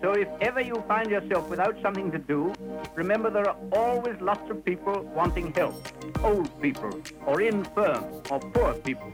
So 0.00 0.12
if 0.12 0.28
ever 0.40 0.60
you 0.60 0.82
find 0.86 1.10
yourself 1.10 1.48
without 1.48 1.80
something 1.82 2.10
to 2.12 2.18
do, 2.18 2.52
remember 2.94 3.30
there 3.30 3.48
are 3.48 3.56
always 3.72 4.20
lots 4.20 4.50
of 4.50 4.64
people 4.64 5.02
wanting 5.14 5.52
help. 5.52 5.74
Old 6.22 6.60
people, 6.60 7.00
or 7.26 7.40
infirm, 7.40 8.04
or 8.30 8.40
poor 8.40 8.74
people, 8.74 9.10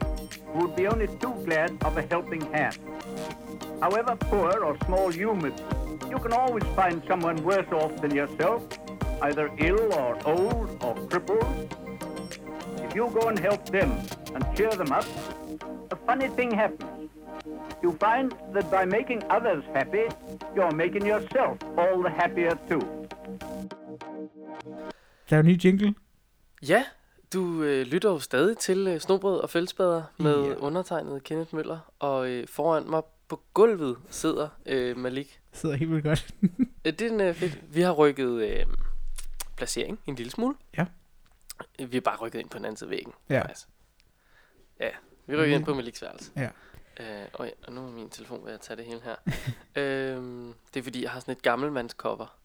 who 0.53 0.67
would 0.67 0.77
be 0.77 0.87
only 0.87 1.07
too 1.07 1.35
glad 1.45 1.77
of 1.85 1.97
a 1.97 2.03
helping 2.03 2.41
hand. 2.53 2.79
However 3.81 4.17
poor 4.17 4.65
or 4.65 4.77
small 4.85 5.15
you 5.15 5.35
may 5.35 5.51
be, 5.51 6.09
you 6.11 6.19
can 6.19 6.33
always 6.33 6.65
find 6.77 7.03
someone 7.07 7.43
worse 7.43 7.71
off 7.73 8.01
than 8.01 8.15
yourself, 8.15 8.63
either 9.23 9.51
ill 9.59 9.93
or 9.95 10.19
old 10.27 10.85
or 10.85 10.95
crippled. 11.09 11.90
You 12.97 13.05
go 13.21 13.29
and 13.29 13.39
help 13.39 13.65
them 13.67 13.91
and 14.35 14.45
cheer 14.57 14.71
them 14.71 14.93
up, 14.99 15.05
a 15.93 15.97
funny 16.07 16.29
thing 16.37 16.55
happens. 16.55 17.11
You 17.83 17.91
find 17.93 18.31
that 18.55 18.67
by 18.71 18.85
making 18.99 19.23
others 19.37 19.65
happy, 19.75 20.05
you're 20.57 20.75
making 20.75 21.07
yourself 21.13 21.57
all 21.79 22.03
the 22.05 22.11
happier 22.11 22.55
too. 22.71 22.83
Der 25.31 25.37
er 25.37 25.41
en 25.41 25.47
ny 25.47 25.65
jingle. 25.65 25.95
Ja, 26.69 26.85
du 27.33 27.63
øh, 27.63 27.87
lytter 27.87 28.11
jo 28.11 28.19
stadig 28.19 28.59
til 28.59 28.89
øh, 28.89 29.01
Snobrød 29.01 29.41
og 29.41 29.51
Fældsbader 29.51 30.03
med 30.19 30.45
Ja. 30.45 30.55
undertegnet 30.55 31.25
Kenneth 31.25 31.55
Møller, 31.55 31.79
og 31.99 32.29
øh, 32.31 32.49
foran 32.49 32.91
mig 32.91 33.03
på 33.29 33.41
gulvet 33.55 33.97
sidder 34.11 34.49
øh, 34.67 34.97
Malik. 34.97 35.41
Sidder 35.53 35.77
helt 35.77 35.91
vildt 35.91 36.05
godt. 36.05 36.35
Øh, 36.85 36.93
det 36.93 37.03
er 37.03 37.11
en, 37.11 37.21
øh, 37.21 37.35
fedt. 37.35 37.75
Vi 37.75 37.81
har 37.81 37.93
rykket 37.93 38.43
øh, 38.43 38.67
placering 39.57 39.99
en 40.07 40.15
lille 40.15 40.31
smule. 40.31 40.55
Ja. 40.79 40.85
Vi 41.79 41.89
har 41.97 42.01
bare 42.01 42.17
rykket 42.17 42.39
ind 42.41 42.49
på 42.51 42.59
den 42.59 42.65
anden 42.65 42.77
side 42.77 42.89
af 42.89 42.91
væggen. 42.91 43.13
Ja. 43.31 43.41
faktisk. 43.43 43.69
Ja, 44.81 44.89
vi 45.27 45.37
rykker 45.37 45.57
ind 45.57 45.65
på 45.65 45.75
Maliks 45.75 46.03
værelse. 46.03 46.31
Ja. 46.37 46.49
Øh, 47.01 47.27
og, 47.33 47.47
ja, 47.47 47.51
og 47.67 47.73
nu 47.73 47.81
er 47.87 47.91
min 47.91 48.11
telefon 48.11 48.45
ved 48.47 48.53
at 48.53 48.61
tage 48.61 48.77
det 48.77 48.85
hele 48.85 49.01
her. 49.05 49.17
øhm, 50.17 50.55
det 50.75 50.81
er 50.81 50.85
fordi, 50.85 51.03
jeg 51.03 51.11
har 51.11 51.21
sådan 51.21 51.33
et 51.33 51.43
gammelmandscover 51.43 52.37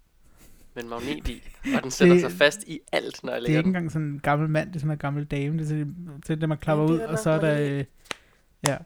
med 0.74 0.84
en 0.84 0.90
magnet 0.90 1.28
i, 1.28 1.44
og 1.76 1.84
den 1.84 1.92
sætter 1.92 2.14
Det- 2.16 2.22
sig 2.22 2.32
fast 2.32 2.64
i 2.68 2.80
alt, 2.92 3.24
når 3.24 3.32
jeg 3.34 3.42
Det 3.42 3.48
er 3.48 3.48
lægger 3.48 3.60
ikke 3.60 3.64
den. 3.66 3.70
engang 3.76 3.92
sådan 3.92 4.08
en 4.08 4.20
gammel 4.20 4.50
mand, 4.50 4.68
det 4.70 4.76
er 4.76 4.80
sådan 4.80 4.92
en 4.92 4.98
gammel 4.98 5.26
dame. 5.26 5.58
Det 5.58 5.64
er 5.64 5.68
sådan, 5.68 5.96
det, 6.18 6.30
er 6.30 6.36
det 6.36 6.50
man 6.50 6.58
klapper 6.58 6.84
Ja, 6.84 6.88
det 6.92 6.96
ud, 6.96 7.00
er 7.00 7.08
og 7.08 7.20
så 7.20 7.30
er 7.30 7.40
der... 7.40 7.60
Øh, 7.62 7.86
ja, 8.68 8.78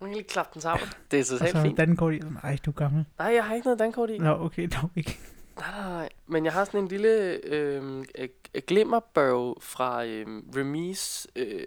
Man 0.00 0.10
kan 0.10 0.16
lige 0.16 0.28
klappe 0.28 0.50
den 0.54 0.60
sammen. 0.62 0.88
Det 1.10 1.16
er 1.16 1.20
og 1.20 1.26
så 1.26 1.60
fint. 1.62 1.78
dankort 1.78 2.14
i. 2.14 2.20
Ej, 2.42 2.58
du 2.64 2.70
er 2.70 2.74
gammel. 2.74 3.04
Nej, 3.18 3.28
jeg 3.34 3.44
har 3.44 3.54
ikke 3.54 3.66
noget 3.66 3.78
dankort 3.78 4.10
i. 4.10 4.18
Nå, 4.18 4.44
okay, 4.44 4.68
dog 4.82 4.90
ikke. 4.96 5.18
Nej, 5.60 5.70
nej, 5.80 5.88
nej. 5.90 6.08
Men 6.26 6.44
jeg 6.44 6.52
har 6.52 6.64
sådan 6.64 6.80
en 6.80 6.88
lille 6.88 7.38
øh, 7.46 8.04
øh, 8.18 8.28
glimmerbørg 8.66 9.58
fra 9.62 10.04
øh, 10.04 10.26
Remis 10.56 11.26
øh, 11.36 11.60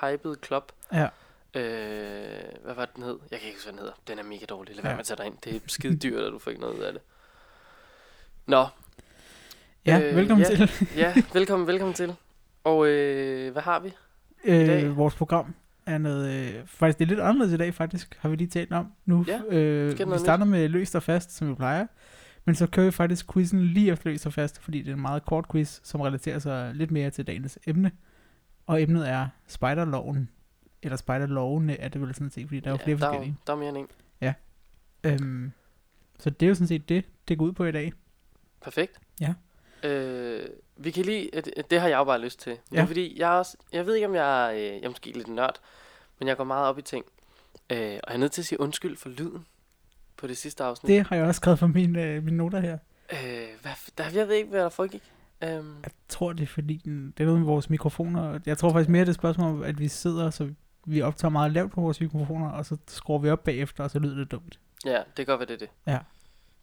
Hyped 0.00 0.34
Club. 0.46 0.72
Ja. 0.92 1.04
Øh, 1.54 2.44
hvad 2.64 2.74
var 2.74 2.84
den 2.96 3.02
hed? 3.02 3.18
Jeg 3.30 3.38
kan 3.38 3.46
ikke 3.48 3.56
huske, 3.58 3.66
hvad 3.66 3.72
den 3.72 3.78
hedder. 3.78 3.94
Den 4.08 4.18
er 4.18 4.22
mega 4.22 4.44
dårlig. 4.48 4.74
Lad 4.76 4.82
Ja. 4.84 4.88
være 4.88 4.96
med 4.96 5.00
at 5.00 5.06
tage 5.06 5.16
dig 5.16 5.26
ind. 5.26 5.34
Det 5.44 5.56
er 5.56 5.60
skide 5.66 5.96
dyrt, 5.96 6.22
at 6.24 6.32
du 6.32 6.38
får 6.38 6.50
ikke 6.50 6.60
noget 6.60 6.78
ud 6.78 6.82
af 6.82 6.92
det. 6.92 7.02
Nå, 8.46 8.66
Ja, 9.86 10.00
Øh, 10.02 10.16
velkommen 10.16 10.46
ja. 10.50 10.56
til. 10.56 10.70
ja, 11.02 11.14
velkommen, 11.32 11.66
velkommen 11.68 11.94
til. 11.94 12.14
Og 12.64 12.86
øh, 12.86 13.52
hvad 13.52 13.62
har 13.62 13.80
vi? 13.80 13.92
dag. 14.46 14.84
Øh, 14.84 14.96
vores 14.96 15.14
program 15.14 15.54
er 15.86 15.98
noget... 15.98 16.30
Øh, 16.54 16.54
faktisk, 16.66 16.98
det 16.98 17.04
er 17.04 17.08
lidt 17.08 17.20
anderledes 17.20 17.52
i 17.54 17.56
dag, 17.56 17.74
faktisk. 17.74 18.16
Har 18.20 18.28
vi 18.28 18.36
lige 18.36 18.48
talt 18.48 18.72
om 18.72 18.92
nu. 19.04 19.24
Ja, 19.28 19.40
øh, 19.56 20.12
vi 20.12 20.18
starter 20.18 20.44
med 20.44 20.68
løst 20.68 20.94
og 20.94 21.02
fast, 21.02 21.32
som 21.36 21.48
vi 21.50 21.54
plejer. 21.54 21.86
Men 22.46 22.54
så 22.54 22.66
kører 22.66 22.86
vi 22.86 22.92
faktisk 22.92 23.32
quizzen 23.32 23.60
lige 23.66 23.92
efter 23.92 24.10
løst 24.10 24.26
og 24.26 24.32
fast, 24.32 24.62
fordi 24.62 24.78
det 24.82 24.88
er 24.90 24.94
en 24.94 25.00
meget 25.00 25.24
kort 25.24 25.44
quiz, 25.52 25.80
som 25.82 26.00
relaterer 26.00 26.38
sig 26.38 26.74
lidt 26.74 26.90
mere 26.90 27.10
til 27.10 27.26
dagens 27.26 27.58
emne. 27.66 27.90
Og 28.66 28.82
emnet 28.82 29.08
er 29.08 29.28
spiderloven. 29.46 30.30
Eller 30.82 30.96
spiderlovene 30.96 31.76
er 31.80 31.88
det 31.88 32.00
vel 32.00 32.14
sådan 32.14 32.30
set, 32.30 32.46
fordi 32.48 32.60
der 32.60 32.66
er 32.66 32.70
jo 32.72 32.76
flere 32.76 32.98
der, 32.98 33.06
er, 33.06 33.10
forskellige. 33.10 33.30
jo- 33.38 33.42
der 33.46 33.52
er 33.52 33.56
mere 33.56 33.68
end 33.68 33.78
en. 33.78 33.88
Øhm, 35.04 35.52
så 36.18 36.30
det 36.30 36.46
er 36.46 36.48
jo 36.48 36.54
sådan 36.54 36.66
set 36.68 36.88
det, 36.88 37.04
det 37.28 37.38
går 37.38 37.44
ud 37.44 37.52
på 37.52 37.64
i 37.64 37.72
dag. 37.72 37.92
Perfekt. 38.60 39.00
Ja. 39.20 39.34
Øh, 39.88 40.46
vi 40.76 40.90
kan 40.90 41.04
lige, 41.04 41.30
det, 41.34 41.70
det 41.70 41.80
har 41.80 41.88
jeg 41.88 41.96
jo 41.96 42.04
bare 42.04 42.20
lyst 42.20 42.40
til. 42.40 42.50
Ja. 42.72 42.76
Ja. 42.76 42.84
Fordi 42.84 43.20
jeg, 43.20 43.28
er 43.34 43.38
også, 43.38 43.56
jeg 43.72 43.86
ved 43.86 43.94
ikke, 43.94 44.06
om 44.06 44.14
jeg, 44.14 44.46
er, 44.46 44.52
øh, 44.52 44.60
jeg 44.62 44.82
er 44.84 44.88
måske 44.88 45.10
lidt 45.12 45.28
nørd, 45.28 45.56
men 46.18 46.28
jeg 46.28 46.36
går 46.36 46.44
meget 46.44 46.66
op 46.66 46.78
i 46.78 46.82
ting. 46.82 47.04
Øh, 47.72 47.78
og 47.78 47.80
jeg 47.82 48.00
er 48.08 48.16
nødt 48.16 48.32
til 48.32 48.42
at 48.42 48.46
sige 48.46 48.60
undskyld 48.60 48.96
for 48.96 49.08
lyden 49.08 49.46
på 50.16 50.26
det 50.26 50.36
sidste 50.36 50.64
afsnit. 50.64 50.88
Det 50.88 51.06
har 51.06 51.16
jeg 51.16 51.24
også 51.24 51.38
skrevet 51.38 51.58
på 51.58 51.66
mine, 51.66 52.02
øh, 52.02 52.24
mine 52.24 52.36
noter 52.36 52.60
her. 52.60 52.78
Øh, 53.12 53.18
hvad, 53.62 53.72
der, 53.98 54.04
jeg 54.14 54.28
ved 54.28 54.34
ikke, 54.34 54.50
hvad 54.50 54.60
der 54.60 54.68
foregik. 54.68 55.02
Um, 55.42 55.76
Jeg 55.82 55.90
tror, 56.08 56.32
det 56.32 56.42
er 56.42 56.46
fordi, 56.46 56.80
den, 56.84 57.14
det 57.16 57.20
er 57.22 57.26
noget 57.26 57.40
med 57.40 57.46
vores 57.46 57.70
mikrofoner. 57.70 58.38
Jeg 58.46 58.58
tror 58.58 58.72
faktisk 58.72 58.88
mere, 58.88 59.00
det 59.00 59.08
er 59.08 59.10
et 59.10 59.14
spørgsmål 59.14 59.64
at 59.64 59.78
vi 59.80 59.88
sidder, 59.88 60.30
så 60.30 60.48
vi 60.86 61.00
optager 61.02 61.32
meget 61.32 61.52
lavt 61.52 61.72
på 61.72 61.80
vores 61.80 62.00
mikrofoner, 62.00 62.48
og 62.50 62.66
så 62.66 62.76
skruer 62.88 63.18
vi 63.18 63.30
op 63.30 63.44
bagefter, 63.44 63.84
og 63.84 63.90
så 63.90 63.98
lyder 63.98 64.16
det 64.16 64.30
dumt. 64.30 64.58
ja, 64.84 65.02
det 65.16 65.26
godt 65.26 65.40
være, 65.40 65.46
det 65.46 65.54
er 65.54 65.58
det. 65.58 65.68
Ja. 65.86 65.98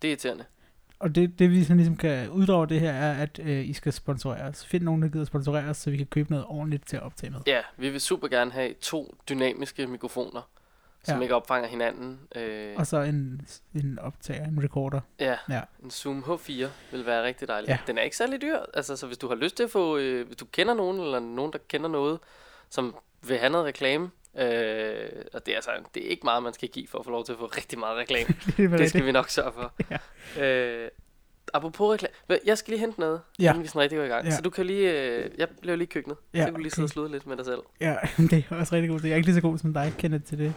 Det 0.02 0.08
er 0.08 0.12
irriterende. 0.12 0.46
Og 1.00 1.16
det, 1.16 1.40
det 1.40 1.50
vi 1.52 1.64
sådan 1.64 1.78
ligesom 1.78 1.98
kan 1.98 2.30
uddrage 2.30 2.68
det 2.70 2.80
her, 2.80 2.92
er, 2.92 3.22
at 3.22 3.40
øh, 3.44 3.70
I 3.70 3.74
skal 3.74 3.94
sponsorere 3.94 4.42
os. 4.42 4.66
Find 4.66 4.84
nogen, 4.84 5.02
der 5.02 5.08
gider 5.08 5.26
sponsorere 5.26 5.70
os, 5.70 5.78
så 5.78 5.90
vi 5.92 5.98
kan 5.98 6.06
købe 6.06 6.32
noget 6.32 6.46
ordentligt 6.46 6.88
til 6.88 6.98
at 6.98 7.04
optage 7.04 7.30
med. 7.30 7.40
Ja, 7.48 7.60
vi 7.78 7.90
vil 7.90 8.02
super 8.02 8.28
gerne 8.28 8.52
have 8.52 8.74
to 8.82 9.16
dynamiske 9.30 9.88
mikrofoner, 9.88 10.50
som 11.04 11.18
Ja. 11.18 11.22
ikke 11.22 11.36
opfanger 11.36 11.70
hinanden. 11.70 12.20
Øh, 12.36 12.74
Og 12.78 12.88
så 12.88 12.98
en, 13.02 13.48
en 13.76 14.00
optager, 14.00 14.46
en 14.46 14.64
recorder. 14.64 15.02
ja, 15.20 15.36
Ja. 15.50 15.62
en 15.84 15.92
Zoom 15.92 16.24
H4 16.28 16.66
vil 16.92 17.06
være 17.06 17.24
rigtig 17.24 17.48
dejligt. 17.48 17.70
Ja. 17.70 17.78
Den 17.88 17.98
er 17.98 18.02
ikke 18.02 18.18
særlig 18.18 18.42
dyr, 18.42 18.58
altså 18.74 18.96
så 18.96 19.08
hvis 19.08 19.18
du 19.18 19.28
har 19.28 19.36
lyst 19.36 19.56
til 19.58 19.64
at 19.64 19.72
få, 19.72 19.98
øh, 19.98 20.26
hvis 20.28 20.38
du 20.38 20.46
kender 20.46 20.74
nogen, 20.74 21.00
eller 21.00 21.20
nogen, 21.20 21.54
der 21.54 21.60
kender 21.68 21.90
noget, 21.90 22.20
som 22.70 22.96
vil 23.28 23.38
have 23.38 23.50
noget 23.50 23.66
reklame, 23.66 24.10
øh, 24.36 25.10
og 25.34 25.46
det 25.46 25.52
er, 25.52 25.56
altså, 25.56 25.72
det 25.94 26.06
er 26.06 26.10
ikke 26.10 26.24
meget, 26.24 26.44
man 26.44 26.54
skal 26.54 26.70
give 26.70 26.88
for 26.88 27.00
at 27.00 27.06
få 27.06 27.12
lov 27.12 27.26
til 27.26 27.34
at 27.34 27.40
få 27.40 27.46
rigtig 27.46 27.80
meget 27.80 27.98
reklame. 27.98 28.28
det, 28.58 28.72
det 28.72 28.90
skal 28.90 29.06
vi 29.06 29.12
nok 29.12 29.30
sørge 29.30 29.52
for. 29.54 29.74
Ja. 30.38 30.44
Øh, 30.46 30.90
apropos 31.54 31.94
reklame. 31.94 32.14
Jeg 32.46 32.58
skal 32.58 32.72
lige 32.72 32.80
hente 32.80 33.00
noget, 33.00 33.22
Ja. 33.40 33.50
inden 33.50 33.64
vi 33.64 33.68
sådan 33.68 33.82
rigtig 33.82 33.98
går 33.98 34.06
i 34.06 34.08
gang. 34.08 34.26
Ja. 34.26 34.32
Så 34.32 34.42
du 34.42 34.50
kan 34.50 34.66
lige... 34.66 35.02
Øh, 35.02 35.32
jeg 35.38 35.48
bliver 35.62 35.76
lige 35.76 35.86
i 35.88 35.90
køkkenet. 35.90 36.18
Ja, 36.34 36.40
så 36.40 36.46
kan 36.46 36.54
du 36.54 36.60
lige 36.60 36.72
sidde 36.72 36.86
og 36.86 36.88
okay. 36.88 36.94
sludre 36.94 37.12
lidt 37.12 37.28
med 37.28 37.38
dig 37.38 37.46
selv. 37.46 37.60
Ja, 37.82 37.96
det 38.32 38.46
er 38.50 38.56
også 38.56 38.76
rigtig 38.76 38.90
godt. 38.90 39.04
Jeg 39.04 39.12
er 39.12 39.16
ikke 39.16 39.28
lige 39.28 39.36
så 39.36 39.42
god 39.42 39.58
som 39.58 39.74
dig, 39.74 39.94
kender 39.98 40.20
til 40.20 40.38
det. 40.38 40.54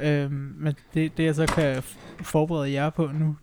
Øhm, 0.00 0.54
men 0.56 0.74
det, 0.94 1.16
det 1.16 1.24
jeg 1.24 1.34
så 1.34 1.46
kan 1.46 1.82
forberede 2.24 2.72
jer 2.72 2.90
på 2.90 3.06
nu, 3.06 3.36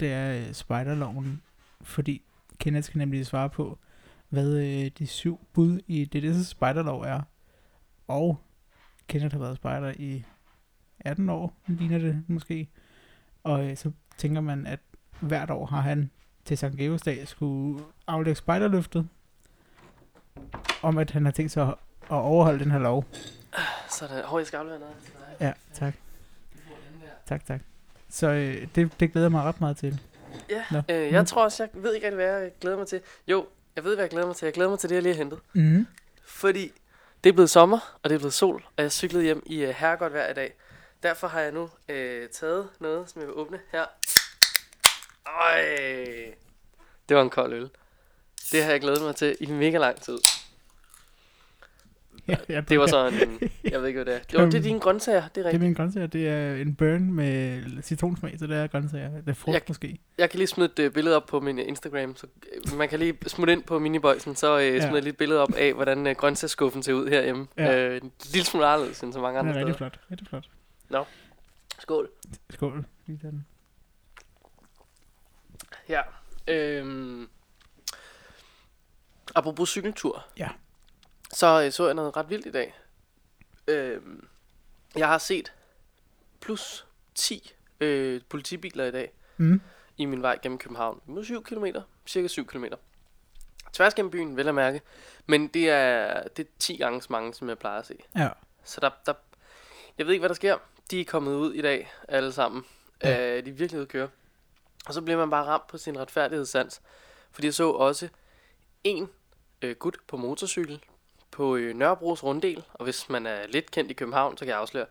det 0.00 0.12
er 0.12 0.38
øh, 0.38 0.52
spiderloven, 0.52 1.42
fordi 1.82 2.22
Kenneth 2.58 2.84
skal 2.84 2.98
nemlig 2.98 3.26
svare 3.26 3.50
på, 3.50 3.78
hvad 4.28 4.52
øh, 4.58 4.90
de 4.98 5.06
syv 5.06 5.40
bud 5.52 5.80
i 5.86 6.04
det, 6.04 6.22
det 6.22 6.46
spiderlov 6.46 7.00
er. 7.00 7.20
Og 8.08 8.40
Kenneth 9.08 9.32
har 9.32 9.40
været 9.40 9.56
spejder 9.56 9.92
i 9.98 10.24
18 11.00 11.28
år, 11.28 11.56
ligner 11.66 11.98
det 11.98 12.22
måske. 12.28 12.68
Og 13.44 13.70
øh, 13.70 13.76
så 13.76 13.90
tænker 14.18 14.40
man, 14.40 14.66
at 14.66 14.80
hvert 15.20 15.50
år 15.50 15.66
har 15.66 15.80
han 15.80 16.10
til 16.44 16.58
Sankt 16.58 16.78
Georgsdag 16.78 17.28
skulle 17.28 17.84
aflægge 18.06 18.36
spejderløftet, 18.36 19.08
om 20.82 20.98
at 20.98 21.10
han 21.10 21.24
har 21.24 21.32
tænkt 21.32 21.52
sig 21.52 21.68
at, 21.68 21.74
overholde 22.08 22.58
den 22.58 22.70
her 22.70 22.78
lov. 22.78 23.04
Sådan. 23.88 24.24
Hov, 24.24 24.38
jeg 24.38 24.46
skal 24.46 24.56
aflevere 24.56 24.80
noget. 24.80 24.94
Ja, 25.40 25.52
tak. 25.74 25.94
Tak, 27.26 27.46
tak. 27.46 27.60
Så 28.08 28.28
øh, 28.28 28.66
det, 28.74 29.00
det 29.00 29.12
glæder 29.12 29.28
mig 29.28 29.42
ret 29.42 29.60
meget 29.60 29.76
til. 29.76 30.00
Ja, 30.50 30.64
Nå. 30.70 30.82
øh, 30.88 31.12
jeg 31.12 31.26
tror 31.26 31.44
også, 31.44 31.68
jeg 31.74 31.82
ved 31.82 31.94
ikke 31.94 32.06
rigtig, 32.06 32.24
hvad 32.24 32.40
jeg 32.40 32.50
glæder 32.60 32.76
mig 32.76 32.86
til. 32.86 33.00
Jo, 33.28 33.46
jeg 33.76 33.84
ved, 33.84 33.94
hvad 33.94 34.04
jeg 34.04 34.10
glæder 34.10 34.26
mig 34.26 34.36
til. 34.36 34.46
Jeg 34.46 34.52
glæder 34.52 34.70
mig 34.70 34.78
til 34.78 34.88
det, 34.88 34.94
jeg 34.94 35.02
lige 35.02 35.14
har 35.14 35.18
hentet. 35.18 35.38
Mm. 35.52 35.86
Fordi 36.24 36.72
det 37.24 37.30
er 37.30 37.34
blevet 37.34 37.50
sommer, 37.50 37.98
og 38.02 38.10
det 38.10 38.14
er 38.14 38.18
blevet 38.18 38.34
sol, 38.34 38.64
og 38.76 38.82
jeg 38.82 38.92
cyklede 38.92 39.24
hjem 39.24 39.42
i 39.46 39.64
uh, 39.64 39.70
herregodt 39.70 40.12
vejr 40.12 40.30
i 40.30 40.34
dag. 40.34 40.54
Derfor 41.02 41.28
har 41.28 41.40
jeg 41.40 41.52
nu 41.52 41.70
øh, 41.88 42.28
taget 42.28 42.68
noget, 42.80 43.10
som 43.10 43.20
jeg 43.20 43.28
vil 43.28 43.34
åbne 43.36 43.58
her. 43.72 43.84
Øj, 45.42 45.60
det 47.08 47.16
var 47.16 47.22
en 47.22 47.30
kold 47.30 47.52
øl. 47.52 47.68
Det 48.52 48.64
har 48.64 48.70
jeg 48.70 48.80
glædet 48.80 49.02
mig 49.02 49.16
til 49.16 49.36
i 49.40 49.46
mega 49.46 49.78
lang 49.78 50.00
tid. 50.00 50.18
Ja, 52.48 52.60
Det 52.68 52.78
var 52.80 52.86
sådan 52.86 53.28
en, 53.28 53.50
jeg 53.64 53.80
ved 53.80 53.88
ikke, 53.88 54.02
hvad 54.02 54.14
det 54.14 54.20
er. 54.34 54.40
Jo, 54.40 54.46
det 54.46 54.54
er 54.54 54.62
dine 54.62 54.80
grøntsager, 54.80 55.20
det 55.20 55.26
er 55.28 55.32
Det 55.34 55.40
er 55.40 55.44
rigtigt. 55.44 55.62
min 55.62 55.74
grøntsager. 55.74 56.06
Det 56.06 56.28
er 56.28 56.54
en 56.54 56.74
burn 56.74 57.12
med 57.12 57.62
citronsmag, 57.82 58.38
så 58.38 58.46
det 58.46 58.56
er 58.56 58.66
grøntsager. 58.66 59.10
Det 59.10 59.28
er 59.28 59.34
frugt 59.34 59.54
Jeg- 59.54 59.62
måske. 59.68 59.98
Jeg 60.18 60.30
kan 60.30 60.38
lige 60.38 60.46
smide 60.46 60.68
et 60.72 60.78
øh, 60.78 60.90
billede 60.92 61.16
op 61.16 61.26
på 61.26 61.40
min 61.40 61.58
øh, 61.58 61.68
Instagram, 61.68 62.16
så 62.16 62.26
øh, 62.72 62.78
man 62.78 62.88
kan 62.88 62.98
lige 62.98 63.18
smutte 63.26 63.52
ind 63.52 63.62
på 63.62 63.78
minibøjsen, 63.78 64.36
så 64.36 64.58
øh, 64.58 64.64
Ja. 64.74 64.80
smider 64.80 64.94
jeg 64.94 65.02
lige 65.02 65.10
et 65.10 65.16
billede 65.16 65.40
op 65.40 65.54
af, 65.54 65.72
hvordan 65.74 66.06
øh, 66.06 66.16
grøntsagsskuffen 66.16 66.82
ser 66.82 66.92
ud 66.92 67.08
herhjemme. 67.08 67.46
Ja. 67.58 67.78
Øh, 67.88 67.96
en 68.02 68.12
lille 68.32 68.44
smule 68.46 68.66
anderledes 68.66 69.00
end 69.00 69.12
så 69.12 69.20
mange 69.20 69.38
andre 69.38 69.52
er 69.52 69.56
rigtig 69.58 69.74
steder. 69.74 69.90
flot. 69.90 70.00
Rigtig 70.10 70.28
flot. 70.28 71.06
Skål. 71.78 72.08
Skål. 72.50 72.84
Lige 73.06 73.18
den. 73.22 73.46
Ja. 75.88 76.02
Øhm, 76.48 77.28
apropos 79.34 79.68
cykeltur. 79.68 80.26
Ja. 80.38 80.48
Så 81.32 81.62
øh, 81.62 81.72
så 81.72 81.86
jeg 81.86 81.94
noget 81.94 82.16
ret 82.16 82.30
vildt 82.30 82.46
i 82.46 82.50
dag. 82.50 82.74
Øhm, 83.68 84.28
jeg 84.96 85.08
har 85.08 85.18
set 85.18 85.52
plus 86.40 86.86
10 87.14 87.52
øh, 87.80 88.20
politibiler 88.28 88.84
i 88.84 88.90
dag 88.90 89.12
Mm. 89.38 89.60
i 89.96 90.04
min 90.04 90.22
vej 90.22 90.38
gennem 90.42 90.58
København. 90.58 91.00
Mod 91.06 91.24
7 91.24 91.42
km. 91.44 91.64
Cirka 92.06 92.28
7 92.28 92.46
km. 92.46 92.64
Tværs 93.72 93.94
gennem 93.94 94.10
byen, 94.10 94.36
vel 94.36 94.48
at 94.48 94.54
mærke. 94.54 94.80
Men 95.26 95.48
det 95.48 95.70
er, 95.70 96.22
det 96.28 96.46
er 96.46 96.50
10 96.58 96.76
gange 96.76 97.02
så 97.02 97.06
mange, 97.10 97.34
som 97.34 97.48
jeg 97.48 97.58
plejer 97.58 97.78
at 97.78 97.86
se. 97.86 97.94
Ja. 98.16 98.28
Så 98.64 98.80
der, 98.80 98.90
der, 99.06 99.14
Jeg 99.98 100.06
ved 100.06 100.12
ikke, 100.12 100.20
hvad 100.22 100.28
der 100.28 100.34
sker. 100.34 100.58
De 100.90 101.00
er 101.00 101.04
kommet 101.04 101.34
ud 101.34 101.54
i 101.54 101.62
dag, 101.62 101.92
alle 102.08 102.32
sammen. 102.32 102.64
Ja. 103.02 103.10
Ja. 103.10 103.36
Øh, 103.38 103.44
de 103.44 103.50
er 103.50 103.54
virkelig 103.54 103.78
ude 103.78 103.82
at 103.82 103.88
køre. 103.88 104.08
Og 104.86 104.94
så 104.94 105.02
bliver 105.02 105.18
man 105.18 105.30
bare 105.30 105.44
ramt 105.44 105.66
på 105.66 105.78
sin 105.78 105.98
retfærdighedssans. 105.98 106.82
Fordi 107.30 107.46
jeg 107.46 107.54
så 107.54 107.70
også 107.70 108.08
en 108.84 109.10
øh, 109.62 109.76
gut 109.76 109.96
på 110.06 110.16
motorcykel 110.16 110.84
på 111.30 111.56
øh, 111.56 111.76
Nørrebros 111.76 112.24
runddel. 112.24 112.64
Og 112.74 112.84
hvis 112.84 113.08
man 113.08 113.26
er 113.26 113.46
lidt 113.46 113.70
kendt 113.70 113.90
i 113.90 113.94
København, 113.94 114.36
så 114.36 114.44
kan 114.44 114.52
jeg 114.52 114.58
afsløre, 114.58 114.86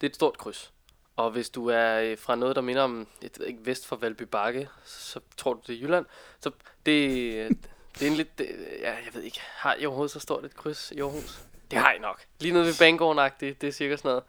det 0.00 0.06
er 0.06 0.10
et 0.10 0.14
stort 0.14 0.38
kryds. 0.38 0.72
Og 1.16 1.30
hvis 1.30 1.50
du 1.50 1.66
er 1.66 2.00
øh, 2.00 2.18
fra 2.18 2.36
noget, 2.36 2.56
der 2.56 2.62
minder 2.62 2.82
om, 2.82 3.08
et, 3.22 3.38
ikke, 3.46 3.66
vest 3.66 3.86
for 3.86 3.96
Valby 3.96 4.22
Bakke, 4.22 4.68
så 4.84 5.20
tror 5.36 5.54
du, 5.54 5.60
det 5.66 5.74
er 5.74 5.80
Jylland. 5.80 6.06
Så 6.40 6.50
det, 6.86 7.10
øh, 7.34 7.50
det 7.98 8.06
er 8.06 8.10
en 8.10 8.16
lidt, 8.16 8.38
det, 8.38 8.48
ja, 8.80 8.90
jeg 8.90 9.14
ved 9.14 9.22
ikke, 9.22 9.40
har 9.40 9.74
I 9.78 9.86
overhovedet 9.86 10.10
så 10.10 10.20
stort 10.20 10.44
et 10.44 10.54
kryds 10.54 10.90
i 10.90 11.00
Aarhus? 11.00 11.40
Det 11.70 11.78
har 11.78 11.92
I 11.92 11.98
nok. 11.98 12.24
Lige 12.40 12.52
nede 12.52 12.64
ved 12.64 12.74
banegården 12.78 13.30
det 13.40 13.64
er 13.64 13.70
cirka 13.72 13.96
sådan 13.96 14.08
noget. 14.08 14.24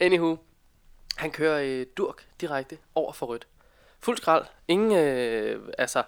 Anywho, 0.00 0.36
han 1.16 1.30
kører 1.30 1.62
øh, 1.62 1.86
durk 1.96 2.26
direkte 2.40 2.78
over 2.94 3.12
for 3.12 3.26
rødt. 3.26 3.46
Fuld 4.04 4.16
skrald. 4.16 4.44
Ingen, 4.68 4.92
øh, 4.92 5.68
altså, 5.78 6.02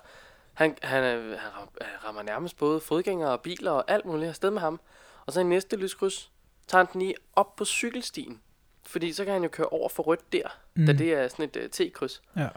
han, 0.55 0.77
han, 0.83 1.05
øh, 1.05 1.31
han 1.39 1.51
han 1.81 2.05
rammer 2.05 2.23
nærmest 2.23 2.57
både 2.57 2.81
fodgængere 2.81 3.31
og 3.31 3.41
biler 3.41 3.71
og 3.71 3.85
alt 3.91 4.05
muligt 4.05 4.29
afsted 4.29 4.51
med 4.51 4.61
ham. 4.61 4.81
Og 5.27 5.33
så 5.33 5.41
i 5.41 5.45
næste 5.45 5.77
lyskryds, 5.77 6.31
tager 6.67 6.85
han 6.85 6.93
den 6.93 7.01
lige 7.01 7.15
op 7.37 7.57
på 7.57 7.65
cykelstien. 7.65 8.41
Fordi 8.87 9.13
så 9.13 9.25
kan 9.25 9.33
han 9.33 9.43
jo 9.43 9.49
køre 9.49 9.67
over 9.67 9.89
for 9.89 10.03
rødt 10.03 10.33
der, 10.33 10.59
mm. 10.75 10.87
da 10.87 10.93
det 10.93 11.15
er 11.15 11.29
sådan 11.29 11.45
et 11.45 11.57
uh, 11.57 11.63
T-kryds. 11.71 12.23
Ja. 12.37 12.49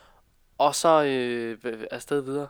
Og 0.58 0.76
så 0.76 1.04
øh, 1.04 1.58
v- 1.66 1.86
afsted 1.92 2.22
videre. 2.22 2.48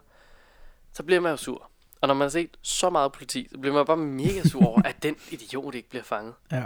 Så 0.93 1.03
bliver 1.03 1.21
man 1.21 1.31
jo 1.31 1.37
sur. 1.37 1.69
Og 2.01 2.07
når 2.07 2.15
man 2.15 2.25
har 2.25 2.29
set 2.29 2.57
så 2.61 2.89
meget 2.89 3.11
politi, 3.11 3.47
så 3.51 3.57
bliver 3.57 3.73
man 3.73 3.85
bare 3.85 3.97
mega 3.97 4.43
sur 4.43 4.65
over, 4.65 4.81
at 4.89 5.03
den 5.03 5.15
idiot 5.31 5.75
ikke 5.75 5.89
bliver 5.89 6.03
fanget. 6.03 6.33
Ja. 6.51 6.63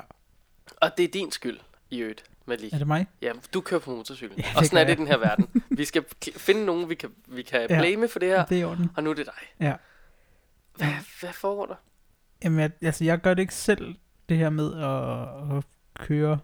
Og 0.81 0.97
det 0.97 1.03
er 1.03 1.07
din 1.07 1.31
skyld, 1.31 1.59
i 1.93 1.99
øvrigt, 1.99 2.23
Malik. 2.45 2.73
Er 2.73 2.77
det 2.77 2.87
mig? 2.87 3.07
Ja, 3.21 3.31
du 3.53 3.61
kører 3.61 3.79
på 3.81 3.91
motorcykel. 3.95 4.37
Ja, 4.43 4.59
og 4.59 4.65
sådan 4.65 4.77
er 4.79 4.83
det 4.83 4.93
i 4.93 4.95
den 4.95 5.07
her 5.07 5.17
verden. 5.17 5.63
Vi 5.69 5.85
skal 5.85 6.03
finde 6.37 6.65
nogen, 6.65 6.89
vi 6.89 6.95
kan, 6.95 7.09
vi 7.27 7.41
kan 7.41 7.61
Ja. 7.69 7.79
blame 7.79 8.07
for 8.07 8.19
det 8.19 8.27
her, 8.29 8.45
Det 8.45 8.61
er 8.61 8.65
orden. 8.65 8.89
og 8.95 9.03
nu 9.03 9.09
er 9.09 9.13
det 9.13 9.25
dig. 9.25 9.65
Ja. 9.67 9.73
Hvad, 10.75 10.87
hvad 11.19 11.33
foregår 11.33 11.65
der? 11.65 11.75
Jamen, 12.43 12.59
jeg, 12.59 12.71
altså, 12.81 13.03
jeg 13.03 13.17
gør 13.21 13.33
det 13.33 13.41
ikke 13.41 13.55
selv, 13.55 13.95
det 14.29 14.37
her 14.37 14.49
med 14.49 14.73
at, 14.73 15.57
at 15.57 15.63
køre 16.07 16.39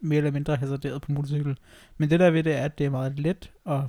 mere 0.00 0.16
eller 0.18 0.30
mindre 0.30 0.56
hasarderet 0.56 1.02
på 1.02 1.12
motorcykel. 1.12 1.58
Men 1.96 2.10
det 2.10 2.20
der 2.20 2.30
ved 2.30 2.42
det 2.42 2.54
er, 2.54 2.64
at 2.64 2.78
det 2.78 2.86
er 2.86 2.90
meget 2.90 3.18
let 3.18 3.50
at, 3.66 3.80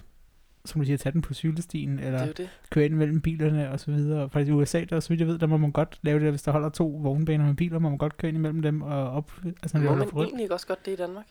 som 0.65 0.81
du 0.81 0.85
siger, 0.85 0.97
tage 0.97 1.13
den 1.13 1.21
på 1.21 1.33
cykelstien, 1.33 1.97
Det 1.97 2.05
eller 2.05 2.19
er 2.19 2.25
jo 2.27 2.31
det. 2.37 2.49
køre 2.69 2.85
ind 2.85 2.93
mellem 2.93 3.21
bilerne 3.21 3.71
og 3.71 3.79
så 3.79 3.91
videre. 3.91 4.29
Faktisk 4.29 4.49
i 4.49 4.53
USA, 4.53 4.83
der, 4.83 4.99
så 4.99 5.09
vidt 5.09 5.19
jeg 5.19 5.27
ved, 5.27 5.39
der 5.39 5.47
må 5.47 5.57
man 5.57 5.71
godt 5.71 5.99
lave 6.01 6.19
det, 6.19 6.29
hvis 6.29 6.41
der 6.41 6.51
holder 6.51 6.69
to 6.69 6.87
vognbaner 7.01 7.45
med 7.45 7.53
biler, 7.53 7.79
må 7.79 7.89
man 7.89 7.97
godt 7.97 8.17
køre 8.17 8.29
ind 8.29 8.37
imellem 8.37 8.61
dem 8.61 8.81
og 8.81 9.09
op, 9.11 9.31
altså 9.45 9.77
Må 9.77 9.95
man 9.95 10.09
for 10.09 10.15
rødt. 10.17 10.27
egentlig 10.27 10.51
også 10.51 10.67
godt 10.67 10.85
det 10.85 10.91
i 10.91 10.95
Danmark? 10.95 11.25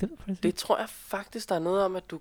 Det 0.00 0.10
faktisk 0.18 0.42
Det 0.42 0.54
tror 0.54 0.78
jeg 0.78 0.88
faktisk, 0.88 1.48
der 1.48 1.54
er 1.54 1.58
noget 1.58 1.84
om, 1.84 1.96
at 1.96 2.10
du... 2.10 2.16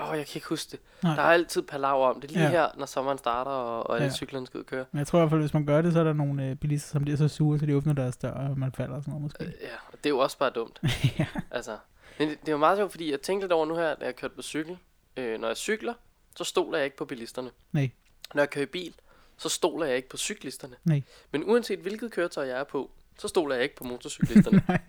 Åh, 0.00 0.10
oh, 0.10 0.16
jeg 0.18 0.26
kan 0.26 0.32
ikke 0.36 0.48
huske 0.48 0.70
det. 0.70 0.80
Nej. 1.02 1.14
Der 1.14 1.22
er 1.22 1.26
altid 1.26 1.62
palaver 1.62 2.06
om 2.14 2.20
det 2.20 2.30
lige 2.30 2.42
Ja. 2.42 2.50
her, 2.50 2.66
når 2.78 2.86
sommeren 2.86 3.18
starter, 3.18 3.50
og, 3.50 3.86
og 3.90 3.94
alle 3.96 4.04
Ja. 4.06 4.12
cyklerne 4.12 4.46
skal 4.46 4.58
ud 4.58 4.64
køre. 4.64 4.84
Men 4.92 4.98
jeg 4.98 5.06
tror 5.06 5.18
i 5.18 5.20
hvert 5.20 5.30
fald, 5.30 5.40
hvis 5.40 5.54
man 5.54 5.66
gør 5.66 5.82
det, 5.82 5.92
så 5.92 6.00
er 6.00 6.04
der 6.04 6.12
nogle 6.12 6.46
øh, 6.46 6.56
bilister, 6.56 6.88
som 6.92 7.02
bliver 7.02 7.16
så 7.16 7.28
sure, 7.28 7.58
så 7.58 7.66
de 7.66 7.76
åbner 7.76 7.92
deres 7.92 8.16
dør, 8.16 8.30
og 8.30 8.58
man 8.58 8.72
falder 8.72 8.96
og 8.96 9.02
sådan 9.02 9.10
noget 9.12 9.22
måske. 9.22 9.44
Øh, 9.44 9.52
ja, 9.62 9.74
og 9.92 9.92
det 9.98 10.06
er 10.06 10.10
jo 10.10 10.18
også 10.18 10.38
bare 10.38 10.50
dumt. 10.50 10.80
ja. 11.18 11.26
Altså, 11.50 11.76
men 12.18 12.28
det, 12.28 12.40
det 12.40 12.48
er 12.48 12.52
jo 12.52 12.58
meget 12.58 12.78
sjovt, 12.78 12.90
fordi 12.90 13.10
jeg 13.10 13.20
tænkte 13.20 13.44
lidt 13.44 13.52
over 13.52 13.66
nu 13.66 13.74
her, 13.74 13.94
da 13.94 14.04
jeg 14.04 14.16
kørte 14.16 14.34
på 14.34 14.42
cykel. 14.42 14.78
Øh, 15.20 15.40
når 15.40 15.48
jeg 15.48 15.56
cykler, 15.56 15.94
så 16.36 16.44
stoler 16.44 16.78
jeg 16.78 16.84
ikke 16.84 16.96
på 16.96 17.04
bilisterne. 17.04 17.50
Nej. 17.72 17.90
Når 18.34 18.42
jeg 18.42 18.50
kører 18.50 18.62
i 18.62 18.66
bil, 18.66 18.94
så 19.36 19.48
stoler 19.48 19.86
jeg 19.86 19.96
ikke 19.96 20.08
på 20.08 20.16
cyklisterne. 20.16 20.76
Nej. 20.84 21.02
Men 21.30 21.44
uanset 21.44 21.78
hvilket 21.78 22.12
køretøj 22.12 22.46
jeg 22.46 22.60
er 22.60 22.64
på, 22.64 22.90
så 23.18 23.28
stoler 23.28 23.54
jeg 23.54 23.62
ikke 23.64 23.76
på 23.76 23.84
motorcyklisterne. 23.84 24.62
Nej, 24.68 24.80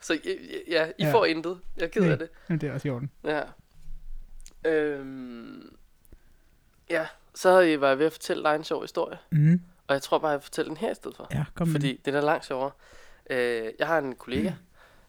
så 0.00 0.18
ja, 0.24 0.30
ja, 0.68 0.86
I 0.98 1.04
Ja. 1.04 1.12
får 1.12 1.24
intet. 1.24 1.60
Jeg 1.76 1.84
er 1.84 1.88
ked 1.88 2.02
af 2.10 2.18
det. 2.18 2.28
men 2.48 2.60
det 2.60 2.68
er 2.68 2.72
også 2.72 2.88
i 2.88 2.90
orden. 2.90 3.10
Ja. 3.24 3.42
Øhm, 4.64 5.76
ja, 6.90 7.06
så 7.34 7.62
øh, 7.62 7.80
var 7.80 7.88
jeg 7.88 7.98
ved 7.98 8.06
at 8.06 8.12
fortælle 8.12 8.42
dig 8.44 8.54
en 8.56 8.64
sjov 8.64 8.82
historie. 8.82 9.18
Mm. 9.30 9.60
Og 9.86 9.94
jeg 9.94 10.02
tror 10.02 10.18
bare, 10.18 10.30
jeg 10.30 10.38
vil 10.38 10.42
fortælle 10.44 10.68
den 10.68 10.76
her 10.76 10.90
i 10.90 10.94
stedet 10.94 11.16
for. 11.16 11.28
Ja, 11.30 11.44
kom 11.54 11.68
Fordi 11.68 12.00
det 12.04 12.14
er 12.14 12.20
langt 12.20 12.44
sjovere. 12.46 12.70
Øh, 13.30 13.72
jeg 13.78 13.86
har 13.86 13.98
en 13.98 14.14
kollega, 14.14 14.52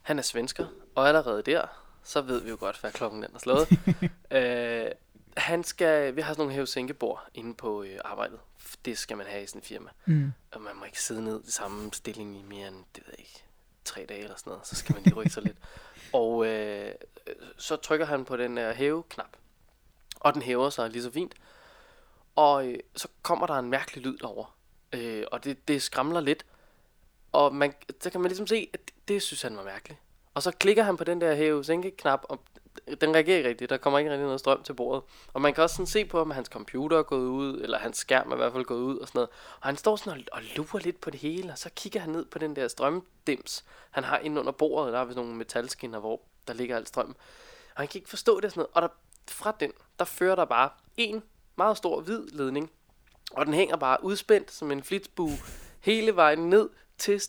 han 0.02 0.18
er 0.18 0.22
svensker, 0.22 0.66
og 0.94 1.08
allerede 1.08 1.42
der, 1.42 1.66
så 2.02 2.20
ved 2.20 2.40
vi 2.40 2.50
jo 2.50 2.56
godt, 2.60 2.80
hvad 2.80 2.92
klokken 2.92 3.22
den 3.22 3.30
er 3.34 3.38
slået. 3.38 3.68
øh, 4.38 4.90
han 5.36 5.64
skal, 5.64 6.16
vi 6.16 6.20
har 6.20 6.32
sådan 6.32 6.40
nogle 6.40 6.54
hævesænkebord 6.54 7.28
inde 7.34 7.54
på 7.54 7.82
øh, 7.82 7.98
arbejdet. 8.04 8.38
Det 8.84 8.98
skal 8.98 9.16
man 9.16 9.26
have 9.26 9.42
i 9.42 9.46
sådan 9.46 9.58
en 9.58 9.64
firma. 9.64 9.90
Mm. 10.06 10.32
Og 10.52 10.60
man 10.60 10.76
må 10.76 10.84
ikke 10.84 11.02
sidde 11.02 11.24
ned 11.24 11.44
i 11.44 11.50
samme 11.50 11.92
stilling 11.92 12.38
i 12.38 12.42
mere 12.42 12.68
end, 12.68 12.84
det 12.94 13.02
ved 13.06 13.14
jeg 13.18 13.18
ikke, 13.18 13.44
tre 13.84 14.06
dage 14.08 14.22
eller 14.22 14.36
sådan 14.36 14.50
noget. 14.50 14.66
Så 14.66 14.76
skal 14.76 14.94
man 14.94 15.02
lige 15.02 15.14
rykke 15.14 15.30
sig 15.30 15.42
lidt. 15.42 15.56
Og 16.12 16.46
øh, 16.46 16.92
øh, 17.26 17.34
så 17.56 17.76
trykker 17.76 18.06
han 18.06 18.24
på 18.24 18.36
den 18.36 18.58
her 18.58 18.72
hæve-knap. 18.72 19.36
Og 20.20 20.34
den 20.34 20.42
hæver 20.42 20.70
sig 20.70 20.90
lige 20.90 21.02
så 21.02 21.10
fint. 21.10 21.34
Og 22.36 22.66
øh, 22.66 22.78
så 22.96 23.08
kommer 23.22 23.46
der 23.46 23.54
en 23.54 23.70
mærkelig 23.70 24.04
lyd 24.04 24.18
derover. 24.18 24.56
Øh, 24.92 25.24
og 25.32 25.44
det, 25.44 25.68
det 25.68 25.82
skramler 25.82 26.20
lidt. 26.20 26.46
Og 27.32 27.54
man, 27.54 27.74
så 28.00 28.10
kan 28.10 28.20
man 28.20 28.28
ligesom 28.28 28.46
se, 28.46 28.70
at 28.72 28.80
det, 28.86 28.94
det 29.08 29.22
synes 29.22 29.42
han 29.42 29.56
var 29.56 29.64
mærkeligt. 29.64 30.00
Og 30.34 30.42
så 30.42 30.50
klikker 30.50 30.82
han 30.82 30.96
på 30.96 31.04
den 31.04 31.20
der 31.20 31.34
hæve-sænke-knap, 31.34 32.20
og 32.28 32.40
den 33.00 33.14
reagerer 33.14 33.36
ikke 33.36 33.48
rigtigt. 33.48 33.70
Der 33.70 33.76
kommer 33.76 33.98
ikke 33.98 34.10
rigtig 34.10 34.24
noget 34.24 34.40
strøm 34.40 34.62
til 34.62 34.74
bordet. 34.74 35.02
Og 35.32 35.40
man 35.40 35.54
kan 35.54 35.62
også 35.62 35.76
sådan 35.76 35.86
se 35.86 36.04
på, 36.04 36.20
om 36.20 36.30
hans 36.30 36.48
computer 36.48 36.98
er 36.98 37.02
gået 37.02 37.26
ud, 37.26 37.60
eller 37.60 37.78
hans 37.78 37.96
skærm 37.96 38.30
er 38.30 38.34
i 38.34 38.36
hvert 38.36 38.52
fald 38.52 38.64
gået 38.64 38.80
ud 38.80 38.98
og 38.98 39.08
sådan 39.08 39.18
noget. 39.18 39.30
Og 39.60 39.68
han 39.68 39.76
står 39.76 39.96
sådan 39.96 40.18
og, 40.18 40.24
og 40.32 40.42
lurer 40.56 40.78
lidt 40.78 41.00
på 41.00 41.10
det 41.10 41.20
hele, 41.20 41.52
og 41.52 41.58
så 41.58 41.70
kigger 41.76 42.00
han 42.00 42.10
ned 42.10 42.24
på 42.24 42.38
den 42.38 42.56
der 42.56 42.68
strømdims, 42.68 43.64
han 43.90 44.04
har 44.04 44.18
inde 44.18 44.40
under 44.40 44.52
bordet. 44.52 44.92
Der 44.92 44.98
er 44.98 45.04
vist 45.04 45.16
nogle 45.16 45.34
metalskinner, 45.34 45.98
hvor 45.98 46.20
der 46.48 46.54
ligger 46.54 46.76
alt 46.76 46.88
strøm. 46.88 47.16
Og 47.74 47.80
han 47.80 47.88
kan 47.88 47.98
ikke 47.98 48.10
forstå 48.10 48.36
det 48.36 48.44
og 48.44 48.50
sådan 48.50 48.60
noget. 48.60 48.70
Og 48.74 48.82
der, 48.82 48.88
fra 49.28 49.56
den, 49.60 49.72
der 49.98 50.04
fører 50.04 50.34
der 50.34 50.44
bare 50.44 50.70
en 50.96 51.22
meget 51.56 51.76
stor 51.76 52.00
hvid 52.00 52.26
ledning. 52.26 52.70
Og 53.32 53.46
den 53.46 53.54
hænger 53.54 53.76
bare 53.76 54.04
udspændt 54.04 54.52
som 54.52 54.70
en 54.70 54.82
flitsbue 54.82 55.32
hele 55.80 56.16
vejen 56.16 56.50
ned 56.50 56.70
til 56.98 57.20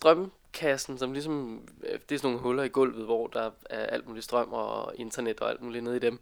strømkassen, 0.53 0.97
som 0.97 1.13
ligesom, 1.13 1.67
øh, 1.83 1.99
det 2.09 2.15
er 2.15 2.19
sådan 2.19 2.27
nogle 2.29 2.39
huller 2.39 2.63
i 2.63 2.67
gulvet, 2.67 3.05
hvor 3.05 3.27
der 3.27 3.51
er 3.69 3.85
alt 3.85 4.07
muligt 4.07 4.25
strøm 4.25 4.53
og 4.53 4.93
internet 4.95 5.39
og 5.39 5.49
alt 5.49 5.61
muligt 5.61 5.83
nede 5.83 5.95
i 5.95 5.99
dem. 5.99 6.19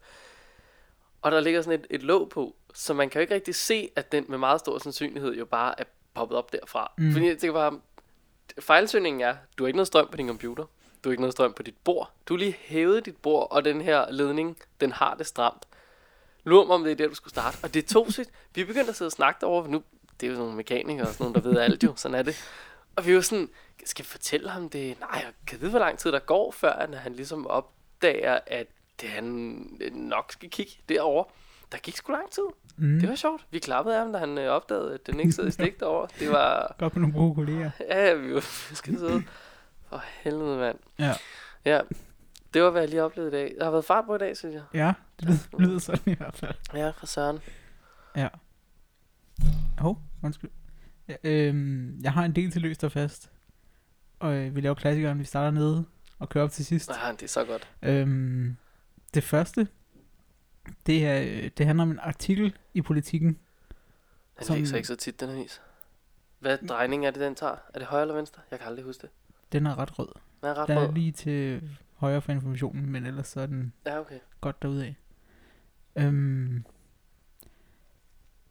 Og 1.22 1.32
der 1.32 1.40
ligger 1.40 1.62
sådan 1.62 1.80
et, 1.80 1.88
et 1.90 2.04
låg 2.04 2.30
på, 2.30 2.56
så 2.74 2.94
man 2.94 3.10
kan 3.10 3.20
jo 3.20 3.22
ikke 3.22 3.34
rigtig 3.34 3.56
se, 3.56 3.90
at 3.96 4.12
den 4.12 4.26
med 4.30 4.38
meget 4.38 4.60
stor 4.60 4.80
sandsynlighed 4.80 5.34
jo 5.34 5.46
bare 5.46 5.80
er 5.80 5.84
poppet 6.14 6.38
op 6.38 6.54
derfra. 6.54 6.92
Mm. 6.98 7.12
Fordi 7.12 7.28
jeg 7.28 7.38
tænker 7.38 7.54
bare, 7.54 7.80
fejlsøgningen 8.60 9.22
er, 9.22 9.36
du 9.58 9.64
har 9.64 9.68
ikke 9.68 9.78
noget 9.78 9.88
strøm 9.88 10.08
på 10.12 10.18
din 10.18 10.28
computer, 10.28 10.64
du 11.04 11.10
har 11.10 11.12
ikke 11.12 11.22
noget 11.22 11.34
strøm 11.34 11.54
på 11.54 11.64
dit 11.64 11.78
bord, 11.84 12.12
du 12.28 12.34
har 12.34 12.40
lige 12.40 12.56
hævet 12.60 13.06
dit 13.06 13.18
bord, 13.18 13.48
og 13.52 13.66
den 13.66 13.82
her 13.82 14.12
ledning, 14.12 14.58
den 14.82 14.92
har 14.92 15.16
det 15.16 15.28
stramt. 15.28 15.68
Lur 16.44 16.66
mig, 16.66 16.76
om 16.76 16.84
det 16.84 16.92
er 16.92 16.96
der, 16.96 17.08
du 17.08 17.16
skulle 17.16 17.34
starte. 17.34 17.58
Og 17.64 17.74
det 17.74 17.86
tog 17.86 18.12
sit. 18.14 18.30
Vi 18.56 18.64
begyndte 18.64 18.90
at 18.90 18.96
sidde 18.96 19.08
og 19.10 19.12
snakke 19.12 19.38
derovre, 19.42 19.70
nu, 19.70 19.84
det 20.20 20.28
er 20.28 20.32
jo 20.32 20.36
sådan 20.36 20.44
nogle 20.44 20.58
mekanikere 20.58 21.08
og 21.08 21.14
sådan 21.14 21.24
nogle, 21.24 21.42
der 21.42 21.50
ved 21.50 21.60
alt 21.60 21.84
jo, 21.84 21.94
sådan 21.96 22.16
er 22.16 22.22
det. 22.24 22.36
Og 22.96 23.06
vi 23.06 23.16
var 23.16 23.22
sådan, 23.22 23.50
skal 23.86 24.04
jeg 24.04 24.08
fortælle 24.08 24.50
ham 24.50 24.70
det? 24.70 25.00
Nej, 25.00 25.10
jeg 25.14 25.34
kan 25.48 25.62
vide, 25.62 25.70
hvor 25.70 25.80
lang 25.80 25.98
tid 25.98 26.12
der 26.12 26.20
går, 26.20 26.52
før 26.52 26.72
at 26.72 26.98
han 27.00 27.14
ligesom 27.14 27.48
opdager, 27.48 28.40
at 28.48 28.68
det, 29.02 29.10
han 29.10 29.24
nok 29.92 30.32
skal 30.32 30.50
kigge 30.50 30.72
derover. 30.90 31.24
Der 31.72 31.78
gik 31.78 31.96
sgu 31.96 32.12
lang 32.12 32.32
tid. 32.32 32.44
Mm. 32.78 33.00
Det 33.00 33.10
var 33.10 33.16
sjovt. 33.16 33.46
Vi 33.52 33.60
klappede 33.60 33.96
af 33.96 34.02
ham, 34.02 34.14
da 34.14 34.20
han 34.20 34.38
øh, 34.38 34.50
opdagede, 34.50 34.94
at 34.94 35.08
den 35.08 35.20
ikke 35.20 35.32
sad 35.32 35.48
i 35.48 35.52
stik 35.52 35.80
derovre. 35.80 36.08
Det 36.20 36.30
var... 36.30 36.68
Godt 36.80 36.96
med 36.96 37.02
nogle 37.02 37.16
gode 37.16 37.36
kolleger. 37.36 37.72
Ja, 37.80 38.14
vi 38.14 38.34
var 38.34 38.40
skide 38.76 39.00
søde. 39.00 39.24
For 39.90 40.04
helvede, 40.24 40.58
mand. 40.58 40.78
Ja. 41.00 41.14
Ja, 41.66 41.82
det 42.54 42.62
var, 42.62 42.70
hvad 42.70 42.82
jeg 42.82 42.90
lige 42.90 43.04
oplevede 43.04 43.32
i 43.32 43.34
dag. 43.34 43.56
Der 43.58 43.64
har 43.64 43.72
været 43.72 43.86
fart 43.86 44.06
på 44.06 44.16
i 44.16 44.18
dag, 44.18 44.38
synes 44.38 44.56
jeg. 44.56 44.64
Ja, 44.74 44.94
det 45.20 45.28
lyder, 45.28 45.60
lyder 45.60 45.80
sådan 45.80 46.14
i 46.14 46.16
hvert 46.16 46.36
fald. 46.36 46.56
Ja, 46.74 46.90
fra 46.90 47.08
Søren. 47.08 47.40
Ja. 48.16 48.28
Hov, 49.78 49.98
undskyld. 50.24 50.50
Øhm, 51.24 52.00
jeg 52.04 52.14
har 52.14 52.26
en 52.26 52.36
del 52.36 52.52
til 52.52 52.62
løst 52.62 52.84
og 52.84 52.92
fast. 52.92 53.32
Og 54.20 54.34
øh, 54.34 54.56
vi 54.56 54.62
laver 54.62 54.76
klassikeren, 54.76 55.20
vi 55.20 55.24
starter 55.24 55.52
nede 55.52 55.86
og 56.20 56.30
kører 56.30 56.44
op 56.44 56.52
til 56.52 56.66
sidst. 56.66 56.90
Ja, 57.04 57.12
det 57.12 57.24
er 57.24 57.28
så 57.28 57.46
godt. 57.46 57.70
Øhm, 57.82 58.56
det 59.14 59.24
første, 59.24 59.68
det, 60.86 61.06
er, 61.08 61.22
øh, 61.22 61.50
det 61.58 61.66
handler 61.66 61.84
om 61.84 61.92
en 61.92 62.00
artikel 62.00 62.56
i 62.74 62.82
politikken. 62.82 63.38
Den 64.40 64.46
Som- 64.46 64.56
læser 64.56 64.76
ikke 64.78 64.88
så 64.88 64.96
tit, 64.96 65.20
den 65.20 65.30
avis. 65.30 65.62
Hvad 66.40 66.58
drejning 66.58 67.06
er 67.06 67.12
det, 67.12 67.22
den 67.22 67.36
tager? 67.36 67.56
Er 67.74 67.80
det 67.80 67.88
højre 67.88 68.02
eller 68.02 68.16
venstre? 68.16 68.42
Jeg 68.52 68.60
kan 68.60 68.68
aldrig 68.68 68.86
huske 68.86 69.02
det. 69.02 69.10
Den 69.52 69.66
er 69.66 69.78
ret 69.78 70.00
rød. 70.00 70.08
Den 70.42 70.50
er 70.50 70.54
ret 70.54 70.68
Den 70.68 70.78
er 70.78 70.88
rød. 70.88 70.94
lige 70.94 71.12
til 71.12 71.70
højre 71.96 72.22
for 72.22 72.32
informationen, 72.32 72.90
men 72.90 73.06
ellers 73.06 73.28
så 73.28 73.42
er 73.42 73.46
den 73.46 73.74
Ja, 73.86 74.00
okay. 74.00 74.20
godt 74.42 74.62
derudaf. 74.62 74.94
Øhm, 75.96 76.64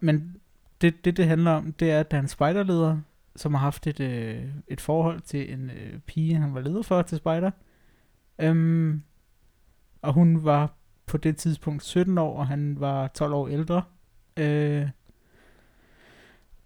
men 0.01 0.41
det, 0.81 1.05
det, 1.05 1.17
det 1.17 1.27
handler 1.27 1.51
om, 1.51 1.73
det 1.73 1.91
er, 1.91 2.01
at 2.01 2.11
der 2.11 2.23
er 2.23 2.27
spejderleder, 2.27 2.99
som 3.37 3.55
har 3.55 3.61
haft 3.61 3.87
et, 3.87 4.01
øh, 4.01 4.45
et 4.69 4.81
forhold 4.81 5.21
til 5.21 5.53
en 5.53 5.71
øh, 5.71 5.99
pige, 5.99 6.35
han 6.37 6.55
var 6.55 6.61
leder 6.61 6.83
for 6.83 7.03
til 7.03 7.19
spejder. 7.19 7.51
Øhm, 8.39 9.03
og 10.03 10.13
hun 10.13 10.45
var 10.45 10.75
på 11.07 11.17
det 11.17 11.37
tidspunkt 11.37 11.85
17 11.85 12.19
år, 12.19 12.37
og 12.39 12.47
han 12.47 12.77
var 12.81 13.07
12 13.09 13.33
år 13.33 13.49
ældre. 13.49 13.83
Øh, 14.37 14.89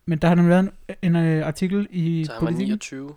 men 0.06 0.18
der 0.18 0.28
har 0.28 0.34
nemlig 0.34 0.50
været 0.50 0.70
en, 1.02 1.14
en 1.14 1.16
øh, 1.16 1.46
artikel 1.46 1.86
i 1.90 2.24
Så 2.24 2.32
han 2.32 2.40
var 2.40 2.46
Politiken. 2.46 2.68
29. 2.68 3.16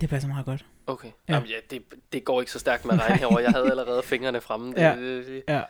Det 0.00 0.08
passer 0.08 0.28
meget 0.28 0.46
godt. 0.46 0.66
Okay. 0.86 1.08
Ja. 1.08 1.12
Ja. 1.28 1.34
Jamen, 1.34 1.48
ja, 1.48 1.54
det, 1.70 1.82
det 2.12 2.24
går 2.24 2.40
ikke 2.40 2.52
så 2.52 2.58
stærkt 2.58 2.84
med 2.84 2.94
at 2.94 3.00
regne 3.00 3.16
herovre. 3.20 3.42
Jeg 3.42 3.50
havde 3.50 3.70
allerede 3.70 4.02
fingrene 4.02 4.40
fremme. 4.40 4.68
Det, 4.72 4.76
Ja. 4.78 4.96
det, 4.96 5.26
det, 5.26 5.42
Ja. 5.48 5.62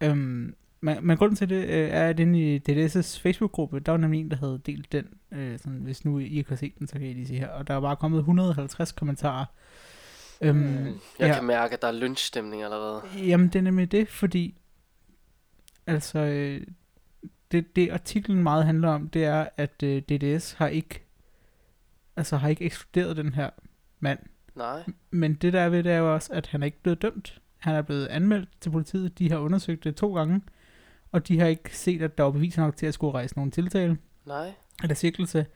Øhm, 0.00 0.54
men, 0.80 1.06
men 1.06 1.16
grunden 1.16 1.36
til 1.36 1.48
det 1.48 1.64
øh, 1.64 1.88
er, 1.90 2.08
at 2.08 2.20
inde 2.20 2.54
i 2.54 2.58
DDS' 2.58 3.20
Facebook-gruppe, 3.20 3.80
der 3.80 3.92
var 3.92 3.98
nemlig 3.98 4.20
en, 4.20 4.30
der 4.30 4.36
havde 4.36 4.60
delt 4.66 4.92
den. 4.92 5.06
Øh, 5.32 5.58
sådan, 5.58 5.78
hvis 5.78 6.04
nu 6.04 6.18
I 6.18 6.38
ikke 6.38 6.48
har 6.48 6.56
set 6.56 6.78
den, 6.78 6.86
så 6.86 6.92
kan 6.92 7.02
I 7.02 7.12
lige 7.12 7.26
se 7.26 7.38
her. 7.38 7.48
Og 7.48 7.66
der 7.66 7.74
er 7.74 7.80
bare 7.80 7.96
kommet 7.96 8.18
150 8.18 8.92
kommentarer. 8.92 9.44
Øhm, 10.40 10.56
mm, 10.56 10.86
jeg 11.18 11.28
ja. 11.28 11.34
kan 11.34 11.44
mærke, 11.44 11.74
at 11.74 11.82
der 11.82 11.88
er 11.88 11.92
lynchstemning 11.92 12.62
allerede. 12.62 13.02
Jamen, 13.16 13.48
det 13.48 13.56
er 13.56 13.62
nemlig 13.62 13.92
det, 13.92 14.08
fordi 14.08 14.58
altså, 15.86 16.18
øh, 16.18 16.60
det, 17.52 17.76
det 17.76 17.90
artiklen 17.90 18.42
meget 18.42 18.64
handler 18.64 18.88
om, 18.88 19.08
det 19.08 19.24
er, 19.24 19.48
at 19.56 19.82
øh, 19.82 20.02
DDS 20.02 20.52
har 20.52 20.68
ikke, 20.68 21.04
altså 22.16 22.36
har 22.36 22.48
ikke 22.48 22.64
ekskluderet 22.64 23.16
den 23.16 23.34
her 23.34 23.50
mand. 24.00 24.18
Nej. 24.54 24.82
Men 25.10 25.34
det 25.34 25.52
der 25.52 25.60
er 25.60 25.68
ved 25.68 25.82
det 25.82 25.92
er 25.92 25.98
jo 25.98 26.14
også, 26.14 26.32
at 26.32 26.46
han 26.46 26.62
er 26.62 26.66
ikke 26.66 26.82
blevet 26.82 27.02
dømt. 27.02 27.40
Han 27.58 27.74
er 27.74 27.82
blevet 27.82 28.06
anmeldt 28.06 28.48
til 28.60 28.70
politiet. 28.70 29.18
De 29.18 29.30
har 29.30 29.38
undersøgt 29.38 29.84
det 29.84 29.96
to 29.96 30.14
gange. 30.14 30.40
Og 31.12 31.28
de 31.28 31.38
har 31.38 31.46
ikke 31.46 31.76
set, 31.76 32.02
at 32.02 32.18
der 32.18 32.24
var 32.24 32.30
beviser 32.30 32.62
nok 32.62 32.76
til 32.76 32.86
at 32.86 32.94
skulle 32.94 33.14
rejse 33.14 33.36
nogen 33.36 33.50
tiltale 33.50 33.98
Nej. 34.26 34.52
eller 34.82 34.94
sigtelse. 34.94 35.46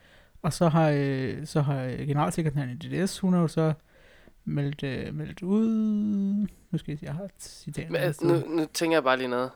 Og 0.43 0.53
så 0.53 0.69
har, 0.69 0.91
øh, 0.95 1.47
så 1.47 1.61
har 1.61 1.83
øh, 1.83 1.99
generalsekretæren 1.99 2.71
i 2.71 2.75
DDS, 2.75 3.19
hun 3.19 3.33
har 3.33 3.41
jo 3.41 3.49
så 3.49 3.73
meldt, 4.45 4.83
øh, 4.83 5.15
meldt 5.15 5.43
ud... 5.43 5.69
Nu 6.71 6.79
skal 6.79 6.93
jeg 6.93 6.99
se, 6.99 7.07
jeg 7.07 7.15
har 7.15 7.25
et 7.25 7.31
citat. 7.39 7.91
Men, 7.91 8.01
altså, 8.01 8.27
nu, 8.27 8.57
nu 8.57 8.67
tænker 8.75 8.97
jeg 8.97 9.05
bare 9.05 9.17
lige 9.17 9.29
noget. 9.29 9.51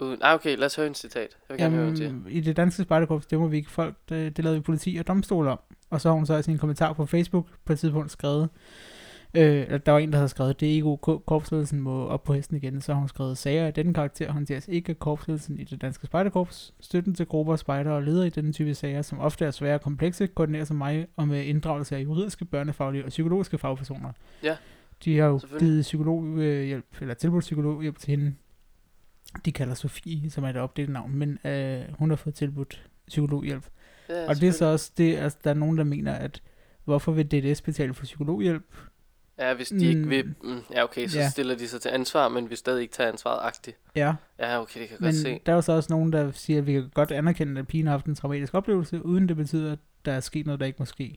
Uden, 0.00 0.18
ah, 0.22 0.34
okay, 0.34 0.56
lad 0.56 0.66
os 0.66 0.76
høre 0.76 0.86
en 0.86 0.94
citat. 0.94 1.36
Jeg 1.48 1.54
vil 1.54 1.58
gerne 1.58 1.76
høre 1.76 1.88
en 1.88 1.96
til. 1.96 2.06
Jamen, 2.06 2.26
I 2.28 2.40
det 2.40 2.56
danske 2.56 2.82
spejderkorps 2.82 3.24
stemmer 3.24 3.48
vi 3.48 3.56
ikke 3.56 3.70
folk, 3.70 3.94
det, 4.08 4.36
det 4.36 4.44
lavede 4.44 4.58
vi 4.58 4.62
politi 4.62 4.96
og 4.96 5.06
domstol 5.06 5.48
om. 5.48 5.58
Og 5.90 6.00
så 6.00 6.08
har 6.08 6.14
hun 6.14 6.26
så 6.26 6.36
i 6.36 6.42
sin 6.42 6.58
kommentar 6.58 6.92
på 6.92 7.06
Facebook 7.06 7.46
på 7.64 7.72
et 7.72 7.78
tidspunkt 7.78 8.10
skrevet, 8.10 8.48
øh, 9.34 9.80
der 9.86 9.92
var 9.92 9.98
en, 9.98 10.12
der 10.12 10.18
havde 10.18 10.28
skrevet, 10.28 10.60
det 10.60 10.68
er 10.68 10.72
ikke 10.72 10.86
ok, 10.86 11.26
korpsledelsen 11.26 11.80
må 11.80 12.06
op 12.06 12.24
på 12.24 12.34
hesten 12.34 12.56
igen. 12.56 12.80
Så 12.80 12.92
har 12.92 12.98
hun 12.98 13.08
skrevet, 13.08 13.38
sager 13.38 13.66
af 13.66 13.74
denne 13.74 13.94
karakter 13.94 14.32
håndteres 14.32 14.68
ikke 14.68 14.90
af 14.90 14.98
korpsledelsen 14.98 15.58
i 15.58 15.64
det 15.64 15.80
danske 15.82 16.06
spejderkorps. 16.06 16.74
Støtten 16.80 17.14
til 17.14 17.26
grupper, 17.26 17.56
spejder 17.56 17.90
og 17.90 18.02
ledere 18.02 18.26
i 18.26 18.30
denne 18.30 18.52
type 18.52 18.74
sager, 18.74 19.02
som 19.02 19.18
ofte 19.20 19.44
er 19.44 19.50
svære 19.50 19.74
og 19.74 19.80
komplekse, 19.80 20.26
koordineres 20.26 20.70
af 20.70 20.76
mig 20.76 21.06
og 21.16 21.28
med 21.28 21.44
inddragelse 21.44 21.96
af 21.96 22.00
juridiske, 22.02 22.44
børnefaglige 22.44 23.04
og 23.04 23.08
psykologiske 23.08 23.58
fagpersoner. 23.58 24.12
Ja, 24.42 24.56
De 25.04 25.18
har 25.18 25.26
jo 25.26 25.40
givet 25.58 25.82
psykologhjælp, 25.82 27.00
eller 27.00 27.14
tilbudt 27.14 27.42
psykologhjælp 27.42 27.98
til 27.98 28.10
hende. 28.10 28.34
De 29.44 29.52
kalder 29.52 29.74
Sofie, 29.74 30.30
som 30.30 30.44
er 30.44 30.48
et 30.48 30.56
opdelt 30.56 30.90
navn, 30.90 31.14
men 31.14 31.38
øh, 31.44 31.80
hun 31.98 32.10
har 32.10 32.16
fået 32.16 32.34
tilbudt 32.34 32.86
psykologhjælp. 33.06 33.64
Ja, 34.08 34.28
Og 34.28 34.40
det 34.40 34.48
er 34.48 34.52
så 34.52 34.64
også 34.64 34.92
det, 34.98 35.16
altså, 35.16 35.38
der 35.44 35.50
er 35.50 35.54
nogen, 35.54 35.78
der 35.78 35.84
mener, 35.84 36.12
at 36.12 36.42
hvorfor 36.84 37.12
vil 37.12 37.26
DDS 37.30 37.62
betale 37.62 37.94
for 37.94 38.04
psykologhjælp? 38.04 38.74
Ja, 39.48 39.54
hvis 39.54 39.68
de 39.68 39.86
ikke 39.88 40.00
Mm. 40.00 40.10
vil... 40.10 40.34
Mm, 40.42 40.60
ja, 40.72 40.84
okay, 40.84 41.06
så 41.08 41.18
Ja. 41.18 41.28
stiller 41.28 41.54
de 41.54 41.68
sig 41.68 41.80
til 41.80 41.88
ansvar, 41.88 42.28
men 42.28 42.50
vi 42.50 42.56
stadig 42.56 42.82
ikke 42.82 42.94
tager 42.94 43.08
ansvaret 43.12 43.38
agtigt. 43.42 43.76
Ja, 43.96 44.14
Ja, 44.38 44.60
okay, 44.60 44.80
det 44.80 44.88
kan 44.88 44.96
jeg 45.00 45.04
men 45.04 45.06
godt 45.08 45.22
se. 45.22 45.40
der 45.46 45.52
er 45.52 45.56
jo 45.56 45.62
så 45.62 45.72
også 45.72 45.92
nogen, 45.92 46.12
der 46.12 46.30
siger, 46.32 46.58
at 46.58 46.66
vi 46.66 46.72
kan 46.72 46.90
godt 46.94 47.10
anerkende, 47.12 47.58
at 47.60 47.66
pigen 47.68 47.86
har 47.86 47.92
haft 47.92 48.06
en 48.06 48.14
traumatisk 48.14 48.54
oplevelse, 48.54 49.04
uden 49.04 49.28
det 49.28 49.36
betyder, 49.36 49.72
at 49.72 49.78
der 50.04 50.12
er 50.12 50.20
sket 50.20 50.46
noget, 50.46 50.60
der 50.60 50.66
ikke 50.66 50.76
må 50.78 50.84
ske. 50.84 51.16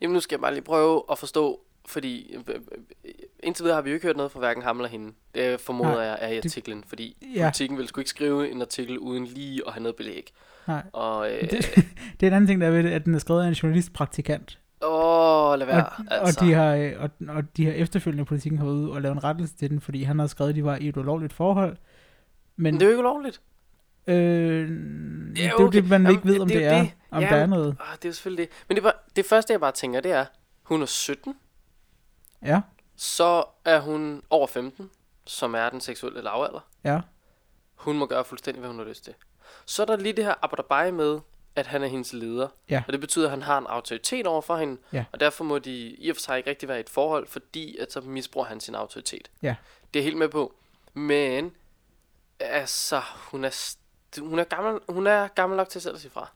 Jamen, 0.00 0.14
nu 0.14 0.20
skal 0.20 0.36
jeg 0.36 0.40
bare 0.40 0.52
lige 0.54 0.64
prøve 0.64 1.02
at 1.10 1.18
forstå, 1.18 1.60
fordi 1.86 2.34
øh, 2.34 2.54
øh, 2.54 3.10
indtil 3.42 3.62
videre 3.64 3.74
har 3.74 3.82
vi 3.82 3.90
jo 3.90 3.94
ikke 3.94 4.06
hørt 4.06 4.16
noget 4.16 4.32
fra 4.32 4.38
hverken 4.38 4.62
ham 4.62 4.78
eller 4.78 4.88
hende. 4.88 5.12
Det 5.34 5.60
formoder 5.60 5.90
Nej, 5.94 6.00
jeg 6.02 6.18
er 6.20 6.28
i 6.28 6.36
det- 6.36 6.44
artiklen, 6.44 6.84
fordi 6.86 7.16
Ja. 7.34 7.44
politikken 7.44 7.78
vil 7.78 7.88
sgu 7.88 8.00
ikke 8.00 8.10
skrive 8.10 8.50
en 8.50 8.60
artikel 8.62 8.98
uden 8.98 9.24
lige 9.24 9.62
at 9.66 9.72
have 9.72 9.82
noget 9.82 9.96
belæg. 9.96 10.32
Nej. 10.68 10.82
Og, 10.92 11.32
øh, 11.32 11.40
Det, 11.40 11.50
det 12.20 12.22
er 12.22 12.26
en 12.26 12.32
anden 12.32 12.46
ting, 12.46 12.60
der 12.60 12.66
er 12.66 12.70
ved 12.70 12.82
det, 12.82 12.90
at 12.90 13.04
den 13.04 13.14
er 13.14 13.18
skrevet 13.18 13.42
af 13.44 13.48
en 13.48 13.52
journalistpraktikant. 13.54 14.58
Åh, 14.82 15.58
lad 15.58 15.66
være, 15.66 15.86
og, 15.86 15.92
altså. 16.10 16.40
og, 16.40 16.46
de 16.46 16.52
har, 16.52 16.92
og, 16.98 17.10
og 17.36 17.56
de 17.56 17.64
har 17.66 17.72
efterfølgende 17.72 18.24
politikken 18.24 18.58
har 18.58 18.66
ude 18.66 18.92
og 18.92 19.02
lavet 19.02 19.14
en 19.16 19.24
rettelse 19.24 19.56
til 19.56 19.70
den, 19.70 19.80
fordi 19.80 20.02
han 20.02 20.18
har 20.18 20.26
skrevet, 20.26 20.48
at 20.50 20.56
de 20.56 20.64
var 20.64 20.76
i 20.76 20.88
et 20.88 20.96
ulovligt 20.96 21.32
forhold. 21.32 21.76
Men, 22.56 22.62
Men 22.62 22.74
det 22.74 22.82
er 22.82 22.86
jo 22.86 22.90
ikke 22.90 22.98
ulovligt. 23.00 23.40
øh, 24.06 24.68
det 25.36 25.44
er 25.46 25.50
jo 25.58 25.66
okay. 25.66 25.76
det, 25.82 25.88
man 25.88 26.02
Jamen, 26.02 26.10
ikke 26.16 26.28
ved, 26.28 26.40
om 26.40 26.48
det 26.48 26.64
er 26.64 26.68
det, 26.70 26.78
er. 26.78 26.82
det. 26.82 26.92
Om 27.10 27.22
Jamen, 27.22 27.34
der 27.34 27.42
er 27.42 27.46
noget. 27.46 27.76
Ah, 27.80 27.96
det 27.96 28.04
er 28.04 28.08
jo 28.08 28.12
selvfølgelig 28.12 28.48
det. 28.48 28.64
Men 28.68 28.74
det, 28.76 28.82
bare, 28.82 28.92
det 29.16 29.26
første, 29.26 29.52
jeg 29.52 29.60
bare 29.60 29.72
tænker, 29.72 30.00
det 30.00 30.12
er, 30.12 30.24
hun 30.62 30.82
er 30.82 30.86
17, 30.86 31.34
Ja, 32.44 32.60
så 32.96 33.44
er 33.64 33.80
hun 33.80 34.22
over 34.30 34.46
15, 34.46 34.90
som 35.26 35.54
er 35.54 35.68
den 35.70 35.80
seksuelle 35.80 36.22
lavalder. 36.22 36.68
ja, 36.84 37.00
Hun 37.74 37.98
må 37.98 38.06
gøre 38.06 38.24
fuldstændig, 38.24 38.60
hvad 38.60 38.70
hun 38.70 38.78
har 38.78 38.86
lyst 38.86 39.04
til. 39.04 39.14
Så 39.66 39.82
er 39.82 39.86
der 39.86 39.96
lige 39.96 40.12
det 40.12 40.24
her 40.24 40.34
abradabai 40.42 40.90
med, 40.90 41.18
at 41.56 41.66
han 41.66 41.82
er 41.82 41.86
hendes 41.86 42.12
leder. 42.12 42.48
Ja. 42.70 42.82
Og 42.86 42.92
det 42.92 43.00
betyder, 43.00 43.24
at 43.24 43.30
han 43.30 43.42
har 43.42 43.58
en 43.58 43.66
autoritet 43.68 44.26
over 44.26 44.40
for 44.40 44.56
hende. 44.56 44.76
Ja. 44.92 45.04
Og 45.12 45.20
derfor 45.20 45.44
må 45.44 45.58
de 45.58 45.70
i 45.98 46.10
og 46.10 46.16
for 46.16 46.20
sig 46.20 46.36
ikke 46.38 46.50
rigtig 46.50 46.68
være 46.68 46.78
i 46.78 46.80
et 46.80 46.88
forhold, 46.88 47.26
fordi 47.26 47.76
at 47.76 47.92
så 47.92 48.00
misbruger 48.00 48.46
han 48.46 48.60
sin 48.60 48.74
autoritet. 48.74 49.30
Ja. 49.42 49.54
Det 49.94 50.00
er 50.00 50.04
helt 50.04 50.16
med 50.18 50.28
på. 50.28 50.54
Men, 50.94 51.52
altså, 52.40 53.00
hun 53.30 53.44
er, 53.44 53.74
hun 54.20 54.38
er, 54.38 54.44
gammel, 54.44 54.80
hun 54.88 55.06
er 55.06 55.28
gammel 55.28 55.56
nok 55.56 55.68
til 55.68 55.80
selv 55.80 55.94
at 55.94 56.00
sige 56.00 56.10
fra. 56.10 56.30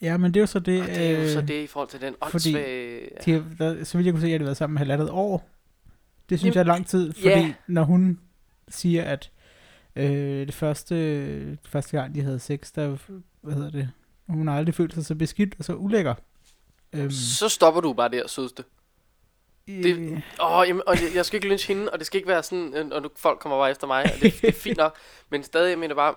ja, 0.00 0.16
men 0.16 0.34
det 0.34 0.40
er 0.40 0.42
jo 0.42 0.46
så 0.46 0.58
det... 0.58 0.80
Og 0.80 0.86
det 0.86 1.10
er 1.10 1.22
jo 1.22 1.28
så 1.32 1.38
øh, 1.40 1.48
det 1.48 1.62
i 1.62 1.66
forhold 1.66 1.88
til 1.88 2.00
den 2.00 2.14
fordi 2.28 2.48
åndssvage... 2.48 3.08
De, 3.24 3.32
har- 3.32 3.44
der, 3.58 3.84
så 3.84 3.98
vidt 3.98 4.06
jeg 4.06 4.14
kunne 4.14 4.20
se, 4.20 4.30
har 4.30 4.38
de 4.38 4.44
været 4.44 4.56
sammen 4.56 4.76
halvandet 4.78 5.10
år. 5.10 5.48
Det 6.28 6.38
synes 6.38 6.56
Jamen, 6.56 6.66
jeg 6.66 6.72
er 6.72 6.76
lang 6.76 6.86
tid, 6.86 7.12
fordi 7.12 7.28
ja. 7.28 7.54
når 7.66 7.82
hun 7.82 8.20
siger, 8.68 9.04
at 9.04 9.30
øh, 9.96 10.46
det 10.46 10.54
første, 10.54 11.58
første 11.64 11.96
gang, 12.00 12.14
de 12.14 12.22
havde 12.22 12.38
sex, 12.38 12.72
der, 12.72 12.96
hvad 13.40 13.54
hedder 13.54 13.70
det, 13.70 13.90
hun 14.34 14.48
har 14.48 14.56
aldrig 14.58 14.74
følt 14.74 14.94
sig 14.94 15.04
så 15.04 15.14
beskidt 15.14 15.54
og 15.58 15.64
så 15.64 15.74
ulækker. 15.74 16.14
Øhm, 16.92 17.10
Så 17.10 17.48
stopper 17.48 17.80
du 17.80 17.92
bare 17.92 18.08
der, 18.08 18.26
sødeste. 18.26 18.64
det- 19.66 20.22
Åh, 20.42 20.64
jamen, 20.68 20.82
og 20.86 20.94
jeg, 21.02 21.10
jeg 21.14 21.26
skal 21.26 21.36
ikke 21.36 21.48
lynche 21.48 21.74
hende, 21.74 21.90
og 21.92 21.98
det 21.98 22.06
skal 22.06 22.18
ikke 22.18 22.28
være 22.28 22.42
sådan, 22.42 22.74
øh, 22.74 23.02
nu, 23.02 23.08
folk 23.16 23.38
kommer 23.38 23.58
bare 23.58 23.70
efter 23.70 23.86
mig, 23.86 24.04
og 24.04 24.20
det, 24.22 24.34
det 24.40 24.48
er 24.48 24.52
fint 24.52 24.76
nok. 24.76 24.96
Men 25.30 25.42
stadig, 25.42 25.70
jeg 25.70 25.78
mener 25.78 25.94
bare, 25.94 26.14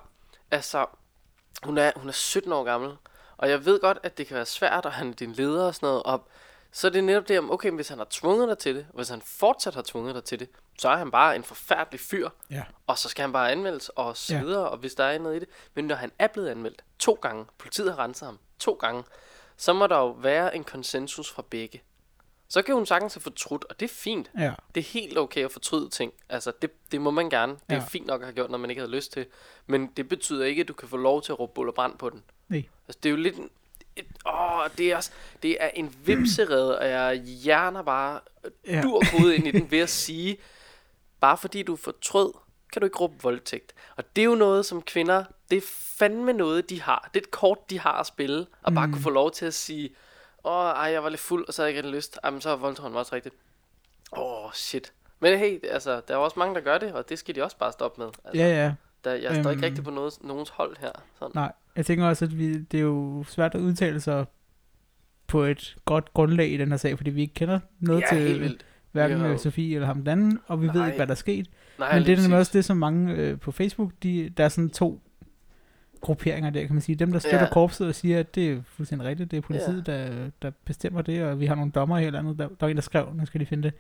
altså, 0.51 0.86
hun 1.63 1.77
er, 1.77 1.91
hun 1.95 2.07
er 2.07 2.13
17 2.13 2.51
år 2.51 2.63
gammel, 2.63 2.91
og 3.38 3.50
jeg 3.50 3.65
ved 3.65 3.79
godt, 3.79 3.98
at 4.03 4.17
det 4.17 4.27
kan 4.27 4.36
være 4.36 4.45
svært, 4.45 4.86
og 4.86 4.91
han 4.91 5.10
er 5.10 5.13
din 5.13 5.31
leder 5.31 5.65
og 5.67 5.75
sådan 5.75 5.88
noget, 5.88 6.03
og 6.03 6.27
så 6.77 6.88
er 6.88 6.91
det 6.91 7.03
netop 7.03 7.27
det 7.27 7.39
om, 7.39 7.51
okay, 7.51 7.72
hvis 7.72 7.89
han 7.89 7.98
har 7.98 8.08
tvunget 8.10 8.48
dig 8.50 8.58
til 8.58 8.75
det, 8.75 8.86
og 8.89 8.96
hvis 8.96 9.10
han 9.10 9.22
fortsat 9.22 9.75
har 9.75 9.82
tvunget 9.82 10.15
dig 10.15 10.24
til 10.24 10.39
det, 10.39 10.50
så 10.79 10.89
er 10.89 10.96
han 10.98 11.12
bare 11.12 11.36
en 11.36 11.44
forfærdelig 11.44 12.00
fyr, 12.00 12.29
ja. 12.50 12.63
og 12.88 12.98
så 12.98 13.10
skal 13.10 13.22
han 13.22 13.32
bare 13.32 13.51
anmeldes 13.51 13.89
og 13.89 14.17
så 14.17 14.36
Ja. 14.36 14.41
videre, 14.44 14.70
og 14.70 14.77
hvis 14.77 14.96
der 14.96 15.03
er 15.03 15.20
noget 15.20 15.36
i 15.36 15.39
det. 15.39 15.48
Men 15.74 15.86
når 15.86 15.96
han 15.96 16.12
er 16.20 16.27
blevet 16.27 16.50
anmeldt 16.50 16.84
to 17.00 17.13
gange, 17.22 17.46
politiet 17.58 17.94
har 17.94 18.03
renset 18.03 18.25
ham 18.25 18.39
to 18.60 18.74
gange, 18.74 19.03
så 19.58 19.74
må 19.74 19.88
der 19.88 19.98
jo 19.98 20.10
være 20.12 20.55
en 20.55 20.63
konsensus 20.63 21.32
fra 21.32 21.44
begge. 21.50 21.82
Så 22.50 22.62
kan 22.62 22.75
hun 22.75 22.86
sagtens 22.86 23.13
have 23.13 23.22
fortrudt, 23.22 23.63
og 23.70 23.79
det 23.79 23.86
er 23.91 23.94
fint. 23.94 24.32
ja. 24.39 24.53
Det 24.75 24.82
er 24.82 24.86
helt 24.86 25.17
okay 25.17 25.46
at 25.46 25.51
fortryde 25.51 25.89
ting. 25.89 26.13
Altså, 26.29 26.51
det, 26.62 26.72
det 26.91 27.01
må 27.01 27.12
man 27.12 27.29
gerne. 27.29 27.51
Det 27.53 27.62
er 27.70 27.75
Ja. 27.75 27.84
fint 27.89 28.05
nok 28.08 28.22
at 28.22 28.27
have 28.27 28.36
gjort, 28.36 28.51
når 28.51 28.58
man 28.58 28.70
ikke 28.70 28.79
havde 28.82 28.91
lyst 28.91 29.12
til. 29.12 29.25
Men 29.67 29.88
det 29.88 30.10
betyder 30.10 30.46
ikke, 30.46 30.62
at 30.62 30.67
du 30.67 30.74
kan 30.74 30.88
få 30.89 30.98
lov 30.98 31.22
til 31.22 31.32
at 31.32 31.39
råbe 31.39 31.53
bull 31.53 31.70
og 31.70 31.75
brand 31.75 31.98
på 31.98 32.10
den. 32.10 32.24
Nej. 32.48 32.63
Altså, 32.88 33.00
det 33.03 33.10
er 33.10 33.12
jo 33.12 33.17
lidt... 33.17 33.36
Et, 33.95 34.05
åh, 34.25 34.67
det 34.77 34.91
er, 34.91 34.95
også, 34.95 35.11
det 35.43 35.57
er 35.63 35.67
en 35.67 35.95
vipserede, 36.05 36.79
og 36.79 36.89
jeg 36.89 37.15
hjerner 37.15 37.81
bare 37.81 38.19
Ja. 38.67 38.81
dur 38.81 39.03
hovedet 39.11 39.33
ind 39.35 39.47
i 39.47 39.51
den 39.51 39.71
ved 39.71 39.79
at 39.79 39.89
sige, 39.89 40.37
bare 41.19 41.37
fordi 41.37 41.63
du 41.63 41.75
fortrød, 41.75 42.33
kan 42.73 42.79
du 42.79 42.85
ikke 42.85 42.97
råbe 42.97 43.13
voldtægt. 43.23 43.73
Og 43.95 44.03
det 44.15 44.21
er 44.21 44.25
jo 44.25 44.35
noget, 44.35 44.65
som 44.65 44.81
kvinder, 44.81 45.23
det 45.51 45.57
er 45.57 45.61
fandme 45.67 46.33
noget, 46.33 46.69
de 46.69 46.81
har. 46.81 47.09
Det 47.13 47.19
er 47.19 47.23
et 47.25 47.31
kort, 47.31 47.69
de 47.69 47.79
har 47.79 47.91
at 47.99 48.05
spille, 48.05 48.47
og 48.63 48.73
bare 48.73 48.87
Mm. 48.87 48.93
kunne 48.93 49.01
få 49.03 49.09
lov 49.09 49.31
til 49.31 49.45
at 49.45 49.53
sige, 49.53 49.89
åh, 50.43 50.65
ej, 50.65 50.91
jeg 50.91 51.03
var 51.03 51.09
lidt 51.09 51.21
fuld, 51.21 51.47
og 51.47 51.53
så 51.53 51.61
havde 51.61 51.67
jeg 51.67 51.77
ikke 51.77 51.87
rigtig 51.87 51.97
lyst. 51.97 52.19
Jamen, 52.25 52.41
så 52.41 52.49
var 52.49 52.55
voldtægten 52.55 52.95
også 52.95 53.15
rigtigt. 53.15 53.35
Åh, 54.17 54.51
shit. 54.53 54.93
Men 55.19 55.39
hey, 55.39 55.65
altså, 55.65 56.01
der 56.07 56.13
er 56.13 56.17
også 56.17 56.39
mange, 56.39 56.55
der 56.55 56.61
gør 56.61 56.77
det, 56.77 56.93
og 56.93 57.09
det 57.09 57.19
skal 57.19 57.35
de 57.35 57.43
også 57.43 57.57
bare 57.57 57.71
stoppe 57.71 58.01
med. 58.01 58.07
Altså, 58.25 58.41
ja, 58.43 58.47
ja. 58.63 58.73
Der, 59.03 59.13
jeg 59.13 59.31
står 59.31 59.49
ikke 59.49 59.49
Øhm. 59.51 59.61
rigtig 59.61 59.83
på 59.83 59.89
noget, 59.91 60.17
nogens 60.21 60.49
hold 60.49 60.77
her. 60.79 60.91
Sådan. 61.19 61.31
Nej, 61.35 61.51
jeg 61.75 61.86
tænker 61.86 62.05
også, 62.05 62.25
at 62.25 62.38
vi, 62.38 62.58
det 62.60 62.77
er 62.77 62.82
jo 62.84 63.24
svært 63.27 63.55
at 63.55 63.60
udtale 63.62 64.00
sig 64.00 64.25
på 65.27 65.44
et 65.44 65.75
godt 65.86 66.13
grundlag 66.13 66.50
i 66.51 66.58
den 66.58 66.70
her 66.70 66.77
sag, 66.77 66.98
fordi 66.98 67.10
vi 67.10 67.22
ikke 67.22 67.34
kender 67.34 67.60
noget 67.79 68.03
ja, 68.12 68.17
til 68.17 68.58
hverken 68.91 69.17
Jo. 69.17 69.25
øh, 69.25 69.39
Sofie 69.39 69.75
eller 69.75 69.88
ham 69.88 69.98
den 69.98 70.08
anden, 70.08 70.39
og 70.48 70.62
vi 70.62 70.65
Nej. 70.67 70.75
ved 70.75 70.86
ikke, 70.86 70.98
hvad 70.98 71.08
der 71.08 71.12
er 71.13 71.15
sket. 71.15 71.48
Nej, 71.79 71.94
Men 72.00 72.05
det 72.08 72.17
er 72.17 72.22
nemlig 72.22 72.39
også 72.39 72.51
det, 72.53 72.65
som 72.65 72.77
mange 72.77 73.13
øh, 73.13 73.39
på 73.39 73.51
Facebook, 73.51 73.91
de, 74.03 74.29
der 74.38 74.44
er 74.46 74.50
sådan 74.50 74.70
to 74.70 75.01
grupperinger 76.01 76.50
der, 76.50 76.65
kan 76.65 76.74
man 76.75 76.82
sige. 76.82 76.96
Dem, 76.96 77.12
der 77.12 77.20
støtter 77.20 77.39
Ja. 77.41 77.50
korpset 77.53 77.88
og 77.88 77.96
siger, 77.96 78.20
at 78.20 78.36
det 78.36 78.51
er 78.51 78.62
fuldstændig 78.65 79.08
rigtigt, 79.08 79.32
det 79.32 79.38
er 79.38 79.41
politiet, 79.41 79.88
ja. 79.88 79.94
der, 79.94 80.29
der 80.41 80.51
bestemmer 80.65 81.01
det, 81.01 81.24
og 81.24 81.39
vi 81.39 81.46
har 81.46 81.55
nogle 81.55 81.72
dommer 81.72 81.98
her 82.00 82.08
eller 82.08 82.20
andet. 82.20 82.38
Der, 82.39 82.48
der 82.48 82.55
var 82.60 82.67
en, 82.67 82.75
der 82.75 82.82
skrev, 82.82 83.13
nu 83.15 83.25
skal 83.25 83.41
de 83.41 83.46
finde 83.46 83.63
det, 83.63 83.74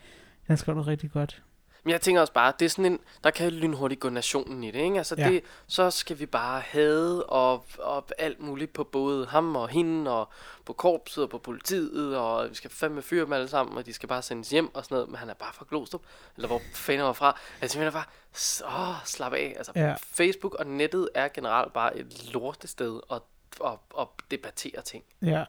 han 0.43 0.57
skrev 0.57 0.75
noget 0.75 0.87
rigtig 0.87 1.11
godt. 1.11 1.43
Men 1.85 1.91
jeg 1.91 2.01
tænker 2.01 2.21
også 2.21 2.33
bare, 2.33 2.53
det 2.59 2.65
er 2.65 2.69
sådan 2.69 2.91
en, 2.91 2.99
der 3.23 3.31
kan 3.31 3.49
lynhurtigt 3.51 4.01
gå 4.01 4.09
nationen 4.09 4.63
i 4.63 4.71
det, 4.71 4.79
ikke? 4.79 4.97
Altså 4.97 5.15
Ja. 5.17 5.29
det, 5.29 5.41
så 5.67 5.91
skal 5.91 6.19
vi 6.19 6.25
bare 6.25 6.59
have 6.61 7.25
og, 7.29 7.65
og 7.79 8.05
alt 8.17 8.39
muligt 8.39 8.73
på 8.73 8.83
både 8.83 9.25
ham 9.25 9.55
og 9.55 9.69
hende, 9.69 10.11
og 10.19 10.29
på 10.65 10.73
korpset 10.73 11.23
og 11.23 11.29
på 11.29 11.37
politiet, 11.37 12.17
og 12.17 12.49
vi 12.49 12.55
skal 12.55 12.69
fandme 12.71 13.01
fyre 13.01 13.25
dem 13.25 13.33
alle 13.33 13.47
sammen, 13.47 13.77
og 13.77 13.85
de 13.85 13.93
skal 13.93 14.09
bare 14.09 14.21
sendes 14.21 14.49
hjem 14.49 14.75
og 14.75 14.83
sådan 14.83 14.95
noget, 14.95 15.09
men 15.09 15.17
han 15.17 15.29
er 15.29 15.33
bare 15.33 15.53
fra 15.53 15.65
Glostrup, 15.69 16.01
eller 16.35 16.47
hvor 16.47 16.61
fanden 16.73 17.05
var 17.05 17.13
fra. 17.13 17.39
Altså 17.61 17.77
jeg 17.79 17.81
mener 17.81 17.91
bare, 17.91 18.05
s- 18.37 18.63
åh, 18.65 18.95
slap 19.05 19.33
af. 19.33 19.53
Altså 19.57 19.71
Ja. 19.75 19.95
Facebook 20.01 20.53
og 20.53 20.67
nettet 20.67 21.09
er 21.15 21.27
generelt 21.27 21.73
bare 21.73 21.97
et 21.97 22.33
lortested 22.33 22.99
at, 23.11 23.21
at, 23.65 23.77
at 23.99 24.07
debattere 24.31 24.81
ting. 24.81 25.03
Ja, 25.21 25.43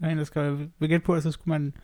der 0.00 0.06
er 0.06 0.10
en, 0.10 0.18
der 0.18 0.24
skrev, 0.24 0.58
ved 0.78 0.88
gæt 0.88 1.02
på, 1.02 1.14
at 1.14 1.22
så 1.22 1.32
skulle 1.32 1.58
man 1.58 1.74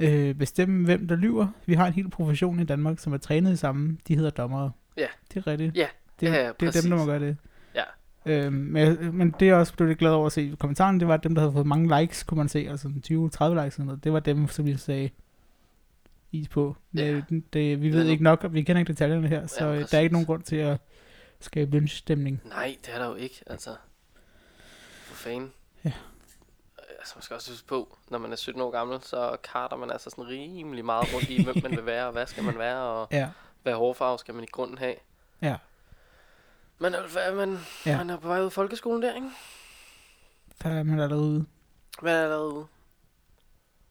øh, 0.00 0.34
bestemme, 0.34 0.84
hvem 0.84 1.08
der 1.08 1.16
lyver. 1.16 1.48
Vi 1.66 1.74
har 1.74 1.86
en 1.86 1.92
hel 1.92 2.10
profession 2.10 2.60
i 2.60 2.64
Danmark, 2.64 2.98
som 2.98 3.12
er 3.12 3.18
trænet 3.18 3.52
i 3.52 3.56
sammen. 3.56 4.00
De 4.08 4.16
hedder 4.16 4.30
dommere. 4.30 4.72
Ja. 4.96 5.06
Det 5.28 5.36
er 5.36 5.46
rigtigt. 5.46 5.76
Ja, 5.76 5.86
det, 6.20 6.26
ja, 6.26 6.44
ja, 6.44 6.52
det 6.60 6.76
er 6.76 6.80
dem, 6.80 6.90
der 6.90 6.96
må 6.96 7.04
gøre 7.06 7.20
det. 7.20 7.36
Ja. 7.74 7.82
Øhm, 8.26 8.54
men, 8.54 9.16
men 9.16 9.30
det 9.30 9.42
er 9.42 9.46
jeg 9.46 9.56
også 9.56 9.74
blevet 9.74 9.90
lidt 9.90 9.98
glad 9.98 10.10
over 10.10 10.26
at 10.26 10.32
se 10.32 10.42
i 10.42 10.54
kommentaren, 10.58 11.00
det 11.00 11.08
var 11.08 11.14
at 11.14 11.24
dem, 11.24 11.34
der 11.34 11.42
havde 11.42 11.52
fået 11.52 11.66
mange 11.66 12.00
likes, 12.00 12.22
kunne 12.22 12.38
man 12.38 12.48
se, 12.48 12.58
altså 12.70 12.88
20-30 12.88 12.92
likes 13.62 13.74
sådan 13.74 13.86
noget. 13.86 14.04
Det 14.04 14.12
var 14.12 14.20
dem, 14.20 14.48
som 14.48 14.66
vi 14.66 14.76
sagde 14.76 15.10
is 16.32 16.48
på. 16.48 16.76
Ja. 16.94 17.14
Det, 17.30 17.42
det, 17.52 17.82
vi 17.82 17.92
ved 17.92 18.06
ikke 18.06 18.22
nok, 18.22 18.44
og 18.44 18.54
vi 18.54 18.62
kender 18.62 18.80
ikke 18.80 18.92
detaljerne 18.92 19.28
her, 19.28 19.46
så 19.46 19.64
Ja, 19.64 19.72
ja, 19.72 19.82
der 19.82 19.98
er 19.98 20.00
ikke 20.00 20.12
nogen 20.12 20.26
grund 20.26 20.42
til 20.42 20.56
at 20.56 20.80
skabe 21.40 21.70
lynchstemning. 21.70 22.40
Nej, 22.44 22.76
det 22.86 22.94
er 22.94 22.98
der 22.98 23.06
jo 23.08 23.14
ikke, 23.14 23.42
altså. 23.46 23.70
For 25.02 25.14
fanden. 25.14 25.52
Ja. 25.84 25.92
Altså, 27.02 27.14
man 27.16 27.22
skal 27.22 27.34
også 27.34 27.50
huske 27.50 27.66
på, 27.66 27.98
når 28.08 28.18
man 28.18 28.32
er 28.32 28.36
17 28.36 28.62
år 28.62 28.70
gammel, 28.70 29.02
så 29.02 29.36
karter 29.52 29.76
man 29.76 29.90
altså 29.90 30.10
sådan 30.10 30.28
rimelig 30.28 30.84
meget 30.84 31.14
rundt 31.14 31.30
i, 31.30 31.44
hvem 31.44 31.56
man 31.62 31.70
vil 31.70 31.86
være, 31.86 32.06
og 32.06 32.12
hvad 32.12 32.26
skal 32.26 32.42
man 32.44 32.58
være, 32.58 32.80
og 32.82 33.08
Ja, 33.10 33.30
hvad 33.62 33.74
hårfarve 33.74 34.18
skal 34.18 34.34
man 34.34 34.44
i 34.44 34.46
grunden 34.46 34.78
have. 34.78 34.94
ja, 35.42 35.56
Men 36.78 36.94
hvad, 37.12 37.34
man, 37.34 37.58
Ja. 37.86 37.96
man 37.96 38.10
er 38.10 38.16
på 38.16 38.28
vej 38.28 38.40
ud 38.40 38.44
af 38.44 38.52
folkeskolen 38.52 39.02
der, 39.02 39.14
ikke? 39.14 39.30
der 40.62 40.68
er 40.70 40.82
man 40.82 41.00
allerede 41.00 41.22
ude. 41.24 41.46
Hvad 42.02 42.16
er 42.16 42.22
der 42.22 42.28
lavet 42.28 42.52
ude? 42.52 42.66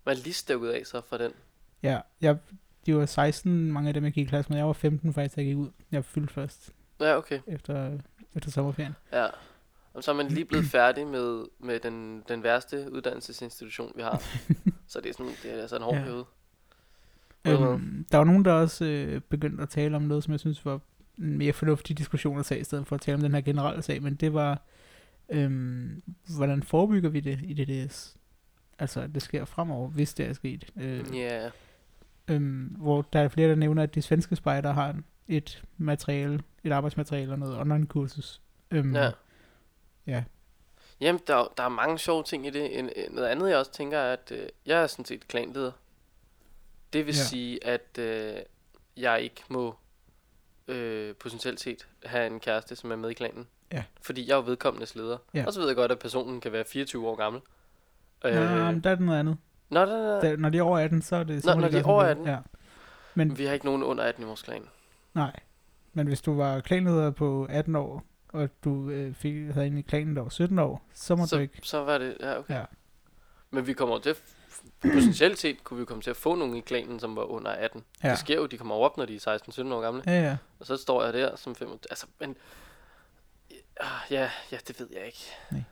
Hvad 0.04 0.16
er 0.18 0.20
lige 0.24 0.34
stukket 0.34 0.70
af 0.70 0.86
så 0.86 1.02
for 1.10 1.18
den? 1.18 1.34
Ja, 1.84 2.00
jeg, 2.22 2.38
de 2.86 2.96
var 2.96 3.06
16, 3.06 3.72
mange 3.72 3.88
af 3.88 3.94
dem, 3.94 4.04
jeg 4.06 4.14
gik 4.14 4.26
i 4.28 4.30
klasse 4.30 4.50
med. 4.52 4.58
Jeg 4.58 4.68
var 4.68 4.74
15 4.74 5.14
faktisk, 5.14 5.38
jeg 5.38 5.46
gik 5.46 5.58
ud. 5.58 5.70
Jeg 5.92 6.06
fyldte 6.06 6.34
først 6.34 6.70
Ja, 7.00 7.18
okay. 7.18 7.40
efter, 7.48 7.98
efter 8.36 8.52
sommerferien. 8.52 8.96
Ja. 9.12 9.28
Og 9.94 10.04
så 10.04 10.12
er 10.12 10.16
man 10.16 10.28
lige 10.28 10.46
blevet 10.46 10.66
færdig 10.78 11.08
med, 11.08 11.46
med 11.60 11.80
den, 11.80 12.24
den 12.28 12.44
værste 12.44 12.88
uddannelsesinstitution, 12.92 13.92
vi 13.96 14.02
har. 14.02 14.24
så 14.88 15.02
det 15.02 15.10
er, 15.10 15.14
sådan, 15.14 15.32
det 15.44 15.54
er 15.58 15.62
altså 15.62 15.76
en 15.76 15.82
hård 15.82 15.96
Ja. 15.96 16.02
periode. 16.04 16.26
Øhm, 17.48 18.06
der 18.12 18.18
var 18.18 18.24
nogen, 18.26 18.46
der 18.46 18.52
også 18.54 18.86
øh, 18.86 19.22
begyndte 19.22 19.64
at 19.64 19.70
tale 19.70 19.96
om 19.96 20.02
noget, 20.02 20.24
som 20.24 20.32
jeg 20.32 20.40
synes 20.40 20.66
var 20.66 20.80
en 21.18 21.38
mere 21.38 21.54
fornuftig 21.54 21.98
diskussion 21.98 22.40
at 22.40 22.46
tage, 22.46 22.62
i 22.62 22.64
stedet 22.64 22.88
for 22.88 22.96
at 22.96 23.02
tale 23.02 23.16
om 23.16 23.22
den 23.22 23.34
her 23.34 23.42
generelle 23.42 23.82
sag, 23.82 24.02
men 24.04 24.16
det 24.16 24.34
var, 24.34 24.62
øhm, 25.30 26.02
hvordan 26.38 26.64
forebygger 26.64 27.10
vi 27.10 27.20
det 27.20 27.40
i 27.44 27.54
DDS? 27.54 28.18
Altså, 28.80 29.02
at 29.02 29.14
det 29.16 29.22
sker 29.22 29.46
fremover, 29.46 29.90
hvis 29.90 30.14
det 30.14 30.26
er 30.26 30.34
sket. 30.34 30.66
Øh, 30.78 31.16
Ja. 31.18 31.50
øhm, 32.28 32.76
hvor 32.78 33.02
der 33.14 33.20
er 33.20 33.28
flere, 33.28 33.50
der 33.50 33.56
nævner, 33.56 33.84
at 33.84 33.96
de 33.96 34.02
svenske 34.02 34.36
spejder 34.36 34.72
har 34.74 34.96
et 35.28 35.64
materiale, 35.78 36.40
et 36.64 36.72
arbejdsmateriale 36.72 37.32
og 37.32 37.40
noget 37.40 37.58
online-kursus. 37.60 38.42
Øhm, 38.72 38.96
Ja. 38.96 39.12
Ja. 40.08 40.24
Jamen, 41.02 41.22
der, 41.28 41.36
er- 41.36 41.54
der 41.58 41.64
er 41.64 41.70
mange 41.70 41.98
sjove 42.00 42.24
ting 42.24 42.48
i 42.48 42.50
det. 42.50 42.80
En, 42.80 42.90
noget 43.12 43.28
andet, 43.28 43.50
jeg 43.50 43.58
også 43.58 43.72
tænker, 43.72 43.98
er, 43.98 44.14
at 44.14 44.32
øh, 44.32 44.48
jeg 44.66 44.84
er 44.84 44.88
sådan 44.88 45.06
set 45.06 45.28
klanleder. 45.28 45.72
Det 46.94 47.06
vil 47.06 47.16
Ja. 47.16 47.22
sige, 47.24 47.66
at 47.68 47.98
øh, 48.00 48.36
jeg 48.98 49.22
ikke 49.22 49.42
må 49.50 49.76
øh, 50.68 51.16
potentielt 51.16 51.60
set 51.60 51.88
have 52.06 52.28
en 52.28 52.40
kæreste, 52.40 52.76
som 52.76 52.92
er 52.92 52.96
med 52.96 53.10
i 53.10 53.14
klanen. 53.14 53.48
Ja. 53.72 53.84
Fordi 54.02 54.28
jeg 54.28 54.34
er 54.34 54.38
jo 54.38 54.44
vedkommendes 54.44 54.96
leder. 54.96 55.18
Ja. 55.34 55.44
Og 55.48 55.54
så 55.54 55.60
ved 55.60 55.68
jeg 55.68 55.76
godt, 55.76 55.92
at 55.92 56.00
personen 56.00 56.42
kan 56.42 56.52
være 56.52 56.66
24 56.66 57.08
år 57.08 57.16
gammel. 57.16 57.42
Øh, 58.26 58.36
Nå, 58.36 58.42
men 58.72 58.82
der 58.84 58.90
er 58.90 58.96
det 58.96 59.06
noget 59.06 59.20
andet. 59.20 59.38
Nå, 59.70 59.80
der, 59.80 59.86
der, 59.86 60.20
Der, 60.22 60.38
når 60.38 60.50
de 60.50 60.58
er 60.58 60.62
over 60.64 60.80
18, 60.80 61.02
så 61.02 61.16
er 61.16 61.24
det... 61.24 61.44
Så 61.44 61.54
Nå, 61.56 61.62
når 61.62 61.70
de 61.70 61.78
er 61.78 61.84
over 61.84 62.04
vil. 62.04 62.10
18? 62.12 62.26
Ja. 62.26 62.38
Men 63.16 63.38
vi 63.38 63.46
har 63.46 63.54
ikke 63.54 63.66
nogen 63.66 63.84
under 63.84 64.04
18 64.04 64.24
i 64.24 64.28
vores 64.28 64.42
klan. 64.42 64.64
Nej. 65.14 65.40
Men 65.94 66.08
hvis 66.08 66.22
du 66.22 66.36
var 66.36 66.60
klanleder 66.60 67.12
på 67.12 67.48
18 67.50 67.76
år, 67.76 68.04
og 68.32 68.50
du 68.64 68.90
øh, 68.90 69.14
fik, 69.14 69.54
havde 69.54 69.68
en 69.68 69.78
i 69.78 69.82
klanen, 69.82 70.16
der 70.16 70.22
var 70.22 70.30
17 70.30 70.60
år, 70.60 70.86
så 70.94 71.16
må 71.16 71.26
så, 71.26 71.36
du 71.36 71.42
ikke... 71.42 71.60
så 71.64 71.84
var 71.84 71.98
det, 71.98 72.18
ja, 72.20 72.40
okay. 72.40 72.54
Ja. 72.54 72.66
Men 73.50 73.68
vi 73.68 73.74
kommer 73.74 74.00
til 74.00 74.10
at, 74.10 74.22
potentielt 74.82 75.40
set 75.40 75.64
kunne 75.64 75.80
vi 75.80 75.86
komme 75.86 76.02
til 76.02 76.10
at 76.10 76.18
få 76.18 76.36
nogen 76.36 76.56
i 76.56 76.62
klanen, 76.62 77.00
som 77.00 77.16
var 77.16 77.24
under 77.24 77.52
18. 77.52 77.84
Ja. 78.04 78.10
Det 78.10 78.20
sker 78.20 78.36
jo, 78.36 78.46
de 78.46 78.58
kommer 78.58 78.76
jo 78.76 78.82
op, 78.82 78.98
når 78.98 79.06
de 79.06 79.16
er 79.16 79.40
16-17 79.50 79.74
år 79.74 79.82
gamle. 79.82 80.04
Ja, 80.06 80.22
ja. 80.22 80.38
Og 80.60 80.66
så 80.66 80.78
står 80.78 81.04
jeg 81.04 81.14
der 81.14 81.36
som 81.36 81.56
25. 81.56 81.92
Altså, 81.92 82.06
men... 82.20 82.36
Ja, 84.12 84.30
ja, 84.52 84.58
det 84.68 84.80
ved 84.80 84.88
jeg 84.92 85.06
ikke. 85.06 85.26
Nej. 85.52 85.64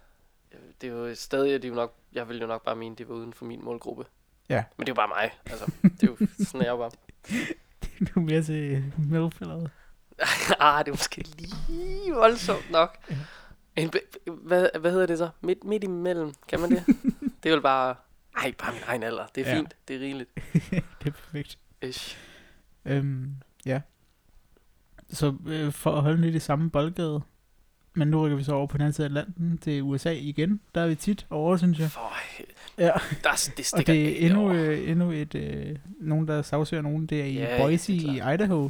Det 0.82 0.90
er 0.90 0.94
jo 0.94 1.16
stadig, 1.16 1.54
at 1.54 1.62
de 1.62 1.68
jo 1.68 1.74
nok... 1.74 1.94
Jeg 2.14 2.30
vil 2.30 2.40
jo 2.40 2.48
nok 2.48 2.64
bare 2.64 2.76
mene, 2.76 2.96
det 2.96 3.10
var 3.10 3.16
uden 3.16 3.34
for 3.34 3.46
min 3.46 3.64
målgruppe. 3.64 4.06
Ja. 4.50 4.64
Men 4.78 4.88
det 4.88 4.92
er 4.92 4.94
jo 5.04 5.08
bare 5.08 5.08
mig. 5.08 5.32
Altså, 5.46 5.72
det 6.02 6.04
er 6.04 6.08
jo 6.08 6.28
sådan, 6.46 6.62
er 6.62 6.66
jeg 6.66 6.72
jo 6.72 6.78
bare. 6.78 6.92
Du 8.00 8.20
er 8.20 8.24
mere 8.24 8.42
til 8.42 8.84
hvad? 8.98 9.70
ah, 10.60 10.86
det 10.86 10.92
er 10.92 10.94
måske 10.94 11.24
lige 11.38 12.14
voldsomt 12.14 12.72
nok. 12.72 12.98
Ja. 13.10 13.16
En, 13.76 13.92
hvad, 14.44 14.68
hvad 14.80 14.92
hedder 14.92 15.06
det 15.06 15.18
så? 15.18 15.30
Midt, 15.42 15.64
midt 15.64 15.84
imellem, 15.84 16.34
kan 16.48 16.60
man 16.60 16.70
det? 16.72 16.84
det 17.44 17.50
er 17.50 17.54
vel 17.54 17.62
bare... 17.62 17.96
Ej, 18.38 18.54
bare 18.60 18.72
min 18.74 18.82
egen 18.88 19.04
alder. 19.04 19.26
Det 19.36 19.48
er 19.48 19.52
Ja. 19.52 19.58
fint. 19.58 19.76
Det 19.88 19.96
er 19.96 20.00
rigeligt. 20.00 20.30
det 20.72 21.08
er 21.08 21.12
perfekt. 21.12 21.58
Ish. 21.82 22.18
Øhm, 22.86 23.32
ja. 23.66 23.82
Så 25.10 25.34
øh, 25.48 25.72
for 25.72 25.92
at 25.96 26.02
holde 26.02 26.22
lidt 26.22 26.36
i 26.36 26.40
samme 26.40 26.70
boldgade, 26.70 27.22
men 27.94 28.08
nu 28.08 28.26
rykker 28.26 28.38
vi 28.38 28.44
så 28.44 28.54
over 28.54 28.68
på 28.68 28.78
den 28.78 28.82
anden 28.82 28.94
side 28.94 29.06
af 29.06 29.10
Atlanten 29.10 29.58
til 29.58 29.82
USA 29.84 30.12
igen. 30.12 30.60
Der 30.76 30.82
er 30.82 30.88
vi 30.88 30.96
tit 30.96 31.26
over, 31.30 31.58
synes 31.58 31.80
jeg. 31.80 31.92
For, 31.92 32.14
Ja. 32.78 32.84
der, 33.24 33.30
er- 33.30 33.52
det 33.58 33.74
Og 33.74 33.88
det 33.88 34.24
er 34.24 34.26
endnu, 34.26 34.54
øh, 34.54 34.90
endnu 34.90 35.12
et, 35.12 35.36
øh, 35.36 35.76
nogen, 36.00 36.28
der 36.28 36.42
sagsøger 36.42 36.82
nogen. 36.84 37.06
Det 37.06 37.22
er 37.22 37.26
i 37.26 37.34
Ja, 37.34 37.58
Boise 37.64 37.94
i 37.94 38.22
Idaho. 38.34 38.70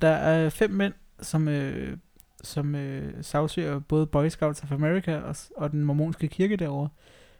Der 0.00 0.08
er 0.08 0.50
fem 0.50 0.70
mænd, 0.70 0.92
som, 1.20 1.48
øh, 1.48 1.96
som 2.42 2.74
øh, 2.74 3.24
sagsøger 3.24 3.78
både 3.78 4.06
Boy 4.06 4.28
Scouts 4.28 4.62
of 4.62 4.72
America 4.72 5.16
og, 5.16 5.36
og 5.56 5.72
den 5.72 5.84
mormonske 5.84 6.28
kirke 6.28 6.56
derovre. 6.56 6.88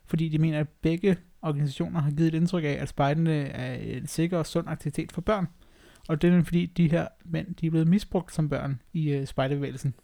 Fordi 0.06 0.28
de 0.28 0.38
mener, 0.38 0.60
at 0.60 0.68
begge 0.68 1.16
organisationer 1.42 2.00
har 2.00 2.10
givet 2.10 2.28
et 2.28 2.34
indtryk 2.34 2.64
af, 2.64 2.78
at 2.80 2.88
spejderne 2.88 3.34
er 3.34 3.74
en 3.74 4.06
sikker 4.06 4.38
og 4.38 4.46
sund 4.46 4.68
aktivitet 4.68 5.12
for 5.12 5.20
børn. 5.20 5.46
Og 6.08 6.22
det 6.22 6.34
er 6.34 6.42
fordi, 6.42 6.66
de 6.66 6.90
her 6.90 7.08
mænd 7.24 7.54
de 7.54 7.66
er 7.66 7.70
blevet 7.70 7.88
misbrugt 7.88 8.34
som 8.34 8.48
børn 8.48 8.80
i 8.92 9.10
øh, 9.10 9.26
spejderbevægelsen. 9.26 9.94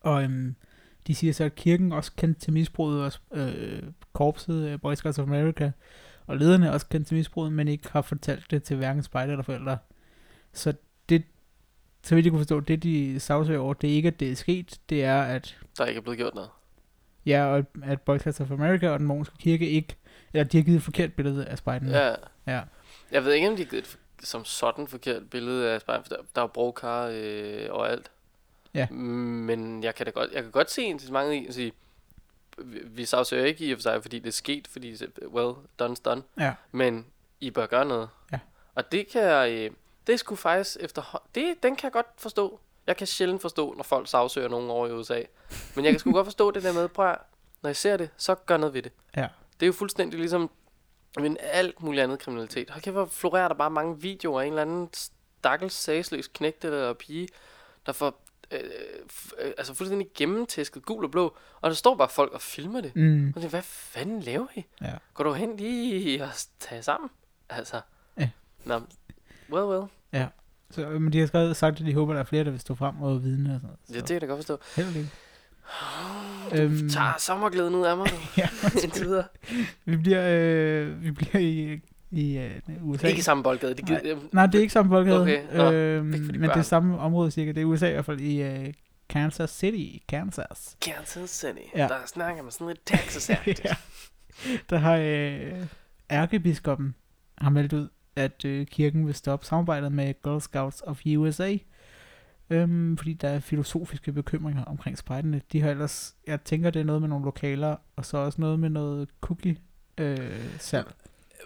Og 0.00 0.22
øhm, 0.22 0.54
de 1.06 1.14
siger 1.14 1.32
så, 1.32 1.44
at 1.44 1.54
kirken 1.54 1.92
også 1.92 2.12
kendte 2.16 2.40
til 2.40 2.52
misbruget, 2.52 3.02
og 3.30 3.38
øh, 3.38 3.82
korpset, 4.12 4.68
øh, 4.68 4.80
Boy 4.80 4.94
Scouts 4.94 5.18
of 5.18 5.26
America, 5.28 5.72
og 6.26 6.36
lederne 6.36 6.72
også 6.72 6.88
kendt 6.88 7.06
til 7.06 7.16
misbruget, 7.16 7.52
men 7.52 7.68
ikke 7.68 7.92
har 7.92 8.02
fortalt 8.02 8.50
det 8.50 8.62
til 8.62 8.76
hverken 8.76 9.02
spejder 9.02 9.32
eller 9.32 9.42
forældre. 9.42 9.78
Så 10.52 10.74
det, 11.08 11.24
så 12.02 12.14
vidt 12.14 12.26
jeg 12.26 12.30
kunne 12.32 12.40
forstå, 12.40 12.60
det 12.60 12.82
de 12.82 13.20
sagsøger 13.20 13.60
over, 13.60 13.74
det 13.74 13.90
er 13.90 13.94
ikke, 13.94 14.06
at 14.08 14.20
det 14.20 14.30
er 14.30 14.36
sket, 14.36 14.78
det 14.88 15.04
er, 15.04 15.22
at 15.22 15.56
Der 15.78 15.86
ikke 15.86 15.98
er 15.98 16.02
blevet 16.02 16.18
gjort 16.18 16.34
noget. 16.34 16.50
ja, 17.26 17.44
og 17.46 17.64
at 17.84 18.00
Boy 18.00 18.18
Scouts 18.18 18.40
of 18.40 18.50
America 18.50 18.88
og 18.90 18.98
den 18.98 19.06
mormonske 19.06 19.36
kirke 19.38 19.68
ikke, 19.70 19.96
eller 20.32 20.44
de 20.44 20.56
har 20.58 20.64
givet 20.64 20.76
et 20.76 20.82
forkert 20.82 21.12
billede 21.12 21.46
af 21.46 21.58
spejderne. 21.58 21.98
Ja. 21.98 22.14
ja. 22.46 22.60
Jeg 23.10 23.24
ved 23.24 23.32
ikke, 23.32 23.48
om 23.48 23.56
de 23.56 23.62
har 23.62 23.70
givet 23.70 23.82
et 23.84 23.98
som 24.22 24.44
sådan 24.44 24.86
forkert 24.86 25.30
billede 25.30 25.70
af 25.70 25.80
spejl, 25.80 26.02
for 26.02 26.08
der, 26.08 26.22
der 26.34 26.42
er 26.42 26.46
brokar 26.46 27.10
øh, 27.12 27.66
overalt. 27.70 28.10
Ja. 28.74 28.88
Men 28.90 29.82
jeg 29.84 29.94
kan 29.94 30.06
da 30.06 30.10
godt, 30.12 30.30
jeg 30.32 30.42
kan 30.42 30.52
godt 30.52 30.70
se 30.70 30.82
incidentet 30.82 31.32
i 31.32 31.46
at 31.46 31.54
sige, 31.54 31.72
vi, 32.58 32.78
vi 32.84 33.04
sagsøger 33.04 33.44
ikke 33.44 33.64
i 33.64 33.72
og 33.72 33.76
for 33.76 33.82
sig, 33.82 34.02
fordi 34.02 34.18
det 34.18 34.26
er 34.26 34.32
sket, 34.32 34.68
fordi, 34.68 34.96
well, 35.26 35.52
done's 35.82 36.02
done. 36.04 36.22
Ja. 36.40 36.54
Men 36.72 37.06
I 37.40 37.50
bør 37.50 37.66
gøre 37.66 37.84
noget. 37.84 38.08
Ja. 38.32 38.38
Og 38.74 38.92
det 38.92 39.08
kan 39.08 39.22
jeg, 39.22 39.50
øh, 39.52 39.70
det 40.08 40.20
sgu 40.20 40.34
faktisk 40.34 40.76
efter, 40.80 41.22
det, 41.34 41.62
den 41.62 41.76
kan 41.76 41.84
jeg 41.84 41.92
godt 41.92 42.06
forstå. 42.16 42.60
Jeg 42.86 42.96
kan 42.96 43.06
sjældent 43.06 43.42
forstå, 43.42 43.74
når 43.74 43.82
folk 43.82 44.08
sagsøger 44.08 44.48
nogen 44.48 44.70
over 44.70 44.86
i 44.86 44.92
USA. 44.92 45.22
Men 45.76 45.84
jeg 45.84 45.92
kan 45.92 46.00
sgu 46.00 46.12
godt 46.18 46.26
forstå 46.26 46.50
det 46.50 46.62
der 46.62 46.72
med, 46.72 46.88
prøv 46.88 47.14
når 47.62 47.68
jeg 47.68 47.76
ser 47.76 47.96
det, 47.96 48.10
så 48.16 48.34
gør 48.34 48.56
noget 48.56 48.74
ved 48.74 48.82
det. 48.82 48.92
Ja. 49.16 49.28
Det 49.60 49.62
er 49.62 49.66
jo 49.66 49.72
fuldstændig 49.72 50.18
ligesom 50.18 50.50
men 51.16 51.36
alt 51.40 51.82
muligt 51.82 52.02
andet 52.02 52.18
kriminalitet. 52.18 52.70
Hold 52.70 52.82
kæft, 52.82 53.12
florerer 53.12 53.48
der 53.48 53.54
bare 53.54 53.70
mange 53.70 54.00
videoer 54.00 54.40
af 54.40 54.44
en 54.44 54.52
eller 54.52 54.62
anden 54.62 54.88
stakkels 54.92 55.74
sagsløs 55.74 56.26
knægte 56.26 56.68
eller 56.68 56.92
pige, 56.92 57.28
der 57.86 57.92
får 57.92 58.22
øh, 58.50 58.60
øh, 59.38 59.52
altså 59.58 59.74
fuldstændig 59.74 60.08
gennemtæsket 60.14 60.84
gul 60.84 61.04
og 61.04 61.10
blå, 61.10 61.36
og 61.60 61.70
der 61.70 61.76
står 61.76 61.94
bare 61.94 62.08
folk 62.08 62.32
og 62.32 62.40
filmer 62.40 62.80
det. 62.80 62.96
Mm. 62.96 63.28
Og 63.28 63.34
tænker, 63.34 63.48
hvad 63.48 63.62
fanden 63.62 64.20
laver 64.20 64.46
I? 64.54 64.64
Ja. 64.80 64.92
Går 65.14 65.24
du 65.24 65.32
hen 65.32 65.56
lige 65.56 66.24
og 66.24 66.30
tage 66.60 66.82
sammen? 66.82 67.10
Altså. 67.50 67.80
Ja. 68.18 68.30
Nå, 68.64 68.80
well, 69.50 69.64
well. 69.64 69.88
Så, 70.70 70.88
øh, 70.88 71.00
men 71.02 71.12
de 71.12 71.18
har 71.20 71.26
skrevet, 71.26 71.56
sagt, 71.56 71.80
at 71.80 71.86
de 71.86 71.94
håber, 71.94 72.12
at 72.12 72.14
der 72.16 72.20
er 72.20 72.24
flere, 72.26 72.44
der 72.44 72.50
vil 72.50 72.60
stå 72.60 72.74
frem 72.74 73.02
og 73.02 73.22
vidne 73.24 73.50
og 73.54 73.60
sådan 73.60 73.60
noget. 73.62 73.78
Så 73.86 73.92
Ja, 73.94 73.98
det 74.00 74.06
kan 74.06 74.14
jeg 74.14 74.20
da 74.20 74.26
godt 74.26 74.38
forstå. 74.38 74.58
held 74.76 74.86
og 74.88 74.92
lykke. 74.94 75.10
Du 76.50 76.56
Øhm, 76.62 76.88
tager 76.88 77.12
sommerglæden 77.18 77.74
ud 77.74 77.84
af 77.86 77.96
mig, 77.96 78.06
ja, 78.38 78.48
Indtil 78.84 79.04
videre. 79.04 79.24
vi 79.84 79.96
bliver, 79.96 80.24
øh, 80.28 81.02
vi 81.04 81.10
bliver 81.10 81.38
i, 81.38 81.80
i 82.10 82.38
øh, 82.38 82.60
USA. 82.82 83.06
Ikke 83.08 83.22
samme 83.22 83.42
boldgade. 83.42 83.74
Det 83.74 83.86
gider, 83.86 84.00
jeg- 84.04 84.16
Nej, 84.32 84.46
det 84.46 84.54
er 84.54 84.60
ikke 84.60 84.72
samme 84.72 84.88
boldgade. 84.90 85.20
Okay, 85.22 85.42
nå, 85.54 85.72
øhm, 85.72 86.06
men 86.06 86.28
det 86.34 86.44
er 86.44 86.54
børn. 86.54 86.64
samme 86.64 86.98
område 86.98 87.30
cirka. 87.30 87.52
Det 87.52 87.60
er 87.60 87.64
USA 87.64 87.88
i 87.88 87.92
hvert 87.92 88.04
fald 88.04 88.20
i 88.20 88.42
øh, 88.42 88.72
Kansas 89.08 89.50
City, 89.50 90.04
Kansas. 90.08 90.76
Kansas 90.80 91.30
City. 91.30 91.58
Ja. 91.76 91.88
Der 91.88 91.96
snakker 92.06 92.42
man 92.42 92.52
sådan 92.52 92.66
lidt 92.66 92.80
texas 92.86 93.30
ja. 93.46 93.74
Der 94.70 94.78
har 94.78 94.96
øh, 94.96 95.66
ærkebiskoppen 96.10 96.94
har 97.38 97.50
meldt 97.50 97.72
ud, 97.72 97.88
at 98.18 98.44
øh, 98.44 98.66
kirken 98.66 99.06
vil 99.06 99.14
stoppe 99.14 99.46
samarbejdet 99.46 99.92
med 99.92 100.14
Girl 100.22 100.40
Scouts 100.40 100.82
of 100.86 101.00
USA, 101.16 101.56
øhm, 102.50 102.96
fordi 102.96 103.12
der 103.12 103.28
er 103.28 103.40
filosofiske 103.40 104.12
bekymringer 104.12 104.64
omkring 104.64 104.98
spejderne. 104.98 105.42
De 105.52 105.60
har 105.60 105.70
ellers, 105.70 106.14
jeg 106.26 106.40
tænker, 106.44 106.70
det 106.70 106.80
er 106.80 106.84
noget 106.84 107.02
med 107.02 107.08
nogle 107.08 107.24
lokaler, 107.24 107.76
og 107.96 108.04
så 108.04 108.18
også 108.18 108.40
noget 108.40 108.58
med 108.60 108.70
noget 108.70 109.08
cookie 109.20 109.56
øh, 109.98 110.18
salg. 110.58 110.86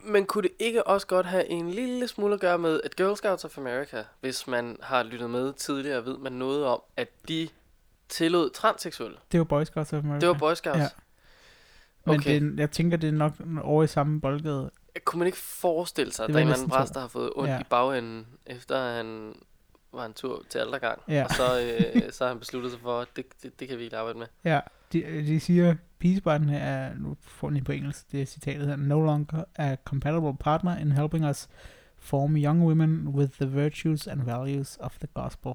Men 0.05 0.27
kunne 0.27 0.43
det 0.43 0.51
ikke 0.59 0.87
også 0.87 1.07
godt 1.07 1.27
have 1.27 1.51
en 1.51 1.71
lille 1.71 2.09
smule 2.09 2.35
at 2.35 2.41
gøre 2.41 2.59
med, 2.59 2.81
at 2.85 2.97
Girl 2.97 3.17
Scouts 3.17 3.45
of 3.45 3.59
America, 3.59 4.03
hvis 4.21 4.47
man 4.47 4.77
har 4.83 5.03
lyttet 5.03 5.31
med 5.31 5.53
tidligere, 5.53 6.05
ved 6.05 6.19
man 6.19 6.33
noget 6.33 6.65
om, 6.67 6.83
at 6.97 7.09
de 7.29 7.49
tillod 8.09 8.51
transseksuelle. 8.51 9.17
Det 9.33 9.39
var 9.39 9.45
Boy 9.45 9.65
Scouts 9.65 9.93
of 9.93 9.99
America. 10.05 10.21
Det 10.21 10.29
var 10.29 10.35
Boy 10.39 10.55
Scouts. 10.55 10.79
Ja. 10.79 10.89
Men 12.07 12.15
Okay. 12.21 12.41
det, 12.41 12.61
jeg 12.61 12.71
tænker, 12.71 12.97
det 12.97 13.09
er 13.09 13.13
nok 13.13 13.33
over 13.63 13.83
i 13.83 13.87
samme 13.87 14.21
boldgade. 14.21 14.71
Kunne 15.05 15.19
man 15.19 15.27
ikke 15.27 15.39
forestille 15.39 16.13
sig, 16.13 16.25
at 16.25 16.29
der 16.29 16.35
er 16.35 16.43
en 16.43 16.49
eller 16.49 16.57
anden 16.59 16.71
præst, 16.71 16.95
der 16.95 17.01
har 17.01 17.09
fået 17.09 17.31
ondt 17.37 17.51
Ja. 17.51 17.61
i 17.61 17.65
bagenden, 17.71 18.27
efter 18.47 18.93
han 18.97 19.35
var 19.93 20.07
en 20.07 20.13
tur 20.15 20.43
til 20.51 20.59
aldergang. 20.59 21.03
Ja. 21.09 21.25
Og 21.25 21.31
så, 21.31 21.61
øh, 21.61 22.03
så 22.13 22.25
har 22.25 22.29
han 22.29 22.39
besluttet 22.39 22.73
sig 22.73 22.81
for, 22.81 23.01
at 23.01 23.09
det, 23.17 23.25
det, 23.43 23.61
det 23.61 23.69
kan 23.69 23.79
vi 23.79 23.85
ikke 23.85 23.97
arbejde 23.97 24.19
med. 24.19 24.27
Ja, 24.45 24.61
de, 24.93 25.03
de 25.27 25.41
siger, 25.41 25.77
pigebarnen 25.99 26.49
er, 26.49 26.95
nu 26.95 27.17
får 27.21 27.51
den 27.51 27.65
på 27.65 27.73
engelsk, 27.73 28.13
det 28.13 28.23
er 28.23 28.27
citatet 28.27 28.67
her, 28.69 28.77
no 28.77 29.01
longer 29.01 29.45
a 29.55 29.77
compatible 29.85 30.37
partner 30.37 30.77
in 30.79 30.93
helping 30.93 31.29
us 31.29 31.49
form 31.99 32.37
young 32.37 32.63
women 32.67 33.09
with 33.09 33.33
the 33.33 33.47
virtues 33.51 34.07
and 34.07 34.23
values 34.23 34.79
of 34.81 34.99
the 34.99 35.09
gospel. 35.15 35.53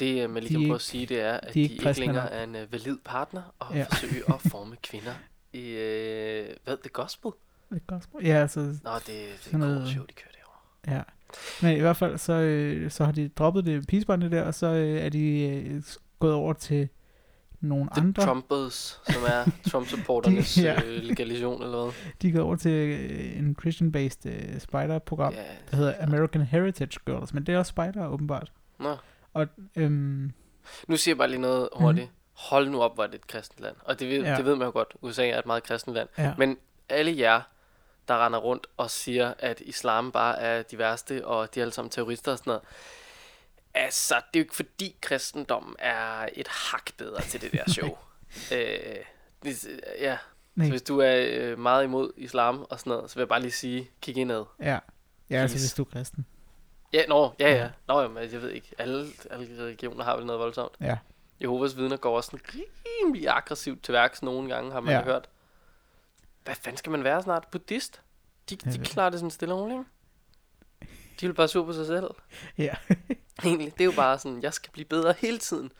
Det, 0.00 0.22
øh, 0.24 0.30
man 0.30 0.42
lige 0.42 0.54
De 0.54 0.60
kan 0.60 0.68
prøve 0.68 0.74
at 0.74 0.80
sige, 0.80 1.06
det 1.06 1.20
er, 1.20 1.32
at 1.32 1.48
de 1.48 1.54
de 1.54 1.60
ikke, 1.60 1.72
ikke 1.72 1.84
kristne 1.84 2.06
længere 2.06 2.30
er 2.32 2.44
en 2.44 2.54
uh, 2.54 2.72
valid 2.72 2.96
partner 3.04 3.42
og 3.58 3.66
Ja. 3.72 3.78
ja. 3.78 3.84
forsøge 3.84 4.22
at 4.28 4.40
forme 4.40 4.76
kvinder 4.82 5.12
i, 5.52 5.68
øh, 5.70 6.48
hvad, 6.64 6.76
the 6.76 6.90
gospel? 6.92 7.30
The 7.72 7.80
gospel? 7.86 8.26
Ja, 8.26 8.34
altså, 8.34 8.60
Nå, 8.60 8.90
det, 8.94 9.06
det 9.06 9.52
er 9.52 9.56
noget- 9.56 9.88
show, 9.88 10.04
de 10.06 10.12
kører 10.12 10.32
derovre. 10.34 10.98
ja. 10.98 11.02
Men 11.62 11.76
i 11.76 11.80
hvert 11.80 11.96
fald, 11.96 12.18
så, 12.18 12.32
øh, 12.32 12.90
så 12.90 13.04
har 13.04 13.12
de 13.12 13.28
droppet 13.28 13.64
det 13.66 13.86
pigebarnet 13.88 14.32
der, 14.32 14.42
og 14.42 14.54
så 14.54 14.66
øh, 14.66 14.98
er 15.00 15.08
de 15.08 15.40
øh, 15.48 15.82
gået 16.18 16.34
over 16.34 16.52
til 16.52 16.88
nogle 17.60 17.88
The 17.92 18.00
andre. 18.00 18.22
Trumpers, 18.26 19.00
som 19.06 19.22
er 19.26 19.50
Trump-supporternes 19.70 20.62
ja. 20.62 20.82
øh, 20.84 21.02
legalisation, 21.02 21.62
eller 21.62 21.82
hvad? 21.82 21.92
De 22.22 22.28
er 22.28 22.32
gået 22.32 22.44
over 22.44 22.56
til 22.56 22.70
øh, 22.72 23.38
en 23.38 23.56
Christian-based 23.62 24.28
øh, 24.28 24.60
spider-program, 24.60 25.32
Ja, 25.34 25.42
der 25.70 25.76
hedder 25.76 25.94
American 26.00 26.40
Heritage 26.42 26.98
Girls, 27.06 27.34
men 27.34 27.46
det 27.46 27.54
er 27.54 27.58
også 27.58 27.70
spider 27.70 28.06
åbenbart. 28.06 28.52
Nå. 28.80 28.96
Og 29.32 29.46
øhm, 29.76 30.32
Nu 30.88 30.96
siger 30.96 31.12
jeg 31.12 31.18
bare 31.18 31.28
lige 31.28 31.40
noget 31.40 31.68
hurtigt. 31.76 32.10
Hold 32.32 32.68
nu 32.70 32.82
op, 32.82 32.94
hvor 32.94 33.02
er 33.04 33.06
det 33.06 33.14
et 33.14 33.26
kristent 33.26 33.60
land. 33.60 33.76
Og 33.84 34.00
det 34.00 34.08
ved, 34.08 34.22
ja. 34.24 34.36
det 34.36 34.44
ved 34.44 34.56
man 34.56 34.66
jo 34.66 34.72
godt. 34.72 34.94
USA 35.02 35.28
er 35.28 35.38
et 35.38 35.46
meget 35.46 35.62
kristent 35.62 35.94
land. 35.94 36.08
ja, 36.18 36.34
Men 36.38 36.56
alle 36.88 37.18
jer, 37.18 37.40
der 38.08 38.26
render 38.26 38.38
rundt 38.38 38.66
og 38.76 38.90
siger, 38.90 39.34
at 39.38 39.60
islam 39.60 40.12
bare 40.12 40.38
er 40.38 40.62
de 40.62 40.78
værste, 40.78 41.26
og 41.26 41.54
de 41.54 41.60
er 41.60 41.64
alle 41.64 41.72
sammen 41.72 41.90
terrorister 41.90 42.32
og 42.32 42.38
sådan 42.38 42.50
noget. 42.50 42.62
Altså, 43.74 44.14
det 44.14 44.40
er 44.40 44.40
jo 44.40 44.44
ikke 44.44 44.56
fordi 44.56 44.96
kristendommen 45.00 45.76
er 45.78 46.28
et 46.32 46.48
hak 46.48 46.90
bedre 46.96 47.22
til 47.22 47.40
det 47.40 47.52
der 47.52 47.70
show. 47.70 47.88
øh, 48.52 48.96
ja, 50.00 50.18
nej, 50.54 50.66
så 50.66 50.70
hvis 50.70 50.82
du 50.82 50.98
er 50.98 51.26
øh, 51.28 51.58
meget 51.58 51.84
imod 51.84 52.12
islam 52.16 52.66
og 52.70 52.78
sådan 52.80 52.90
noget, 52.90 53.10
så 53.10 53.14
vil 53.14 53.20
jeg 53.20 53.28
bare 53.28 53.40
lige 53.40 53.52
sige, 53.52 53.90
kig 54.00 54.16
indad. 54.16 54.44
ja. 54.60 54.78
Ja, 55.30 55.36
altså 55.36 55.58
hvis 55.58 55.74
du 55.74 55.82
er 55.82 55.86
kristen. 55.86 56.26
Ja, 56.92 57.06
nå, 57.08 57.34
ja, 57.38 57.54
Ja. 57.54 57.68
Nå, 57.88 58.00
jamen, 58.00 58.32
jeg 58.32 58.42
ved 58.42 58.50
ikke. 58.50 58.68
Alle, 58.78 59.06
alle 59.30 59.64
religioner 59.64 60.04
har 60.04 60.16
vel 60.16 60.26
noget 60.26 60.40
voldsomt. 60.40 60.72
Ja. 60.80 60.98
Jehovas 61.42 61.76
vidner 61.76 61.96
går 61.96 62.16
også 62.16 62.30
sådan 62.30 62.46
rimelig 62.54 63.28
aggressivt 63.28 63.82
til 63.82 63.94
værks 63.94 64.22
nogle 64.22 64.54
gange, 64.54 64.72
har 64.72 64.80
man 64.80 64.94
ja. 64.94 65.02
hørt. 65.02 65.28
Hvad 66.44 66.54
fanden 66.54 66.76
skal 66.76 66.92
man 66.92 67.04
være 67.04 67.22
snart? 67.22 67.48
Buddhist? 67.52 68.02
De, 68.50 68.56
de 68.56 68.78
klarer 68.78 69.10
det 69.10 69.18
sådan 69.18 69.30
stille 69.30 69.54
og 69.54 69.60
roligt. 69.60 69.78
ikke? 69.78 69.90
De 71.20 71.26
vil 71.26 71.34
bare 71.34 71.48
sur 71.48 71.64
på 71.64 71.72
sig 71.72 71.86
selv. 71.86 72.06
Ja. 72.58 72.74
Egentlig, 73.44 73.72
det 73.72 73.80
er 73.80 73.84
jo 73.84 73.92
bare 73.96 74.18
sådan, 74.18 74.42
jeg 74.42 74.54
skal 74.54 74.72
blive 74.72 74.84
bedre 74.84 75.14
hele 75.18 75.38
tiden. 75.38 75.72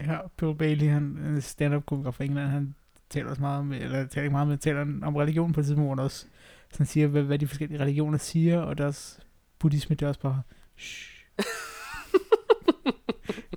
Ja, 0.00 0.18
Bill 0.36 0.54
Bailey, 0.54 0.88
han 0.88 1.34
er 1.36 1.40
stand-up 1.40 1.86
komiker 1.86 2.10
fra 2.10 2.24
England, 2.24 2.48
han 2.48 2.74
taler 3.10 3.30
også 3.30 3.42
meget 3.42 3.58
om, 3.58 3.72
eller 3.72 4.06
taler 4.06 4.22
ikke 4.24 4.32
meget, 4.32 4.48
men 4.48 4.58
taler 4.58 4.80
om 5.02 5.16
religion 5.16 5.52
på 5.52 5.60
et 5.60 5.66
tidspunkt, 5.66 5.90
han 5.90 5.98
også 5.98 6.26
sådan 6.70 6.86
siger, 6.86 7.06
hvad, 7.06 7.22
hvad 7.22 7.38
de 7.38 7.46
forskellige 7.46 7.80
religioner 7.80 8.18
siger, 8.18 8.60
og 8.60 8.78
deres 8.78 9.20
buddhisme, 9.58 9.96
det 9.96 10.04
er 10.04 10.08
også 10.08 10.20
bare, 10.20 10.42
shh. 10.78 11.12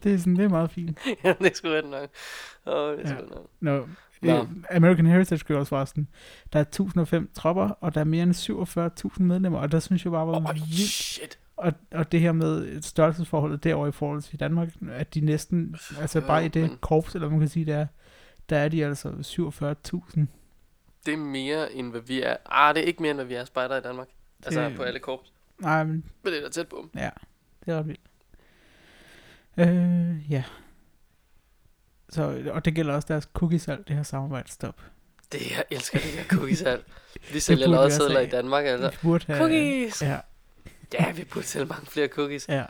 det 0.03 0.13
er 0.13 0.17
sådan, 0.17 0.35
det 0.35 0.45
er 0.45 0.49
meget 0.49 0.71
fint. 0.71 0.99
ja, 1.23 1.33
det 1.39 1.51
er 1.51 1.55
sgu 1.55 1.67
ret 1.69 1.85
nok. 1.89 2.09
Åh, 2.65 2.97
det 2.97 3.05
er 3.05 3.09
Ja. 3.13 3.19
sgu 3.19 3.29
nok. 3.35 3.49
Nå, 3.59 3.87
Nå. 4.21 4.34
øh, 4.41 4.47
American 4.71 5.06
Heritage 5.06 5.43
Girls 5.47 5.69
forresten, 5.69 6.08
der 6.54 6.60
er 6.60 6.63
1005 6.63 7.30
tropper, 7.34 7.69
og 7.69 7.93
der 7.93 7.99
er 8.01 8.06
mere 8.06 8.23
end 8.23 8.34
47.000 9.15 9.23
medlemmer, 9.23 9.60
og 9.60 9.71
der 9.71 9.80
synes 9.80 10.04
jeg 10.06 10.12
bare 10.12 10.28
var 10.28 10.36
Åh, 10.49 10.56
vildt. 10.56 10.80
shit. 10.80 11.39
Og, 11.58 11.73
og 11.91 12.12
det 12.12 12.19
her 12.21 12.32
med 12.32 12.82
størrelsesforholdet 12.82 13.63
derovre 13.63 13.89
i 13.89 13.91
forhold 13.91 14.21
til 14.21 14.39
Danmark, 14.39 14.69
at 14.91 15.13
de 15.13 15.21
næsten, 15.21 15.75
altså 15.99 16.21
bare 16.21 16.45
i 16.45 16.47
det 16.47 16.62
men- 16.62 16.78
korps, 16.82 17.15
eller 17.15 17.30
man 17.30 17.39
kan 17.39 17.47
sige, 17.49 17.65
det 17.65 17.73
er, 17.73 17.88
der 18.49 18.58
er 18.58 18.69
de 18.69 18.86
altså 18.86 19.10
47.000. 19.10 20.19
Det 21.06 21.13
er 21.13 21.17
mere 21.17 21.73
end 21.73 21.91
hvad 21.91 22.01
vi 22.01 22.21
er. 22.21 22.36
Ah, 22.45 22.75
det 22.75 22.84
er 22.84 22.88
ikke 22.88 23.01
mere 23.01 23.10
end 23.12 23.17
hvad 23.17 23.25
vi 23.25 23.34
er 23.34 23.45
spejder 23.45 23.78
i 23.78 23.82
Danmark. 23.82 24.08
Altså 24.45 24.62
Det- 24.62 24.75
på 24.78 24.84
alle 24.84 24.99
korps. 24.99 25.34
Nej, 25.62 25.84
men 25.84 25.93
Men 26.23 26.34
det 26.34 26.38
er 26.39 26.43
da 26.43 26.49
tæt 26.49 26.67
på. 26.67 26.89
ja, 26.95 27.10
det 27.65 27.73
er 27.73 27.78
ret 27.80 27.88
vildt. 27.88 28.01
Øh, 29.58 30.32
ja. 30.32 30.43
Så, 32.15 32.43
og 32.51 32.65
det 32.65 32.75
gælder 32.75 32.93
også 32.93 33.06
deres 33.08 33.30
cookiesal, 33.34 33.84
det 33.88 33.95
her 33.95 34.04
samarbejde 34.04 34.51
stop. 34.51 34.82
Det, 35.32 35.51
jeg 35.51 35.63
elsker 35.71 35.99
det 35.99 36.08
der 36.17 36.23
cookiesal. 36.38 36.82
Vi 37.34 37.39
sælger 37.39 37.67
lodsedler 37.67 38.19
i. 38.19 38.28
Danmark, 38.28 38.65
altså. 38.65 38.89
Vi 38.89 38.97
burde 39.01 39.25
have, 39.28 39.39
Cookies! 39.39 40.01
Ja, 40.01 40.17
Ja, 40.93 41.12
vi 41.12 41.23
burde 41.23 41.45
sælge 41.45 41.65
mange 41.65 41.86
flere 41.86 42.08
cookies. 42.08 42.45
ja. 42.49 42.63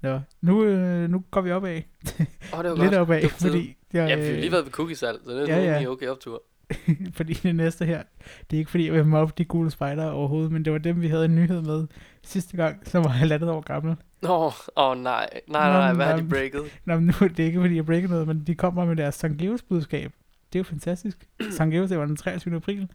Nå, 0.00 0.20
nu, 0.40 0.64
øh, 0.64 1.10
nu 1.10 1.24
går 1.30 1.40
vi 1.40 1.52
opad. 1.52 1.76
Åh, 1.76 2.58
oh, 2.58 2.64
det 2.64 2.70
var 2.70 2.76
Lidt 2.82 2.90
godt. 2.90 2.94
opad, 2.94 3.20
tide. 3.20 3.30
fordi, 3.30 3.76
jeg, 3.92 4.08
Ja, 4.08 4.16
vi 4.16 4.24
har 4.24 4.32
lige 4.32 4.52
været 4.52 4.64
ved 4.64 4.72
cookiesal, 4.72 5.18
så 5.24 5.30
det 5.30 5.50
er 5.50 5.56
Ja, 5.56 5.64
ja. 5.64 5.80
ja. 5.80 5.88
okay 5.88 6.08
optur. 6.08 6.42
fordi 7.16 7.32
det 7.32 7.56
næste 7.56 7.84
her, 7.84 8.02
det 8.50 8.56
er 8.56 8.58
ikke 8.58 8.70
fordi, 8.70 8.86
jeg 8.86 8.94
vil 8.94 9.06
mobbe 9.06 9.32
de 9.38 9.44
gule 9.44 9.70
spejder 9.70 10.10
overhovedet, 10.10 10.52
men 10.52 10.64
det 10.64 10.72
var 10.72 10.78
dem, 10.78 11.00
vi 11.00 11.08
havde 11.08 11.24
en 11.24 11.34
nyhed 11.34 11.62
med 11.62 11.86
sidste 12.22 12.56
gang, 12.56 12.88
som 12.88 13.04
var 13.04 13.10
halvandet 13.10 13.50
år 13.50 13.60
gammel. 13.60 13.96
Nå, 14.22 14.28
åh 14.28 14.52
oh, 14.76 14.98
nej. 14.98 15.28
Nej, 15.48 15.72
Nå, 15.72 15.78
nej, 15.78 15.92
hvad 15.92 16.06
har 16.06 16.12
nej. 16.12 16.22
de 16.22 16.28
breaket? 16.28 16.62
Nå, 16.84 16.94
men 16.94 17.04
nu 17.04 17.28
det 17.28 17.40
er 17.40 17.44
ikke, 17.44 17.60
fordi 17.60 17.76
jeg 17.76 17.86
breaker 17.86 18.08
noget, 18.08 18.26
men 18.26 18.44
de 18.46 18.54
kommer 18.54 18.84
med 18.84 18.96
deres 18.96 19.14
Sankt 19.14 19.38
Geos 19.38 19.62
budskab. 19.62 20.12
Det 20.52 20.58
er 20.58 20.60
jo 20.60 20.64
fantastisk. 20.64 21.28
Sankt 21.56 21.74
Geos, 21.74 21.88
det 21.88 21.98
var 21.98 22.06
den 22.06 22.16
23. 22.16 22.56
april, 22.56 22.88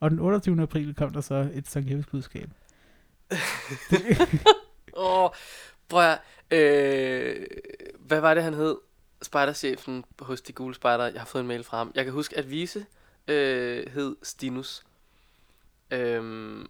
og 0.00 0.10
den 0.10 0.20
28. 0.20 0.62
april 0.62 0.94
kom 0.94 1.12
der 1.12 1.20
så 1.20 1.48
et 1.54 1.68
Sankt 1.68 1.88
Geos 1.88 2.06
budskab. 2.06 2.50
Åh, 4.96 5.24
oh, 5.24 5.30
prøv 5.88 6.02
at, 6.02 6.18
øh, 6.50 7.46
Hvad 8.00 8.20
var 8.20 8.34
det, 8.34 8.42
han 8.42 8.54
hed? 8.54 8.76
Spejderchefen 9.22 10.04
hos 10.20 10.40
de 10.40 10.52
gule 10.52 10.74
spejder. 10.74 11.04
Jeg 11.04 11.20
har 11.20 11.26
fået 11.26 11.42
en 11.42 11.48
mail 11.48 11.64
fra 11.64 11.76
ham. 11.76 11.92
Jeg 11.94 12.04
kan 12.04 12.12
huske, 12.12 12.38
at 12.38 12.50
Vise 12.50 12.86
øh, 13.28 13.92
hed 13.92 14.16
Stinus. 14.22 14.82
Øhm, 15.90 16.66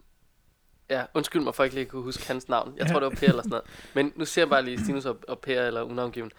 ja, 0.90 1.04
undskyld 1.14 1.42
mig 1.42 1.54
for 1.54 1.64
ikke 1.64 1.76
lige 1.76 1.84
at 1.84 1.90
kunne 1.90 2.02
huske 2.02 2.26
hans 2.26 2.48
navn. 2.48 2.74
Jeg 2.76 2.86
Ja. 2.86 2.92
tror, 2.92 3.00
det 3.00 3.08
var 3.10 3.14
Per 3.16 3.28
eller 3.28 3.42
sådan 3.42 3.50
noget. 3.50 3.64
Men 3.94 4.12
nu 4.16 4.24
ser 4.24 4.40
jeg 4.42 4.48
bare 4.48 4.62
lige 4.64 4.84
Stinus 4.84 5.04
og, 5.04 5.18
og 5.28 5.38
Per 5.38 5.62
eller 5.62 5.82
unavngiven. 5.82 6.30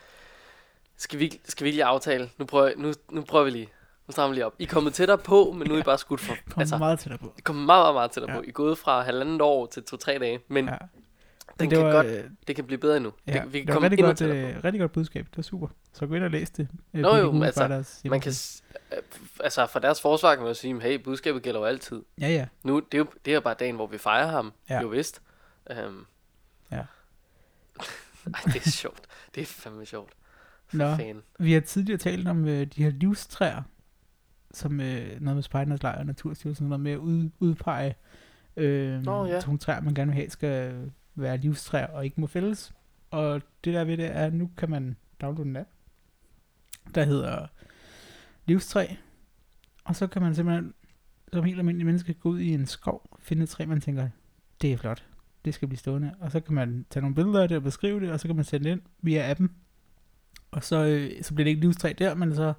Skal 0.98 1.20
vi, 1.20 1.40
skal 1.46 1.66
vi 1.66 1.72
lige 1.72 1.84
aftale? 1.86 2.30
Nu 2.38 2.46
prøver, 2.46 2.72
nu, 2.78 2.94
nu 3.12 3.22
prøver 3.22 3.44
vi 3.46 3.50
lige. 3.52 3.70
Nu 4.08 4.12
strammer 4.12 4.30
vi 4.30 4.36
lige 4.36 4.46
op. 4.46 4.56
I 4.60 4.64
er 4.64 4.68
kommet 4.68 4.94
tættere 4.94 5.18
på, 5.18 5.52
men 5.58 5.68
nu 5.68 5.76
er 5.76 5.80
I 5.80 5.84
bare 5.84 5.98
skudt 5.98 6.22
for. 6.22 6.34
Kom 6.52 6.60
Altså, 6.60 6.78
meget 6.78 7.00
tættere 7.00 7.18
på. 7.20 7.34
I 7.38 7.42
kommet 7.42 7.66
meget, 7.66 7.84
meget, 7.84 7.94
meget 7.94 8.12
tættere 8.12 8.32
Ja. 8.32 8.38
på. 8.38 8.44
I 8.44 8.48
er 8.48 8.52
gået 8.52 8.78
fra 8.78 9.02
halvandet 9.02 9.42
år 9.42 9.66
til 9.66 9.84
to-tre 9.84 10.18
dage. 10.20 10.40
Men 10.48 10.66
Ja. 10.70 10.76
Den 11.60 11.70
det 11.70 11.78
kan 11.78 11.86
var, 11.88 11.92
godt, 11.92 12.08
øh, 12.08 12.24
det 12.48 12.56
kan 12.56 12.66
blive 12.66 12.78
bedre 12.78 12.98
endnu. 12.98 13.14
ja, 13.28 13.34
det, 13.34 13.54
vi 13.54 13.60
kan 13.60 13.68
det 13.68 13.68
var 13.68 13.74
komme 13.74 13.90
rigtig 13.90 14.00
endnu 14.00 14.08
godt, 14.08 14.56
øh, 14.56 14.64
rigtig 14.64 14.80
godt 14.82 14.92
budskab. 14.92 15.26
Det 15.26 15.38
var 15.38 15.44
super. 15.44 15.68
Så 15.94 16.08
gå 16.08 16.16
ind 16.16 16.24
og 16.24 16.32
læs 16.32 16.50
det. 16.50 16.68
øh, 16.94 17.02
Nå 17.02 17.16
jo, 17.16 17.44
altså, 17.44 17.60
spejders 17.60 18.02
Man 18.06 18.22
kan, 18.22 18.34
øh, 18.92 18.98
altså 19.40 19.66
for 19.66 19.80
deres 19.80 20.02
forsvar 20.02 20.36
kan 20.36 20.42
man 20.44 20.48
jo 20.50 20.54
sige, 20.54 20.82
hey, 20.82 21.04
budskabet 21.04 21.44
gælder 21.44 21.60
jo 21.60 21.66
altid. 21.66 22.02
Ja, 22.22 22.28
ja. 22.30 22.48
Nu, 22.64 22.80
det 22.80 22.94
er 22.94 22.98
jo 22.98 23.08
det 23.26 23.34
er 23.34 23.40
bare 23.40 23.56
dagen, 23.60 23.76
hvor 23.76 23.88
vi 23.88 23.98
fejrer 23.98 24.28
ham. 24.28 24.54
Ja. 24.70 24.82
Jo 24.82 24.88
vist. 24.88 25.22
Um, 25.88 26.06
Ja. 26.72 26.78
Ej, 28.34 28.42
det 28.46 28.66
er 28.66 28.70
sjovt. 28.70 29.02
Det 29.36 29.42
er 29.42 29.46
fandme 29.46 29.86
sjovt. 29.86 30.14
For 30.68 30.78
Nå. 30.78 30.96
fan. 30.96 31.22
Vi 31.40 31.54
har 31.54 31.60
tidligere 31.60 31.98
talt 31.98 32.28
om 32.28 32.48
øh, 32.48 32.68
de 32.68 32.84
her 32.84 32.90
livstræer, 32.90 33.62
som 34.54 34.80
øh, 34.82 35.22
noget 35.22 35.36
med 35.36 35.42
Spejdernes 35.44 35.84
Lejr 35.84 36.00
og 36.00 36.06
Naturstyrelsen, 36.06 36.68
noget 36.68 36.80
med 36.80 36.92
at 36.92 36.98
ud, 36.98 37.30
udpege 37.40 37.96
øh, 38.58 39.02
Nå, 39.02 39.26
ja. 39.26 39.42
nogle 39.46 39.60
træer, 39.60 39.82
man 39.82 39.94
gerne 39.94 40.12
vil 40.12 40.16
have, 40.16 40.30
skal 40.30 40.76
være 41.18 41.38
livstræer 41.38 41.88
og 41.88 42.06
ikke 42.06 42.22
må 42.22 42.28
fældes. 42.28 42.74
Og 43.12 43.42
det 43.64 43.74
der 43.74 43.84
ved 43.84 43.98
det 43.98 44.06
er, 44.06 44.26
at 44.26 44.34
nu 44.34 44.52
kan 44.58 44.70
man 44.70 44.96
downloade 45.22 45.50
en 45.50 45.56
app, 45.56 45.70
der 46.96 47.04
hedder 47.04 47.48
livstræ, 48.46 48.88
og 49.84 49.96
så 49.96 50.08
kan 50.08 50.22
man 50.22 50.36
simpelthen 50.36 50.74
som 51.34 51.44
helt 51.44 51.60
almindelig 51.60 51.86
menneske 51.86 52.14
gå 52.14 52.30
ud 52.30 52.40
i 52.40 52.54
en 52.54 52.66
skov, 52.66 53.18
finde 53.20 53.44
et 53.44 53.50
træ, 53.50 53.66
man 53.66 53.82
tænker, 53.82 54.10
det 54.62 54.74
er 54.74 54.78
flot, 54.78 55.06
det 55.46 55.54
skal 55.54 55.68
blive 55.68 55.80
stående. 55.80 56.16
Og 56.20 56.32
så 56.32 56.40
kan 56.40 56.56
man 56.56 56.86
tage 56.90 57.02
nogle 57.02 57.16
billeder 57.16 57.42
af 57.42 57.48
det 57.48 57.58
og 57.58 57.64
beskrive 57.64 58.00
det, 58.00 58.12
og 58.12 58.20
så 58.20 58.28
kan 58.28 58.36
man 58.36 58.46
sende 58.46 58.66
det 58.66 58.72
ind 58.72 58.82
via 59.02 59.32
appen. 59.32 59.52
Og 60.52 60.64
så, 60.64 60.86
øh, 60.86 61.24
så 61.24 61.34
bliver 61.34 61.46
det 61.46 61.50
ikke 61.50 61.62
livstræ 61.62 61.94
der, 61.98 62.16
men 62.16 62.36
så 62.36 62.54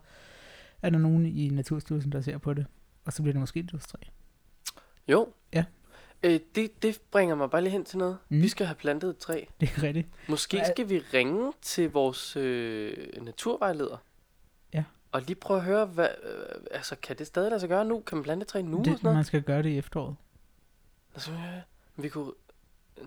er 0.83 0.91
der 0.91 0.99
nogen 0.99 1.27
i 1.27 1.49
Naturstyrelsen, 1.49 2.13
der 2.13 2.21
ser 2.21 2.39
på 2.39 2.55
det. 2.55 2.67
Og 3.05 3.13
så 3.13 3.23
bliver 3.23 3.33
det 3.33 3.41
måske 3.41 3.61
et 3.61 3.73
livstræ. 3.73 3.99
Jo. 5.09 5.33
Ja. 5.53 5.65
Øh, 6.23 6.41
det, 6.55 6.83
det 6.83 7.01
bringer 7.11 7.35
mig 7.35 7.51
bare 7.51 7.63
lige 7.63 7.73
hen 7.73 7.85
til 7.85 7.99
noget. 7.99 8.19
Mm. 8.29 8.37
Mm. 8.37 8.43
Vi 8.43 8.49
skal 8.49 8.67
have 8.67 8.75
plantet 8.77 9.11
et 9.11 9.19
træ. 9.19 9.45
Det 9.61 9.71
er 9.77 9.83
rigtigt. 9.83 10.09
Måske 10.29 10.63
skal 10.77 10.89
vi 10.89 10.99
ringe 11.15 11.53
til 11.63 11.91
vores 11.91 12.37
øh, 12.37 12.97
naturvejleder. 13.23 13.97
Ja. 14.75 14.85
Og 15.13 15.23
lige 15.23 15.35
prøve 15.37 15.59
at 15.59 15.65
høre, 15.65 15.87
hvad, 15.87 16.09
øh, 16.23 16.61
altså, 16.71 16.97
kan 17.03 17.19
det 17.19 17.27
stadig 17.27 17.51
lade 17.51 17.61
sig 17.61 17.69
gøre 17.69 17.85
nu? 17.85 18.01
Kan 18.01 18.17
man 18.19 18.23
plante 18.25 18.43
et 18.45 18.49
træ 18.49 18.63
nu 18.63 18.79
og 18.79 18.85
det, 18.85 18.93
sådan 18.93 19.01
noget? 19.03 19.17
man 19.17 19.25
skal 19.25 19.43
gøre 19.43 19.63
det 19.63 19.69
i 19.71 19.79
efteråret. 19.79 20.17
Altså, 21.15 21.33
øh, 21.33 21.39
vi 22.05 22.09
kunne, 22.09 22.33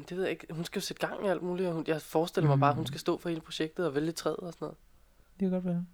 det 0.10 0.18
ved 0.18 0.24
jeg 0.24 0.32
ikke, 0.32 0.48
hun 0.54 0.66
skal 0.66 0.80
jo 0.80 0.86
sætte 0.86 1.08
gang 1.08 1.26
i 1.26 1.30
alt 1.30 1.42
muligt, 1.42 1.68
og 1.70 1.74
hun, 1.76 1.84
jeg 1.88 2.02
forestiller 2.02 2.48
mig 2.50 2.60
bare, 2.60 2.70
at 2.70 2.76
hun 2.76 2.82
Mm. 2.82 2.88
skal 2.88 3.00
stå 3.00 3.18
for 3.18 3.30
hele 3.30 3.42
projektet 3.42 3.86
og 3.86 3.96
vælge 3.96 4.12
træet 4.12 4.38
og 4.38 4.54
sådan 4.54 4.66
noget. 4.66 4.78
Det 5.40 5.46
kan 5.46 5.52
godt 5.52 5.66
være. 5.66 5.86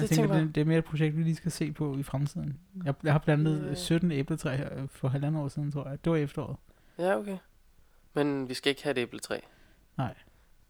Jeg 0.00 0.08
Det 0.08 0.16
tænker, 0.16 0.36
det, 0.38 0.54
det 0.54 0.60
er 0.60 0.64
mere 0.64 0.78
et 0.78 0.84
projekt, 0.84 1.16
vi 1.16 1.22
lige 1.22 1.36
skal 1.36 1.50
se 1.52 1.72
på 1.72 1.96
i 1.96 2.02
fremtiden. 2.02 2.58
Jeg, 2.84 2.94
jeg 3.02 3.12
har 3.12 3.18
plantet 3.18 3.62
yeah. 3.66 3.76
17 3.76 4.12
æbletræer 4.12 4.56
her 4.56 4.86
for 4.86 5.08
halvandet 5.08 5.42
år 5.42 5.48
siden, 5.48 5.72
tror 5.72 5.88
jeg. 5.88 6.04
Det 6.04 6.12
var 6.12 6.18
efteråret. 6.18 6.56
Ja, 6.98 7.16
okay. 7.18 7.36
Men 8.14 8.48
vi 8.48 8.54
skal 8.54 8.70
ikke 8.70 8.82
have 8.82 8.90
et 8.92 8.98
æbletræ. 8.98 9.38
Nej. 9.96 10.14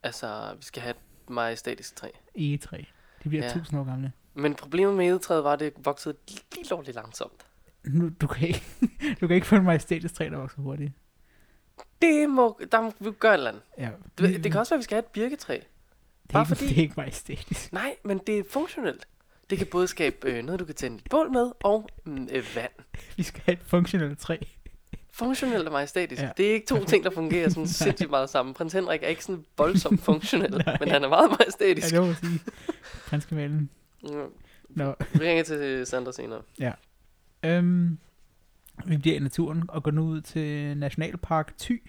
Altså, 0.03 0.55
vi 0.59 0.63
skal 0.65 0.83
have 0.83 0.91
et 0.91 1.31
majestætisk 1.31 1.97
træ. 1.97 2.09
Egetræ. 2.35 2.79
De 3.25 3.29
bliver 3.29 3.43
Ja. 3.45 3.49
ja. 3.51 3.55
1000 3.57 3.81
år 3.81 3.85
gamle. 3.85 4.13
Men 4.35 4.55
problemet 4.55 4.95
med 4.97 5.07
egetræet 5.07 5.45
var, 5.45 5.53
at 5.53 5.61
det 5.61 5.73
voksede 5.85 6.15
lige 6.55 6.69
lovligt 6.71 6.95
langsomt. 6.95 7.47
Nu, 7.85 8.09
du, 8.21 8.27
kan 8.27 8.49
ikke, 8.49 8.65
du 9.21 9.27
kan 9.27 9.35
ikke 9.35 9.47
få 9.47 9.57
en 9.57 9.65
majestætisk 9.65 10.15
træ, 10.15 10.25
der 10.31 10.37
vokser 10.39 10.63
hurtigt. 10.63 10.93
Det 12.03 12.31
må, 12.31 12.61
der 12.73 12.81
må 12.81 12.93
vi 13.01 13.11
gøre 13.11 13.33
et 13.35 13.39
eller 13.39 13.51
andet. 13.51 13.63
Ja. 13.79 13.91
Det, 14.19 14.45
det 14.45 14.53
kan 14.53 14.61
også 14.61 14.75
være, 14.75 14.77
at 14.77 14.79
vi 14.79 14.85
skal 14.85 14.95
have 14.95 15.01
et 15.05 15.07
birketræ. 15.13 15.55
det 15.55 15.61
er, 15.63 16.33
bare 16.33 16.43
ikke, 16.43 16.49
fordi- 16.49 16.69
det 16.69 16.79
er 16.79 16.83
ikke 16.83 16.95
majestætisk. 16.97 17.73
Nej, 17.73 17.97
men 18.05 18.19
det 18.27 18.39
er 18.39 18.43
funktionelt. 18.51 19.07
Det 19.51 19.59
kan 19.59 19.67
både 19.67 19.89
skabe 19.89 20.17
øh, 20.31 20.45
noget, 20.45 20.61
du 20.61 20.65
kan 20.65 20.75
tænde 20.75 20.97
et 20.97 21.11
bål 21.11 21.31
med, 21.33 21.51
og 21.65 21.89
mm, 22.05 22.29
øh, 22.33 22.45
vand. 22.55 22.73
Vi 23.17 23.23
skal 23.23 23.43
have 23.47 23.53
et 23.53 23.63
funktionelt 23.67 24.19
træ. 24.19 24.37
Funktionelt 25.13 25.67
og 25.67 25.73
majestætisk. 25.73 26.23
Ja. 26.23 26.27
Ja. 26.27 26.33
Det 26.37 26.49
er 26.51 26.55
ikke 26.55 26.67
to 26.67 26.85
ting, 26.85 27.05
der 27.05 27.11
fungerer 27.11 27.49
sådan 27.49 27.69
sindssygt 27.85 28.11
meget 28.11 28.31
sammen. 28.31 28.55
Prins 28.55 28.73
Henrik 28.73 29.03
er 29.03 29.07
ikke 29.07 29.25
sådan 29.25 29.45
voldsomt 29.59 30.01
funktionel, 30.11 30.65
men 30.81 30.89
han 30.89 31.05
er 31.05 31.09
meget 31.09 31.29
Ja, 31.31 31.37
majestætisk. 31.41 31.95
det 31.95 32.01
må 32.03 32.15
sige. 32.15 32.41
Prinskamalen. 33.07 33.71
Mm. 34.03 34.11
Nå. 34.69 34.95
Vi 35.13 35.19
ringer 35.21 35.43
til 35.45 35.87
Sander 35.87 36.13
senere. 36.13 36.43
Øhm, 37.45 37.99
vi 38.87 38.97
bliver 38.97 39.17
i 39.17 39.19
naturen 39.19 39.63
og 39.69 39.83
går 39.83 39.91
nu 39.91 40.03
ud 40.03 40.21
til 40.21 40.77
Nationalpark 40.77 41.55
Thy. 41.59 41.83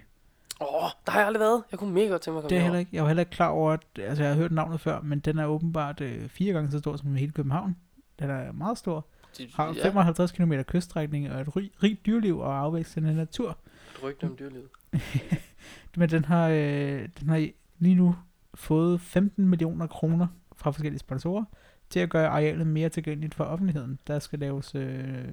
Åh, 0.61 0.83
oh, 0.83 0.89
der 1.05 1.11
har 1.11 1.19
jeg 1.19 1.27
aldrig 1.27 1.39
været. 1.39 1.63
Jeg 1.71 1.79
kunne 1.79 1.93
mega 1.93 2.07
godt 2.07 2.21
tænke 2.21 2.33
mig 2.33 2.39
at 2.39 2.43
komme 2.43 2.49
Det 2.49 2.57
er 2.57 2.61
heller 2.61 2.79
ikke, 2.79 2.89
jeg 2.93 3.03
var 3.03 3.09
heller 3.09 3.21
ikke 3.21 3.31
klar 3.31 3.47
over, 3.47 3.71
at, 3.71 3.81
altså 3.97 4.23
jeg 4.23 4.31
har 4.31 4.39
hørt 4.39 4.51
navnet 4.51 4.79
før, 4.79 5.01
men 5.01 5.19
den 5.19 5.39
er 5.39 5.45
åbenbart 5.45 6.01
øh, 6.01 6.29
fire 6.29 6.53
gange 6.53 6.71
så 6.71 6.79
stor 6.79 6.95
som 6.95 7.15
hele 7.15 7.31
København. 7.31 7.75
Den 8.19 8.29
er 8.29 8.51
meget 8.51 8.77
stor. 8.77 9.05
De, 9.37 9.47
Har 9.53 9.73
ja, 9.75 9.83
55 9.83 10.31
km 10.31 10.53
kyststrækning 10.53 11.31
og 11.31 11.41
et 11.41 11.55
rig, 11.55 11.71
rigt 11.83 12.05
dyreliv 12.05 12.39
og 12.39 12.59
afvækstende 12.59 13.15
natur. 13.15 13.49
et 13.49 14.03
rygte 14.03 14.23
om 14.23 14.35
dyrelivet. 14.39 14.67
Men 15.97 16.09
den 16.09 16.25
har, 16.25 16.47
øh, 16.49 17.09
den 17.19 17.29
har 17.29 17.49
lige 17.79 17.95
nu 17.95 18.15
fået 18.53 19.01
15 19.01 19.47
millioner 19.47 19.87
kroner 19.87 20.27
fra 20.55 20.71
forskellige 20.71 20.99
sponsorer 20.99 21.43
til 21.89 21.99
at 21.99 22.09
gøre 22.09 22.27
arealet 22.27 22.67
mere 22.67 22.89
tilgængeligt 22.89 23.35
for 23.35 23.43
offentligheden. 23.43 23.99
Der 24.07 24.19
skal 24.19 24.39
laves, 24.39 24.75
øh, 24.75 25.25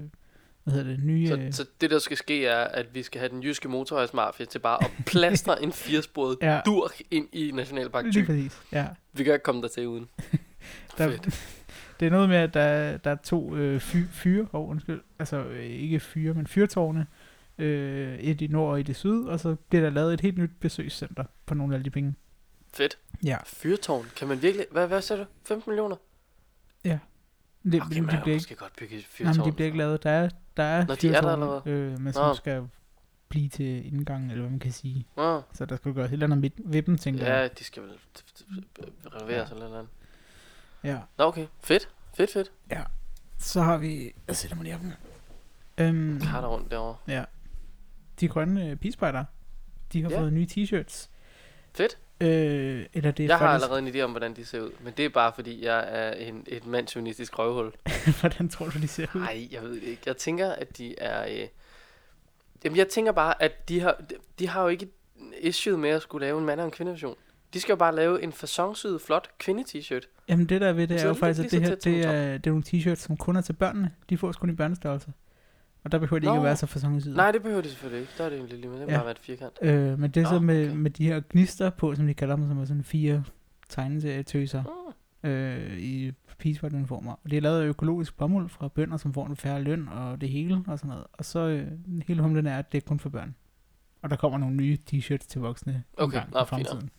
hvad 0.67 0.83
hedder 0.83 0.95
det, 0.95 1.05
nye... 1.05 1.27
Så, 1.27 1.47
så 1.51 1.65
det, 1.81 1.91
der 1.91 1.99
skal 1.99 2.17
ske, 2.17 2.45
er, 2.45 2.63
at 2.63 2.95
vi 2.95 3.03
skal 3.03 3.19
have 3.19 3.29
den 3.29 3.43
jyske 3.43 3.69
motorvejsmafia 3.69 4.45
til 4.45 4.59
bare 4.59 4.83
at 4.83 4.91
plastre 5.05 5.63
en 5.63 5.71
firesporet 5.71 6.37
ja, 6.41 6.61
durk 6.65 7.01
ind 7.11 7.27
i 7.31 7.51
Nationalpark 7.51 8.05
lige 8.05 8.21
Thy. 8.21 8.25
præcis. 8.25 8.61
Ja. 8.71 8.87
Vi 9.13 9.23
kan 9.23 9.33
ikke 9.33 9.43
komme 9.43 9.61
der 9.61 9.67
til 9.67 9.87
uden. 9.87 10.09
Der, 10.97 11.09
Fedt. 11.09 11.23
det 11.99 12.05
er 12.05 12.09
noget 12.09 12.29
med, 12.29 12.37
at 12.37 12.53
der, 12.53 12.97
der 12.97 13.11
er 13.11 13.15
to 13.15 13.55
øh, 13.55 13.79
fy, 13.79 13.97
fyre, 14.11 14.47
oh, 14.53 14.69
undskyld, 14.69 15.01
altså 15.19 15.37
øh, 15.37 15.65
ikke 15.65 15.99
fyre, 15.99 16.33
men 16.33 16.47
fyrtårne, 16.47 17.07
øh, 17.57 18.19
et 18.19 18.41
i 18.41 18.47
nord 18.47 18.71
og 18.71 18.79
et 18.79 18.89
i 18.89 18.93
syd, 18.93 19.23
og 19.23 19.39
så 19.39 19.55
bliver 19.69 19.81
der 19.83 19.89
lavet 19.89 20.13
et 20.13 20.21
helt 20.21 20.37
nyt 20.37 20.51
besøgscenter 20.59 21.23
på 21.45 21.53
nogle 21.53 21.75
af 21.75 21.83
de 21.83 21.89
penge. 21.89 22.15
Fedt. 22.73 22.97
Ja, 23.23 23.37
Fyrtårn. 23.45 24.05
Kan 24.15 24.27
man 24.27 24.41
virkelig... 24.41 24.65
Hvad, 24.71 24.87
hvad 24.87 25.01
sagde 25.01 25.21
du? 25.21 25.27
15 25.45 25.71
millioner? 25.71 25.95
det, 27.71 27.81
Okay, 27.81 27.99
man 27.99 28.05
de 28.05 28.11
kan 28.11 28.21
bliver 28.23 28.35
ikke, 28.35 28.55
godt 28.55 28.75
bygge 28.75 28.95
et 28.95 29.01
nej, 29.01 29.07
fyrtårn. 29.09 29.37
men 29.37 29.45
de 29.45 29.51
bliver 29.51 29.65
ikke 29.65 29.77
lavet. 29.77 30.03
Der 30.03 30.09
er, 30.09 30.29
der 30.57 30.63
er 30.63 30.85
Nå, 30.85 30.95
de 30.95 31.09
er 31.09 31.21
der 31.21 31.61
øh, 31.65 31.99
men 31.99 32.13
som 32.13 32.35
skal 32.35 32.67
blive 33.29 33.49
til 33.49 33.85
indgang, 33.93 34.23
eller 34.31 34.41
hvad 34.41 34.49
man 34.49 34.59
kan 34.59 34.71
sige. 34.71 35.07
Nå, 35.17 35.41
Så 35.53 35.65
der 35.65 35.75
skal 35.75 35.93
gøres 35.93 36.09
et 36.09 36.13
eller 36.13 36.35
andet 36.35 36.51
ved 36.57 36.81
dem, 36.83 36.97
tænker 36.97 37.25
jeg. 37.25 37.41
ja, 37.41 37.47
de 37.59 37.63
skal 37.63 37.83
vel 37.83 37.91
renoveres 39.15 39.49
Ja. 39.49 39.55
eller 39.55 39.69
noget. 39.69 39.87
Ja. 40.83 40.99
Nå, 41.17 41.23
okay. 41.23 41.47
Fedt. 41.59 41.89
Fedt, 42.15 42.31
fedt. 42.33 42.51
Så 43.37 43.61
har 43.61 43.77
vi... 43.77 44.13
Jeg 44.27 44.35
sætter 44.35 44.55
mig 44.57 44.63
lige 44.63 44.75
op. 44.75 44.81
Øhm, 45.77 46.19
Karter 46.21 46.47
rundt 46.47 46.71
derovre. 46.71 46.95
ja. 47.07 47.23
De 48.19 48.27
grønne 48.27 48.69
øh, 48.69 48.75
pigespejder, 48.75 49.25
de 49.93 50.03
har 50.03 50.09
Ja. 50.09 50.19
fået 50.19 50.33
nye 50.33 50.47
t-shirts. 50.51 51.09
Fedt. 51.73 51.97
Øh, 52.21 52.85
eller 52.93 53.11
det 53.11 53.23
er 53.23 53.27
Jeg 53.27 53.37
har 53.37 53.47
faktisk... 53.47 53.71
allerede 53.71 53.89
en 53.89 53.95
idé 53.95 54.01
om, 54.03 54.11
hvordan 54.11 54.33
de 54.35 54.45
ser 54.45 54.61
ud. 54.61 54.71
Men 54.83 54.93
det 54.97 55.05
er 55.05 55.09
bare, 55.09 55.31
fordi 55.35 55.65
jeg 55.65 55.85
er 55.87 56.13
en, 56.13 56.43
et 56.47 56.65
mandsjournalistisk 56.65 57.39
røvhul. 57.39 57.71
Hvordan 58.19 58.49
tror 58.49 58.69
du, 58.69 58.79
de 58.79 58.87
ser 58.87 59.07
ud? 59.15 59.21
Nej, 59.21 59.47
jeg 59.51 59.61
ved 59.61 59.73
det 59.73 59.83
ikke. 59.83 60.01
Jeg 60.05 60.17
tænker, 60.17 60.49
at 60.49 60.77
de 60.77 60.99
er... 60.99 61.41
Øh... 61.41 61.47
Jamen, 62.63 62.77
jeg 62.77 62.87
tænker 62.87 63.11
bare, 63.11 63.41
at 63.41 63.69
de 63.69 63.79
har, 63.79 64.01
de, 64.39 64.47
har 64.47 64.61
jo 64.61 64.67
ikke 64.67 64.87
issue 65.39 65.77
med 65.77 65.89
at 65.89 66.01
skulle 66.01 66.25
lave 66.25 66.39
en 66.39 66.45
mand- 66.45 66.59
og 66.59 66.65
en 66.65 66.71
kvindeversion. 66.71 67.15
De 67.53 67.59
skal 67.59 67.71
jo 67.73 67.77
bare 67.77 67.95
lave 67.95 68.23
en 68.23 68.33
fasonsyet, 68.33 69.01
flot 69.01 69.29
kvinde-t-shirt. 69.39 70.07
Jamen 70.27 70.45
det 70.45 70.61
der 70.61 70.73
ved 70.73 70.87
det 70.87 70.95
er 70.95 70.99
Så 71.01 71.07
jo 71.07 71.13
faktisk, 71.13 71.45
at 71.45 71.51
det 71.51 71.61
her, 71.61 71.75
det 71.75 72.05
er, 72.05 72.37
det 72.37 72.47
er 72.47 72.51
nogle 72.51 72.63
t-shirts, 72.67 72.95
som 72.95 73.17
kun 73.17 73.35
er 73.35 73.41
til 73.41 73.53
børnene. 73.53 73.91
De 74.09 74.17
får 74.17 74.31
kun 74.31 74.49
i 74.49 74.53
børnestørrelse. 74.53 75.07
Og 75.87 75.91
der 75.91 75.99
behøver 75.99 76.19
de 76.19 76.25
ikke 76.25 76.33
Nå. 76.33 76.37
at 76.37 76.43
være 76.43 76.55
så 76.55 76.65
fasonsyde. 76.65 77.15
Nej, 77.15 77.31
det 77.31 77.41
behøver 77.41 77.61
de 77.61 77.69
selvfølgelig 77.69 78.01
ikke. 78.01 78.13
Der 78.17 78.23
er 78.23 78.29
det 78.29 78.37
egentlig 78.37 78.59
lige 78.59 78.69
med. 78.69 78.79
Det 78.79 78.87
Ja. 78.87 78.95
bare 78.95 79.03
være 79.05 79.11
et 79.11 79.19
firkant. 79.19 79.53
Øh, 79.61 79.99
men 79.99 80.11
det 80.11 80.17
er 80.17 80.23
Nå, 80.23 80.29
så 80.29 80.39
med, 80.39 80.65
okay. 80.67 80.77
med 80.77 80.91
de 80.91 81.05
her 81.05 81.21
gnister 81.29 81.69
på, 81.69 81.95
som 81.95 82.07
de 82.07 82.13
kalder 82.13 82.35
dem, 82.35 82.47
som 82.47 82.59
er 82.59 82.65
sådan 82.65 82.83
fire 82.83 83.23
tegneserietøser 83.69 84.63
Mm. 85.23 85.29
øh, 85.29 85.77
i 85.77 86.11
peaceful-uniformer. 86.39 87.11
Og 87.11 87.29
det 87.31 87.37
er 87.37 87.41
lavet 87.41 87.61
af 87.61 87.65
økologisk 87.65 88.17
bomuld 88.17 88.49
fra 88.49 88.67
bønder, 88.67 88.97
som 88.97 89.13
får 89.13 89.25
en 89.27 89.35
færre 89.35 89.61
løn 89.61 89.87
og 89.87 90.21
det 90.21 90.29
hele 90.29 90.63
og 90.67 90.79
sådan 90.79 90.89
noget. 90.89 91.05
Og 91.13 91.25
så 91.25 91.39
øh, 91.39 91.67
hele 92.07 92.21
humlen 92.21 92.47
er, 92.47 92.57
at 92.57 92.71
det 92.71 92.77
er 92.83 92.87
kun 92.87 92.99
for 92.99 93.09
børn. 93.09 93.35
Og 94.01 94.09
der 94.09 94.15
kommer 94.15 94.37
nogle 94.37 94.55
nye 94.55 94.77
t-shirts 94.93 95.27
til 95.27 95.41
voksne 95.41 95.83
Okay, 95.97 96.17
engang 96.17 96.33
nå, 96.33 96.37
i 96.37 96.39
fint 96.41 96.49
fremtiden. 96.49 96.89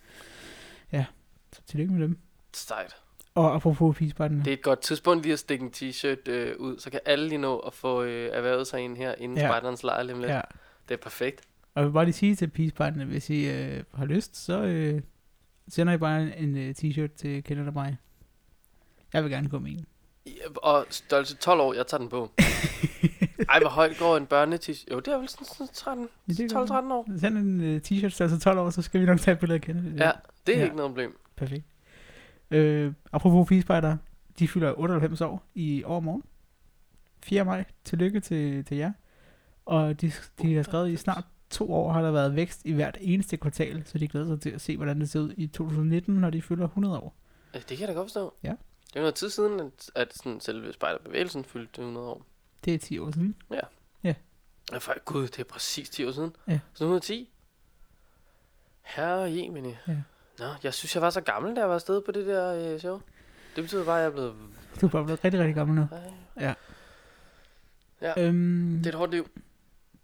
Ja, 0.93 1.05
så 1.53 1.63
tillykke 1.67 1.93
med 1.93 2.03
dem. 2.03 2.19
Sejt. 2.55 2.97
Og 3.39 3.55
apropos 3.55 3.97
peacefighterne. 3.97 4.39
Det 4.45 4.49
er 4.49 4.53
et 4.53 4.63
godt 4.63 4.81
tidspunkt 4.81 5.23
lige 5.23 5.33
at 5.33 5.39
stikke 5.39 5.65
en 5.65 5.71
t-shirt 5.77 6.29
øh, 6.31 6.55
ud, 6.59 6.79
så 6.79 6.91
kan 6.91 7.01
alle 7.05 7.29
lige 7.29 7.39
nå 7.39 7.59
at 7.59 7.75
få 7.75 8.03
øh, 8.03 8.31
erhvervet 8.33 8.67
sig 8.67 8.81
en 8.81 8.97
her 8.97 9.15
inden 9.19 9.39
Ja. 9.39 9.49
spejderens 9.49 9.83
lejr 9.83 10.03
lidt. 10.03 10.19
Ja. 10.23 10.41
Det 10.89 10.95
er 10.95 10.99
perfekt. 11.03 11.41
Og 11.75 11.81
jeg 11.83 11.87
vil 11.89 11.93
bare 11.93 12.05
lige 12.05 12.15
sige 12.15 12.35
til 12.35 12.49
peacefighterne, 12.49 13.05
hvis 13.05 13.31
I 13.31 13.47
øh, 13.51 13.83
har 13.95 14.05
lyst, 14.05 14.37
så 14.37 14.63
øh, 14.63 15.01
sender 15.69 15.93
I 15.93 15.97
bare 15.99 16.23
en, 16.23 16.33
en 16.49 16.57
øh, 16.57 16.75
t-shirt 16.79 17.17
til 17.17 17.45
Kenneth 17.45 17.67
og 17.67 17.75
mig. 17.75 17.97
Jeg 19.13 19.23
vil 19.25 19.31
gerne 19.33 19.49
gå 19.49 19.59
med 19.59 19.71
en. 19.71 19.87
Ja, 20.27 20.33
Og 20.57 20.87
størrelse 20.91 21.37
12 21.37 21.61
år, 21.61 21.75
jeg 21.75 21.87
tager 21.87 21.99
den 22.01 22.09
på. 22.09 22.31
Ej, 23.49 23.61
hvor 23.61 23.69
højt 23.69 23.99
går 23.99 24.17
en 24.17 24.27
børne 24.27 24.57
-t- 24.57 24.85
Jo, 24.91 24.99
det 25.01 25.09
er 25.15 25.19
vel 25.19 25.29
sådan, 25.29 25.47
sådan 25.47 25.69
13, 25.75 26.09
Ja, 26.29 26.33
det 26.33 26.53
er 26.53 26.57
godt. 26.57 26.71
12-13 26.71 26.93
år. 26.93 27.19
Send 27.21 27.39
en 27.39 27.61
øh, 27.61 27.81
t-shirt, 27.87 28.19
der 28.19 28.29
så 28.29 28.39
12 28.41 28.59
år, 28.59 28.71
så 28.71 28.83
skal 28.83 29.01
vi 29.01 29.07
nok 29.07 29.21
tage 29.21 29.33
et 29.33 29.39
billede 29.41 29.55
af 29.55 29.61
Kenneth. 29.61 29.87
Ja, 30.01 30.11
det 30.47 30.55
er 30.55 30.59
ja. 30.59 30.65
ikke 30.65 30.77
noget 30.77 30.91
problem. 30.91 31.19
Perfekt. 31.37 31.65
Øh, 32.51 32.93
apropos 33.13 33.49
peacefighters, 33.49 33.99
de 34.39 34.49
fylder 34.49 34.79
98 34.79 35.21
år 35.21 35.43
i 35.55 35.85
overmorgen. 35.85 36.23
4. 37.23 37.45
maj. 37.45 37.65
Tillykke 37.85 38.21
til, 38.21 38.65
til 38.65 38.77
jer. 38.77 38.93
Og 39.67 40.01
de, 40.01 40.13
de 40.43 40.55
har 40.55 40.63
skrevet, 40.63 40.91
i 40.91 40.97
snart 40.97 41.25
to 41.51 41.73
år 41.73 41.93
har 41.93 42.03
der 42.03 42.11
været 42.11 42.37
vækst 42.37 42.65
i 42.65 42.73
hvert 42.73 42.99
eneste 43.01 43.37
kvartal, 43.37 43.83
så 43.87 43.99
de 43.99 44.09
glæder 44.09 44.27
sig 44.27 44.41
til 44.41 44.51
at 44.51 44.61
se, 44.61 44.77
hvordan 44.77 45.01
det 45.01 45.11
ser 45.11 45.21
ud 45.21 45.35
i 45.37 45.47
2019, 45.47 46.15
når 46.15 46.31
de 46.31 46.43
fylder 46.43 46.65
100 46.65 46.99
år. 46.99 47.15
Ja, 47.55 47.59
det 47.59 47.67
kan 47.67 47.81
jeg 47.81 47.89
da 47.89 47.93
godt 47.93 48.05
forstå. 48.05 48.35
Ja. 48.43 48.55
Det 48.89 48.97
er 48.97 49.01
noget 49.01 49.15
tid 49.15 49.31
siden, 49.31 49.61
at, 49.61 49.91
at 49.95 50.15
sådan 50.15 50.41
selve 50.41 50.73
spejderbevægelsen 50.73 51.45
fyldte 51.45 51.81
100 51.81 52.07
år. 52.07 52.23
Det 52.65 52.75
er 52.75 52.79
10 52.79 52.99
år 52.99 53.11
siden. 53.11 53.37
Ja, 53.51 53.61
for 54.79 55.05
gud, 55.05 55.23
det 55.23 55.39
er 55.39 55.45
præcis 55.45 55.91
10 55.91 56.05
år 56.05 56.13
siden. 56.13 56.37
Ja. 56.49 56.61
Så 56.75 56.85
110. 56.85 57.31
Herre 58.83 59.21
Jemini. 59.21 59.75
Ja. 59.89 59.97
Nå, 60.39 60.47
jeg 60.63 60.75
synes, 60.75 60.95
jeg 60.95 61.03
var 61.03 61.11
så 61.11 61.21
gammel, 61.21 61.57
da 61.57 61.61
jeg 61.61 61.69
var 61.69 61.75
afsted 61.75 62.01
på 62.07 62.13
det 62.13 62.27
der 62.27 62.73
øh, 62.75 62.81
show. 62.81 63.01
Det 63.57 63.65
betyder 63.65 63.85
bare, 63.85 63.97
at 63.97 64.03
jeg 64.03 64.09
er 64.09 64.13
blevet... 64.13 64.35
Du 64.81 64.87
er 64.87 64.91
bare 64.91 65.05
blevet 65.05 65.25
rigtig, 65.25 65.41
rigtig 65.41 65.55
gammel 65.55 65.77
nu. 65.77 65.87
Ej, 66.37 66.55
Ja. 68.03 68.13
Øhm, 68.27 68.77
Det 68.79 68.87
er 68.87 68.91
et 68.91 68.95
hårdt 68.99 69.13
liv. 69.13 69.31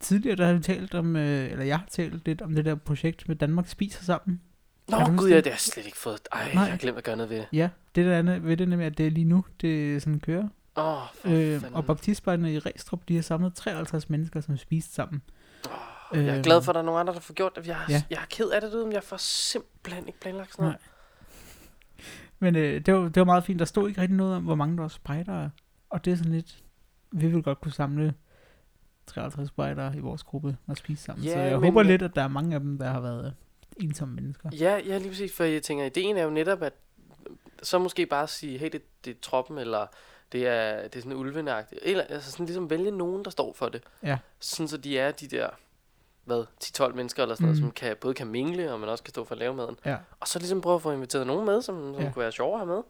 tidligere 0.01 0.37
der 0.37 0.47
har 0.47 0.53
vi 0.53 0.61
talt 0.62 0.94
om, 0.94 1.16
øh, 1.16 1.51
eller 1.51 1.64
jeg 1.64 1.79
har 1.79 1.87
talt 1.90 2.27
lidt 2.27 2.42
om 2.42 2.55
det 2.55 2.64
der 2.64 2.75
projekt 2.75 3.29
med 3.29 3.37
Danmark 3.37 3.68
spiser 3.68 4.05
sammen. 4.05 4.40
Nå, 4.88 4.97
huske 4.99 5.16
gud, 5.16 5.29
ja, 5.29 5.37
det? 5.37 5.44
har 5.47 5.51
jeg 5.51 5.59
slet 5.61 5.87
ikke 5.87 5.99
fået. 5.99 6.20
Ej, 6.33 6.53
Nej. 6.55 6.62
jeg 6.62 6.70
har 6.73 6.79
glemt 6.79 6.99
at 6.99 7.05
gøre 7.05 7.16
noget 7.16 7.31
ved 7.31 7.37
det. 7.37 7.47
Ja, 7.53 7.68
det 7.94 8.07
der 8.07 8.18
andet 8.18 8.44
ved 8.44 8.57
det 8.57 8.68
nemlig, 8.68 8.87
at 8.87 8.99
det 8.99 9.07
er 9.07 9.11
lige 9.11 9.25
nu, 9.25 9.44
det 9.61 10.03
sådan 10.03 10.20
kører. 10.20 10.49
Åh, 10.77 11.03
oh, 11.03 11.03
Øh, 11.25 11.61
fanden. 11.61 11.75
og 11.75 11.85
baptistbejlerne 11.87 12.53
i 12.55 12.59
Restrup, 12.59 13.01
de 13.09 13.14
har 13.14 13.23
samlet 13.23 13.55
53 13.55 14.11
mennesker, 14.11 14.40
som 14.40 14.57
spiste 14.57 14.94
sammen. 14.94 15.23
Jeg 16.16 16.27
er 16.29 16.35
Øhm, 16.35 16.42
glad 16.42 16.62
for, 16.62 16.72
at 16.72 16.74
der 16.74 16.81
er 16.81 16.85
nogle 16.85 17.00
andre, 17.00 17.14
der 17.14 17.20
får 17.20 17.35
gjort 17.35 17.57
det. 17.57 17.66
Jeg, 17.66 17.77
ja. 17.88 18.03
jeg 18.11 18.16
er 18.16 18.27
ked 18.31 18.50
af 18.50 18.61
det, 18.61 18.72
men 18.72 18.92
jeg 18.92 19.03
får 19.03 19.16
simpelthen 19.16 20.07
ikke 20.07 20.20
planlagt 20.20 20.53
sådan 20.53 20.62
noget. 20.64 20.77
Men 22.38 22.57
øh, 22.57 22.87
det, 22.87 22.94
var, 22.94 23.00
det 23.00 23.16
var 23.16 23.24
meget 23.24 23.44
fint. 23.44 23.59
Der 23.59 23.64
stod 23.64 23.88
ikke 23.88 24.00
rigtig 24.00 24.16
noget 24.16 24.37
om, 24.37 24.42
hvor 24.44 24.55
mange 24.55 24.77
der 24.77 24.83
var 24.83 24.88
spejdere. 24.88 25.50
Og 25.90 26.05
det 26.05 26.12
er 26.12 26.16
sådan 26.16 26.33
lidt... 26.33 26.62
Vi 27.12 27.27
vil 27.29 27.42
godt 27.42 27.61
kunne 27.61 27.72
samle 27.72 28.14
53 29.07 29.48
spejdere 29.48 29.96
i 29.96 30.00
vores 30.00 30.22
gruppe 30.22 30.57
og 30.66 30.77
spise 30.77 31.03
sammen. 31.03 31.24
Ja, 31.24 31.33
så 31.33 31.38
jeg 31.38 31.61
men- 31.61 31.64
håber 31.70 31.83
lidt, 31.83 32.03
at 32.03 32.16
der 32.16 32.22
er 32.22 32.29
mange 32.29 32.55
af 32.55 32.61
dem, 32.61 32.79
der 32.79 32.87
har 32.90 33.00
været 33.00 33.35
ensomme 33.81 34.14
mennesker. 34.14 34.50
Ja, 34.53 34.81
ja, 34.87 34.98
lige 34.98 35.09
præcis, 35.09 35.37
for 35.37 35.44
jeg 35.44 35.62
tænker, 35.62 35.85
ideen 35.85 36.16
er 36.16 36.22
jo 36.24 36.31
netop, 36.31 36.62
at 36.62 36.72
så 37.62 37.79
måske 37.79 38.07
bare 38.07 38.29
sige, 38.29 38.59
hey, 38.59 38.68
det, 38.72 38.83
det 39.05 39.11
er 39.11 39.14
troppen, 39.22 39.59
eller 39.59 39.87
Det 40.33 40.46
er, 40.46 40.83
det 40.83 40.96
er 40.96 41.00
sådan 41.03 41.18
ulvenagtigt. 41.18 41.81
Eller 41.85 42.05
altså 42.05 42.31
sådan 42.31 42.46
ligesom 42.46 42.70
vælge 42.70 42.90
nogen, 42.90 43.24
der 43.24 43.31
står 43.31 43.53
for 43.53 43.68
det. 43.68 43.83
Ja. 44.03 44.18
Sådan 44.40 44.68
så 44.68 44.77
de 44.77 44.98
er 44.98 45.11
de 45.11 45.27
der, 45.29 45.48
hvad, 46.24 46.44
10-12 46.64 46.92
mennesker 46.94 47.22
eller 47.22 47.34
sådan 47.34 47.44
noget, 47.46 47.58
Mm. 47.60 47.64
som 47.66 47.72
kan, 47.72 47.96
både 48.00 48.14
kan 48.14 48.26
mingle, 48.26 48.72
og 48.72 48.80
man 48.80 48.88
også 48.88 49.04
kan 49.04 49.10
stå 49.10 49.24
for 49.24 49.34
at 49.34 49.38
lave 49.38 49.54
maden. 49.54 49.76
Ja. 49.84 49.96
Og 50.20 50.28
så 50.28 50.38
ligesom 50.38 50.60
prøve 50.60 50.74
at 50.74 50.82
få 50.82 50.92
inviteret 50.92 51.26
nogen 51.26 51.44
med, 51.46 51.62
som, 51.62 51.94
som 51.94 52.02
Ja. 52.02 52.10
kunne 52.12 52.22
være 52.22 52.32
sjovere 52.32 52.60
at 52.60 52.66
have 52.66 52.76
med. 52.76 52.82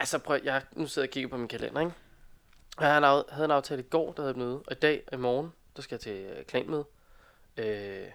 Altså 0.00 0.18
prøv, 0.18 0.38
jeg 0.44 0.62
nu 0.72 0.86
sidder 0.86 1.06
jeg 1.06 1.10
og 1.10 1.12
kigger 1.12 1.28
på 1.30 1.36
min 1.36 1.48
kalender, 1.48 1.80
ikke? 1.80 1.92
Jeg 2.80 2.88
havde 2.94 3.18
en, 3.18 3.24
havde 3.30 3.44
en 3.44 3.50
aftale 3.50 3.82
i 3.82 3.86
går, 3.90 4.12
der 4.12 4.22
havde 4.22 4.30
et 4.30 4.36
møde, 4.36 4.56
og 4.66 4.72
i 4.72 4.74
dag 4.74 5.02
i 5.12 5.16
morgen, 5.16 5.52
der 5.76 5.82
skal 5.82 5.94
jeg 5.94 6.00
til 6.00 6.12
øh, 6.12 6.44
klanmøde. 6.44 6.84
Øh, 7.56 8.06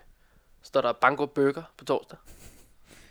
står 0.61 0.81
der 0.81 0.93
Bango 0.93 1.25
Burger 1.25 1.63
på 1.77 1.85
torsdag. 1.85 2.17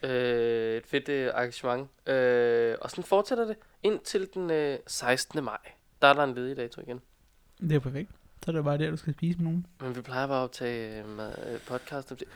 Øh, 0.03 0.77
et 0.77 0.87
fedt 0.87 1.09
øh, 1.09 1.31
arrangement. 1.35 1.89
Øh, 2.07 2.77
og 2.81 2.91
sådan 2.91 3.05
fortsætter 3.05 3.45
det 3.45 3.57
indtil 3.83 4.29
den 4.35 4.51
øh, 4.51 4.79
16. 4.87 5.45
maj. 5.45 5.59
Der 6.03 6.09
er 6.09 6.13
der 6.13 6.25
en 6.25 6.35
ledig 6.35 6.57
dato 6.57 6.81
igen. 6.81 7.01
Det 7.61 7.73
er 7.73 7.81
perfekt. 7.81 8.11
Så 8.45 8.51
er 8.51 8.53
det 8.53 8.65
bare 8.65 8.79
der, 8.79 8.91
du 8.91 8.97
skal 8.97 9.13
spise 9.13 9.39
med 9.39 9.45
nogen. 9.45 9.67
Men 9.81 9.97
vi 9.97 10.01
plejer 10.01 10.27
bare 10.27 10.39
at 10.41 10.45
optage 10.45 11.01
øh, 11.03 11.09
mad, 11.17 11.33
øh, 11.53 11.61
podcast. 11.61 12.11
Det 12.11 12.19
Det 12.19 12.27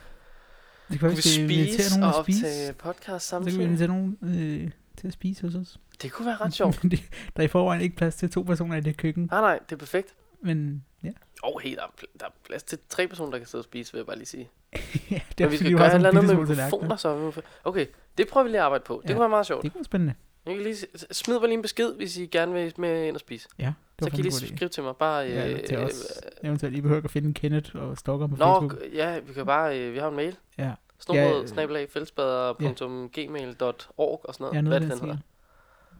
kan 0.99 1.01
være, 1.01 1.11
vi 1.11 1.15
vi 1.15 1.73
spise 1.73 1.99
nogen 1.99 2.13
og 2.13 2.19
optage 2.19 2.73
podcast 2.73 3.27
Så 3.27 3.37
kan 3.37 3.45
vi 3.45 3.51
samtidig. 3.51 3.65
invitere 3.67 3.87
nogen 3.87 4.17
øh, 4.21 4.71
til 4.97 5.07
at 5.07 5.13
spise 5.13 5.41
hos 5.41 5.55
os. 5.55 5.79
Det 6.01 6.11
kunne 6.11 6.25
være 6.25 6.35
ret 6.35 6.53
sjovt. 6.53 6.83
Men 6.83 6.91
det- 6.91 7.03
der 7.35 7.43
er 7.43 7.45
i 7.45 7.47
forvejen 7.47 7.81
ikke 7.81 7.95
plads 7.95 8.15
til 8.15 8.29
to 8.29 8.41
personer 8.41 8.75
i 8.77 8.81
det 8.81 8.97
køkken. 8.97 9.27
Nej, 9.31 9.41
nej, 9.41 9.59
det 9.69 9.71
er 9.71 9.77
perfekt. 9.79 10.13
Men 10.41 10.83
ja, 11.03 11.07
Åh, 11.43 11.55
oh, 11.55 11.61
hey, 11.61 11.75
der 11.75 11.81
er, 11.81 11.87
pl- 12.01 12.17
der 12.19 12.25
er 12.25 12.29
plads 12.47 12.63
til 12.63 12.77
tre 12.89 13.07
personer, 13.07 13.31
der 13.31 13.37
kan 13.37 13.47
sidde 13.47 13.61
og 13.61 13.65
spise, 13.65 13.91
vil 13.91 13.99
jeg 13.99 14.05
bare 14.05 14.15
lige 14.17 14.25
sige. 14.25 14.49
ja 15.11 15.19
det 15.37 15.39
Men 15.39 15.45
er 15.45 15.49
vi 15.49 15.57
fordi, 15.57 15.57
skal 15.57 15.71
gøre 15.77 15.87
et 15.87 15.95
eller 15.95 16.09
andet 16.09 16.25
med 16.25 16.45
mikrofoner, 16.55 16.95
så. 16.95 17.41
Okay, 17.63 17.85
det 18.17 18.27
prøver 18.27 18.43
vi 18.43 18.49
lige 18.49 18.59
at 18.59 18.65
arbejde 18.65 18.83
på. 18.83 18.99
Det 19.03 19.09
Ja. 19.09 19.13
kunne 19.13 19.19
være 19.19 19.29
meget 19.29 19.45
sjovt. 19.45 19.63
Det 19.63 19.71
kunne 19.71 19.79
være 19.79 19.85
spændende. 19.85 20.13
Jeg 20.45 20.53
kan 20.55 20.63
lige 20.63 20.75
smid 21.11 21.39
mig 21.39 21.43
lige 21.47 21.53
en 21.53 21.61
besked, 21.61 21.93
hvis 21.95 22.17
I 22.17 22.25
gerne 22.25 22.53
vil 22.53 22.73
med 22.77 23.07
ind 23.07 23.15
og 23.15 23.19
spise. 23.19 23.47
Ja, 23.59 23.73
Så 24.03 24.09
kan 24.09 24.19
I 24.19 24.21
lige 24.21 24.31
skrive 24.31 24.69
til 24.69 24.83
mig. 24.83 24.95
Bare, 24.95 25.19
Ja, 25.23 25.51
øh, 25.51 25.63
til 25.63 25.77
øh, 25.77 25.85
os. 25.85 26.07
Eventuelt, 26.43 26.75
I 26.77 26.81
behøver 26.81 26.97
ikke 26.97 27.07
at 27.07 27.11
finde 27.11 27.33
Kenneth 27.33 27.75
og 27.75 27.97
stalker 27.97 28.27
på 28.27 28.35
Nå, 28.35 28.45
Facebook. 28.45 28.75
ja, 28.93 29.19
vi 29.19 29.33
kan 29.33 29.45
bare, 29.45 29.79
øh, 29.79 29.93
vi 29.93 29.97
har 29.97 30.07
en 30.07 30.15
mail. 30.15 30.37
Ja, 30.57 30.71
Snobrød, 30.99 31.41
Ja, 31.41 31.47
snablag, 31.47 31.89
fældsbader.gmail.org 31.89 34.21
og 34.23 34.33
sådan 34.33 34.43
noget. 34.43 34.55
ja 34.55 34.61
noget 34.61 34.81
Hvad 34.81 34.89
det, 34.89 34.99
hedder? 35.01 35.17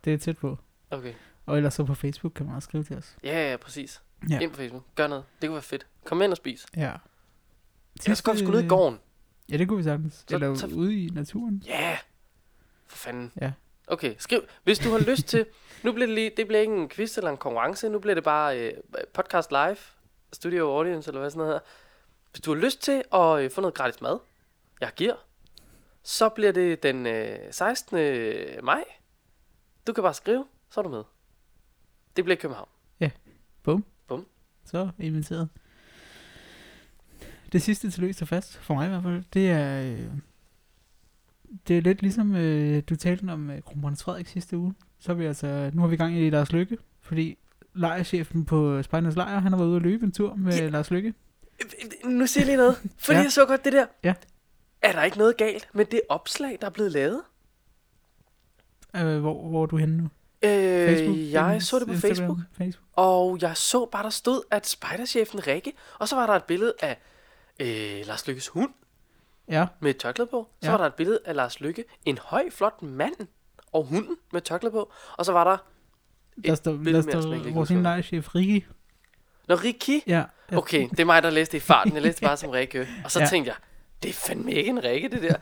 Det 0.05 0.13
er 0.13 0.17
tæt 0.17 0.37
på. 0.37 0.57
Okay. 0.91 1.13
Og 1.45 1.57
ellers 1.57 1.73
så 1.73 1.83
på 1.83 1.93
Facebook 1.95 2.33
kan 2.35 2.45
man 2.45 2.55
også 2.55 2.65
skrive 2.65 2.83
til 2.83 2.97
os. 2.97 3.15
Ja, 3.23 3.49
ja, 3.51 3.57
præcis. 3.57 4.01
Ja. 4.29 4.39
Ind 4.39 4.51
på 4.51 4.57
Facebook. 4.57 4.83
Gør 4.95 5.07
noget. 5.07 5.23
Det 5.41 5.47
kunne 5.49 5.53
være 5.55 5.61
fedt. 5.63 5.87
Kom 6.05 6.21
ind 6.21 6.31
og 6.31 6.37
spis. 6.37 6.65
Ja. 6.77 6.91
Jeg 8.07 8.17
skal 8.17 8.37
sgu 8.37 8.51
ned 8.51 8.59
i 8.59 8.63
øh, 8.63 8.69
gården. 8.69 8.99
Ja, 9.51 9.57
det 9.57 9.67
kunne 9.67 9.77
vi 9.77 9.83
sagtens. 9.83 10.25
Så- 10.29 10.35
Eller 10.35 10.55
så- 10.55 10.67
ude 10.67 11.03
i 11.05 11.09
naturen. 11.09 11.63
Ja. 11.65 11.81
Yeah. 11.81 11.97
For 12.87 12.97
fanden. 12.97 13.31
Ja. 13.41 13.51
Okay, 13.87 14.15
skriv. 14.17 14.41
Hvis 14.63 14.79
du 14.79 14.89
har 14.89 14.99
lyst 14.99 15.27
til... 15.27 15.45
Nu 15.83 15.91
bliver 15.91 16.07
det 16.07 16.15
lige... 16.15 16.31
Det 16.37 16.47
bliver 16.47 16.61
ikke 16.61 16.73
en 16.73 16.89
quiz 16.89 17.17
eller 17.17 17.31
en 17.31 17.37
konkurrence. 17.37 17.89
Nu 17.89 17.99
bliver 17.99 18.15
det 18.15 18.23
bare 18.23 18.59
øh, 18.59 18.73
podcast 19.13 19.51
live. 19.51 19.77
Studio 20.33 20.77
audience, 20.77 21.09
eller 21.09 21.19
hvad 21.19 21.29
sådan 21.29 21.39
noget 21.39 21.53
her. 21.53 21.59
Hvis 22.31 22.41
du 22.41 22.53
har 22.53 22.61
lyst 22.61 22.81
til 22.81 23.03
at 23.13 23.39
øh, 23.39 23.51
få 23.51 23.61
noget 23.61 23.73
gratis 23.73 24.01
mad, 24.01 24.19
jeg 24.81 24.91
giver, 24.95 25.15
så 26.03 26.29
bliver 26.29 26.51
det 26.51 26.83
den 26.83 27.05
øh, 27.05 27.37
16. 27.51 27.97
maj. 28.63 28.83
Du 29.87 29.93
kan 29.93 30.03
bare 30.03 30.13
skrive, 30.13 30.45
så 30.69 30.79
er 30.79 30.83
du 30.83 30.89
med. 30.89 31.03
Det 32.15 32.23
bliver 32.23 32.37
København. 32.37 32.69
Så 34.65 34.89
inviteret. 34.99 35.49
Det 37.51 37.61
sidste 37.61 37.91
til 37.91 38.03
løst 38.03 38.21
og 38.21 38.27
fast, 38.27 38.57
for 38.57 38.73
mig 38.73 38.85
i 38.85 38.89
hvert 38.89 39.03
fald, 39.03 39.23
det 39.33 39.51
er... 39.51 39.81
Øh, 39.81 40.11
det 41.67 41.77
er 41.77 41.81
lidt 41.81 42.01
ligesom, 42.01 42.35
øh, 42.35 42.83
du 42.89 42.95
talte 42.95 43.31
om 43.31 43.49
øh, 43.49 43.61
kronprins 43.61 44.03
Frederik 44.03 44.27
sidste 44.27 44.57
uge. 44.57 44.73
Så 44.99 45.11
er 45.11 45.15
vi 45.15 45.25
altså, 45.25 45.71
nu 45.73 45.81
har 45.81 45.87
vi 45.87 45.97
gang 45.97 46.17
i 46.17 46.29
Lars 46.29 46.51
Lykke, 46.51 46.77
fordi 47.01 47.37
lejerchefen 47.73 48.45
på 48.45 48.83
Spejdernes 48.83 49.15
Lejr, 49.15 49.39
han 49.39 49.51
har 49.51 49.57
været 49.59 49.67
ude 49.69 49.75
at 49.75 49.81
løbe 49.81 50.05
en 50.05 50.11
tur 50.11 50.35
med 50.35 50.53
Ja. 50.57 50.67
Lars 50.69 50.91
Lykke. 50.91 51.13
Nu 52.05 52.27
siger 52.27 52.41
jeg 52.41 52.47
lige 52.47 52.57
noget. 52.57 52.77
Fordi 52.97 53.17
Ja. 53.17 53.23
jeg 53.23 53.31
så 53.31 53.45
godt 53.45 53.65
det 53.65 53.73
der. 53.73 53.85
Ja. 54.03 54.13
Er 54.81 54.91
der 54.91 55.03
ikke 55.03 55.17
noget 55.17 55.37
galt 55.37 55.67
med 55.73 55.85
det 55.85 56.01
opslag, 56.09 56.57
der 56.61 56.67
er 56.67 56.71
blevet 56.71 56.91
lavet? 56.91 57.21
Øh, 58.95 59.19
hvor, 59.19 59.49
hvor 59.49 59.61
er 59.63 59.65
du 59.67 59.77
henne 59.77 59.97
nu? 59.97 60.09
Øh, 60.43 61.31
jeg 61.31 61.61
så 61.61 61.79
det 61.79 61.87
på 61.87 61.93
Instagram, 61.93 62.15
Facebook. 62.17 62.37
Facebook. 62.57 62.83
Og 62.93 63.37
jeg 63.41 63.57
så 63.57 63.85
bare, 63.85 64.03
der 64.03 64.09
stod, 64.09 64.41
at 64.51 64.67
spejderchefen 64.67 65.47
Rikke, 65.47 65.73
og 65.99 66.07
så 66.07 66.15
var 66.15 66.25
der 66.27 66.33
et 66.33 66.43
billede 66.43 66.73
af 66.81 66.97
øh, 67.59 68.07
Lars 68.07 68.27
Lykkes 68.27 68.47
hund 68.47 68.69
Ja, 69.49 69.65
med 69.79 69.89
et 69.89 69.97
tørklæde 69.97 70.27
på. 70.31 70.47
Så 70.61 70.65
Ja. 70.67 70.71
var 70.71 70.77
der 70.77 70.85
et 70.85 70.93
billede 70.93 71.19
af 71.25 71.35
Lars 71.35 71.59
Lykke, 71.59 71.85
en 72.05 72.17
høj, 72.17 72.49
flot 72.51 72.81
mand 72.81 73.13
og 73.71 73.83
hunden 73.83 74.17
med 74.33 74.41
tørklæde 74.41 74.71
på. 74.71 74.91
Og 75.17 75.25
så 75.25 75.31
var 75.31 75.43
der, 75.43 75.57
der 76.45 76.51
Et 76.51 76.57
står, 76.57 76.71
billede 76.77 76.97
der 76.97 77.05
mere, 77.05 77.21
som 77.21 77.31
jeg 77.31 77.37
ikke 77.37 77.43
står 77.43 77.43
lige 77.45 77.55
vores 77.55 77.69
lejerchef, 77.69 78.35
Rikki. 78.35 78.65
når 79.47 79.63
Rikki, 79.63 80.03
Ja, 80.07 80.23
ja. 80.51 80.57
okay, 80.57 80.89
det 80.89 80.99
er 80.99 81.05
mig, 81.05 81.23
der 81.23 81.29
læste 81.29 81.57
i 81.57 81.59
farten. 81.59 81.93
Jeg 81.93 82.01
læste 82.01 82.21
bare 82.27 82.37
som 82.37 82.49
Rikke. 82.49 82.87
Og 83.03 83.11
så 83.11 83.19
Ja. 83.19 83.23
ja. 83.25 83.29
tænkte 83.29 83.49
jeg, 83.49 83.57
det 84.03 84.09
er 84.09 84.13
fandme 84.13 84.51
ikke 84.51 84.69
en 84.69 84.83
Rikke, 84.83 85.09
det 85.09 85.21
der. 85.21 85.35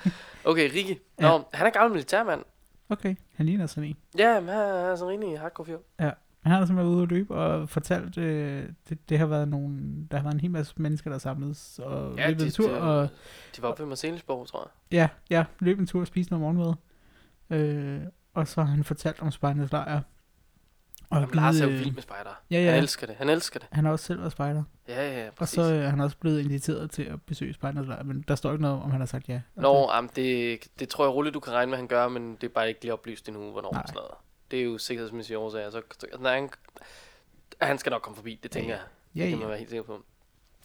Okay, 0.46 0.72
Rikki. 0.74 1.00
Nå, 1.20 1.28
Ja. 1.28 1.39
han 1.54 1.68
er 1.68 1.72
gammel 1.72 1.92
militærmand. 1.92 2.44
Okay, 2.89 3.16
han 3.36 3.46
ligner 3.46 3.68
sådan 3.68 3.84
en. 3.89 3.98
Ja, 4.18 4.39
men 4.39 4.50
han 4.50 4.58
er 4.60 4.96
sådan 4.96 5.13
en 5.13 5.20
rigtig 5.22 5.39
hardcore 5.39 5.66
fyr. 5.66 5.78
Han 6.44 6.52
har 6.52 6.66
simpelthen 6.66 6.78
været 6.78 6.96
ude 6.96 7.04
at 7.04 7.10
løbe 7.10 7.36
og 7.36 7.70
fortalt, 7.70 8.18
øh, 8.18 8.70
det, 8.90 9.10
det 9.10 9.20
har 9.20 9.26
været 9.26 9.48
nogle, 9.48 9.80
der 10.12 10.18
har 10.18 10.24
været 10.24 10.34
en 10.34 10.40
hel 10.40 10.52
masse 10.52 10.74
mennesker, 10.78 11.10
der 11.10 11.16
er 11.16 11.20
samledes 11.20 11.80
og 11.84 12.18
ja, 12.18 12.28
løbet 12.30 12.46
en 12.46 12.52
tur, 12.52 12.70
de, 12.70 12.82
og 12.82 13.10
de 13.56 13.62
var 13.62 13.68
oppe 13.70 13.82
ved 13.84 13.90
Marcelisborg, 13.90 14.48
tror 14.48 14.72
jeg. 14.92 14.98
ja, 14.98 15.36
ja, 15.38 15.46
løb 15.60 15.80
en 15.80 15.88
tur 15.88 16.00
og 16.02 16.08
spiste 16.08 16.34
noget 16.34 16.56
morgenmad. 16.56 16.74
Øh, 17.50 18.02
og 18.34 18.48
så 18.48 18.62
har 18.62 18.72
han 18.72 18.84
fortalt 18.84 19.22
om 19.22 19.32
spejdernes 19.32 19.72
lejr. 19.72 20.02
Og 21.10 21.20
Jamen, 21.22 21.36
Lars 21.36 21.60
er 21.60 21.66
jo 21.66 21.72
øh, 21.72 21.80
vild 21.80 21.94
med 21.94 22.02
spejder. 22.02 22.30
Ja, 22.52 22.60
ja. 22.64 22.72
Han 22.72 22.80
elsker 22.80 23.08
det. 23.08 23.16
Han 23.16 23.30
elsker 23.30 23.60
det. 23.60 23.70
Han 23.72 23.86
har 23.86 23.92
også 23.92 24.06
selv 24.06 24.20
været 24.20 24.32
spejder. 24.32 24.64
Ja, 24.88 25.12
ja, 25.12 25.20
ja, 25.22 25.28
Og 25.28 25.34
præcis. 25.36 25.56
så 25.56 25.62
øh, 25.74 25.78
er 25.86 25.90
han 25.90 26.00
også 26.00 26.18
blevet 26.18 26.40
inviteret 26.40 26.92
til 26.92 27.04
at 27.04 27.22
besøge 27.22 27.54
spejdernes 27.54 27.88
lejr, 27.88 28.04
men 28.04 28.26
der 28.28 28.36
står 28.36 28.52
ikke 28.52 28.62
noget 28.62 28.82
om, 28.82 28.92
han 28.92 29.00
har 29.00 29.06
sagt 29.08 29.30
ja. 29.30 29.42
Nå, 29.56 29.90
jamen, 29.96 30.10
det, 30.16 30.60
det 30.80 30.90
tror 30.90 31.06
jeg 31.06 31.14
roligt, 31.14 31.34
du 31.34 31.40
kan 31.40 31.54
regne 31.54 31.70
med, 31.70 31.78
han 31.78 31.88
gør, 31.88 32.08
men 32.08 32.36
det 32.36 32.44
er 32.44 32.54
bare 32.54 32.68
ikke 32.70 32.82
lige 32.82 32.94
oplyst 32.94 33.28
endnu, 33.28 33.52
hvornår 33.52 33.72
Nej. 33.72 33.82
og 33.82 33.88
sådan 33.88 33.98
noget. 33.98 34.14
Det 34.54 34.62
er 34.62 34.66
jo 34.66 34.78
sikkerhedsmæssige 34.78 35.38
årsager. 35.38 35.70
Så, 35.70 35.82
så 36.00 36.08
nej, 36.20 36.36
han, 36.36 36.50
han 37.62 37.78
skal 37.78 37.89
nok 37.89 38.02
komme 38.02 38.16
forbi, 38.16 38.39
det 38.44 38.52
tænker 38.52 38.70
Ja, 38.70 38.76
jeg. 38.76 38.86
Ja, 39.16 39.22
Det 39.22 39.30
kan 39.30 39.38
man 39.38 39.46
ja. 39.46 39.48
være 39.48 39.58
helt 39.58 39.70
sikker 39.70 39.84
på. 39.84 40.04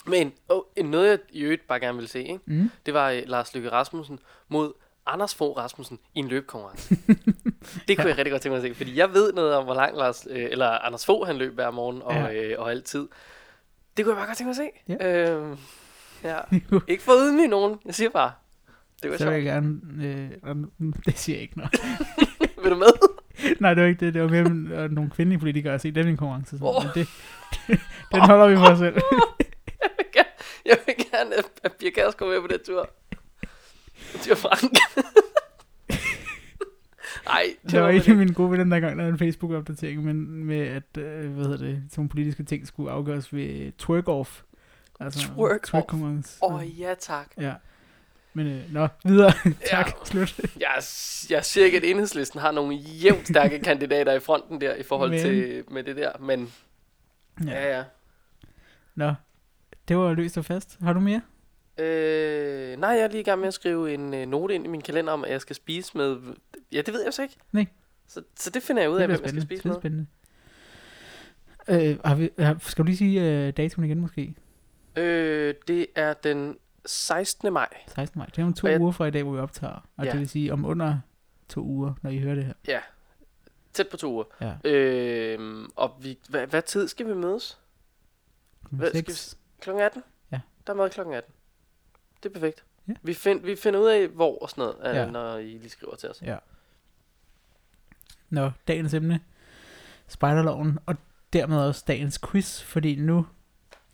Men 0.07 0.33
oh, 0.49 0.63
noget, 0.85 1.09
jeg 1.11 1.19
i 1.31 1.41
øvrigt 1.41 1.67
bare 1.69 1.81
gerne 1.81 1.99
vil 1.99 2.09
se, 2.09 2.23
ikke? 2.23 2.41
Mm. 2.47 2.71
det 2.87 2.95
var 2.95 3.13
uh, 3.13 3.19
Lars 3.27 3.55
Lykke 3.55 3.71
Rasmussen 3.73 4.19
mod 4.49 4.73
Anders 5.07 5.35
Fogh 5.35 5.57
Rasmussen 5.59 5.99
i 6.15 6.19
en 6.19 6.29
løbekonkurrence. 6.29 6.97
det 7.89 7.97
kunne 7.97 8.09
jeg 8.09 8.19
rigtig 8.19 8.31
godt 8.33 8.43
tænke 8.43 8.53
mig 8.53 8.57
at 8.57 8.63
se, 8.63 8.75
fordi 8.75 8.97
jeg 8.97 9.15
ved 9.15 9.33
noget 9.33 9.55
om, 9.55 9.65
hvor 9.65 9.75
langt 9.75 9.97
Lars, 9.99 10.27
øh, 10.31 10.49
eller 10.51 10.69
Anders 10.69 11.07
Fogh 11.07 11.27
han 11.27 11.37
løb 11.37 11.55
hver 11.55 11.71
morgen 11.71 12.03
og, 12.03 12.13
Ja. 12.13 12.25
ja. 12.27 12.43
øh, 12.45 12.61
og 12.61 12.71
altid. 12.71 13.09
Det 13.97 14.05
kunne 14.05 14.15
jeg 14.15 14.19
bare 14.21 14.27
godt 14.27 14.39
tænke 14.39 14.55
mig 14.55 14.69
at 14.89 14.97
se. 14.99 15.05
Ja. 15.05 15.33
Øhm, 15.33 15.57
ja. 16.25 16.39
Ikke 16.93 17.03
for 17.03 17.13
at 17.13 17.19
ydmyge 17.23 17.49
nogen, 17.49 17.79
jeg 17.87 17.95
siger 17.95 18.11
bare. 18.11 18.33
Det 19.03 19.11
var 19.11 19.17
så 19.17 19.25
vil 19.31 19.35
jeg 19.35 19.43
gerne... 19.45 19.81
Øh, 20.03 20.91
det 21.07 21.19
siger 21.19 21.37
jeg 21.37 21.43
ikke 21.43 21.59
noget. 21.59 21.73
Vil 22.63 22.71
du 22.71 22.77
med? 22.77 23.18
Nej, 23.63 23.75
det 23.75 23.83
var 23.83 23.89
ikke 23.89 24.07
det. 24.07 24.15
Det 24.15 24.23
var 24.23 24.29
mere 24.29 24.83
øh, 24.83 24.91
nogle 24.91 25.11
kvindelige 25.11 25.39
politikere 25.39 25.75
at 25.75 25.81
se 25.81 25.91
dem 25.91 26.07
i 26.07 26.11
en 26.11 26.17
konkurrence. 26.17 26.59
Åh. 26.63 26.77
Oh. 26.77 26.85
Men 26.85 26.93
det, 26.95 27.09
den 28.13 28.21
holder 28.21 28.49
vi 28.49 28.57
for 28.57 28.67
os 28.67 28.79
selv. 28.79 28.95
Jeg 29.81 29.91
vil 29.97 30.07
gerne, 30.13 30.29
jeg 30.67 30.79
vil 30.87 30.95
gerne 31.13 31.35
at, 31.35 31.45
at 31.65 31.73
Pia 31.81 32.11
kommer 32.19 32.35
med 32.35 32.41
på 32.43 32.47
den 32.47 32.65
tur. 32.67 32.91
Til 34.23 34.37
Frank. 34.37 34.73
Nej, 37.27 37.43
det 37.63 37.71
Det 37.71 37.81
var 37.81 37.87
var 37.87 37.93
ikke 37.93 38.15
min 38.15 38.33
gode 38.33 38.51
ven, 38.51 38.61
den 38.61 38.71
der 38.71 38.81
gang, 38.81 38.99
der 38.99 39.05
var 39.05 39.13
en 39.13 39.19
Facebook-opdatering, 39.19 40.05
men 40.05 40.45
med 40.45 40.61
at, 40.61 40.99
øh, 40.99 41.31
hvad 41.31 41.45
hedder 41.45 41.67
det, 41.67 41.77
sådan 41.77 41.91
nogle 41.97 42.09
politiske 42.09 42.43
ting 42.43 42.67
skulle 42.67 42.91
afgøres 42.91 43.35
ved 43.35 43.73
twerk-off. 43.83 44.43
Altså, 45.01 45.29
Twerk-off. 45.29 46.39
Åh, 46.43 46.55
oh, 46.55 46.81
ja 46.81 46.95
tak. 46.99 47.27
Ja. 47.41 47.53
Men 48.39 48.47
øh, 48.47 48.73
nå, 48.73 48.89
videre. 49.05 49.33
tak, 49.71 49.87
Ja. 49.87 50.05
slut. 50.05 50.39
Jeg, 50.61 50.69
er- 50.77 51.27
jeg 51.31 51.45
siger 51.45 51.65
ikke, 51.65 51.77
at 51.77 51.85
enhedslisten 51.85 52.41
har 52.41 52.51
nogle 52.53 52.75
jævnt 52.75 53.29
stærke 53.29 53.59
kandidater 53.69 54.13
i 54.13 54.21
fronten 54.21 54.61
der, 54.61 54.75
i 54.75 54.83
forhold 54.83 55.11
Men- 55.11 55.21
til 55.21 55.65
med 55.71 55.83
det 55.85 55.97
der, 55.97 56.13
men 56.21 56.53
Ja. 57.47 57.51
ja, 57.51 57.77
ja. 57.79 57.85
Nå, 58.95 59.13
det 59.89 59.97
var 59.97 60.13
løst 60.15 60.39
og 60.39 60.45
fast. 60.45 60.77
Har 60.83 60.93
du 60.93 61.01
mere? 61.01 61.23
Øh, 61.79 62.79
nej, 62.81 62.91
jeg 62.91 63.01
er 63.01 63.09
lige 63.09 63.21
i 63.21 63.25
gang 63.25 63.41
med 63.41 63.49
at 63.49 63.55
skrive 63.55 63.95
en 63.95 64.15
øh, 64.15 64.27
note 64.27 64.55
ind 64.55 64.65
i 64.65 64.69
min 64.69 64.81
kalender 64.81 65.13
om, 65.13 65.25
at 65.25 65.31
jeg 65.31 65.41
skal 65.41 65.57
spise 65.57 65.97
med... 65.97 66.17
Ja, 66.73 66.81
det 66.83 66.95
ved 66.95 67.05
jeg 67.05 67.15
så 67.15 67.23
ikke. 67.23 67.37
Nej. 67.53 67.67
Så, 68.09 68.23
så 68.37 68.51
det 68.51 68.63
finder 68.63 68.83
jeg 68.83 68.91
ud 68.91 68.97
af, 68.99 69.07
hvem 69.07 69.21
jeg 69.23 69.29
skal 69.29 69.43
spise 69.43 69.69
med. 69.69 69.77
spændende. 69.77 70.07
Øh, 71.69 71.97
har 72.05 72.15
vi, 72.15 72.31
har, 72.39 72.57
skal 72.61 72.83
du 72.85 72.87
lige 72.87 72.97
sige 72.97 73.23
øh, 73.47 73.53
datoen 73.57 73.85
igen 73.85 74.01
måske? 74.01 74.35
Øh, 74.97 75.55
det 75.69 75.87
er 75.95 76.13
den 76.13 76.57
16. 76.87 77.53
maj. 77.53 77.69
16. 77.89 78.19
maj. 78.19 78.27
Det 78.27 78.39
er 78.39 78.45
om 78.47 78.53
to 78.55 78.67
Og 78.67 78.73
jeg- 78.73 78.81
uger 78.81 78.93
fra 78.93 79.07
i 79.07 79.11
dag, 79.11 79.23
hvor 79.23 79.33
vi 79.33 79.39
optager. 79.39 79.89
Og 79.97 80.05
Ja. 80.05 80.11
det 80.13 80.21
vil 80.21 80.29
sige 80.29 80.53
om 80.53 80.65
under 80.65 80.99
to 81.49 81.61
uger, 81.63 81.95
når 82.03 82.11
I 82.11 82.19
hører 82.19 82.35
det 82.35 82.45
her. 82.45 82.55
Ja, 82.69 82.81
tæt 83.73 83.89
på 83.89 83.97
to 83.97 84.13
uger. 84.13 84.25
Ja. 84.41 84.71
Øh, 84.71 85.69
og 85.77 85.95
vi, 86.01 86.19
hvad, 86.29 86.47
hvad 86.47 86.63
tid 86.63 86.89
skal 86.89 87.07
vi 87.07 87.15
mødes? 87.15 87.59
Hvad 88.71 88.89
skal 88.89 89.05
Seks. 89.07 89.39
Klokken 89.61 89.85
18? 89.85 90.03
Ja. 90.33 90.41
Der 90.67 90.73
er 90.73 90.77
mad 90.77 90.91
klokken 90.91 91.15
18. 91.15 91.33
Det 92.23 92.29
er 92.29 92.33
perfekt. 92.33 92.65
Ja. 92.89 92.93
Vi, 93.03 93.15
find, 93.15 93.41
vi 93.41 93.57
finder 93.57 93.81
ud 93.81 93.89
af, 93.89 94.09
hvor 94.09 94.39
og 94.43 94.51
sådan 94.51 94.63
noget, 94.83 94.97
Ja. 94.97 95.11
når 95.11 95.37
I 95.37 95.45
lige 95.59 95.69
skriver 95.71 95.97
til 95.97 96.11
os. 96.11 96.23
Ja. 96.23 96.37
Nå, 98.31 98.51
dagens 98.69 98.95
emne. 98.95 99.21
spejderloven, 100.09 100.79
og 100.87 100.97
dermed 101.33 101.59
også 101.59 101.85
dagens 101.89 102.19
quiz, 102.31 102.63
fordi 102.63 102.97
nu, 102.97 103.27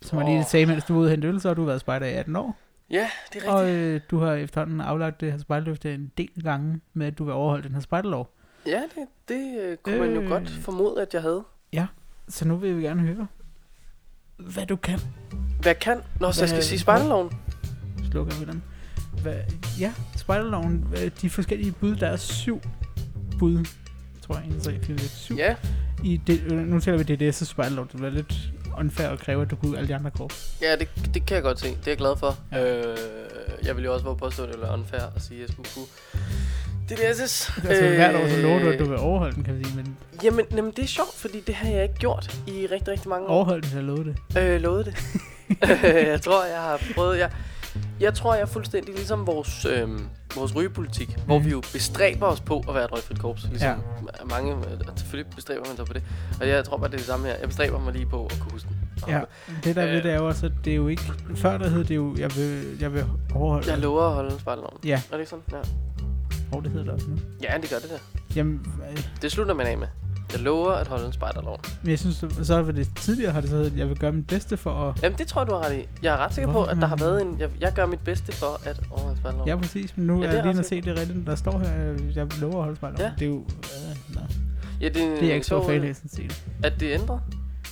som 0.01 0.19
jeg 0.19 0.27
lige 0.27 0.43
sagde, 0.43 0.65
mens 0.65 0.83
du 0.83 0.93
var 0.93 0.99
ude 0.99 1.07
og 1.07 1.11
hente 1.11 1.27
øl, 1.27 1.41
så 1.41 1.47
har 1.47 1.55
du 1.55 1.63
været 1.63 1.81
spejder 1.81 2.05
i 2.07 2.13
18 2.13 2.35
år, 2.35 2.57
Ja, 2.89 3.09
det 3.33 3.43
er 3.43 3.51
og 3.51 3.59
rigtigt. 3.61 3.77
øh, 3.79 4.01
du 4.11 4.19
har 4.19 4.33
efterhånden 4.33 4.81
aflagt 4.81 5.21
det 5.21 5.31
her 5.31 5.39
spejderløfte 5.39 5.93
en 5.93 6.11
del 6.17 6.43
gange 6.43 6.79
med, 6.93 7.07
at 7.07 7.17
du 7.17 7.23
vil 7.23 7.33
overholde 7.33 7.63
den 7.63 7.73
her 7.73 7.81
spejderlov. 7.81 8.33
Ja, 8.65 8.81
det, 8.95 9.07
det 9.27 9.59
øh, 9.63 9.77
kunne 9.77 9.99
man 9.99 10.13
jo 10.13 10.21
Øh. 10.21 10.29
godt 10.29 10.49
formode, 10.49 11.01
at 11.01 11.13
jeg 11.13 11.21
havde. 11.21 11.43
Så 12.27 12.47
nu 12.47 12.55
vil 12.55 12.77
vi 12.77 12.83
gerne 12.83 13.01
høre, 13.01 13.27
hvad 14.37 14.65
du 14.65 14.75
kan. 14.75 14.99
Hvad 15.61 15.75
kan? 15.75 16.01
Nå, 16.19 16.31
så 16.31 16.41
jeg 16.41 16.49
skal 16.49 16.63
sige 16.63 16.79
spejderloven. 16.79 17.31
Slukker 18.11 18.33
vi 18.39 18.45
den. 18.45 18.63
Hvad, 19.21 19.35
ja, 19.79 19.93
spejderloven, 20.17 20.77
hvad- 20.89 21.09
de 21.09 21.29
forskellige 21.29 21.71
bud, 21.71 21.95
der 21.95 22.07
er 22.07 22.15
syv 22.17 22.61
bud, 23.39 23.65
tror 24.21 24.35
jeg, 24.37 24.47
1, 24.55 24.61
3, 24.63 24.71
4, 24.79 24.97
5, 24.97 24.97
7. 24.97 25.35
Ja, 25.35 25.55
I 26.03 26.17
det, 26.27 26.41
øh, 26.43 26.57
nu 26.67 26.79
taler 26.79 27.03
vi 27.03 27.29
DDS' 27.29 27.45
spejderlov, 27.45 27.87
det 27.87 27.95
bliver 27.97 28.09
lidt 28.09 28.51
unfair 28.79 29.09
at 29.09 29.19
kræve, 29.19 29.41
at 29.41 29.51
du 29.51 29.55
kunne 29.55 29.71
ud 29.71 29.75
alle 29.75 29.87
de 29.87 29.95
andre 29.95 30.11
korps. 30.11 30.55
ja 30.61 30.75
det, 30.75 30.87
det 31.13 31.25
kan 31.25 31.35
jeg 31.35 31.43
godt 31.43 31.59
se. 31.59 31.67
Det 31.67 31.87
er 31.87 31.91
jeg 31.91 31.97
glad 31.97 32.17
for. 32.17 32.37
Ja. 32.51 32.87
Øh, 32.91 32.97
jeg 33.63 33.75
vil 33.75 33.83
jo 33.83 33.93
også 33.93 34.05
våge 34.05 34.17
påstå, 34.17 34.43
at 34.43 34.53
det 34.53 34.63
er 34.63 34.73
unfair 34.73 35.01
at 35.15 35.21
sige, 35.21 35.37
at 35.37 35.41
jeg 35.41 35.49
skulle 35.49 35.69
kunne 35.75 35.85
det 36.89 37.09
er 37.09 37.13
SS. 37.13 37.51
Altså 37.69 37.83
øh, 37.85 37.95
hvert 37.95 38.15
år, 38.15 38.27
så 38.27 38.41
lover 38.41 38.59
du, 38.59 38.69
at 38.69 38.79
du 38.79 38.85
vil 38.85 38.97
overholde 38.97 39.35
den, 39.35 39.43
kan 39.43 39.59
vi 39.59 39.63
sige, 39.63 39.75
men 39.75 39.97
Jamen, 40.23 40.45
jamen, 40.55 40.71
det 40.71 40.83
er 40.83 40.87
sjovt, 40.87 41.13
fordi 41.15 41.39
det 41.39 41.55
har 41.55 41.69
jeg 41.69 41.83
ikke 41.83 41.95
gjort 41.95 42.37
i 42.47 42.67
rigtig, 42.71 42.87
rigtig 42.87 43.09
mange 43.09 43.27
år. 43.27 43.33
overholde 43.33 43.61
den, 43.61 43.71
så 43.71 43.81
lover 43.81 44.03
det. 44.03 44.17
Øh, 44.37 44.61
lovede 44.61 44.83
det. 44.83 44.95
jeg 46.11 46.21
tror, 46.21 46.45
jeg 46.45 46.61
har 46.61 46.81
prøvet... 46.95 47.19
Jeg, 47.19 47.31
jeg 47.99 48.13
tror, 48.13 48.33
jeg 48.33 48.41
er 48.41 48.45
fuldstændig 48.45 48.93
ligesom 48.95 49.27
vores, 49.27 49.65
øh, 49.65 49.89
vores 50.35 50.55
rygepolitik, 50.55 51.17
mm. 51.17 51.23
hvor 51.25 51.39
vi 51.39 51.49
jo 51.49 51.61
bestræber 51.73 52.25
os 52.27 52.41
på 52.41 52.63
at 52.69 52.75
være 52.75 52.83
et 52.85 52.91
røgfrit 52.91 53.19
korps. 53.19 53.43
Ligesom 53.49 53.69
ja. 53.69 54.25
mange, 54.29 54.53
øh, 54.55 54.61
selvfølgelig 54.97 55.35
bestræber 55.35 55.65
man 55.67 55.75
sig 55.75 55.85
på 55.85 55.93
det. 55.93 56.03
Og 56.41 56.47
jeg 56.47 56.65
tror 56.65 56.77
bare, 56.77 56.87
det 56.87 56.93
er 56.93 56.97
det 56.97 57.05
samme 57.07 57.27
her. 57.27 57.35
Jeg 57.39 57.47
bestræber 57.47 57.79
mig 57.79 57.93
lige 57.93 58.05
på 58.05 58.25
at 58.25 58.39
kunne 58.39 58.51
huske 58.51 58.67
den. 58.69 58.77
Ja, 59.07 59.21
det 59.63 59.75
der 59.75 59.85
ved, 59.85 60.01
det 60.03 60.11
er 60.11 60.15
jo 60.15 60.27
også, 60.27 60.45
at 60.45 60.51
det 60.65 60.71
er 60.71 60.77
jo 60.77 60.87
ikke... 60.87 61.11
Før 61.35 61.57
der 61.57 61.69
hed 61.69 61.83
det 61.83 61.95
jo, 61.95 62.15
jeg 62.17 62.35
vil, 62.35 62.77
jeg 62.79 62.93
vil 62.93 63.05
overholde 63.35 63.71
Jeg 63.71 63.79
lover 63.79 64.03
at 64.03 64.13
holde 64.13 64.39
spejleloven. 64.39 64.77
Ja. 64.85 64.93
Er 64.95 65.11
det 65.11 65.19
ikke 65.19 65.29
sådan? 65.29 65.43
Ja. 65.51 65.57
Hvor 66.49 66.59
det 66.59 66.71
hedder 66.71 66.85
det 66.85 66.93
også 66.93 67.07
nu. 67.09 67.17
ja, 67.43 67.57
det 67.61 67.69
gør 67.69 67.79
det 67.79 67.89
der. 67.89 67.97
Jamen, 68.35 68.65
øh, 68.91 69.03
Det 69.21 69.31
slutter 69.31 69.53
man 69.53 69.67
af 69.67 69.77
med. 69.77 69.87
Jeg 70.33 70.41
lover 70.41 70.71
at 70.71 70.87
holde 70.87 71.05
en 71.05 71.13
spejderlov. 71.13 71.59
men 71.81 71.89
jeg 71.91 71.99
synes, 71.99 72.25
så 72.43 72.61
var 72.61 72.71
det 72.71 72.89
tidligere 72.95 73.31
har 73.31 73.41
det 73.41 73.49
så 73.49 73.55
heddet, 73.55 73.71
at 73.71 73.77
jeg 73.77 73.89
vil 73.89 73.97
gøre 73.99 74.11
mit 74.11 74.27
bedste 74.27 74.57
for 74.57 74.89
at... 74.89 75.03
Jamen, 75.03 75.17
det 75.17 75.27
tror 75.27 75.41
jeg, 75.41 75.47
du 75.47 75.53
har 75.53 75.65
ret 75.65 75.75
i. 75.77 75.87
Jeg 76.01 76.13
er 76.13 76.17
ret 76.17 76.33
sikker 76.33 76.47
på, 76.47 76.51
Hvorfor 76.51 76.71
at 76.71 76.77
der 76.77 76.87
har 76.87 76.95
været 76.95 77.21
en... 77.21 77.39
Jeg, 77.39 77.49
jeg 77.59 77.73
gør 77.73 77.85
mit 77.85 77.99
bedste 77.99 78.31
for 78.31 78.67
at 78.69 78.81
overholde 78.91 79.17
spejderloven. 79.17 79.49
Ja, 79.49 79.55
præcis, 79.55 79.97
men 79.97 80.07
nu 80.07 80.21
Ja, 80.23 80.27
er 80.29 80.33
jeg 80.33 80.45
lige 80.45 80.59
at 80.59 80.65
se 80.65 80.81
det 80.81 80.99
rigtigt, 80.99 81.27
der 81.27 81.35
står 81.35 81.59
her, 81.59 81.69
at 81.93 82.15
jeg 82.15 82.27
lover 82.41 82.55
at 82.57 82.63
holde 82.63 82.75
spejlet. 82.75 82.99
Ja. 82.99 83.11
Det 83.19 83.25
er 83.25 83.29
jo... 83.29 83.37
Øh, 83.37 84.15
nej. 84.15 84.23
ja, 84.81 84.85
det, 84.85 84.95
Det 84.95 85.21
er 85.21 85.25
jeg 85.25 85.35
ikke 85.35 85.47
så 85.47 85.65
fan 85.67 85.83
øh, 85.83 85.89
af, 85.89 85.95
sådan 85.95 86.09
set. 86.09 86.43
At 86.63 86.73
det 86.79 86.93
er 86.95 86.99
ændret? 87.01 87.19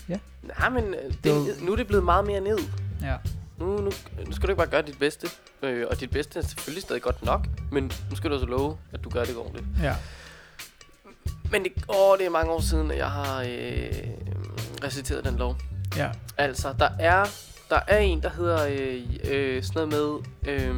Ja. 0.09 0.17
Nej, 0.59 0.69
men 0.69 0.83
øh, 0.83 1.11
det, 1.11 1.23
Det 1.23 1.45
nu 1.61 1.71
er 1.71 1.75
det 1.75 1.87
blevet 1.87 2.03
meget 2.05 2.25
mere 2.25 2.41
ned. 2.41 2.57
Ja. 3.01 3.15
Nu, 3.59 3.65
nu, 3.65 3.91
nu 4.25 4.31
skal 4.31 4.41
du 4.47 4.51
ikke 4.51 4.57
bare 4.57 4.67
gøre 4.67 4.81
dit 4.81 4.99
bedste. 4.99 5.27
Øh, 5.63 5.85
og 5.91 5.99
dit 5.99 6.09
bedste 6.11 6.39
er 6.39 6.43
selvfølgelig 6.43 6.83
stadig 6.83 7.01
godt 7.01 7.25
nok. 7.25 7.47
Men 7.71 7.91
nu 8.09 8.15
skal 8.15 8.29
du 8.29 8.35
også 8.35 8.47
love, 8.47 8.77
at 8.93 9.03
du 9.03 9.09
gør 9.09 9.23
det 9.23 9.35
ordentligt. 9.37 9.65
Ja. 9.83 9.95
Men 11.53 11.63
det, 11.63 11.71
åh, 11.89 12.17
det 12.17 12.25
er 12.25 12.29
mange 12.29 12.51
år 12.51 12.61
siden, 12.61 12.91
at 12.91 12.97
jeg 12.97 13.11
har 13.11 13.41
øh, 13.41 13.47
reciteret 14.83 15.25
den 15.25 15.35
lov. 15.35 15.55
Ja. 15.97 16.09
Altså, 16.37 16.73
der 16.79 16.89
er, 16.99 17.25
der 17.69 17.79
er 17.87 17.97
en, 17.97 18.21
der 18.21 18.29
hedder 18.29 18.67
øh, 18.67 19.01
øh, 19.31 19.63
sådan 19.63 19.87
noget 19.89 20.25
med... 20.45 20.53
Øh, 20.53 20.75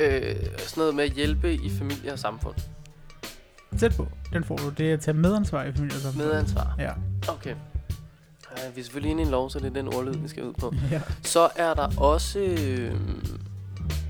øh, 0.00 0.36
sådan 0.58 0.80
noget 0.80 0.94
med 0.94 1.04
at 1.04 1.10
hjælpe 1.10 1.54
i 1.54 1.70
familie 1.78 2.12
og 2.12 2.18
samfund. 2.18 2.54
Tæt 3.78 3.96
på. 3.96 4.08
Den 4.32 4.44
får 4.44 4.56
du. 4.56 4.68
Det 4.68 4.88
er 4.88 4.92
at 4.92 5.00
tage 5.00 5.14
medansvar 5.14 5.64
i 5.64 5.72
familien. 5.72 6.06
og 6.06 6.16
Medansvar. 6.16 6.74
Ja. 6.78 6.92
Okay. 7.28 7.54
Øh, 8.52 8.76
vi 8.76 8.80
er 8.80 8.84
selvfølgelig 8.84 9.10
inde 9.10 9.22
i 9.22 9.24
en 9.24 9.30
lov, 9.30 9.50
så 9.50 9.58
det 9.58 9.66
er 9.66 9.70
den 9.70 9.94
ordlyd, 9.94 10.14
vi 10.14 10.28
skal 10.28 10.44
ud 10.44 10.52
på. 10.52 10.74
ja. 10.90 11.00
Så 11.22 11.48
er 11.56 11.74
der 11.74 11.88
også... 11.96 12.38
Øh, 12.38 12.94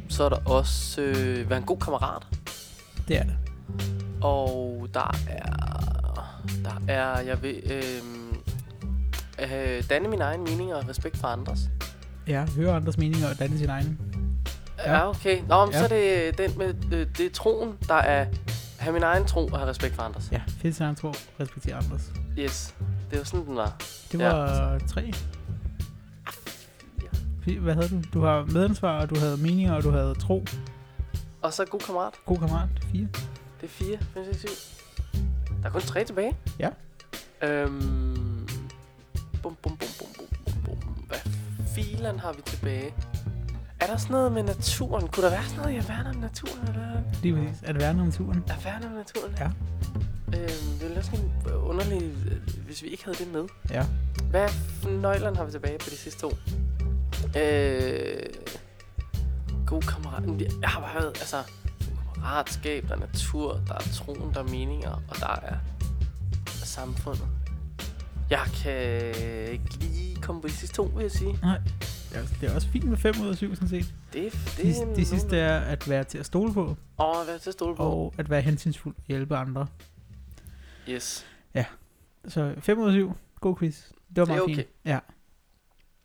så 0.08 0.24
er 0.24 0.28
der 0.28 0.38
også... 0.46 1.00
Øh, 1.00 1.50
være 1.50 1.58
en 1.58 1.64
god 1.64 1.78
kammerat. 1.78 2.22
Det 3.08 3.18
er 3.18 3.22
det. 3.22 3.36
Og 4.22 4.88
der 4.94 5.16
er... 5.28 5.46
Der 6.64 6.82
er... 6.88 7.20
Jeg 7.20 7.42
vil... 7.42 7.62
Øh, 7.64 7.82
øh, 9.52 9.82
danne 9.90 10.08
min 10.08 10.20
egen 10.20 10.44
mening 10.44 10.74
og 10.74 10.88
respekt 10.88 11.16
for 11.16 11.28
andres. 11.28 11.60
Ja, 12.28 12.44
høre 12.56 12.76
andres 12.76 12.98
meninger 12.98 13.28
og 13.30 13.38
danne 13.38 13.58
sin 13.58 13.68
egen. 13.68 13.98
Ja, 14.78 14.92
ja 14.94 15.08
okay. 15.08 15.40
Nå, 15.48 15.64
men 15.64 15.74
Ja. 15.74 15.78
så 15.78 15.84
er 15.84 15.88
det 15.88 16.38
den 16.38 16.58
med... 16.58 16.74
Øh, 16.92 17.06
det 17.18 17.26
er 17.26 17.30
troen, 17.30 17.72
der 17.88 17.94
er... 17.94 18.26
Have 18.78 18.92
min 18.92 19.02
egen 19.02 19.24
tro 19.24 19.46
og 19.46 19.58
have 19.58 19.70
respekt 19.70 19.94
for 19.94 20.02
andres. 20.02 20.28
Ja, 20.32 20.40
fedt 20.48 20.74
sin 20.76 20.84
egen 20.84 20.96
tro. 20.96 21.12
Respektere 21.40 21.74
andres. 21.76 22.12
Yes. 22.38 22.74
Det 23.10 23.18
var 23.18 23.24
sådan, 23.24 23.46
den 23.46 23.56
var. 23.56 23.76
Det 24.12 24.20
Ja. 24.20 24.28
var 24.32 24.78
tre. 24.88 25.12
Fi- 27.46 27.58
Hvad 27.58 27.74
havde 27.74 27.88
du? 27.88 28.00
Du 28.14 28.24
har 28.24 28.44
medansvar, 28.44 29.00
og 29.00 29.10
du 29.10 29.18
havde 29.18 29.36
meninger, 29.36 29.74
og 29.74 29.82
du 29.82 29.90
havde 29.90 30.14
tro. 30.14 30.44
Og 31.42 31.52
så 31.52 31.64
god 31.64 31.80
kammerat. 31.80 32.12
God 32.26 32.36
kammerat. 32.38 32.68
Fire. 32.92 33.08
Det 33.62 33.68
er 33.68 33.72
4, 33.72 33.98
5, 34.14 34.24
6, 34.34 34.40
7. 34.40 34.48
Der 35.62 35.68
er 35.68 35.72
kun 35.72 35.80
tre 35.80 36.04
tilbage. 36.04 36.36
Ja. 36.58 36.68
Øhm, 37.42 38.48
bum, 39.42 39.56
bum, 39.62 39.76
bum, 39.76 39.88
bum, 39.98 40.08
bum, 40.18 40.56
bum, 40.64 40.76
bum. 40.80 40.92
Hvad 41.06 41.18
filen 41.74 42.18
har 42.18 42.32
vi 42.32 42.42
tilbage? 42.46 42.94
Er 43.80 43.86
der 43.86 43.96
sådan 43.96 44.12
noget 44.12 44.32
med 44.32 44.42
naturen? 44.42 45.08
Kunne 45.08 45.24
der 45.24 45.30
være 45.30 45.44
sådan 45.44 45.60
noget, 45.62 45.74
jeg 45.74 45.88
værner 45.88 46.10
om 46.10 46.16
naturen? 46.16 46.68
Eller? 46.68 47.02
Lige 47.22 47.34
præcis. 47.34 47.62
At 47.62 47.78
værne 47.78 48.00
om 48.00 48.06
naturen. 48.06 48.44
Jeg 48.48 48.56
værner 48.64 48.86
om 48.86 48.92
naturen? 48.92 49.36
Ja. 49.38 49.46
Øhm, 50.38 50.78
det 50.80 50.90
er 50.90 50.94
lidt 50.94 51.04
sådan 51.04 51.30
underligt, 51.56 52.04
hvis 52.66 52.82
vi 52.82 52.88
ikke 52.88 53.04
havde 53.04 53.18
det 53.18 53.32
med. 53.32 53.44
Ja. 53.70 53.86
Hvad 54.30 54.48
nøglerne 54.84 55.36
har 55.36 55.44
vi 55.44 55.50
tilbage 55.50 55.78
på 55.78 55.90
de 55.90 55.96
sidste 55.96 56.20
to? 56.20 56.30
Øh, 57.40 58.22
god 59.66 59.82
kammerat. 59.82 60.22
Jeg 60.60 60.68
har 60.68 60.80
bare 60.80 60.94
været, 60.94 61.08
altså, 61.08 61.36
kammeratskab, 62.22 62.88
der 62.88 62.94
er 62.94 62.98
natur, 63.00 63.60
der 63.66 63.74
er 63.74 63.78
troen, 63.92 64.34
der 64.34 64.40
er 64.40 64.48
meninger, 64.48 64.90
og 65.08 65.16
der 65.20 65.28
er 65.42 65.56
samfundet. 66.46 67.26
Jeg 68.30 68.46
kan 68.62 68.72
ikke 69.52 69.74
lige 69.80 70.16
komme 70.16 70.42
på 70.42 70.48
de 70.48 70.52
sidste 70.52 70.76
to, 70.76 70.82
vil 70.82 71.02
jeg 71.02 71.10
sige. 71.10 71.38
Nej. 71.42 71.58
Det 72.10 72.18
er, 72.18 72.22
det 72.40 72.54
også 72.54 72.68
fint 72.68 72.84
med 72.84 72.96
5 72.96 73.14
ud 73.22 73.28
af 73.28 73.36
7, 73.36 73.54
sådan 73.54 73.68
set. 73.68 73.94
Det, 74.12 74.26
er- 74.26 74.30
det 74.30 74.56
De, 74.64 74.82
er 74.90 74.94
de 74.94 75.04
sidste 75.04 75.36
er 75.38 75.60
at 75.60 75.88
være 75.88 76.04
til 76.04 76.18
at 76.18 76.26
stole 76.26 76.52
på, 76.52 76.76
Åh, 76.98 77.24
hvad 77.24 77.34
er 77.34 77.38
til 77.38 77.50
at 77.50 77.54
stole 77.54 77.76
på? 77.76 77.82
og 77.82 78.14
at 78.18 78.30
være 78.30 78.40
hensynsfuld 78.42 78.94
og 78.98 79.02
hjælpe 79.08 79.36
andre. 79.36 79.66
Yes. 80.88 81.26
Så 82.28 82.54
5 82.58 82.78
ud 82.78 82.86
af 82.86 82.92
7. 82.92 83.12
God 83.40 83.56
quiz. 83.56 83.76
Det 83.88 83.94
var 84.16 84.24
Det 84.24 84.30
er 84.32 84.34
meget 84.34 84.42
okay. 84.42 84.54
fint. 84.54 84.68
Ja. 84.84 84.98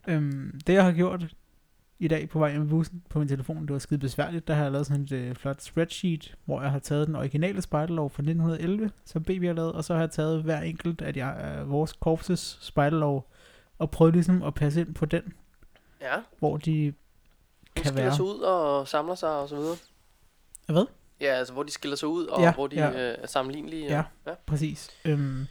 Øhm, 0.07 0.59
det 0.67 0.73
jeg 0.73 0.83
har 0.83 0.91
gjort 0.91 1.25
i 1.99 2.07
dag 2.07 2.29
på 2.29 2.39
vej 2.39 2.51
hjem 2.51 2.69
bussen 2.69 3.03
på 3.09 3.19
min 3.19 3.27
telefon, 3.27 3.61
det 3.61 3.73
var 3.73 3.79
skide 3.79 3.99
besværligt. 3.99 4.47
Der 4.47 4.53
har 4.53 4.63
jeg 4.63 4.71
lavet 4.71 4.87
sådan 4.87 5.01
et 5.03 5.11
øh, 5.11 5.35
flot 5.35 5.61
spreadsheet, 5.61 6.35
hvor 6.45 6.61
jeg 6.61 6.71
har 6.71 6.79
taget 6.79 7.07
den 7.07 7.15
originale 7.15 7.61
spejderlov 7.61 8.09
fra 8.09 8.21
1911, 8.21 8.91
som 9.05 9.23
BB 9.23 9.29
har 9.43 9.53
lavet, 9.53 9.73
og 9.73 9.83
så 9.83 9.93
har 9.93 10.01
jeg 10.01 10.11
taget 10.11 10.43
hver 10.43 10.61
enkelt 10.61 11.01
af 11.01 11.13
de, 11.13 11.21
øh, 11.21 11.69
vores 11.71 11.93
korpses 11.93 12.57
spejderlov, 12.61 13.31
og 13.79 13.91
prøvet 13.91 14.13
ligesom 14.13 14.43
at 14.43 14.53
passe 14.53 14.81
ind 14.81 14.93
på 14.95 15.05
den, 15.05 15.33
Ja, 16.01 16.15
hvor 16.39 16.57
de 16.57 16.93
kan 17.75 17.85
skiller 17.85 18.01
være. 18.03 18.15
sig 18.15 18.25
ud 18.25 18.39
og 18.39 18.87
samler 18.87 19.15
sig 19.15 19.29
og 19.29 19.49
så 19.49 19.55
videre. 19.55 19.75
Hvad? 20.67 20.85
Ja, 21.21 21.25
altså 21.25 21.53
hvor 21.53 21.63
de 21.63 21.71
skiller 21.71 21.95
sig 21.97 22.07
ud, 22.09 22.25
og 22.25 22.41
Ja, 22.41 22.53
hvor 22.53 22.67
de 22.67 22.75
ja. 22.75 22.89
øh, 23.11 23.17
er 23.23 23.27
sammenlignelige. 23.27 23.85
Ja. 23.85 24.03
ja. 24.27 24.33
Præcis. 24.45 24.89
Øhm, 25.05 25.45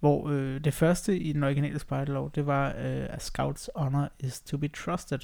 hvor 0.00 0.28
øh, 0.28 0.64
det 0.64 0.74
første 0.74 1.18
i 1.18 1.32
den 1.32 1.42
originale 1.44 1.78
spejderlov, 1.78 2.30
det 2.34 2.46
var, 2.46 2.68
øh, 2.68 3.06
at 3.10 3.22
scouts 3.22 3.70
honor 3.76 4.08
is 4.20 4.40
to 4.40 4.56
be 4.58 4.68
trusted. 4.68 5.18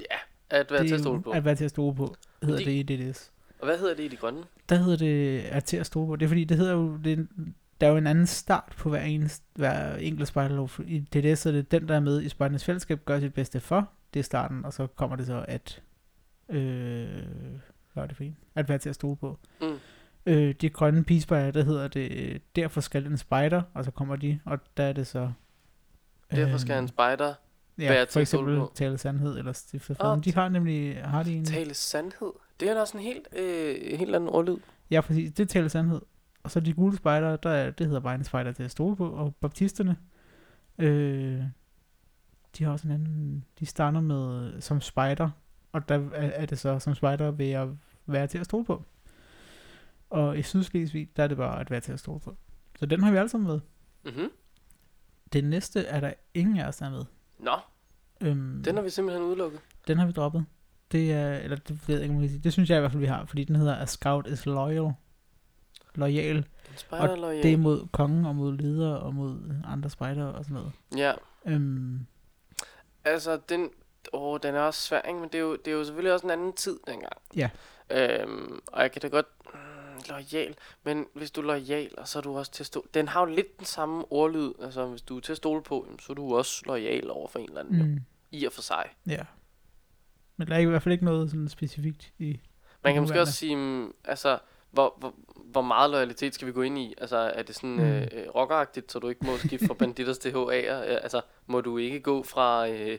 Ja. 0.00 0.16
At 0.50 0.70
være 0.70 0.80
det 0.80 0.88
til 0.88 0.94
at 0.94 1.00
stole 1.00 1.22
på. 1.22 1.30
At 1.30 1.44
være 1.44 1.54
til 1.54 1.64
at 1.64 1.70
stole 1.70 1.94
på, 1.96 2.14
hedder 2.42 2.58
De- 2.58 2.64
det 2.64 2.90
i 2.90 3.10
DDS. 3.10 3.32
Og 3.58 3.66
hvad 3.66 3.78
hedder 3.78 3.94
det 3.94 4.02
i 4.02 4.08
de 4.08 4.16
grønne? 4.16 4.42
Der 4.68 4.76
hedder 4.76 4.96
det 4.96 5.40
at 5.40 5.64
til 5.64 5.76
at 5.76 5.86
stole 5.86 6.06
på. 6.06 6.16
Det 6.16 6.24
er 6.24 6.28
fordi, 6.28 6.44
det 6.44 6.56
hedder 6.56 6.72
jo, 6.72 6.96
det, 6.96 7.28
der 7.80 7.86
er 7.86 7.90
jo 7.90 7.96
en 7.96 8.06
anden 8.06 8.26
start 8.26 8.72
på 8.76 8.88
hver, 8.88 9.02
eneste, 9.02 9.44
hver 9.54 9.96
enkelt 9.96 10.28
spejderlov. 10.28 10.70
I 10.86 10.98
DDS 10.98 11.46
er 11.46 11.52
det 11.52 11.70
den, 11.70 11.88
der 11.88 11.94
er 11.96 12.00
med 12.00 12.22
i 12.22 12.28
spejdernes 12.28 12.64
fællesskab, 12.64 13.04
gør 13.04 13.20
sit 13.20 13.34
bedste 13.34 13.60
for. 13.60 13.90
Det 14.14 14.20
er 14.20 14.24
starten, 14.24 14.64
og 14.64 14.72
så 14.72 14.86
kommer 14.86 15.16
det 15.16 15.26
så 15.26 15.44
at, 15.48 15.82
øh, 16.48 17.08
hvad 17.92 18.02
er 18.02 18.06
det 18.06 18.16
for 18.16 18.24
en? 18.24 18.36
At 18.54 18.68
være 18.68 18.78
til 18.78 18.88
at 18.88 18.94
stole 18.94 19.16
på. 19.16 19.38
Mm. 19.60 19.78
Øh, 20.26 20.54
de 20.60 20.70
grønne 20.70 21.04
pigespejder, 21.04 21.50
der 21.50 21.64
hedder 21.64 21.88
det, 21.88 22.42
derfor 22.56 22.80
skal 22.80 23.06
en 23.06 23.18
spejder, 23.18 23.62
og 23.74 23.84
så 23.84 23.90
kommer 23.90 24.16
de, 24.16 24.40
og 24.44 24.58
der 24.76 24.84
er 24.84 24.92
det 24.92 25.06
så... 25.06 25.32
Derfor 26.30 26.58
skal 26.58 26.78
en 26.78 26.88
spejder 26.88 27.34
ja, 27.78 28.04
for 28.04 28.20
eksempel 28.20 28.56
på. 28.56 28.72
tale 28.74 28.98
sandhed 28.98 29.38
eller 29.38 29.52
stifte 29.52 29.92
Åh, 29.92 29.96
fred. 29.96 30.22
De 30.22 30.34
har 30.34 30.48
nemlig, 30.48 31.04
har 31.04 31.22
de 31.22 31.34
en... 31.34 31.44
tale 31.44 31.74
sandhed. 31.74 32.32
Det 32.60 32.68
er 32.70 32.74
da 32.74 32.80
også 32.80 32.98
en 32.98 33.04
helt, 33.04 33.28
øh, 33.36 33.98
helt 33.98 34.14
anden 34.14 34.28
ordlyd. 34.28 34.56
Ja, 34.90 35.00
præcis. 35.00 35.32
Det 35.32 35.48
taler 35.48 35.68
sandhed. 35.68 36.00
Og 36.42 36.50
så 36.50 36.60
de 36.60 36.72
gule 36.72 36.96
spejdere, 36.96 37.38
der 37.42 37.50
er, 37.50 37.70
det 37.70 37.86
hedder 37.86 38.00
bare 38.00 38.14
en 38.14 38.24
spejder 38.24 38.52
til 38.52 38.62
at 38.62 38.70
stole 38.70 38.96
på. 38.96 39.10
Og 39.10 39.34
baptisterne, 39.34 39.96
øh, 40.78 41.42
de 42.58 42.64
har 42.64 42.72
også 42.72 42.88
en 42.88 42.94
anden, 42.94 43.44
de 43.60 43.66
starter 43.66 44.00
med 44.00 44.60
som 44.60 44.80
spejder. 44.80 45.30
Og 45.72 45.88
der 45.88 45.94
er, 45.94 46.30
er 46.30 46.46
det 46.46 46.58
så 46.58 46.78
som 46.78 46.94
spejder 46.94 47.30
ved 47.30 47.50
at 47.50 47.68
være 48.06 48.26
til 48.26 48.38
at 48.38 48.44
stole 48.44 48.64
på. 48.64 48.84
Og 50.10 50.38
i 50.38 50.42
Sydslesvig, 50.42 51.08
der 51.16 51.22
er 51.22 51.26
det 51.28 51.36
bare 51.36 51.60
at 51.60 51.70
være 51.70 51.80
til 51.80 51.92
at 51.92 52.00
stole 52.00 52.20
på. 52.20 52.36
Så 52.78 52.86
den 52.86 53.02
har 53.02 53.10
vi 53.10 53.16
alle 53.16 53.28
sammen 53.28 53.48
med. 53.48 53.60
Mhm. 54.04 54.30
Det 55.32 55.44
næste 55.44 55.84
er 55.84 56.00
der 56.00 56.12
ingen 56.34 56.58
af 56.58 56.68
os, 56.68 56.76
der 56.76 56.86
er 56.86 56.90
med. 56.90 57.04
Nå, 57.42 57.56
Øhm, 58.20 58.62
den 58.64 58.74
har 58.76 58.82
vi 58.82 58.90
simpelthen 58.90 59.24
udelukket. 59.26 59.60
den 59.88 59.98
har 59.98 60.06
vi 60.06 60.12
droppet. 60.12 60.44
Det 60.92 61.12
er, 61.12 61.32
eller 61.36 61.56
det 61.56 61.88
ved 61.88 61.94
jeg 61.94 62.02
ikke, 62.02 62.14
om 62.14 62.20
jeg 62.20 62.28
kan 62.28 62.34
sige. 62.34 62.44
Det 62.44 62.52
synes 62.52 62.70
jeg 62.70 62.76
i 62.76 62.80
hvert 62.80 62.90
fald, 62.92 63.00
vi 63.00 63.06
har, 63.06 63.24
fordi 63.26 63.44
den 63.44 63.56
hedder 63.56 63.76
A 63.76 63.86
Scout 63.86 64.26
is 64.26 64.46
Loyal. 64.46 64.92
Loyal. 65.94 66.46
Spejder 66.76 67.16
loyal. 67.16 67.42
Det 67.42 67.52
er 67.52 67.56
mod 67.56 67.86
kongen 67.92 68.26
og 68.26 68.34
mod 68.34 68.56
ledere 68.58 69.00
og 69.00 69.14
mod 69.14 69.54
andre 69.64 69.90
spejder 69.90 70.24
og 70.26 70.44
sådan 70.44 70.54
noget. 70.54 70.72
Ja, 70.96 71.12
Øhm, 71.46 72.06
altså 73.04 73.40
den... 73.48 73.70
Åh, 74.12 74.38
den 74.42 74.54
er 74.54 74.60
også 74.60 74.80
svær, 74.80 75.00
ikke? 75.02 75.20
Men 75.20 75.28
det 75.28 75.34
er, 75.34 75.42
jo, 75.42 75.56
det 75.56 75.68
er 75.68 75.72
jo 75.72 75.84
selvfølgelig 75.84 76.12
også 76.12 76.26
en 76.26 76.30
anden 76.30 76.52
tid 76.52 76.78
dengang. 76.86 77.12
Ja. 77.36 77.50
Øhm, 77.90 78.60
og 78.66 78.82
jeg 78.82 78.92
kan 78.92 79.02
da 79.02 79.08
godt... 79.08 79.26
Lojal. 80.08 80.54
Men 80.84 81.06
hvis 81.14 81.30
du 81.30 81.40
er 81.40 81.44
lojal, 81.44 81.90
og 81.98 82.08
så 82.08 82.18
er 82.18 82.22
du 82.22 82.38
også 82.38 82.52
til 82.52 82.62
at 82.62 82.66
stå... 82.66 82.86
Den 82.94 83.08
har 83.08 83.20
jo 83.20 83.34
lidt 83.34 83.58
den 83.58 83.66
samme 83.66 84.04
ordlyd. 84.12 84.52
Altså, 84.62 84.86
hvis 84.86 85.02
du 85.02 85.16
er 85.16 85.20
til 85.20 85.32
at 85.32 85.36
stole 85.36 85.62
på, 85.62 85.86
så 86.00 86.12
er 86.12 86.14
du 86.14 86.36
også 86.36 86.62
lojal 86.66 87.10
over 87.10 87.28
for 87.28 87.38
en 87.38 87.48
eller 87.48 87.60
anden. 87.60 87.78
Mm. 87.82 87.88
mm, 87.88 88.00
I 88.30 88.44
og 88.46 88.52
for 88.52 88.62
sig. 88.62 88.84
ja. 89.06 89.22
Men 90.36 90.48
der 90.48 90.54
er 90.54 90.58
i 90.58 90.64
hvert 90.64 90.82
fald 90.82 90.92
ikke 90.92 91.04
noget 91.04 91.30
sådan 91.30 91.48
specifikt 91.48 92.12
i... 92.18 92.40
Man 92.84 92.92
kan 92.92 93.02
måske 93.02 93.20
også 93.20 93.32
sige, 93.32 93.56
mm, 93.56 93.94
altså, 94.04 94.38
hvor, 94.70 94.94
hvor, 94.98 95.14
hvor 95.44 95.62
meget 95.62 95.90
loyalitet 95.90 96.34
skal 96.34 96.46
vi 96.46 96.52
gå 96.52 96.62
ind 96.62 96.78
i? 96.78 96.94
Altså, 96.98 97.16
er 97.16 97.42
det 97.42 97.54
sådan 97.54 97.70
Mm. 97.76 97.80
øh, 97.80 98.08
øh, 98.12 98.28
rockeragtigt, 98.34 98.92
så 98.92 98.98
du 98.98 99.08
ikke 99.08 99.26
må 99.26 99.36
skifte 99.38 99.66
fra 99.66 99.74
banditters 99.84 100.18
til 100.18 100.30
HA'er? 100.30 100.72
Øh, 100.72 100.98
Altså, 101.02 101.20
må 101.46 101.60
du 101.60 101.78
ikke 101.78 102.00
gå 102.00 102.22
fra, 102.22 102.68
øh, 102.68 102.98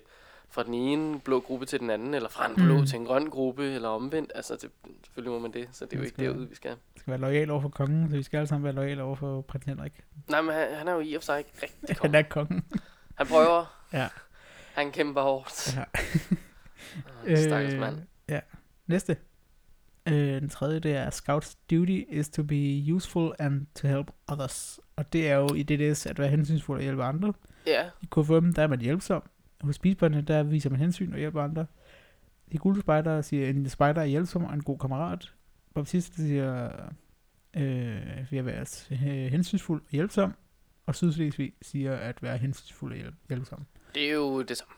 fra 0.54 0.64
den 0.64 0.74
ene 0.74 1.20
blå 1.20 1.40
gruppe 1.40 1.66
til 1.66 1.80
den 1.80 1.90
anden, 1.90 2.14
eller 2.14 2.30
fra 2.30 2.50
en 2.50 2.56
blå 2.56 2.74
Mm. 2.74 2.80
mm. 2.80 2.86
til 2.86 3.00
en 3.00 3.06
grøn 3.06 3.30
gruppe, 3.30 3.64
eller 3.76 3.90
omvendt? 3.90 4.32
Altså, 4.36 4.54
det, 4.54 4.70
selvfølgelig 5.04 5.32
må 5.34 5.40
man 5.40 5.54
det, 5.54 5.68
så 5.72 5.86
det 5.86 5.94
er 5.94 5.98
jo 5.98 6.04
ikke 6.04 6.14
skal- 6.16 6.26
derud, 6.26 6.46
vi 6.48 6.56
skal. 6.56 6.76
skal 6.96 7.12
være 7.12 7.20
lojal 7.22 7.50
over 7.52 7.62
for 7.62 7.70
kongen, 7.70 8.10
så 8.10 8.18
vi 8.18 8.24
skal 8.24 8.38
alle 8.38 8.48
sammen 8.48 8.64
være 8.64 8.74
lojal 8.74 9.02
over 9.02 9.16
for 9.16 9.42
prins 9.42 9.66
Henrik. 9.66 9.94
Nej, 10.30 10.42
men 10.42 10.54
han, 10.54 10.68
han 10.76 10.88
er 10.88 10.94
jo 10.94 11.00
i 11.00 11.14
og 11.14 11.22
for 11.22 11.26
sig 11.26 11.38
ikke 11.40 11.52
rigtig 11.64 11.80
Han 11.90 11.96
konge. 11.96 12.18
er 12.18 12.24
kongen. 12.24 12.64
Han 13.16 13.28
prøver. 13.28 13.86
Ja. 13.94 14.08
Han 14.74 14.92
kæmper 14.92 15.22
hårdt. 15.22 15.76
Ja. 15.78 15.84
Øh, 17.26 17.38
Stakkels 17.38 17.76
mand. 17.80 17.98
Ja. 18.30 18.40
Næste. 18.88 19.18
Øh, 20.08 20.14
den 20.42 20.50
tredje, 20.50 20.80
det 20.80 20.96
er 20.96 21.10
Scout's 21.10 21.56
duty 21.72 22.02
is 22.10 22.30
to 22.30 22.44
be 22.44 22.84
useful 22.94 23.32
and 23.40 23.66
to 23.76 23.88
help 23.88 24.12
others. 24.28 24.80
Og 24.96 25.14
det 25.14 25.30
er 25.30 25.36
jo 25.36 25.50
i 25.56 25.64
DDS 25.64 26.06
at 26.06 26.20
være 26.20 26.28
hensynsfuld 26.30 26.78
og 26.78 26.84
hjælpe 26.84 27.04
andre. 27.04 27.34
Ja, 27.68 27.90
I 28.02 28.06
KFM, 28.12 28.54
der 28.54 28.64
er 28.64 28.68
man 28.68 28.82
hjælpsom. 28.82 29.24
Hos 29.64 29.76
speedbåndene, 29.76 30.22
der 30.22 30.44
viser 30.44 30.70
man 30.70 30.80
hensyn 30.80 31.14
og 31.14 31.20
hjælper 31.20 31.42
andre. 31.42 31.66
De 32.52 32.58
gule 32.58 32.82
spejdere 32.82 33.24
siger, 33.24 33.50
en 33.50 33.70
spejder 33.70 34.02
er 34.02 34.06
hjælpsom 34.06 34.44
og 34.46 34.54
en 34.54 34.64
god 34.64 34.78
kammerat. 34.80 35.34
Baptiste 35.76 36.16
siger, 36.16 36.70
øh, 37.54 38.32
ved 38.32 38.40
at 38.40 38.46
være 38.46 38.66
øh, 38.92 39.32
hensynsfuld 39.32 39.82
og 39.82 39.92
hjælpsom. 39.92 40.34
Og 40.86 40.96
Sydslesvig 40.96 41.54
siger 41.62 41.96
at 41.96 42.24
være 42.24 42.38
hensynsfuld 42.38 42.92
og 42.94 42.98
hjælp- 43.00 43.28
hjælpsom. 43.30 43.66
det 43.96 44.10
er 44.10 44.14
jo 44.14 44.42
det 44.42 44.58
samme. 44.58 44.74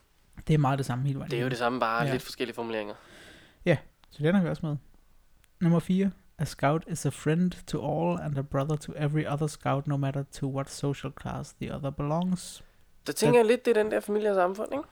Det 0.47 0.53
er 0.53 0.57
meget 0.57 0.77
det 0.77 0.85
samme 0.85 1.05
hele 1.05 1.19
vejen. 1.19 1.31
Det 1.31 1.39
er 1.39 1.43
jo 1.43 1.49
det 1.49 1.57
samme, 1.57 1.79
bare 1.79 2.01
Ja. 2.01 2.05
ja. 2.07 2.11
lidt 2.11 2.23
forskellige 2.23 2.55
formuleringer. 2.55 2.93
Så 4.11 4.23
den 4.23 4.35
har 4.35 4.43
vi 4.43 4.49
også 4.49 4.65
med. 4.65 4.75
Nummer 5.61 5.79
4. 5.79 6.11
A 6.37 6.45
scout 6.45 6.83
is 6.87 7.05
a 7.05 7.09
friend 7.09 7.51
to 7.67 7.77
all 8.11 8.19
and 8.21 8.37
a 8.37 8.41
brother 8.41 8.75
to 8.75 8.93
every 8.95 9.25
other 9.27 9.47
scout, 9.47 9.87
no 9.87 9.97
matter 9.97 10.23
to 10.23 10.55
what 10.55 10.69
social 10.69 11.13
class 11.21 11.53
the 11.53 11.75
other 11.75 11.89
belongs. 11.89 12.63
Der 13.07 13.13
tænker 13.13 13.39
jeg 13.39 13.45
lidt, 13.47 13.65
det 13.65 13.77
er 13.77 13.83
den 13.83 13.91
der 13.91 13.99
familie 13.99 14.29
og 14.29 14.35
samfund, 14.35 14.73
ikke? 14.73 14.83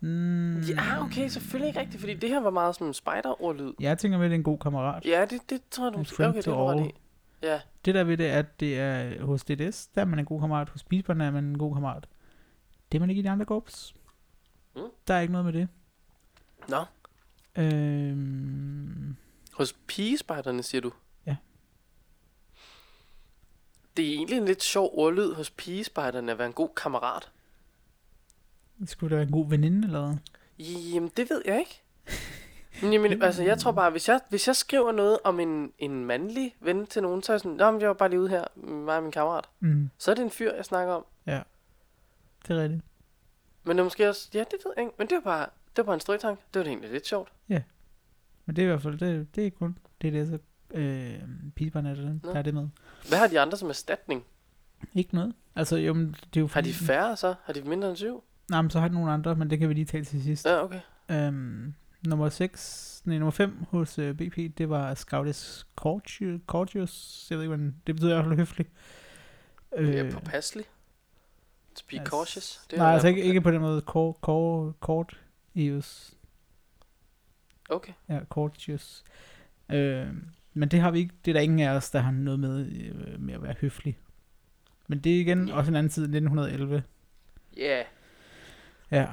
Mm, 0.00 0.60
Ja, 0.60 1.02
okay, 1.04 1.28
selvfølgelig 1.28 1.68
ikke 1.68 1.80
rigtigt, 1.80 2.00
fordi 2.00 2.14
det 2.14 2.28
her 2.30 2.40
var 2.40 2.50
meget 2.50 2.76
som 2.76 2.86
en 2.86 2.94
spider-ordlyd. 2.94 3.72
Jeg 3.80 3.98
tænker 3.98 4.18
med, 4.18 4.26
det 4.26 4.32
er 4.32 4.38
en 4.38 4.42
god 4.42 4.58
kammerat. 4.58 5.04
Ja, 5.04 5.24
det, 5.30 5.40
det 5.50 5.62
tror 5.70 5.84
jeg, 5.84 5.92
du 5.92 5.98
måske... 5.98 6.26
Okay, 6.28 6.42
det 6.42 6.70
all. 6.80 6.86
i. 6.86 6.94
Ja, 7.42 7.60
Det 7.84 7.94
der 7.94 8.04
ved 8.04 8.16
det 8.16 8.26
er, 8.26 8.38
at 8.38 8.60
det 8.60 8.78
er 8.80 9.24
hos 9.24 9.44
DDS, 9.44 9.86
der 9.86 10.00
er 10.00 10.04
man 10.04 10.18
en 10.18 10.24
god 10.24 10.40
kammerat. 10.40 10.68
Hos 10.68 10.82
Bisberne 10.84 11.24
er 11.24 11.30
man 11.30 11.44
en 11.44 11.58
god 11.58 11.74
kammerat. 11.74 12.06
Det 12.92 12.98
er 12.98 13.00
man 13.00 13.10
ikke 13.10 13.20
i 13.20 13.22
de 13.22 13.30
andre 13.30 13.46
korps. 13.46 13.94
Mm. 14.76 14.82
Der 15.08 15.14
er 15.14 15.20
ikke 15.20 15.32
noget 15.32 15.44
med 15.44 15.52
det. 15.52 15.68
nå. 16.68 16.84
Øhm, 17.62 19.16
Hos 19.52 19.72
pigespejderne, 19.86 20.62
siger 20.62 20.80
du? 20.80 20.92
Ja. 21.26 21.36
Det 23.96 24.04
er 24.08 24.12
egentlig 24.12 24.36
en 24.38 24.44
lidt 24.44 24.62
sjov 24.62 24.90
ordlyd 24.94 25.34
hos 25.34 25.50
pigespejderne 25.50 26.32
at 26.32 26.38
være 26.38 26.46
en 26.46 26.52
god 26.52 26.68
kammerat. 26.76 27.30
Skulle 28.84 29.10
der 29.10 29.16
være 29.16 29.26
en 29.26 29.32
god 29.32 29.48
veninde 29.48 29.86
eller 29.86 30.06
hvad? 30.06 30.16
Jamen, 30.66 31.10
det 31.16 31.30
ved 31.30 31.42
jeg 31.44 31.58
ikke. 31.58 31.82
Men 32.82 32.92
Jamen, 32.92 33.22
altså, 33.26 33.42
jeg 33.42 33.58
tror 33.58 33.72
bare, 33.72 33.90
hvis 33.90 34.08
jeg, 34.08 34.20
hvis 34.28 34.46
jeg 34.46 34.56
skriver 34.56 34.92
noget 34.92 35.18
om 35.24 35.40
en, 35.40 35.72
en 35.78 36.04
mandlig 36.04 36.56
ven 36.60 36.86
til 36.86 37.02
nogen, 37.02 37.22
så 37.22 37.32
er 37.32 37.34
jeg 37.34 37.40
sådan, 37.40 37.56
Nå, 37.56 37.78
jeg 37.78 37.88
var 37.88 37.94
bare 37.94 38.08
lige 38.10 38.20
ude 38.20 38.28
her, 38.28 38.44
mig 38.66 38.96
og 38.96 39.02
min 39.02 39.12
kammerat. 39.12 39.44
Mm, 39.60 39.90
Så 39.98 40.10
er 40.10 40.14
det 40.14 40.22
en 40.22 40.30
fyr, 40.30 40.54
jeg 40.54 40.64
snakker 40.64 40.94
om. 40.94 41.04
det 42.48 42.56
er 42.56 42.62
rigtigt. 42.62 42.82
Men 43.64 43.76
det 43.76 43.80
er 43.80 43.84
måske 43.84 44.08
også, 44.08 44.28
ja, 44.34 44.38
det 44.38 44.58
ved 44.64 44.72
jeg 44.76 44.84
ikke. 44.84 44.94
Men 44.98 45.06
det 45.08 45.14
var 45.14 45.20
bare, 45.20 45.46
det 45.70 45.76
var 45.76 45.82
bare 45.82 45.94
en 45.94 46.00
strøgtank. 46.00 46.38
Det 46.54 46.58
var 46.58 46.64
da 46.64 46.70
egentlig 46.70 46.90
lidt 46.90 47.06
sjovt. 47.06 47.32
Men 48.48 48.56
det 48.56 48.62
er 48.62 48.66
i 48.66 48.70
hvert 48.70 48.82
fald, 48.82 48.98
det, 48.98 49.34
det 49.36 49.46
er 49.46 49.50
kun 49.50 49.78
DDS 50.02 50.30
og 50.32 50.40
øh, 50.78 51.14
Bisberne, 51.54 51.96
der, 51.96 52.32
der 52.32 52.38
er 52.38 52.42
det 52.42 52.54
med. 52.54 52.68
Hvad 53.08 53.18
har 53.18 53.26
de 53.26 53.40
andre 53.40 53.58
som 53.58 53.68
erstatning? 53.68 54.24
Ikke 54.94 55.14
noget. 55.14 55.34
Altså, 55.54 55.76
jo, 55.76 55.92
men 55.94 56.06
det 56.34 56.36
er 56.36 56.40
jo 56.40 56.48
Har 56.52 56.60
de 56.60 56.72
færre 56.74 57.16
så? 57.16 57.34
Har 57.44 57.52
de 57.52 57.62
mindre 57.62 57.88
end 57.88 57.96
syv? 57.96 58.24
Nej, 58.50 58.62
men 58.62 58.70
så 58.70 58.80
har 58.80 58.88
de 58.88 58.94
nogle 58.94 59.12
andre, 59.12 59.34
men 59.36 59.50
det 59.50 59.58
kan 59.58 59.68
vi 59.68 59.74
lige 59.74 59.84
tale 59.84 60.04
til 60.04 60.22
sidst. 60.22 60.46
Ja, 60.46 60.62
okay. 60.64 60.80
Øhm, 61.10 61.74
nummer 62.06 62.28
6, 62.28 63.02
nej, 63.04 63.18
nummer 63.18 63.30
5 63.30 63.64
hos 63.70 63.98
øh, 63.98 64.14
BP, 64.14 64.36
det 64.58 64.70
var 64.70 64.94
Scoutis 64.94 65.66
Courteous, 66.46 67.26
jeg 67.30 67.38
ved 67.38 67.44
ikke, 67.44 67.56
hvad 67.56 67.64
den- 67.66 67.76
det 67.86 67.94
betyder 67.94 68.10
i 68.10 68.14
hvert 68.14 68.24
fald 68.24 68.36
høflig. 68.36 68.66
Øh, 69.76 69.94
ja, 69.94 70.10
påpasselig. 70.12 70.64
To 71.74 71.82
be 71.90 71.98
altså, 71.98 72.10
cautious. 72.10 72.60
Det 72.70 72.78
nej, 72.78 72.92
altså 72.92 73.08
ikke, 73.08 73.22
ikke 73.22 73.40
på 73.40 73.50
den 73.50 73.60
måde, 73.60 73.80
Court, 73.80 74.16
Court, 74.20 74.74
Court, 74.80 75.20
Eus, 75.56 76.14
Okay. 77.70 77.92
ja, 78.08 78.20
Courteous. 78.28 79.04
Øh, 79.72 80.06
men 80.54 80.68
det 80.68 80.80
har 80.80 80.90
vi 80.90 80.98
ikke, 80.98 81.14
det 81.24 81.30
er 81.30 81.32
der 81.32 81.40
ingen 81.40 81.58
af 81.58 81.70
os, 81.70 81.90
der 81.90 81.98
har 81.98 82.10
noget 82.10 82.40
med, 82.40 82.66
øh, 82.66 83.20
med 83.20 83.34
at 83.34 83.42
være 83.42 83.54
høflig. 83.60 83.98
Men 84.88 84.98
det 85.00 85.16
er 85.16 85.20
igen 85.20 85.48
Ja. 85.48 85.56
også 85.56 85.70
en 85.70 85.76
anden 85.76 85.90
tid, 85.90 86.02
1911. 86.02 86.82
Ja. 87.56 87.62
Yeah. 87.62 87.84
Ja. 88.90 89.06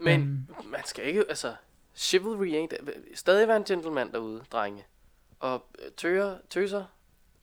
Men 0.00 0.20
Øhm, 0.20 0.66
man 0.70 0.80
skal 0.84 1.04
ikke, 1.04 1.24
altså, 1.28 1.54
chivalry, 1.94 2.46
ikke? 2.46 2.76
Stadig 3.14 3.48
være 3.48 3.56
en 3.56 3.64
gentleman 3.64 4.12
derude, 4.12 4.44
drenge. 4.52 4.84
Og 5.40 5.66
øh, 5.78 5.90
tøger, 5.96 6.38
tøser, 6.50 6.84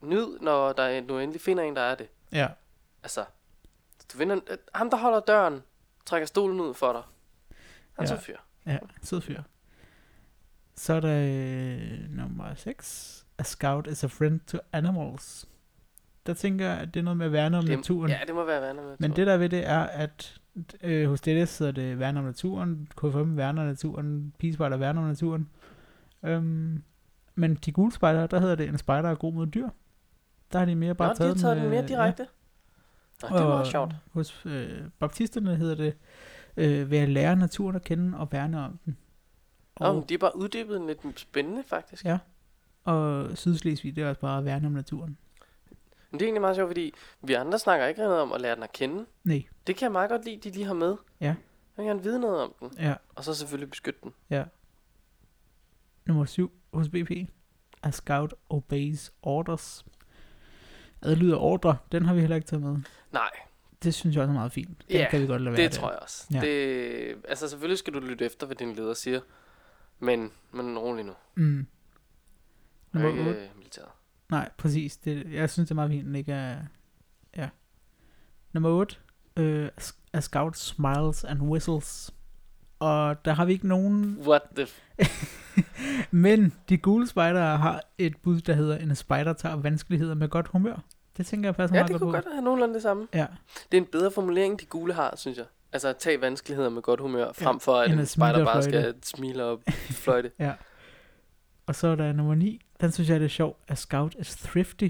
nyd, 0.01 0.39
når 0.39 0.73
der 0.73 0.83
er, 0.83 1.01
du 1.01 1.17
endelig 1.19 1.41
finder 1.41 1.63
en, 1.63 1.75
der 1.75 1.81
er 1.81 1.95
det. 1.95 2.07
ja, 2.31 2.47
Altså, 3.03 3.25
du 4.13 4.17
finder, 4.17 4.39
øh, 4.49 4.57
ham 4.73 4.89
der 4.89 4.97
holder 4.97 5.19
døren, 5.19 5.63
trækker 6.05 6.25
stolen 6.27 6.59
ud 6.59 6.73
for 6.73 6.93
dig. 6.93 7.03
Han 7.93 8.05
Ja. 8.07 8.15
så 8.15 8.17
fyr. 8.17 8.37
Ja, 8.65 8.77
sød 9.03 9.21
fyr. 9.21 9.41
Så 10.75 10.93
er 10.93 10.99
der 10.99 11.23
øh, 11.25 12.09
nummer 12.09 12.55
6. 12.55 13.25
A 13.37 13.43
scout 13.43 13.87
is 13.87 14.03
a 14.03 14.07
friend 14.07 14.39
to 14.47 14.57
animals. 14.73 15.45
Der 16.25 16.33
tænker 16.33 16.65
jeg, 16.65 16.77
at 16.79 16.93
det 16.93 16.99
er 16.99 17.03
noget 17.03 17.17
med 17.17 17.25
at 17.25 17.31
værne 17.31 17.57
om 17.57 17.65
Det, 17.65 17.75
naturen. 17.77 18.11
ja, 18.11 18.19
det 18.27 18.35
må 18.35 18.45
være 18.45 18.61
vandet 18.61 18.85
med. 18.85 18.95
Men 18.99 19.15
det 19.15 19.27
der 19.27 19.37
ved 19.37 19.49
det 19.49 19.67
er, 19.67 19.79
at 19.79 20.39
øh, 20.83 21.09
hos 21.09 21.21
DDS 21.21 21.57
hedder 21.57 21.73
det 21.73 21.99
værne 21.99 22.19
om 22.19 22.25
naturen, 22.25 22.87
KFM 22.97 23.37
værner 23.37 23.61
om 23.61 23.67
naturen, 23.67 24.33
Pigespejder 24.39 24.77
værner 24.77 25.01
om 25.01 25.07
naturen. 25.07 25.49
Øhm, 26.23 26.83
men 27.35 27.55
de 27.55 27.71
gule 27.71 27.91
spejdere, 27.91 28.27
der 28.27 28.39
hedder 28.39 28.55
det, 28.55 28.69
en 28.69 28.77
spejder 28.77 29.09
er 29.09 29.15
god 29.15 29.33
mod 29.33 29.47
dyr. 29.47 29.69
Der 30.53 30.59
har 30.59 30.65
de 30.65 30.75
mere 30.75 30.95
bare 30.95 31.07
Nå, 31.07 31.13
de 31.13 31.17
taget 31.17 31.35
har 31.35 31.41
taget 31.41 31.57
den 31.57 31.65
øh, 31.65 31.71
mere 31.71 31.87
direkte. 31.87 32.27
Nå, 33.21 33.27
det 33.37 33.43
er 33.43 33.47
meget 33.47 33.67
sjovt. 33.67 33.95
Hos 34.13 34.45
øh, 34.45 34.69
baptisterne 34.99 35.55
hedder 35.55 35.75
det, 35.75 35.95
øh, 36.57 36.91
ved 36.91 36.97
at 36.97 37.09
lære 37.09 37.35
naturen 37.35 37.75
at 37.75 37.83
kende 37.83 38.17
og 38.17 38.31
værne 38.31 38.59
om 38.59 38.79
den. 38.85 38.97
Nå, 39.79 39.93
men 39.93 40.03
de 40.09 40.13
har 40.13 40.17
bare 40.17 40.37
uddybet 40.37 40.81
lidt 40.87 41.19
spændende, 41.19 41.63
faktisk. 41.67 42.05
Ja. 42.05 42.17
Og 42.83 43.27
Sydslesvig, 43.37 43.95
det 43.95 44.03
er 44.03 44.09
også 44.09 44.21
bare 44.21 44.37
at 44.37 44.45
værne 44.45 44.67
om 44.67 44.73
naturen. 44.73 45.17
Men 46.11 46.19
det 46.19 46.25
er 46.25 46.27
egentlig 46.27 46.41
meget 46.41 46.55
sjovt, 46.55 46.69
fordi 46.69 46.93
vi 47.21 47.33
andre 47.33 47.59
snakker 47.59 47.87
ikke 47.87 48.01
noget 48.01 48.19
om 48.21 48.31
at 48.31 48.41
lære 48.41 48.55
den 48.55 48.63
at 48.63 48.71
kende. 48.71 49.05
Nej, 49.23 49.43
Det 49.67 49.75
kan 49.75 49.85
jeg 49.85 49.91
meget 49.91 50.09
godt 50.09 50.25
lide, 50.25 50.37
de 50.37 50.49
lige 50.49 50.65
har 50.65 50.73
med. 50.73 50.95
Ja. 51.21 51.25
Jeg 51.25 51.35
vil 51.77 51.85
gerne 51.85 52.03
vide 52.03 52.19
noget 52.19 52.41
om 52.41 52.53
den. 52.59 52.71
ja. 52.79 52.95
Og 53.15 53.23
så 53.23 53.33
selvfølgelig 53.33 53.69
beskytte 53.69 53.99
den. 54.03 54.13
Nummer 56.05 56.25
7 56.25 56.51
hos 56.73 56.89
BP. 56.89 57.11
A 57.83 57.91
scout 57.91 58.33
obeys 58.49 59.11
orders. 59.21 59.85
Adlyder 61.01 61.37
ordre, 61.37 61.77
den 61.91 62.05
har 62.05 62.13
vi 62.13 62.19
heller 62.19 62.35
ikke 62.35 62.47
taget 62.47 62.63
med. 62.63 62.77
Nej, 63.11 63.29
Det 63.83 63.93
synes 63.93 64.15
jeg 64.15 64.21
også 64.21 64.29
er 64.31 64.33
meget 64.33 64.51
fint. 64.51 64.67
Den 64.87 64.97
Ja, 64.97 65.07
kan 65.11 65.21
vi 65.21 65.27
godt 65.27 65.41
lade 65.41 65.53
være 65.57 65.63
det 65.63 65.71
der. 65.73 65.79
tror 65.79 65.89
jeg 65.91 65.99
også. 65.99 66.27
Ja. 66.33 66.41
Det, 66.41 67.15
altså 67.27 67.47
selvfølgelig 67.49 67.77
skal 67.77 67.93
du 67.93 67.99
lytte 67.99 68.25
efter, 68.25 68.47
hvad 68.47 68.55
din 68.55 68.73
leder 68.73 68.93
siger. 68.93 69.21
Men, 69.99 70.31
men 70.51 70.77
rolig 70.79 71.05
nu. 71.05 71.13
Mm. 71.35 71.59
Er 71.59 71.63
Nummer 72.93 73.09
ikke 73.09 73.21
8. 73.29 73.41
øh, 73.41 73.47
militæret. 73.57 73.89
Nej, 74.29 74.49
præcis. 74.57 74.97
Det, 74.97 75.33
jeg 75.33 75.49
synes, 75.49 75.67
det 75.67 75.71
er 75.71 75.75
meget 75.75 75.91
fint, 75.91 76.05
den 76.05 76.15
ikke 76.15 76.31
er... 76.33 76.55
Ja. 77.37 77.49
Nummer 78.53 78.69
8. 78.69 78.95
Uh, 79.39 79.67
a 80.13 80.19
scout 80.19 80.57
smiles 80.57 81.23
and 81.23 81.41
whistles. 81.41 82.11
Og 82.79 83.25
der 83.25 83.33
har 83.33 83.45
vi 83.45 83.53
ikke 83.53 83.67
nogen... 83.67 84.17
What 84.27 84.41
the... 84.55 84.67
F- 85.01 85.61
Men 86.11 86.53
de 86.69 86.77
gule 86.77 87.07
spejdere 87.07 87.57
har 87.57 87.81
et 87.97 88.17
bud, 88.17 88.41
der 88.41 88.53
hedder, 88.53 88.77
en 88.77 88.95
spejder 88.95 89.33
tager 89.33 89.55
vanskeligheder 89.55 90.13
med 90.15 90.29
godt 90.29 90.47
humør. 90.47 90.75
Det 91.17 91.25
tænker 91.25 91.47
jeg 91.49 91.55
passer 91.55 91.75
Ja, 91.75 91.81
meget 91.81 91.87
det 91.87 91.93
godt 91.93 92.01
kunne 92.01 92.21
godt 92.21 92.33
have 92.33 92.43
nogenlunde 92.43 92.73
det 92.73 92.81
samme. 92.81 93.07
Ja, 93.13 93.25
Det 93.71 93.77
er 93.77 93.81
en 93.81 93.87
bedre 93.91 94.11
formulering, 94.11 94.59
de 94.61 94.65
gule 94.65 94.93
har, 94.93 95.13
synes 95.17 95.37
jeg. 95.37 95.45
Altså 95.73 95.87
at 95.87 95.97
tage 95.97 96.21
vanskeligheder 96.21 96.69
med 96.69 96.81
godt 96.81 96.99
humør, 96.99 97.31
frem 97.33 97.55
Ja, 97.55 97.59
for 97.59 97.75
at 97.75 97.85
en 97.85 97.91
smile 97.93 98.07
spejder 98.07 98.45
bare 98.45 98.63
skal 98.63 98.95
smile 99.03 99.43
og 99.43 99.61
fløjte. 99.89 100.31
ja. 100.39 100.53
Og 101.69 101.75
så 101.75 101.87
er 101.87 101.95
der 101.95 102.13
nummer 102.13 102.35
9. 102.35 102.61
Den 102.81 102.91
synes 102.91 103.09
jeg 103.09 103.19
det 103.19 103.25
er 103.25 103.29
sjov. 103.29 103.59
A 103.67 103.75
scout 103.75 104.15
is 104.19 104.35
thrifty. 104.35 104.89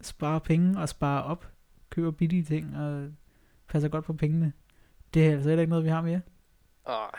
Sparer 0.00 0.38
penge 0.38 0.80
og 0.80 0.88
sparer 0.88 1.22
op. 1.22 1.46
Køber 1.90 2.10
billige 2.10 2.44
ting 2.44 2.76
og 2.76 3.08
passer 3.68 3.88
godt 3.88 4.04
på 4.04 4.12
pengene. 4.12 4.52
Det 5.14 5.26
er 5.26 5.32
altså 5.32 5.48
heller 5.48 5.60
ikke 5.60 5.70
noget, 5.70 5.84
vi 5.84 5.88
har 5.90 6.00
mere. 6.02 6.20
Ej. 6.86 7.10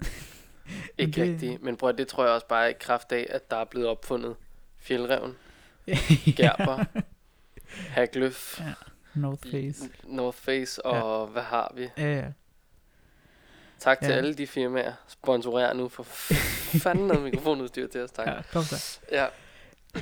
Ikke 0.98 1.12
det- 1.12 1.32
rigtigt. 1.32 1.62
Men 1.62 1.76
prøv 1.76 1.88
at 1.88 1.98
det 1.98 2.08
tror 2.08 2.24
jeg 2.24 2.32
også 2.34 2.46
bare 2.46 2.70
i 2.70 2.74
kraft 2.80 3.12
af, 3.12 3.26
at 3.30 3.50
der 3.50 3.56
er 3.56 3.64
blevet 3.64 3.88
opfundet 3.88 4.36
fjeldreven, 4.78 5.32
gerber, 6.36 6.84
hagløf, 7.88 8.60
Ja. 8.60 8.72
North 9.14 9.50
Face. 9.50 9.90
North 10.04 10.38
Face 10.38 10.86
og 10.86 11.26
hvad 11.26 11.42
har 11.42 11.72
vi? 11.76 11.88
Ja, 11.98 12.14
ja. 12.16 12.26
Tak 13.78 13.98
til 14.00 14.08
Ja. 14.10 14.14
alle 14.16 14.34
de 14.34 14.46
firmaer. 14.46 14.92
Sponsorer 15.08 15.72
nu 15.74 15.88
for 15.88 16.02
fanden 16.84 17.06
noget 17.06 17.22
mikrofonudstyr 17.22 17.86
til 17.88 18.02
os, 18.04 18.10
tak. 18.10 18.26
ja 18.26 18.42
kom 18.52 18.62
så. 18.62 19.00
Ja. 19.12 19.26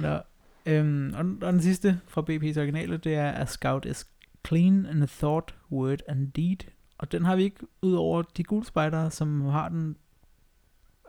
Nå. 0.00 0.18
Øhm, 0.66 1.14
og, 1.16 1.24
den- 1.24 1.42
og 1.42 1.52
den 1.52 1.62
sidste 1.62 2.00
fra 2.08 2.20
BP's 2.20 2.58
originale, 2.58 2.96
det 2.96 3.14
er 3.14 3.32
A 3.32 3.44
scout 3.46 3.84
is 3.84 4.06
clean 4.46 4.86
in 4.92 5.08
thought, 5.08 5.54
word 5.72 5.98
and 6.08 6.32
deed. 6.32 6.56
Og 6.98 7.12
den 7.12 7.24
har 7.24 7.36
vi 7.36 7.42
ikke 7.42 7.66
ud 7.82 7.92
over 7.94 8.22
de 8.22 8.44
gule 8.44 8.66
spejdere, 8.66 9.10
som 9.10 9.40
har 9.40 9.68
den 9.68 9.96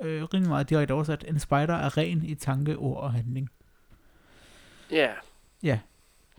øh, 0.02 0.24
rimelig 0.24 0.50
meget 0.50 0.70
direkte 0.70 0.92
oversat. 0.92 1.26
En 1.28 1.40
spejder 1.40 1.74
er 1.74 1.98
ren 1.98 2.26
i 2.26 2.36
tanke, 2.36 2.76
ord 2.78 2.98
og 3.04 3.14
handling. 3.14 3.50
Ja, 4.92 5.80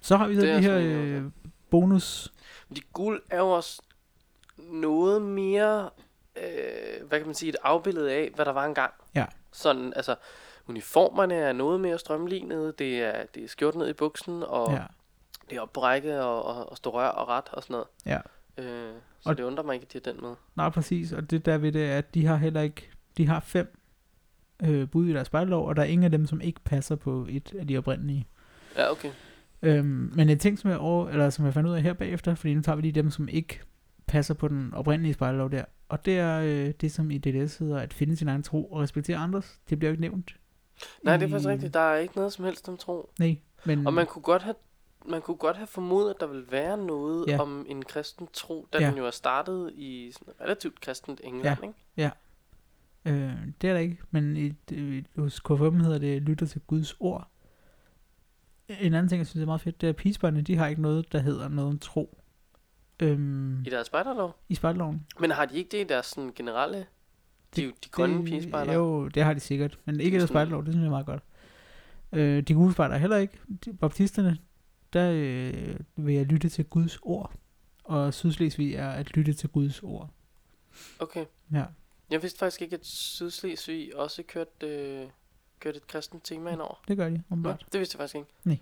Så 0.03 0.17
har 0.17 0.29
vi 0.29 0.35
så 0.35 0.41
Det 0.41 0.57
de 0.57 0.63
her 0.63 0.79
øh, 0.83 1.23
bonus. 1.71 2.33
de 2.77 2.81
gule 2.93 3.21
er 3.31 3.39
jo 3.39 3.51
også 3.51 3.83
noget 4.59 5.23
mere, 5.23 5.91
øh, 6.43 7.09
hvad 7.09 7.19
kan 7.19 7.27
man 7.27 7.35
sige, 7.35 7.49
et 7.51 7.57
afbillede 7.63 8.13
af, 8.13 8.31
hvad 8.35 8.45
der 8.45 8.53
var 8.53 8.65
engang. 8.65 8.93
Ja. 9.15 9.27
Sådan, 9.53 9.93
altså, 9.97 10.15
uniformerne 10.69 11.35
er 11.35 11.53
noget 11.53 11.81
mere 11.81 11.99
strømlignede, 11.99 12.75
det 12.79 13.03
er, 13.03 13.25
det 13.35 13.45
er 13.45 13.49
skjort 13.49 13.75
ned 13.75 13.89
i 13.89 13.93
buksen, 13.93 14.43
og 14.43 14.73
Ja. 14.73 14.83
det 15.51 15.57
er 15.57 15.61
op 15.61 15.73
på 15.73 15.83
række, 15.83 16.21
og, 16.21 16.45
og, 16.45 16.71
og 16.71 16.77
stå 16.77 16.91
rør 16.91 17.07
og 17.09 17.29
ret 17.29 17.45
og 17.53 17.63
sådan 17.63 17.75
noget. 17.75 17.87
Ja. 18.07 18.19
Øh, 18.65 18.93
så 19.21 19.29
Og- 19.29 19.37
det 19.37 19.45
undrer 19.45 19.65
mig 19.65 19.75
ikke, 19.75 19.85
at 19.85 19.93
de 19.93 20.01
har 20.05 20.13
den 20.13 20.23
med. 20.23 20.35
Nej, 20.57 20.69
præcis. 20.71 21.13
Og 21.13 21.31
det 21.31 21.47
der 21.47 21.59
ved 21.59 21.73
det 21.73 21.85
er, 21.91 21.99
at 21.99 22.15
de 22.15 22.27
har 22.27 22.37
heller 22.37 22.61
ikke... 22.61 22.91
De 23.17 23.27
har 23.27 23.41
fem 23.41 23.79
øh, 24.65 24.89
bud 24.89 25.07
i 25.09 25.13
deres 25.13 25.27
spejllov, 25.27 25.69
og 25.69 25.77
der 25.77 25.83
er 25.83 25.87
ingen 25.87 26.05
af 26.05 26.11
dem, 26.11 26.27
som 26.27 26.41
ikke 26.41 26.61
passer 26.65 26.97
på 26.97 27.27
et 27.31 27.55
af 27.59 27.67
de 27.67 27.79
oprindelige. 27.79 28.27
Ja, 28.77 28.91
okay. 28.91 29.11
Øhm, 29.63 30.13
men 30.15 30.29
en 30.29 30.39
ting, 30.39 30.59
som 30.59 30.71
jeg, 30.71 30.79
over, 30.79 31.09
eller 31.09 31.31
som 31.31 31.45
jeg 31.45 31.55
fandt 31.55 31.69
ud 31.69 31.75
af 31.75 31.83
her 31.83 31.93
bagefter, 31.93 32.35
fordi 32.35 32.55
nu 32.55 32.63
tager 32.63 32.77
vi 32.77 32.83
lige 32.83 32.93
dem, 32.93 33.11
som 33.11 33.29
ikke 33.29 33.61
passer 34.07 34.35
på 34.35 34.49
den 34.49 34.75
oprindelige 34.75 35.15
spejllov 35.15 35.51
der. 35.51 35.65
Og 35.89 36.05
det 36.05 36.19
er 36.19 36.41
øh, 36.41 36.75
det, 36.81 36.93
som 36.93 37.11
i 37.11 37.19
DDS 37.19 37.57
hedder 37.59 37.79
at 37.79 37.95
finde 37.95 38.17
sin 38.17 38.29
egen 38.29 38.43
tro 38.43 38.65
og 38.65 38.81
respektere 38.81 39.17
andres. 39.17 39.61
Det 39.71 39.79
bliver 39.79 39.89
jo 39.91 39.93
ikke 39.93 40.01
nævnt. 40.01 40.37
Nej, 41.03 41.17
det 41.17 41.27
er 41.27 41.31
faktisk 41.31 41.49
rigtigt. 41.49 41.75
Der 41.75 41.81
er 41.81 41.97
ikke 41.97 42.17
noget 42.17 42.33
som 42.33 42.45
helst 42.45 42.69
om 42.69 42.77
tro. 42.77 43.11
Nej, 43.19 43.37
men... 43.65 43.87
Og 43.87 43.95
man 43.95 44.07
kunne 44.07 44.23
godt 44.23 44.43
have 44.43 44.55
man 45.09 45.23
kunne 45.23 45.37
godt 45.37 45.57
have 45.57 45.67
formodet, 45.67 46.11
at 46.11 46.17
der 46.21 46.27
ville 46.27 46.45
være 46.51 46.79
noget 46.79 47.25
Ja. 47.29 47.33
ja. 47.33 47.41
om 47.41 47.67
en 47.69 47.83
kristen 47.83 48.29
tro, 48.33 48.69
da 48.73 48.79
Ja. 48.79 48.85
ja. 48.85 48.91
den 48.91 48.99
jo 48.99 49.07
er 49.07 49.11
startet 49.11 49.73
i 49.75 50.13
sådan 50.13 50.35
relativt 50.41 50.81
kristent 50.81 51.21
England, 51.25 51.59
Ja. 51.63 51.67
ikke? 51.67 52.11
Øh, 53.05 53.33
det 53.63 53.71
er 53.71 53.73
der 53.75 53.81
ikke, 53.81 53.99
men 54.11 54.37
i, 54.37 54.53
i, 54.71 55.05
hos 55.17 55.41
KFM 55.41 55.81
hedder 55.81 55.99
det 55.99 56.23
lytter 56.23 56.47
til 56.47 56.61
Guds 56.67 56.97
ord. 57.01 57.29
En 58.69 58.95
anden 58.95 59.09
ting, 59.09 59.19
jeg 59.19 59.27
synes 59.27 59.43
er 59.43 59.47
meget 59.47 59.61
fedt, 59.61 59.81
det 59.81 59.87
er, 59.87 59.91
at 59.91 59.97
pigebørnene, 59.97 60.43
de 60.43 60.57
har 60.57 60.67
ikke 60.67 60.83
noget, 60.83 61.13
der 61.13 61.19
hedder 61.19 61.49
noget 61.49 61.71
om 61.71 61.79
tro. 61.79 62.19
Øhm, 63.01 63.65
I 63.65 63.71
deres 63.71 63.87
spejderlov. 63.87 64.37
I 64.49 64.55
spejlloven. 64.55 65.07
Men 65.21 65.31
har 65.31 65.47
de 65.47 65.57
ikke 65.57 65.69
det 65.71 65.81
i 65.81 65.85
deres 65.85 66.07
sådan, 66.07 66.33
generelle... 66.35 66.87
De, 67.57 67.63
de, 67.63 67.67
de 67.67 67.89
grønne 67.91 68.25
pigespejder? 68.25 68.73
Jo, 68.73 69.09
det 69.09 69.23
har 69.25 69.35
de 69.35 69.41
sikkert, 69.41 69.79
men 69.85 70.01
ikke 70.01 70.17
i 70.17 70.19
deres 70.19 70.31
spejllov, 70.31 70.65
det 70.65 70.73
synes 70.73 70.83
jeg 70.83 70.87
er 70.87 70.91
meget 70.91 71.07
godt. 71.07 71.23
Øh, 72.13 72.43
de 72.43 72.55
gule 72.55 72.73
spejder 72.73 72.97
heller 72.97 73.17
ikke. 73.17 73.39
De, 73.65 73.73
baptisterne, 73.73 74.39
der 74.93 75.13
øh, 75.13 75.77
vil 75.97 76.15
jeg 76.15 76.27
lytte 76.27 76.49
til 76.49 76.65
Guds 76.65 76.99
ord. 77.03 77.33
Og 77.85 78.15
Sydslesvig 78.15 78.75
er 78.75 78.91
at 78.91 79.17
lytte 79.17 79.33
til 79.33 79.49
Guds 79.49 79.83
ord. 79.83 80.11
Okay. 80.99 81.25
Ja. 81.53 81.65
Jeg 82.11 82.23
vidste 82.23 82.39
faktisk 82.39 82.63
ikke, 82.63 82.75
at 82.75 82.87
Sydslesvig 82.87 83.97
også 83.97 84.23
kørte, 84.23 84.67
øh, 84.67 85.07
kørte 85.61 85.77
et 85.77 85.87
kristent 85.87 86.25
tema 86.25 86.51
ind 86.51 86.61
over. 86.61 86.83
Det 86.89 86.97
gør 86.97 87.09
de, 87.09 87.23
åbenbart. 87.31 87.67
det 87.73 87.79
vidste 87.81 87.97
jeg 87.97 87.99
faktisk 87.99 88.15
ikke. 88.15 88.29
Nej. 88.45 88.59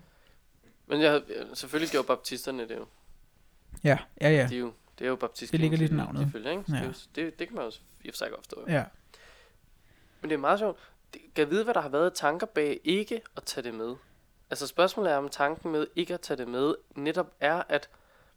Men 0.87 1.01
jeg, 1.01 1.21
selvfølgelig 1.53 1.91
gjorde 1.91 2.07
baptisterne 2.07 2.67
det 2.67 2.75
jo. 2.75 2.85
Ja, 3.85 3.97
ja, 4.21 4.29
ja. 4.29 4.47
De 4.49 4.55
er 4.55 4.59
jo 4.59 4.73
det 4.99 5.05
er 5.05 5.09
jo 5.09 5.15
baptist. 5.15 5.51
Det 5.51 5.59
ligger 5.59 5.77
lidt 5.77 5.91
i 5.91 5.93
de- 5.93 5.97
navnet. 5.97 6.33
De 6.33 6.37
ikke? 6.39 6.63
Ja. 6.69 6.75
det, 6.75 6.85
jo- 6.85 6.93
det, 7.15 7.39
det, 7.39 7.47
kan 7.47 7.55
man 7.55 7.65
jo 7.65 7.71
i 8.03 8.07
og 8.07 8.13
for 8.13 8.17
sig 8.17 8.27
godt 8.29 8.39
forstå. 8.41 8.65
Ja, 8.67 8.83
Men 10.21 10.29
det 10.29 10.35
er 10.35 10.39
meget 10.39 10.59
sjovt. 10.59 10.79
Det- 11.13 11.21
Kan 11.35 11.49
vide, 11.49 11.63
hvad 11.63 11.73
der 11.73 11.81
har 11.81 11.89
været 11.89 12.13
tanker 12.13 12.47
bag 12.47 12.79
ikke 12.83 13.21
at 13.37 13.43
tage 13.43 13.63
det 13.63 13.73
med? 13.73 13.95
Altså 14.49 14.67
spørgsmålet 14.67 15.11
er, 15.11 15.17
om 15.17 15.29
tanken 15.29 15.71
med 15.71 15.87
ikke 15.95 16.13
at 16.13 16.21
tage 16.21 16.37
det 16.37 16.47
med, 16.47 16.75
netop 16.95 17.33
er, 17.39 17.63
at 17.69 17.89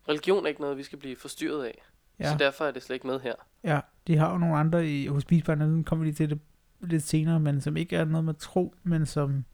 religion 0.08 0.44
er 0.44 0.48
ikke 0.48 0.60
noget, 0.60 0.76
vi 0.76 0.82
skal 0.82 0.98
blive 0.98 1.16
forstyrret 1.16 1.64
af. 1.64 1.82
Ja. 2.18 2.30
Så 2.32 2.38
derfor 2.38 2.64
er 2.64 2.70
det 2.70 2.82
slet 2.82 2.94
ikke 2.94 3.06
med 3.06 3.20
her. 3.20 3.34
Ja, 3.64 3.80
de 4.06 4.16
har 4.16 4.32
jo 4.32 4.38
nogle 4.38 4.56
andre 4.56 4.86
i, 4.88 5.06
hos 5.06 5.24
bisbørnene, 5.24 5.72
den 5.72 5.84
kommer 5.84 6.04
vi 6.04 6.10
lige 6.10 6.16
til 6.16 6.30
det 6.30 6.40
lidt 6.80 7.02
senere, 7.02 7.40
men 7.40 7.60
som 7.60 7.76
ikke 7.76 7.96
er 7.96 8.04
noget 8.04 8.24
med 8.24 8.34
tro, 8.34 8.74
men 8.82 9.06
som 9.06 9.44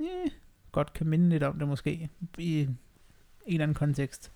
eh, 0.00 0.06
godt 0.72 0.92
kan 0.92 1.06
minde 1.06 1.28
lidt 1.28 1.42
om 1.42 1.58
det 1.58 1.68
måske, 1.68 2.10
i 2.38 2.60
en 2.60 2.78
eller 3.46 3.62
anden 3.62 3.74
kontekst. 3.74 4.32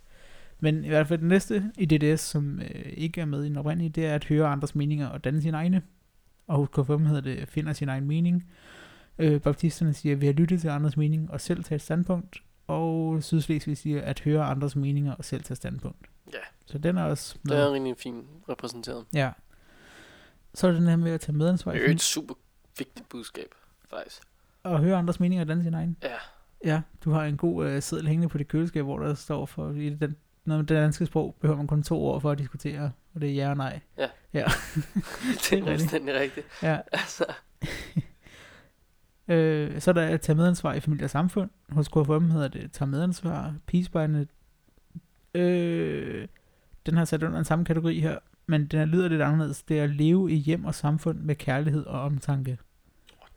Men 0.60 0.84
i 0.84 0.88
hvert 0.88 1.08
fald 1.08 1.20
det 1.20 1.28
næste 1.28 1.72
i 1.78 1.84
DDS, 1.86 2.20
som 2.20 2.60
øh, 2.60 2.92
ikke 2.96 3.20
er 3.20 3.24
med 3.24 3.44
i 3.44 3.48
den 3.48 3.56
oprindelige, 3.56 3.90
det 3.90 4.06
er 4.06 4.14
at 4.14 4.24
høre 4.24 4.46
andres 4.48 4.74
meninger 4.74 5.08
og 5.08 5.24
danne 5.24 5.42
sine 5.42 5.56
egne. 5.56 5.82
Og 6.46 6.56
hos 6.56 6.68
K5 6.78 6.98
hedder 6.98 7.20
det, 7.20 7.48
finder 7.48 7.72
sin 7.72 7.88
egen 7.88 8.06
mening. 8.06 8.50
Øh, 9.18 9.40
baptisterne 9.40 9.94
siger, 9.94 10.14
at 10.14 10.20
vi 10.20 10.26
har 10.26 10.32
lyttet 10.32 10.60
til 10.60 10.68
andres 10.68 10.96
mening 10.96 11.30
og 11.30 11.40
selv 11.40 11.64
tage 11.64 11.76
et 11.76 11.82
standpunkt. 11.82 12.42
Og 12.66 13.22
Sydslesvig 13.22 13.76
siger, 13.76 14.02
at 14.02 14.20
høre 14.20 14.44
andres 14.44 14.76
meninger 14.76 15.14
og 15.14 15.24
selv 15.24 15.42
tage 15.42 15.56
standpunkt. 15.56 16.06
Ja. 16.32 16.38
Så 16.66 16.78
den 16.78 16.98
er 16.98 17.02
også 17.02 17.38
Det 17.48 17.56
er 17.58 17.72
rigtig 17.72 17.96
fint 17.98 18.24
repræsenteret. 18.48 19.04
Ja. 19.14 19.30
Så 20.54 20.66
er 20.66 20.70
det 20.72 20.80
den 20.80 20.88
her 20.88 20.96
med 20.96 21.10
at 21.12 21.20
tage 21.20 21.36
medansvar 21.36 21.72
Det 21.72 21.86
er 21.86 21.90
et 21.90 22.00
super 22.02 22.34
vigtigt 22.78 23.08
budskab, 23.08 23.48
faktisk. 23.90 24.22
og 24.62 24.80
høre 24.80 24.96
andres 24.96 25.20
meninger 25.20 25.44
og 25.44 25.48
danne 25.48 25.62
sin 25.62 25.74
egen. 25.74 25.96
Ja. 26.02 26.14
Ja, 26.64 26.82
du 27.04 27.10
har 27.10 27.24
en 27.24 27.36
god 27.36 27.66
øh, 27.66 27.82
seddel 27.82 28.06
hængende 28.08 28.28
på 28.28 28.38
dit 28.38 28.48
køleskab, 28.48 28.84
hvor 28.84 28.98
der 28.98 29.14
står 29.14 29.46
for, 29.46 29.70
i 29.70 29.90
den, 29.90 30.16
når 30.46 30.56
det 30.58 30.68
danske 30.68 31.06
sprog 31.06 31.34
behøver 31.40 31.56
man 31.56 31.66
kun 31.66 31.82
to 31.82 32.02
ord 32.04 32.20
for 32.20 32.30
at 32.30 32.38
diskutere, 32.38 32.92
og 33.14 33.20
det 33.20 33.30
er 33.30 33.34
ja 33.34 33.50
og 33.50 33.56
nej. 33.56 33.80
det 33.96 34.08
er 34.42 34.50
fuldstændig 35.64 36.14
rigtigt. 36.14 36.46
Ja. 36.62 36.78
Altså, 36.92 37.24
Øh, 39.28 39.80
så 39.80 39.90
er 39.90 39.92
der 39.92 40.02
at 40.06 40.20
tage 40.20 40.36
medansvar 40.36 40.74
i 40.74 40.80
familie 40.80 41.04
og 41.06 41.10
samfund. 41.10 41.50
Hos 41.68 41.88
KFM 41.88 42.30
hedder 42.30 42.48
det 42.48 42.72
tage 42.72 42.88
medansvar. 42.88 43.54
Pigespejlene, 43.66 44.26
øh, 45.34 46.28
den 46.86 46.96
har 46.96 47.04
sat 47.04 47.22
under 47.22 47.36
den 47.36 47.44
samme 47.44 47.64
kategori 47.64 48.00
her, 48.00 48.18
men 48.46 48.66
den 48.66 48.80
er 48.80 48.84
lyder 48.84 49.08
lidt 49.08 49.22
anderledes. 49.22 49.62
Det 49.62 49.78
er 49.78 49.84
at 49.84 49.90
leve 49.90 50.32
i 50.32 50.34
hjem 50.34 50.64
og 50.64 50.74
samfund 50.74 51.18
med 51.18 51.34
kærlighed 51.34 51.86
og 51.86 52.00
omtanke. 52.00 52.58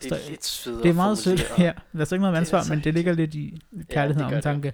det 0.03 0.12
er 0.12 0.16
Så- 0.16 0.30
lidt 0.30 0.45
sødere 0.45 0.84
Det 0.84 0.89
er 0.89 0.93
meget 0.93 1.18
sødt, 1.18 1.41
ja. 1.57 1.72
Der 1.93 1.99
er 1.99 2.05
så 2.05 2.16
ikke 2.16 2.22
noget 2.26 2.38
ansvar, 2.38 2.64
men 2.70 2.84
det 2.84 2.93
ligger 2.93 3.14
lidt 3.14 3.36
i 3.36 3.62
kærlighed 3.89 4.20
det 4.20 4.26
og 4.26 4.30
gør 4.32 4.41
det. 4.41 4.45
omtanke. 4.45 4.74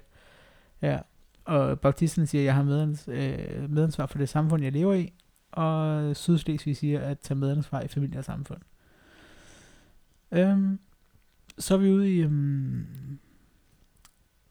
Ja. 0.82 1.00
Og 1.46 1.80
baptisten 1.80 2.28
siger, 2.28 2.42
at 2.42 2.46
jeg 2.46 2.56
har 2.56 2.64
medans, 2.64 3.08
øh, 3.08 3.70
medansvar 3.70 4.06
for 4.06 4.18
det 4.18 4.30
samfund, 4.30 4.64
jeg 4.64 4.72
lever 4.72 4.94
i. 4.94 5.14
Og 5.52 6.16
Sydslesvig 6.16 6.78
siger, 6.78 7.02
at 7.02 7.20
tage 7.20 7.38
medansvar 7.38 7.82
i 7.82 7.88
familie 7.88 8.20
og 8.20 8.26
samfund. 8.26 8.62
Øhm, 10.32 10.80
så 11.58 11.74
er 11.74 11.78
vi 11.78 11.92
ude 11.92 12.16
i 12.16 12.26
um, 12.26 13.20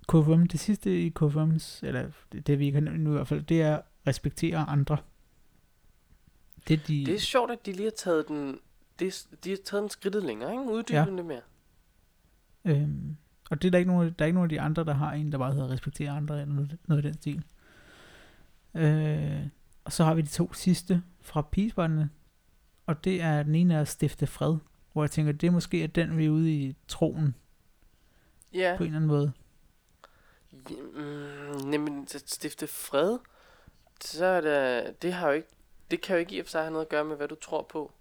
KFM. 0.08 0.46
Det 0.46 0.60
sidste 0.60 1.02
i 1.02 1.12
KFM's, 1.20 1.80
eller 1.82 2.10
det, 2.32 2.46
det 2.46 2.58
vi 2.58 2.70
kan 2.70 2.82
nu 2.82 3.10
i 3.10 3.12
hvert 3.12 3.28
fald, 3.28 3.42
det 3.42 3.62
er 3.62 3.80
respektere 4.06 4.58
andre. 4.58 4.96
Det, 6.68 6.80
er 6.80 6.84
de, 6.86 7.06
Det 7.06 7.14
er 7.14 7.18
sjovt, 7.18 7.50
at 7.50 7.66
de 7.66 7.72
lige 7.72 7.84
har 7.84 7.90
taget 7.96 8.28
den, 8.28 8.58
det, 8.98 9.26
de 9.44 9.50
har 9.50 9.58
taget 9.64 9.82
den 9.82 9.90
skridtet 9.90 10.24
længere, 10.24 10.52
ikke? 10.52 10.64
Uddybe 10.64 10.98
ja. 10.98 11.04
det 11.04 11.24
mere. 11.24 11.40
Øhm, 12.64 13.16
og 13.54 13.62
det 13.62 13.68
er 13.68 13.70
der 13.70 13.78
ikke 13.78 13.90
nogen, 13.90 14.14
der 14.18 14.24
er 14.24 14.26
ikke 14.26 14.34
nogen 14.34 14.50
af 14.50 14.56
de 14.56 14.60
andre, 14.60 14.84
der 14.84 14.94
har 14.94 15.12
en, 15.12 15.32
der 15.32 15.38
bare 15.38 15.52
hedder 15.52 15.70
respektere 15.70 16.10
andre, 16.10 16.40
eller 16.40 16.54
noget, 16.54 16.78
noget 16.86 17.04
i 17.04 17.08
den 17.08 17.14
stil. 17.14 17.44
Øh, 18.74 19.46
og 19.84 19.92
så 19.92 20.04
har 20.04 20.14
vi 20.14 20.22
de 20.22 20.26
to 20.26 20.52
sidste 20.52 21.02
fra 21.20 21.42
pigesbåndene, 21.42 22.10
og 22.86 23.04
det 23.04 23.22
er 23.22 23.42
den 23.42 23.54
ene 23.54 23.74
er 23.74 23.80
at 23.80 23.88
stifte 23.88 24.26
fred, 24.26 24.56
hvor 24.92 25.02
jeg 25.02 25.10
tænker, 25.10 25.32
det 25.32 25.46
er 25.46 25.50
måske 25.50 25.76
at 25.84 25.94
den, 25.94 26.16
vi 26.18 26.26
er 26.26 26.30
ude 26.30 26.52
i 26.52 26.76
troen, 26.88 27.34
Ja. 28.52 28.74
på 28.76 28.82
en 28.82 28.86
eller 28.86 28.96
anden 28.96 29.08
måde. 29.08 29.32
Jamen, 31.72 32.08
at 32.14 32.22
stifte 32.26 32.66
fred, 32.66 33.18
så 34.00 34.24
er 34.24 34.40
det, 34.40 35.02
det 35.02 35.12
har 35.12 35.26
jo 35.28 35.32
ikke, 35.32 35.48
det 35.90 36.00
kan 36.00 36.16
jo 36.16 36.20
ikke 36.20 36.36
i 36.36 36.38
og 36.38 36.46
for 36.46 36.50
sig 36.50 36.60
have 36.62 36.72
noget 36.72 36.84
at 36.84 36.90
gøre 36.90 37.04
med, 37.04 37.16
hvad 37.16 37.28
du 37.28 37.34
tror 37.34 37.62
på. 37.62 37.92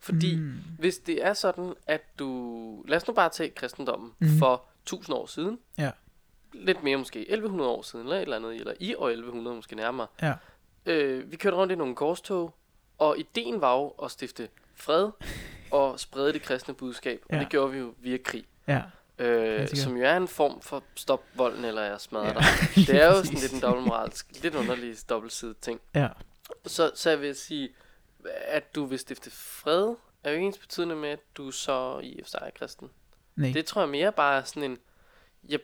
Fordi 0.00 0.36
mm. 0.36 0.54
Hvis 0.78 0.98
det 0.98 1.24
er 1.24 1.34
sådan, 1.34 1.74
at 1.86 2.02
du, 2.18 2.84
lad 2.88 2.96
os 2.96 3.06
nu 3.06 3.14
bare 3.14 3.28
tage 3.28 3.50
kristendommen 3.50 4.12
mm. 4.18 4.28
for 4.38 4.64
tusind 4.86 5.16
år 5.16 5.26
siden, 5.26 5.58
Ja. 5.78 5.90
lidt 6.52 6.82
mere 6.82 6.96
måske, 6.96 7.18
1100 7.20 7.70
år 7.70 7.82
siden, 7.82 8.04
eller 8.06 8.16
et 8.16 8.22
eller 8.22 8.36
andet, 8.36 8.54
eller 8.54 8.74
i 8.80 8.94
år 8.94 9.08
1100 9.08 9.56
måske 9.56 9.76
nærmere. 9.76 10.06
Ja. 10.22 10.34
Øh, 10.86 11.30
vi 11.30 11.36
kørte 11.36 11.56
rundt 11.56 11.72
i 11.72 11.76
nogle 11.76 11.94
korstog, 11.96 12.54
og 12.98 13.18
ideen 13.18 13.60
var 13.60 13.74
jo 13.76 13.88
at 13.88 14.10
stifte 14.10 14.48
fred 14.74 15.10
og 15.70 16.00
sprede 16.00 16.32
det 16.32 16.42
kristne 16.42 16.74
budskab, 16.74 17.22
og 17.28 17.34
Ja. 17.34 17.40
det 17.40 17.48
gjorde 17.48 17.72
vi 17.72 17.78
jo 17.78 17.94
via 17.98 18.16
krig. 18.24 18.44
Ja. 18.68 18.82
Øh, 19.18 19.68
som 19.68 19.96
jo 19.96 20.04
er 20.04 20.16
en 20.16 20.28
form 20.28 20.60
for 20.60 20.82
stop 20.94 21.22
volden, 21.34 21.64
eller 21.64 21.82
jeg 21.82 22.00
smadrer 22.00 22.26
Ja, 22.26 22.32
dig. 22.32 22.42
Det 22.86 23.02
er 23.02 23.06
jo 23.06 23.24
sådan 23.24 23.38
lidt 23.40 23.52
en 23.52 23.60
dobbeltmoralsk, 23.60 24.26
lidt 24.42 24.54
underlig 24.54 24.96
dobbeltsidet 25.08 25.58
ting. 25.58 25.80
Ja. 25.94 26.08
Så, 26.66 26.90
så 26.94 27.10
jeg 27.10 27.20
vil 27.20 27.34
sige, 27.36 27.68
at 28.46 28.74
du 28.74 28.84
vil 28.84 28.98
stifte 28.98 29.30
fred, 29.30 29.94
er 30.24 30.32
jo 30.32 30.38
ens 30.38 30.58
betydende 30.58 30.96
med, 30.96 31.08
at 31.08 31.20
du 31.36 31.50
så 31.50 32.00
i 32.02 32.20
og 32.22 32.28
sig 32.28 32.40
er 32.42 32.50
kristen. 32.58 32.90
Nej. 33.36 33.50
Det 33.52 33.64
tror 33.66 33.82
jeg 33.82 33.88
mere 33.90 34.12
bare 34.12 34.38
er 34.38 34.44
sådan 34.44 34.70
en, 34.70 34.78
jeg, 35.48 35.58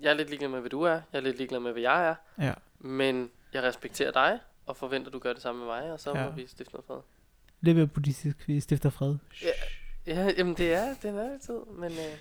jeg 0.00 0.10
er 0.10 0.14
lidt 0.14 0.28
ligeglad 0.28 0.48
med, 0.50 0.60
hvad 0.60 0.70
du 0.70 0.82
er, 0.82 0.90
jeg 0.92 1.02
er 1.12 1.20
lidt 1.20 1.36
ligeglad 1.36 1.60
med, 1.60 1.72
hvad 1.72 1.82
jeg 1.82 2.08
er, 2.08 2.14
Ja. 2.44 2.54
men 2.78 3.30
jeg 3.52 3.62
respekterer 3.62 4.10
dig, 4.12 4.38
og 4.66 4.76
forventer, 4.76 5.10
du 5.10 5.18
gør 5.18 5.32
det 5.32 5.42
samme 5.42 5.58
med 5.58 5.66
mig, 5.66 5.92
og 5.92 6.00
så 6.00 6.10
ja. 6.18 6.24
Må 6.24 6.30
vi 6.30 6.46
stifte 6.46 6.72
noget 6.74 6.84
fred. 6.86 7.00
Lidt 7.60 7.76
mere 7.76 7.86
buddhistisk. 7.86 8.48
Vi 8.48 8.60
stifter 8.60 8.90
fred. 8.90 9.16
Ja. 9.42 9.48
Ja, 10.06 10.30
jamen 10.38 10.54
det 10.54 10.72
er, 10.74 10.94
det 11.02 11.10
er 11.10 11.32
altid, 11.32 11.58
men... 11.78 11.92
Øh, 11.92 12.18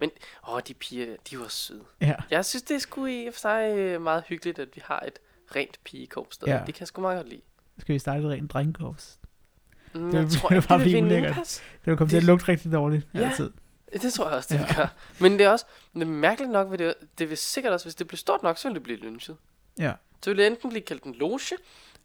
men, 0.00 0.10
åh, 0.48 0.60
de 0.68 0.74
piger, 0.74 1.16
de 1.30 1.38
var 1.38 1.48
søde. 1.48 1.84
Ja. 2.00 2.14
Jeg 2.30 2.44
synes, 2.44 2.62
det 2.62 2.74
er 2.74 2.78
sgu 2.78 3.06
i 3.06 3.26
og 3.26 3.34
for 3.34 3.38
sig 3.40 3.74
øh, 3.78 4.02
meget 4.02 4.24
hyggeligt, 4.26 4.58
at 4.58 4.68
vi 4.74 4.82
har 4.84 5.00
et 5.00 5.18
rent 5.56 5.80
pigekorps 5.84 6.38
der. 6.38 6.52
Ja. 6.56 6.62
Det 6.66 6.74
kan 6.74 6.80
jeg 6.80 6.88
sgu 6.88 7.00
meget 7.00 7.18
godt 7.18 7.28
lide. 7.28 7.40
Skal 7.78 7.92
vi 7.92 7.98
starte 7.98 8.20
et 8.22 8.28
rent 8.30 8.50
drengkorps? 8.52 9.18
Mm, 9.94 10.10
Det 10.10 10.18
jeg 10.22 10.30
tror 10.30 10.48
det 10.48 10.56
ikke, 10.56 10.68
det 10.74 10.80
blive 10.80 10.92
vinde 10.94 11.06
ulækkert. 11.08 11.28
indpas. 11.30 11.62
Det 11.84 11.86
vil 11.90 11.96
komme 11.96 12.08
til 12.10 12.16
Det- 12.16 12.22
at 12.22 12.26
lugte 12.26 12.48
rigtig 12.48 12.72
dårligt. 12.72 13.06
Ja. 13.14 13.18
Altid. 13.20 13.44
Det 13.50 13.54
tror 14.12 14.26
jeg 14.28 14.36
også, 14.36 14.54
det 14.54 14.60
Ja. 14.60 14.66
ja. 14.68 14.74
gør. 14.76 14.86
Men 15.20 15.32
det 15.32 15.40
er 15.40 15.50
også, 15.50 15.66
det 15.94 16.02
er 16.02 16.06
mærkeligt 16.06 16.52
nok, 16.52 16.70
ved 16.70 16.78
det, 16.78 16.94
det 17.18 17.28
vil 17.30 17.38
sikkert 17.38 17.72
også, 17.72 17.84
hvis 17.86 17.94
det 17.94 18.06
bliver 18.08 18.18
stort 18.18 18.42
nok, 18.42 18.58
så 18.58 18.68
vil 18.68 18.74
det 18.74 18.82
blive 18.82 18.98
lynchet. 18.98 19.36
Ja. 19.78 19.92
Så 20.24 20.30
vil 20.30 20.38
det 20.38 20.46
enten 20.46 20.70
blive 20.70 20.82
kaldt 20.82 21.02
en 21.04 21.14
loge, 21.14 21.40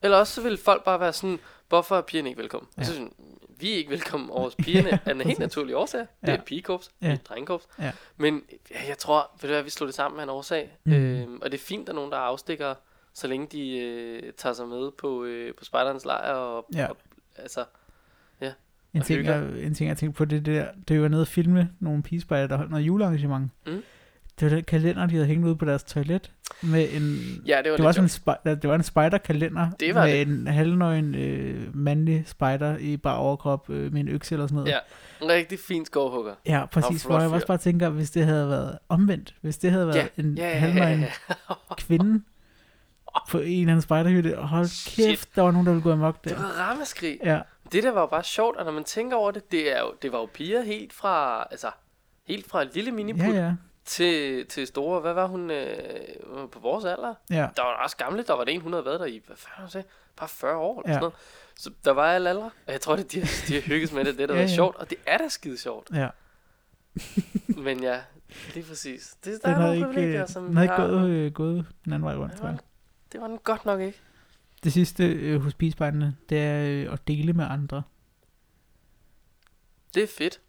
eller 0.01 0.17
også 0.17 0.33
så 0.33 0.41
vil 0.41 0.57
folk 0.57 0.83
bare 0.83 0.99
være 0.99 1.13
sådan, 1.13 1.39
hvorfor 1.69 1.97
er 1.97 2.01
pigerne 2.01 2.29
ikke 2.29 2.41
velkommen? 2.41 2.69
Ja. 2.77 2.81
Ja. 2.81 2.87
Så 2.87 2.93
sådan, 2.93 3.13
vi 3.59 3.71
er 3.73 3.75
ikke 3.77 3.89
velkommen 3.89 4.29
over 4.29 4.49
pigerne 4.63 4.99
af 5.05 5.11
en 5.11 5.21
helt 5.21 5.39
naturlig 5.39 5.75
årsag. 5.75 5.99
Det 5.99 6.07
Ja. 6.27 6.35
er 6.37 6.41
pigekorps, 6.41 6.89
Ja. 7.01 7.07
ja. 7.07 7.13
et 7.13 7.29
drengekorps. 7.29 7.67
Ja. 7.79 7.91
Men 8.17 8.43
ja, 8.71 8.87
jeg 8.87 8.97
tror, 8.97 9.31
ved 9.41 9.49
du 9.49 9.53
hvad, 9.53 9.63
vi 9.63 9.69
slog 9.69 9.87
det 9.87 9.95
sammen 9.95 10.15
med 10.15 10.23
en 10.23 10.29
årsag. 10.29 10.77
Mm. 10.83 10.93
Øhm, 10.93 11.39
og 11.41 11.51
det 11.51 11.57
er 11.57 11.63
fint, 11.63 11.81
at 11.81 11.87
der 11.87 11.93
er 11.93 11.95
nogen, 11.95 12.11
der 12.11 12.17
afstikker, 12.17 12.75
så 13.13 13.27
længe 13.27 13.47
de 13.47 13.77
øh, 13.79 14.33
tager 14.33 14.53
sig 14.53 14.67
med 14.67 14.91
på, 14.91 15.23
øh, 15.23 15.55
på 15.55 15.65
spejderens 15.65 16.05
lejr. 16.05 16.33
Og, 16.33 16.65
Ja. 16.73 16.87
og, 16.89 16.97
altså, 17.37 17.65
En 18.93 18.99
Og 18.99 19.05
ting, 19.05 19.17
hygger. 19.19 19.35
jeg, 19.35 19.63
en 19.63 19.73
ting, 19.73 19.87
jeg 19.87 19.97
tænkte 19.97 20.17
på, 20.17 20.25
det, 20.25 20.37
er 20.37 20.41
det 20.41 20.55
der, 20.55 20.65
det 20.87 21.01
var 21.01 21.07
nede 21.07 21.21
at 21.21 21.27
filme 21.27 21.69
nogle 21.79 22.03
pigespejder, 22.03 22.47
der 22.47 22.57
holdt 22.57 22.71
noget 22.71 22.83
julearrangement. 22.83 23.51
Mm. 23.67 23.83
Det 24.39 24.49
var 24.51 24.55
den 24.55 24.63
kalender, 24.63 25.05
de 25.05 25.13
havde 25.13 25.25
hængt 25.27 25.47
ud 25.47 25.55
på 25.55 25.65
deres 25.65 25.83
toilet. 25.83 26.31
Med 26.63 26.87
en, 26.93 27.01
ja, 27.45 27.57
det 27.63 27.71
var 27.71 27.77
det, 27.77 27.85
var 27.85 27.91
sådan 27.91 28.05
en, 28.05 28.09
spi- 28.09 28.55
det 28.61 28.69
var 28.69 28.75
en 28.75 28.83
spider-kalender 28.83 29.69
Det 29.79 29.95
var 29.95 30.05
med 30.05 30.13
det. 30.13 30.27
en 30.27 30.47
halvnøgen 30.47 31.15
øh, 31.15 31.75
mandlig 31.75 32.23
spider 32.25 32.77
i 32.77 32.97
bare 32.97 33.17
overkrop 33.17 33.69
øh, 33.69 33.93
med 33.93 34.01
en 34.01 34.07
økse 34.07 34.35
eller 34.35 34.47
sådan 34.47 34.55
noget. 34.55 34.69
Ja. 34.69 34.77
En 35.25 35.31
rigtig 35.31 35.59
fin 35.59 35.85
skovhugger. 35.85 36.33
ja 36.47 36.65
præcis. 36.65 37.03
Hvor 37.03 37.19
jeg 37.19 37.29
også 37.29 37.47
bare 37.47 37.57
tænker, 37.57 37.89
hvis 37.89 38.11
det 38.11 38.25
havde 38.25 38.49
været 38.49 38.77
omvendt, 38.89 39.35
hvis 39.41 39.57
det 39.57 39.71
havde 39.71 39.87
været 39.87 39.95
Ja, 39.97 40.07
en 40.23 40.37
Ja, 40.37 40.43
ja, 40.43 40.49
ja, 40.49 40.59
halvnøgen 40.59 40.99
ja. 40.99 41.45
kvinde 41.77 42.21
på 43.31 43.37
en 43.39 43.43
eller 43.59 43.61
anden 43.73 43.81
spejderhytte, 43.81 44.39
og 44.39 44.47
hold 44.47 44.65
Shit. 44.65 45.07
kæft, 45.07 45.35
der 45.35 45.41
var 45.41 45.51
nogen, 45.51 45.67
der 45.67 45.73
ville 45.73 45.83
gå 45.83 45.91
amok 45.91 46.23
Det 46.23 46.31
der. 46.31 46.37
var 46.37 46.47
rammeskrig. 46.49 47.17
Ja, 47.23 47.39
Det 47.71 47.83
der 47.83 47.91
var 47.91 48.01
jo 48.01 48.07
bare 48.07 48.23
sjovt, 48.23 48.57
og 48.57 48.65
når 48.65 48.71
man 48.71 48.83
tænker 48.83 49.17
over 49.17 49.31
det, 49.31 49.51
det, 49.51 49.77
er 49.77 49.79
jo, 49.81 49.93
det 50.01 50.11
var 50.11 50.19
jo 50.19 50.25
piger 50.33 50.61
helt 50.61 50.93
fra, 50.93 51.47
altså, 51.51 51.71
helt 52.27 52.49
fra 52.49 52.63
lille 52.63 52.91
miniput 52.91 53.35
ja, 53.35 53.45
ja. 53.45 53.53
til, 53.85 54.45
til 54.47 54.67
store, 54.67 54.99
hvad 54.99 55.13
var 55.13 55.27
hun 55.27 55.51
øh, 55.51 55.69
på 56.51 56.59
vores 56.59 56.85
alder? 56.85 57.13
Ja, 57.29 57.47
Der 57.55 57.61
var 57.63 57.83
også 57.83 57.97
gamle, 57.97 58.23
der 58.23 58.33
var 58.33 58.43
det 58.43 58.53
en, 58.53 58.61
hun 58.61 58.73
havde 58.73 58.85
været 58.85 58.99
der 58.99 59.05
i, 59.05 59.21
hvad 59.27 59.35
fanden 59.35 59.69
sagde, 59.71 59.87
bare 60.17 60.29
40 60.29 60.55
år 60.57 60.81
eller 60.81 60.89
Ja. 60.89 60.93
sådan 60.93 61.01
noget. 61.01 61.15
Så 61.55 61.71
der 61.85 61.91
var 61.91 62.05
alle 62.13 62.29
aldre, 62.29 62.43
og 62.67 62.73
jeg 62.73 62.81
tror, 62.81 62.95
det, 62.95 63.11
de, 63.11 63.19
har, 63.19 63.29
de 63.47 63.53
har 63.53 63.61
hygget 63.61 63.93
med 63.93 64.05
det, 64.05 64.17
det 64.17 64.29
der 64.29 64.35
Ja, 64.35 64.41
var 64.41 64.47
ja. 64.49 64.55
sjovt, 64.55 64.75
og 64.75 64.89
det 64.89 64.97
er 65.05 65.17
da 65.17 65.27
skide 65.27 65.57
sjovt. 65.57 65.89
ja. 65.93 66.09
Men 67.65 67.83
ja, 67.83 67.99
lige 68.53 68.65
præcis. 68.67 69.15
Det, 69.25 69.39
der 69.43 69.49
Den 69.49 69.57
er 69.57 69.59
nogle 69.61 69.75
ikke, 69.75 69.87
privilegier, 69.87 70.21
øh, 70.21 70.27
som 70.27 70.43
den 70.43 70.51
vi 70.51 70.55
havde 70.55 70.65
ikke 70.65 70.75
har. 70.75 70.87
gået, 70.87 71.09
øh, 71.09 71.31
gået 71.33 71.65
den 71.85 71.93
anden 71.93 72.05
vej 72.05 72.15
rundt, 72.15 72.31
Det 72.31 72.39
tror 72.39 72.47
jeg. 72.47 72.53
var, 72.55 72.61
det 73.11 73.21
var 73.21 73.27
den 73.27 73.37
godt 73.43 73.65
nok 73.65 73.81
ikke. 73.81 74.01
Det 74.63 74.73
sidste 74.73 75.05
øh, 75.05 75.41
hos 75.41 75.53
pigespejderne, 75.53 76.15
det 76.29 76.37
er 76.39 76.85
øh, 76.85 76.93
at 76.93 77.07
dele 77.07 77.33
med 77.33 77.45
andre. 77.49 77.83
Det 79.93 80.03
er 80.03 80.07
fedt. 80.07 80.41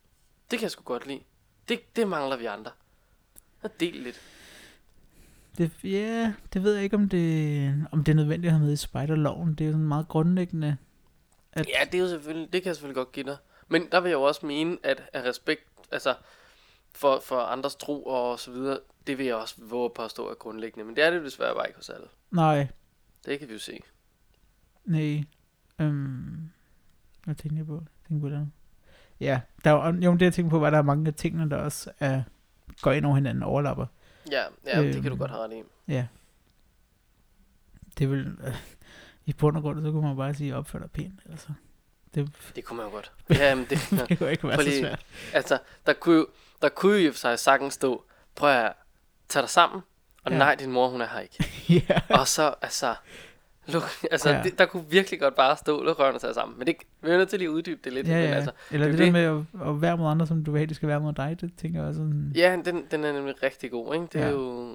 Det 0.51 0.59
kan 0.59 0.63
jeg 0.63 0.71
sgu 0.71 0.83
godt 0.83 1.07
lide. 1.07 1.21
Det, 1.69 1.97
det 1.97 2.09
mangler 2.09 2.37
vi 2.37 2.45
andre. 2.47 2.71
At 3.63 3.81
dele 3.81 4.03
lidt. 4.03 4.21
Det, 5.59 5.71
ja, 5.85 6.33
det 6.53 6.63
ved 6.63 6.75
jeg 6.75 6.85
ikke, 6.85 6.97
om 6.97 7.09
det, 7.09 7.87
om 7.93 8.05
det 8.05 8.13
er 8.13 8.17
nødvendigt 8.17 8.49
at 8.51 8.53
have 8.53 8.65
med 8.65 8.73
i 8.73 8.77
spejderloven. 8.77 9.55
Det 9.55 9.61
er 9.61 9.67
jo 9.67 9.73
sådan 9.73 9.87
meget 9.87 10.09
grundlæggende. 10.09 10.77
At, 11.53 11.67
Ja, 11.69 11.85
det 11.85 11.95
er 11.95 11.99
jo 12.03 12.09
selvfølgelig, 12.09 12.53
det 12.53 12.63
kan 12.63 12.69
jeg 12.69 12.77
selvfølgelig 12.77 12.97
godt 12.97 13.13
give 13.13 13.27
dig. 13.27 13.37
Men 13.69 13.89
der 13.93 14.01
vil 14.01 14.09
jeg 14.09 14.17
jo 14.17 14.23
også 14.23 14.47
mene, 14.47 14.79
at 14.83 15.03
af 15.13 15.23
respekt, 15.23 15.63
altså 15.93 16.15
for, 16.95 17.21
for 17.21 17.41
andres 17.41 17.75
tro 17.75 18.05
og 18.05 18.41
så 18.41 18.51
videre, 18.51 18.79
det 19.07 19.19
vil 19.19 19.27
jeg 19.27 19.35
også 19.35 19.55
våge 19.59 19.91
på 19.91 20.03
at 20.03 20.11
stå 20.11 20.29
er 20.31 20.35
grundlæggende. 20.35 20.85
Men 20.85 20.97
det 20.97 21.05
er 21.05 21.11
det 21.11 21.23
desværre 21.25 21.55
bare 21.55 21.67
ikke 21.69 21.77
hos 21.77 21.91
alle. 21.91 22.07
Nej, 22.31 22.67
Det 23.27 23.39
kan 23.39 23.49
vi 23.49 23.53
jo 23.53 23.59
se. 23.59 23.81
Nej. 24.85 25.25
Øhm, 25.79 26.51
hvad 27.25 27.35
tænker 27.35 27.57
jeg 27.57 27.67
på? 27.67 27.75
Jeg 27.75 28.09
tænker 28.09 28.29
på 28.29 28.35
det. 28.35 28.51
Ja, 29.21 29.41
der 29.65 29.71
er, 29.71 29.93
jo, 29.93 30.13
det 30.13 30.23
jeg 30.23 30.33
tænker 30.35 30.51
på, 30.51 30.59
var, 30.59 30.67
at 30.67 30.73
der 30.73 30.79
er 30.79 30.83
mange 30.83 31.07
af 31.09 31.15
tingene, 31.15 31.51
der 31.51 31.57
også 31.57 31.91
er, 32.01 32.23
går 32.83 32.93
ind 32.93 33.07
over 33.07 33.15
hinanden 33.15 33.43
og 33.43 33.51
overlapper. 33.51 33.87
Ja, 34.31 34.43
ja 34.67 34.79
øhm. 34.83 34.93
det 34.93 34.95
kan 34.95 35.03
du 35.03 35.09
Øhm. 35.11 35.19
godt 35.19 35.31
have 35.31 35.45
ret 35.45 35.53
i. 35.53 35.63
Ja. 35.89 36.07
Det 37.99 38.11
vil... 38.11 38.37
Øh, 38.45 38.55
I 39.27 39.33
bund 39.33 39.57
og 39.57 39.63
grund, 39.63 39.83
så 39.85 39.91
kunne 39.93 40.07
man 40.09 40.17
bare 40.17 40.35
sige, 40.35 40.57
opfør 40.57 40.79
dig 40.79 40.91
pænt. 40.91 41.21
Altså, 41.31 41.49
det, 42.15 42.33
Det 42.57 42.65
kunne 42.65 42.77
man 42.77 42.87
jo 42.87 42.93
godt. 42.93 43.13
Ja, 43.31 43.55
men 43.55 43.67
det, 43.71 43.79
det 44.09 44.19
kunne 44.19 44.31
ikke 44.31 44.49
være 44.49 44.57
Prøv 44.57 44.65
så 44.67 44.79
svært. 44.79 45.07
altså, 45.33 45.59
der 45.87 45.93
kunne 45.93 46.17
jo, 46.17 46.27
der 46.63 46.69
kunne 46.69 46.97
jo 46.97 47.13
for 47.13 47.19
sig 47.19 47.39
sagtens 47.39 47.75
stå, 47.75 48.05
prøv 48.35 48.51
at 48.51 48.73
tage 49.29 49.41
dig 49.43 49.51
sammen, 49.51 49.81
og 50.25 50.33
ja. 50.33 50.39
nej, 50.39 50.55
din 50.55 50.73
mor, 50.73 50.89
hun 50.89 51.01
er 51.01 51.07
her 51.07 51.21
ikke. 51.21 51.45
ja. 51.89 52.01
Og 52.11 52.29
så, 52.29 52.55
altså, 52.63 52.95
luk, 53.67 53.83
altså 54.11 54.31
Ja. 54.31 54.43
det, 54.43 54.59
der 54.59 54.67
kunne 54.67 54.85
virkelig 54.91 55.21
godt 55.21 55.35
bare 55.35 55.57
stå, 55.57 55.83
luk 55.83 55.99
rørene 55.99 56.17
og 56.17 56.21
tage 56.21 56.35
sammen. 56.35 56.59
Men 56.59 56.67
det, 56.67 56.77
vi 57.03 57.11
er 57.11 57.17
nødt 57.17 57.29
til 57.29 57.39
lige 57.39 57.49
at 57.49 57.53
uddybe 57.53 57.81
det 57.85 57.93
lidt. 57.93 58.09
Ja, 58.09 58.15
men 58.21 58.29
ja. 58.29 58.35
altså, 58.35 58.51
Eller 58.71 58.87
det 58.89 58.99
det, 58.99 59.09
er 59.09 59.13
det 59.13 59.15
der 59.23 59.41
med 59.43 59.45
at, 59.63 59.69
at 59.75 59.83
være 59.83 59.97
mod 59.97 60.07
andre, 60.11 60.27
som 60.27 60.45
du 60.45 60.51
vil 60.53 60.59
have, 60.59 60.75
skal 60.75 60.89
være 60.89 61.01
mod 61.01 61.13
dig, 61.13 61.37
det 61.41 61.53
tænker 61.57 61.81
jeg 61.81 61.89
også 61.89 61.99
sådan... 61.99 62.33
Ja, 62.35 62.59
den, 62.65 62.85
den 62.91 63.05
er 63.05 63.13
nemlig 63.13 63.43
rigtig 63.43 63.71
god, 63.71 63.95
ikke? 63.95 64.07
Det 64.13 64.15
er 64.15 64.21
Ja. 64.21 64.27
ja. 64.27 64.33
jo... 64.33 64.69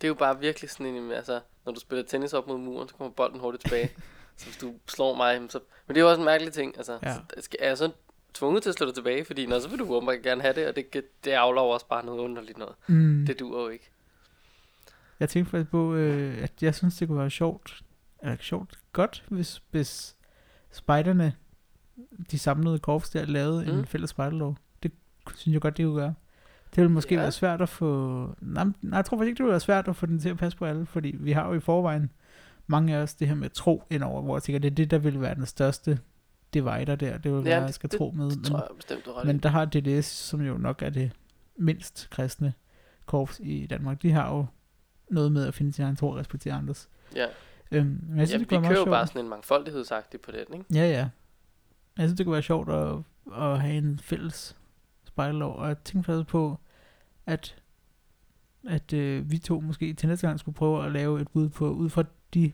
Det 0.00 0.06
er 0.06 0.08
jo 0.08 0.14
bare 0.14 0.40
virkelig 0.40 0.70
sådan 0.70 0.86
en, 0.86 1.10
altså, 1.12 1.40
når 1.64 1.72
du 1.72 1.80
spiller 1.80 2.04
tennis 2.04 2.32
op 2.32 2.46
mod 2.48 2.58
muren, 2.58 2.88
så 2.88 2.94
kommer 2.94 3.12
bolden 3.12 3.40
hurtigt 3.40 3.62
tilbage. 3.64 3.90
så 4.36 4.46
hvis 4.46 4.56
du 4.56 4.74
slår 4.88 5.16
mig, 5.16 5.40
så... 5.48 5.58
Men 5.86 5.94
det 5.94 6.00
er 6.00 6.04
jo 6.04 6.10
også 6.10 6.20
en 6.20 6.24
mærkelig 6.24 6.52
ting, 6.52 6.74
altså. 6.76 6.98
Ja. 7.02 7.14
Så, 7.14 7.20
er 7.60 7.68
jeg 7.68 7.78
så 7.78 7.90
tvunget 8.34 8.62
til 8.62 8.70
at 8.70 8.74
slå 8.74 8.86
dig 8.86 8.94
tilbage, 8.94 9.24
fordi 9.24 9.46
når 9.46 9.58
så 9.58 9.68
vil 9.68 9.78
du 9.78 9.94
åbenbart 9.94 10.22
gerne 10.22 10.42
have 10.42 10.54
det, 10.54 10.68
og 10.68 10.76
det, 10.76 10.94
det 11.24 11.32
jo 11.62 11.68
også 11.68 11.86
bare 11.88 12.04
noget 12.06 12.18
underligt 12.20 12.58
noget. 12.58 12.74
Mm. 12.86 13.24
Det 13.26 13.40
duer 13.40 13.62
jo 13.62 13.68
ikke. 13.68 13.90
Jeg 15.20 15.28
tænkte 15.28 15.50
faktisk 15.50 15.70
på, 15.70 15.94
øh, 15.94 16.42
at 16.42 16.52
jeg 16.62 16.74
synes, 16.74 16.96
det 16.96 17.08
kunne 17.08 17.18
være 17.18 17.30
sjovt, 17.30 17.82
eller 18.22 18.36
sjovt, 18.40 18.78
godt, 18.92 19.24
hvis, 19.28 19.62
hvis 19.70 20.16
spejderne, 20.70 21.32
de 22.30 22.38
samlede 22.38 22.78
korps 22.78 23.10
der, 23.10 23.24
lavede 23.24 23.72
mm. 23.72 23.78
en 23.78 23.86
fælles 23.86 24.10
spejderlov. 24.10 24.56
Det 24.82 24.92
synes 25.36 25.52
jeg 25.54 25.60
godt, 25.62 25.76
det 25.76 25.84
kunne 25.86 25.96
gøre. 26.00 26.14
Det 26.70 26.76
ville 26.76 26.92
måske 26.92 27.14
ja. 27.14 27.20
Være 27.20 27.32
svært 27.32 27.60
at 27.60 27.68
få... 27.68 27.86
Nej, 28.40 28.64
nej, 28.82 28.96
jeg 28.96 29.04
tror 29.04 29.16
faktisk 29.16 29.28
ikke, 29.28 29.36
det 29.38 29.44
ville 29.44 29.50
være 29.50 29.60
svært 29.60 29.88
at 29.88 29.96
få 29.96 30.06
den 30.06 30.18
til 30.18 30.28
at 30.28 30.36
passe 30.38 30.58
på 30.58 30.64
alle, 30.64 30.86
fordi 30.86 31.16
vi 31.20 31.32
har 31.32 31.48
jo 31.48 31.54
i 31.54 31.60
forvejen 31.60 32.10
mange 32.66 32.96
af 32.96 33.02
os 33.02 33.14
det 33.14 33.28
her 33.28 33.34
med 33.34 33.50
tro 33.50 33.82
indover, 33.90 34.22
hvor 34.22 34.36
jeg 34.36 34.42
tænker, 34.42 34.58
det 34.58 34.70
er 34.70 34.74
det, 34.74 34.90
der 34.90 34.98
vil 34.98 35.20
være 35.20 35.34
den 35.34 35.46
største 35.46 35.98
divider 36.54 36.96
der. 36.96 37.18
Det 37.18 37.32
vil 37.32 37.44
være, 37.44 37.54
Ja, 37.54 37.60
at 37.60 37.62
jeg 37.66 37.74
skal 37.74 37.90
det- 37.90 37.98
tro 37.98 38.10
med. 38.16 38.30
Det 38.30 38.44
tror 38.44 38.58
jeg 38.58 38.68
bestemt, 38.76 39.04
du 39.04 39.10
har 39.12 39.18
ret 39.20 39.26
Men 39.26 39.38
der 39.38 39.48
har 39.48 39.64
DDS, 39.64 40.06
som 40.06 40.40
jo 40.40 40.58
nok 40.58 40.82
er 40.82 40.90
det 40.90 41.12
mindst 41.56 42.08
kristne 42.10 42.52
korps 43.06 43.40
i 43.44 43.66
Danmark, 43.66 44.02
de 44.02 44.12
har 44.12 44.34
jo 44.36 44.46
noget 45.10 45.32
med 45.32 45.46
at 45.46 45.54
finde 45.54 45.72
sin 45.72 45.84
egen 45.84 45.96
tro 45.96 46.08
og 46.08 46.16
respektere 46.16 46.54
andres. 46.54 46.88
Ja, 47.16 47.26
Øhm, 47.72 47.86
men 47.86 48.10
jeg 48.10 48.18
ja 48.18 48.24
synes, 48.26 48.38
vi 48.40 48.44
det 48.44 48.48
kunne 48.48 48.62
være 48.62 48.70
kører 48.70 48.80
jo 48.80 48.84
bare 48.90 49.06
sådan 49.06 49.20
en 49.22 49.28
mangfoldighedsagtig 49.28 50.20
på 50.20 50.30
den, 50.30 50.54
ikke? 50.58 50.64
Ja, 50.74 50.90
ja. 50.90 51.08
Jeg 51.98 52.08
synes, 52.08 52.16
det 52.16 52.26
kunne 52.26 52.32
være 52.32 52.42
sjovt 52.42 52.68
at, 52.70 52.94
at 53.42 53.60
have 53.60 53.74
en 53.74 53.98
fælles 53.98 54.56
spejllov, 55.04 55.56
og 55.56 55.68
jeg 55.68 55.78
tænkte 55.84 56.06
faktisk 56.06 56.28
på, 56.28 56.58
at, 57.26 57.62
at 58.68 58.92
øh, 58.92 59.30
vi 59.30 59.38
to 59.38 59.60
måske 59.60 59.94
til 59.94 60.08
næste 60.08 60.26
gang 60.26 60.40
skulle 60.40 60.54
prøve 60.56 60.86
at 60.86 60.92
lave 60.92 61.20
et 61.20 61.28
bud 61.28 61.48
på, 61.48 61.70
ud 61.70 61.88
fra 61.90 62.04
de 62.34 62.52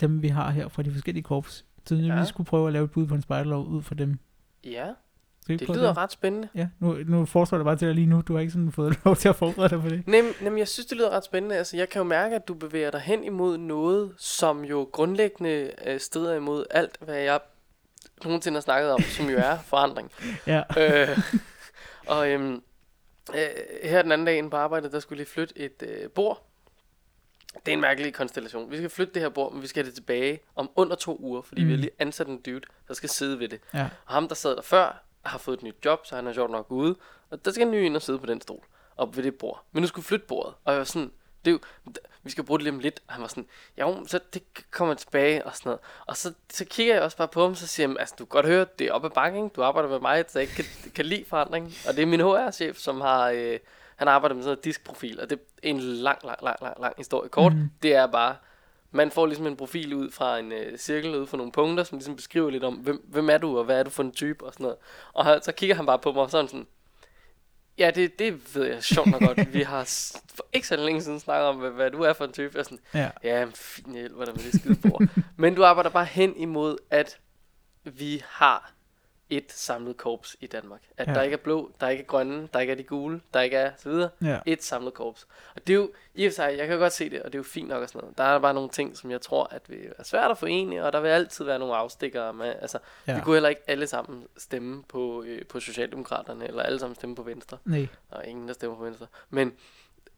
dem, 0.00 0.22
vi 0.22 0.28
har 0.28 0.50
her 0.50 0.68
fra 0.68 0.82
de 0.82 0.90
forskellige 0.92 1.22
korps, 1.22 1.64
så 1.86 1.94
ja. 1.94 2.00
vi 2.00 2.06
Ja. 2.06 2.24
skulle 2.24 2.46
prøve 2.46 2.66
at 2.66 2.72
lave 2.72 2.84
et 2.84 2.90
bud 2.90 3.06
på 3.06 3.14
en 3.14 3.22
spejllov 3.22 3.66
ud 3.66 3.82
fra 3.82 3.94
dem. 3.94 4.18
Ja, 4.64 4.92
Skal 5.42 5.58
det 5.58 5.68
lyder 5.68 5.96
ret 5.96 6.12
spændende. 6.12 6.48
Ja, 6.54 6.68
nu, 6.80 6.92
nu 7.06 7.24
foreslår 7.24 7.56
jeg 7.56 7.60
det 7.60 7.64
bare 7.64 7.76
til 7.76 7.88
dig 7.88 7.94
lige 7.94 8.06
nu. 8.06 8.20
Du 8.20 8.32
har 8.32 8.40
ikke 8.40 8.52
sådan 8.52 8.72
fået 8.72 8.98
lov 9.04 9.16
til 9.16 9.28
at 9.28 9.36
forberede 9.36 9.68
dig 9.68 9.82
på 9.82 9.88
det. 9.88 10.06
Nem, 10.06 10.34
nem, 10.40 10.58
jeg 10.58 10.68
synes, 10.68 10.86
det 10.86 10.96
lyder 10.96 11.10
ret 11.10 11.24
spændende. 11.24 11.56
Altså, 11.56 11.76
jeg 11.76 11.88
kan 11.88 11.98
jo 12.00 12.04
mærke, 12.04 12.34
at 12.36 12.48
du 12.48 12.54
bevæger 12.54 12.90
dig 12.90 13.00
hen 13.00 13.24
imod 13.24 13.58
noget, 13.58 14.14
som 14.18 14.64
jo 14.64 14.88
grundlæggende 14.92 15.70
øh, 15.86 16.00
strider 16.00 16.34
imod 16.34 16.64
alt, 16.70 16.98
hvad 17.00 17.16
jeg 17.16 17.40
nogensinde 18.24 18.56
har 18.56 18.60
snakket 18.60 18.90
om, 18.92 19.00
som 19.00 19.28
jo 19.30 19.38
er 19.38 19.58
forandring. 19.58 20.10
Ja, 20.46 20.62
øh, 20.78 21.18
og 22.06 22.30
øhm, 22.30 22.62
Øh, 23.34 23.88
her 23.90 24.02
den 24.02 24.12
anden 24.12 24.26
dag 24.26 24.38
inde 24.38 24.50
på 24.50 24.56
arbejdet, 24.56 24.92
der 24.92 25.00
skulle 25.00 25.16
lige 25.16 25.28
flytte 25.30 25.58
et 25.58 25.82
øh, 25.82 26.10
bord. 26.10 26.46
Det 27.66 27.68
er 27.68 27.72
en 27.72 27.80
mærkelig 27.80 28.14
konstellation. 28.14 28.70
Vi 28.70 28.76
skal 28.76 28.90
flytte 28.90 29.14
det 29.14 29.22
her 29.22 29.28
bord, 29.28 29.52
men 29.52 29.62
vi 29.62 29.66
skal 29.66 29.82
have 29.82 29.88
det 29.88 29.94
tilbage 29.94 30.40
om 30.56 30.70
under 30.76 30.96
to 30.96 31.16
uger, 31.20 31.42
fordi 31.42 31.60
mm. 31.62 31.66
vi 31.68 31.72
har 31.72 31.76
Mm. 31.76 31.80
lige 31.80 31.90
ansat 31.98 32.26
en 32.26 32.40
dude, 32.42 32.60
der 32.88 32.94
skal 32.94 33.08
sidde 33.08 33.38
ved 33.38 33.48
det. 33.48 33.60
Ja. 33.74 33.88
Og 34.06 34.14
ham, 34.14 34.28
der 34.28 34.34
sad 34.34 34.56
der 34.56 34.62
før, 34.62 35.02
har 35.22 35.38
fået 35.38 35.56
et 35.56 35.62
nyt 35.62 35.76
job, 35.84 36.06
så 36.06 36.16
han 36.16 36.26
er 36.26 36.32
sjovt 36.32 36.50
nok 36.50 36.66
ude. 36.70 36.96
Og 37.30 37.44
der 37.44 37.50
skal 37.50 37.66
en 37.66 37.70
ny 37.70 37.84
ind 37.84 37.96
og 37.96 38.02
sidde 38.02 38.18
på 38.18 38.26
den 38.26 38.40
stol, 38.40 38.64
op 38.96 39.16
ved 39.16 39.22
det 39.22 39.34
bord. 39.34 39.64
Men 39.72 39.80
nu 39.80 39.86
skulle 39.86 40.04
flytte 40.04 40.26
bordet, 40.26 40.54
og 40.64 40.72
jeg 40.72 40.78
var 40.78 40.84
sådan, 40.84 41.12
det 41.44 41.50
er 41.50 41.52
jo, 41.52 41.58
vi 42.22 42.30
skal 42.30 42.44
bruge 42.44 42.58
det 42.58 42.64
lige 42.64 42.72
om 42.72 42.78
lidt. 42.78 43.00
Og 43.06 43.14
han 43.14 43.22
var 43.22 43.28
sådan, 43.28 43.46
jo, 43.80 44.04
så 44.06 44.20
det 44.34 44.42
kommer 44.70 44.94
tilbage 44.94 45.46
og 45.46 45.56
sådan 45.56 45.70
noget. 45.70 45.80
Og 46.06 46.16
så, 46.16 46.32
så 46.50 46.64
kigger 46.64 46.94
jeg 46.94 47.02
også 47.02 47.16
bare 47.16 47.28
på 47.28 47.42
ham, 47.42 47.54
så 47.54 47.66
siger 47.66 47.88
jeg, 47.88 47.96
altså 48.00 48.14
du 48.18 48.24
kan 48.24 48.28
godt 48.28 48.46
høre, 48.46 48.66
det 48.78 48.86
er 48.86 48.92
op 48.92 49.04
ad 49.04 49.10
bakke, 49.10 49.38
ikke? 49.38 49.48
Du 49.48 49.62
arbejder 49.62 49.88
med 49.88 50.00
mig, 50.00 50.24
så 50.28 50.38
jeg 50.38 50.48
ikke 50.48 50.62
kan, 50.62 50.92
kan 50.94 51.04
lide 51.04 51.24
forandring. 51.24 51.72
Og 51.88 51.96
det 51.96 52.02
er 52.02 52.06
min 52.06 52.20
HR-chef, 52.20 52.76
som 52.76 53.00
har, 53.00 53.30
øh, 53.30 53.58
han 53.96 54.08
arbejder 54.08 54.34
med 54.34 54.42
sådan 54.42 54.50
noget 54.50 54.64
diskprofil, 54.64 55.20
og 55.20 55.30
det 55.30 55.38
er 55.38 55.68
en 55.68 55.80
lang, 55.80 56.18
lang, 56.24 56.42
lang, 56.42 56.56
lang, 56.62 56.80
lang 56.80 56.94
historie 56.96 57.28
kort. 57.28 57.52
Mm. 57.54 57.70
Det 57.82 57.94
er 57.94 58.06
bare, 58.06 58.36
man 58.92 59.10
får 59.10 59.26
ligesom 59.26 59.46
en 59.46 59.56
profil 59.56 59.94
ud 59.94 60.10
fra 60.10 60.38
en 60.38 60.52
øh, 60.52 60.78
cirkel 60.78 61.14
ud 61.14 61.26
fra 61.26 61.36
nogle 61.36 61.52
punkter, 61.52 61.84
som 61.84 61.98
ligesom 61.98 62.16
beskriver 62.16 62.50
lidt 62.50 62.64
om, 62.64 62.74
hvem, 62.74 63.04
hvem 63.08 63.30
er 63.30 63.38
du, 63.38 63.58
og 63.58 63.64
hvad 63.64 63.78
er 63.78 63.82
du 63.82 63.90
for 63.90 64.02
en 64.02 64.12
type, 64.12 64.44
og 64.44 64.52
sådan 64.52 64.64
noget. 64.64 64.76
Og 65.12 65.40
så 65.44 65.52
kigger 65.52 65.76
han 65.76 65.86
bare 65.86 65.98
på 65.98 66.12
mig, 66.12 66.22
og 66.22 66.30
sådan 66.30 66.48
sådan, 66.48 66.66
ja, 67.78 67.90
det, 67.90 68.18
det 68.18 68.54
ved 68.54 68.64
jeg 68.64 68.82
sjovt 68.82 69.10
nok 69.10 69.20
godt. 69.20 69.54
Vi 69.54 69.62
har 69.62 69.84
for 70.36 70.46
ikke 70.52 70.66
så 70.68 70.76
længe 70.76 71.02
siden 71.02 71.20
snakket 71.20 71.46
om, 71.46 71.56
hvad, 71.56 71.70
hvad 71.70 71.90
du 71.90 72.02
er 72.02 72.12
for 72.12 72.24
en 72.24 72.32
type. 72.32 72.58
Er 72.58 72.62
sådan, 72.62 72.78
Ja. 72.94 73.10
ja, 73.22 73.44
fint, 73.54 73.86
jeg 73.86 73.94
hjælper 73.94 74.24
dig 74.24 74.34
med 74.34 74.42
det 74.52 74.60
skide 74.60 74.90
bord. 74.90 75.02
Men 75.36 75.54
du 75.54 75.64
arbejder 75.64 75.90
bare 75.90 76.04
hen 76.04 76.36
imod, 76.36 76.76
at 76.90 77.18
vi 77.84 78.22
har 78.28 78.71
et 79.36 79.52
samlet 79.52 79.96
korps 79.96 80.36
i 80.40 80.46
Danmark. 80.46 80.80
At 80.96 81.06
Ja. 81.06 81.12
ja. 81.12 81.18
der 81.18 81.22
ikke 81.24 81.34
er 81.34 81.38
blå, 81.38 81.72
der 81.80 81.88
ikke 81.88 82.02
er 82.02 82.06
grønne, 82.06 82.48
der 82.52 82.60
ikke 82.60 82.70
er 82.70 82.76
de 82.76 82.82
gule, 82.82 83.20
der 83.34 83.40
ikke 83.40 83.56
er 83.56 83.72
så 83.78 83.88
videre. 83.88 84.10
Ja. 84.22 84.38
Et 84.46 84.62
samlet 84.62 84.94
korps. 84.94 85.26
Og 85.54 85.66
det 85.66 85.72
er 85.72 85.76
jo, 85.76 85.90
i 86.14 86.26
og 86.26 86.30
for 86.32 86.34
sig, 86.34 86.54
jeg 86.58 86.66
kan 86.68 86.78
godt 86.78 86.92
se 86.92 87.10
det, 87.10 87.22
og 87.22 87.32
det 87.32 87.34
er 87.34 87.38
jo 87.38 87.42
fint 87.42 87.68
nok 87.68 87.82
og 87.82 87.88
sådan 87.88 88.00
noget. 88.00 88.18
Der 88.18 88.24
er 88.24 88.38
bare 88.38 88.54
nogle 88.54 88.68
ting, 88.70 88.96
som 88.96 89.10
jeg 89.10 89.20
tror, 89.20 89.44
at 89.50 89.62
vil 89.68 89.78
være 89.82 90.04
svært 90.04 90.30
at 90.30 90.38
forene, 90.38 90.84
og 90.84 90.92
der 90.92 91.00
vil 91.00 91.08
altid 91.08 91.44
være 91.44 91.58
nogle 91.58 91.74
afstikkere 91.76 92.34
med, 92.34 92.54
altså, 92.60 92.78
ja. 93.06 93.12
Ja. 93.12 93.18
vi 93.18 93.24
kunne 93.24 93.34
heller 93.36 93.48
ikke 93.48 93.62
alle 93.66 93.86
sammen 93.86 94.26
stemme 94.36 94.82
på, 94.82 95.22
øh, 95.26 95.44
på 95.46 95.60
Socialdemokraterne, 95.60 96.46
eller 96.48 96.62
alle 96.62 96.78
sammen 96.78 96.94
stemme 96.94 97.14
på 97.16 97.22
Venstre. 97.22 97.58
Nej. 97.64 97.86
Er 98.10 98.22
ingen, 98.22 98.48
der 98.48 98.54
stemmer 98.54 98.76
på 98.78 98.84
Venstre. 98.84 99.06
Men, 99.30 99.52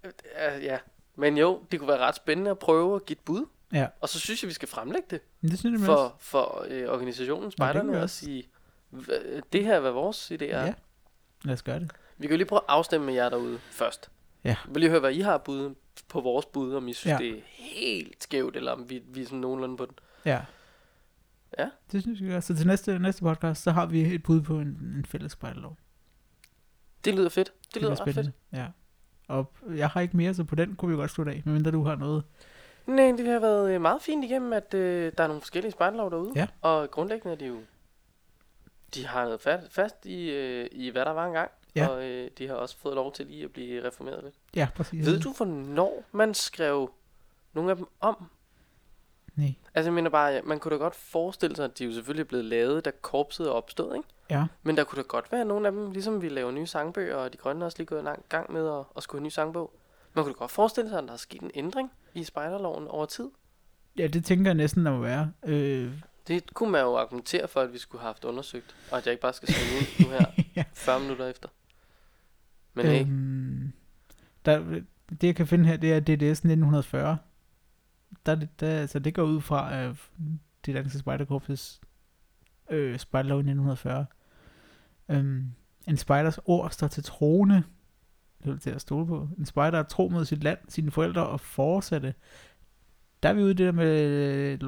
øh, 0.04 0.64
ja. 0.64 0.78
Men 1.16 1.38
jo, 1.38 1.62
det 1.70 1.80
kunne 1.80 1.88
være 1.88 1.98
ret 1.98 2.14
spændende 2.14 2.50
at 2.50 2.58
prøve 2.58 2.96
at 2.96 3.06
give 3.06 3.14
et 3.16 3.24
bud. 3.24 3.46
Ja. 3.72 3.86
Og 4.00 4.08
så 4.08 4.20
synes 4.20 4.42
jeg, 4.42 4.48
vi 4.48 4.54
skal 4.54 4.68
fremlægge 4.68 5.06
det 5.10 5.20
det 5.42 5.58
synes 5.58 5.80
jeg 5.80 5.86
for, 5.86 6.16
for 6.20 6.64
øh, 6.68 6.88
organisationen 6.88 7.50
Spejderne 7.50 7.92
vi 7.92 7.98
og 7.98 8.10
sige, 8.10 8.42
"Hva- 8.42 8.53
det 9.52 9.64
her 9.64 9.74
er, 9.74 9.80
hvad 9.80 9.90
vores 9.90 10.30
idéer 10.30 10.44
er. 10.44 10.64
Ja. 10.66 10.74
Lad 11.44 11.54
os 11.54 11.62
gøre 11.62 11.80
det. 11.80 11.90
Vi 12.18 12.26
kan 12.26 12.30
jo 12.30 12.36
lige 12.36 12.46
prøve 12.48 12.58
at 12.60 12.64
afstemme 12.68 13.06
med 13.06 13.14
jer 13.14 13.28
derude 13.28 13.58
først. 13.70 14.10
Ja. 14.44 14.56
Vi 14.66 14.72
vil 14.72 14.80
lige 14.80 14.90
høre, 14.90 15.00
hvad 15.00 15.12
I 15.12 15.20
har 15.20 15.38
bud 15.38 15.74
på 16.08 16.20
vores 16.20 16.46
bud, 16.46 16.74
om 16.74 16.88
I 16.88 16.92
synes, 16.92 17.12
Ja. 17.12 17.18
det 17.18 17.38
er 17.38 17.40
helt 17.46 18.22
skævt, 18.22 18.56
eller 18.56 18.72
om 18.72 18.90
vi, 18.90 19.02
vi 19.06 19.20
er 19.22 19.24
sådan 19.24 19.38
nogenlunde 19.38 19.76
på 19.76 19.86
den. 19.86 19.94
Ja. 20.24 20.40
Ja. 21.58 21.68
Det 21.92 22.02
synes 22.02 22.20
jeg. 22.20 22.42
Så 22.42 22.56
til 22.56 22.66
næste, 22.66 22.98
næste 22.98 23.22
podcast, 23.22 23.62
så 23.62 23.70
har 23.70 23.86
vi 23.86 24.14
et 24.14 24.22
bud 24.22 24.40
på 24.40 24.54
en, 24.58 24.66
en 24.96 25.04
fælles 25.08 25.32
spejderlov. 25.32 25.76
Det 27.04 27.14
lyder 27.14 27.28
fedt. 27.28 27.52
Det, 27.74 27.82
lyder 27.82 27.94
bliver 27.94 28.06
ret 28.06 28.14
fedt. 28.14 28.30
Ja. 28.52 28.66
Og 29.28 29.52
jeg 29.74 29.88
har 29.88 30.00
ikke 30.00 30.16
mere, 30.16 30.34
så 30.34 30.44
på 30.44 30.54
den 30.54 30.76
kunne 30.76 30.90
vi 30.90 30.96
godt 30.96 31.10
slutte 31.10 31.32
af, 31.32 31.42
medmindre 31.44 31.70
du 31.70 31.84
har 31.84 31.96
noget. 31.96 32.24
Nej, 32.86 33.12
det 33.16 33.26
har 33.26 33.38
været 33.40 33.72
øh, 33.74 33.80
meget 33.80 34.02
fint 34.02 34.24
igennem, 34.24 34.52
at 34.52 34.74
øh, 34.74 35.12
der 35.18 35.24
er 35.24 35.28
nogle 35.28 35.40
forskellige 35.40 35.72
spejderlov 35.72 36.10
derude. 36.10 36.32
Ja. 36.36 36.46
Og 36.60 36.90
grundlæggende 36.90 37.32
er 37.34 37.38
de 37.38 37.46
jo... 37.46 37.56
De 38.94 39.06
har 39.06 39.24
noget 39.24 39.40
fast, 39.40 39.72
fast 39.72 40.06
i, 40.06 40.30
øh, 40.30 40.68
i, 40.72 40.90
hvad 40.90 41.04
der 41.04 41.10
var 41.10 41.26
engang. 41.26 41.50
Ja. 41.76 41.86
Og 41.86 42.04
øh, 42.04 42.30
de 42.38 42.48
har 42.48 42.54
også 42.54 42.76
fået 42.76 42.94
lov 42.94 43.12
til 43.12 43.26
lige 43.26 43.44
at 43.44 43.52
blive 43.52 43.86
reformeret 43.86 44.24
lidt. 44.24 44.34
Ja, 44.56 44.68
præcis. 44.74 45.06
Ved 45.06 45.20
du, 45.20 45.32
hvornår 45.32 46.04
man 46.12 46.34
skrev 46.34 46.90
nogle 47.52 47.70
af 47.70 47.76
dem 47.76 47.86
om? 48.00 48.30
Nej. 49.36 49.54
Altså, 49.74 49.88
jeg 49.88 49.94
mener 49.94 50.10
bare, 50.10 50.42
man 50.42 50.58
kunne 50.58 50.72
da 50.72 50.76
godt 50.76 50.94
forestille 50.94 51.56
sig, 51.56 51.64
at 51.64 51.78
de 51.78 51.84
jo 51.84 51.92
selvfølgelig 51.92 52.22
er 52.24 52.28
blevet 52.28 52.44
lavet, 52.44 52.84
da 52.84 52.90
korpset 53.02 53.46
er 53.46 53.50
opstået, 53.50 53.96
ikke? 53.96 54.08
Ja. 54.30 54.46
Men 54.62 54.76
der 54.76 54.84
kunne 54.84 55.02
da 55.02 55.06
godt 55.06 55.32
være 55.32 55.44
nogle 55.44 55.66
af 55.66 55.72
dem, 55.72 55.90
ligesom 55.90 56.22
vi 56.22 56.28
laver 56.28 56.50
nye 56.50 56.66
sangbøger, 56.66 57.16
og 57.16 57.32
de 57.32 57.38
grønne 57.38 57.64
også 57.64 57.78
lige 57.78 57.86
gået 57.86 58.00
en 58.00 58.08
gang 58.28 58.52
med 58.52 58.68
at, 58.78 58.84
at 58.96 59.02
skulle 59.02 59.20
have 59.20 59.24
en 59.24 59.26
ny 59.26 59.30
sangbog. 59.30 59.72
Man 60.14 60.24
kunne 60.24 60.34
da 60.34 60.38
godt 60.38 60.50
forestille 60.50 60.90
sig, 60.90 60.98
at 60.98 61.04
der 61.04 61.12
er 61.12 61.16
sket 61.16 61.42
en 61.42 61.50
ændring 61.54 61.92
i 62.14 62.24
spejderloven 62.24 62.88
over 62.88 63.06
tid. 63.06 63.30
Ja, 63.98 64.06
det 64.06 64.24
tænker 64.24 64.50
jeg 64.50 64.54
næsten, 64.54 64.86
der 64.86 64.92
må 64.92 64.98
være. 64.98 65.32
Øh, 65.46 65.92
Det 66.28 66.54
kunne 66.54 66.70
man 66.70 66.80
jo 66.80 66.96
argumentere 66.96 67.48
for, 67.48 67.60
at 67.60 67.72
vi 67.72 67.78
skulle 67.78 68.00
have 68.00 68.08
haft 68.08 68.24
undersøgt, 68.24 68.76
og 68.90 68.98
at 68.98 69.06
jeg 69.06 69.12
ikke 69.12 69.22
bare 69.22 69.32
skal 69.32 69.48
skrive 69.52 69.80
ud 69.80 69.86
nu 70.04 70.10
her 70.10 70.44
Ja. 70.56 70.64
40 70.72 71.00
minutter 71.00 71.26
efter. 71.26 71.48
Men 72.74 72.86
hey, 72.86 73.00
øhm, 73.02 73.72
der, 74.44 74.82
det 75.10 75.26
jeg 75.26 75.36
kan 75.36 75.46
finde 75.46 75.64
her, 75.64 75.76
det 75.76 75.92
er 75.92 76.00
DDS 76.00 76.38
1940. 76.38 77.18
Der, 78.26 78.32
er 78.32 78.46
der, 78.60 78.80
altså, 78.80 78.98
det 78.98 79.14
går 79.14 79.22
ud 79.22 79.40
fra 79.40 79.76
øh, 79.76 79.96
det 80.66 80.74
danske 80.74 80.98
spejderkorpses 80.98 81.80
øh, 82.70 82.98
spejderlov 82.98 83.38
i 83.38 83.40
1940. 83.40 84.06
Øhm, 85.08 85.50
en 85.88 85.96
spejders 85.96 86.38
ord 86.44 86.70
står 86.70 86.86
til 86.88 87.02
troende. 87.02 87.62
Det 88.44 88.52
er 88.52 88.58
til 88.58 88.70
at 88.70 88.80
stole 88.80 89.06
på. 89.06 89.28
En 89.38 89.46
spejder 89.46 89.78
er 89.78 89.82
tro 89.82 90.08
mod 90.08 90.24
sit 90.24 90.44
land, 90.44 90.58
sine 90.68 90.90
forældre 90.90 91.26
og 91.26 91.40
fortsætte. 91.40 92.14
Der 93.24 93.30
er 93.30 93.32
vi 93.34 93.42
ude 93.42 93.50
i 93.50 93.54
det 93.54 93.66
der 93.66 93.72
med 93.72 94.58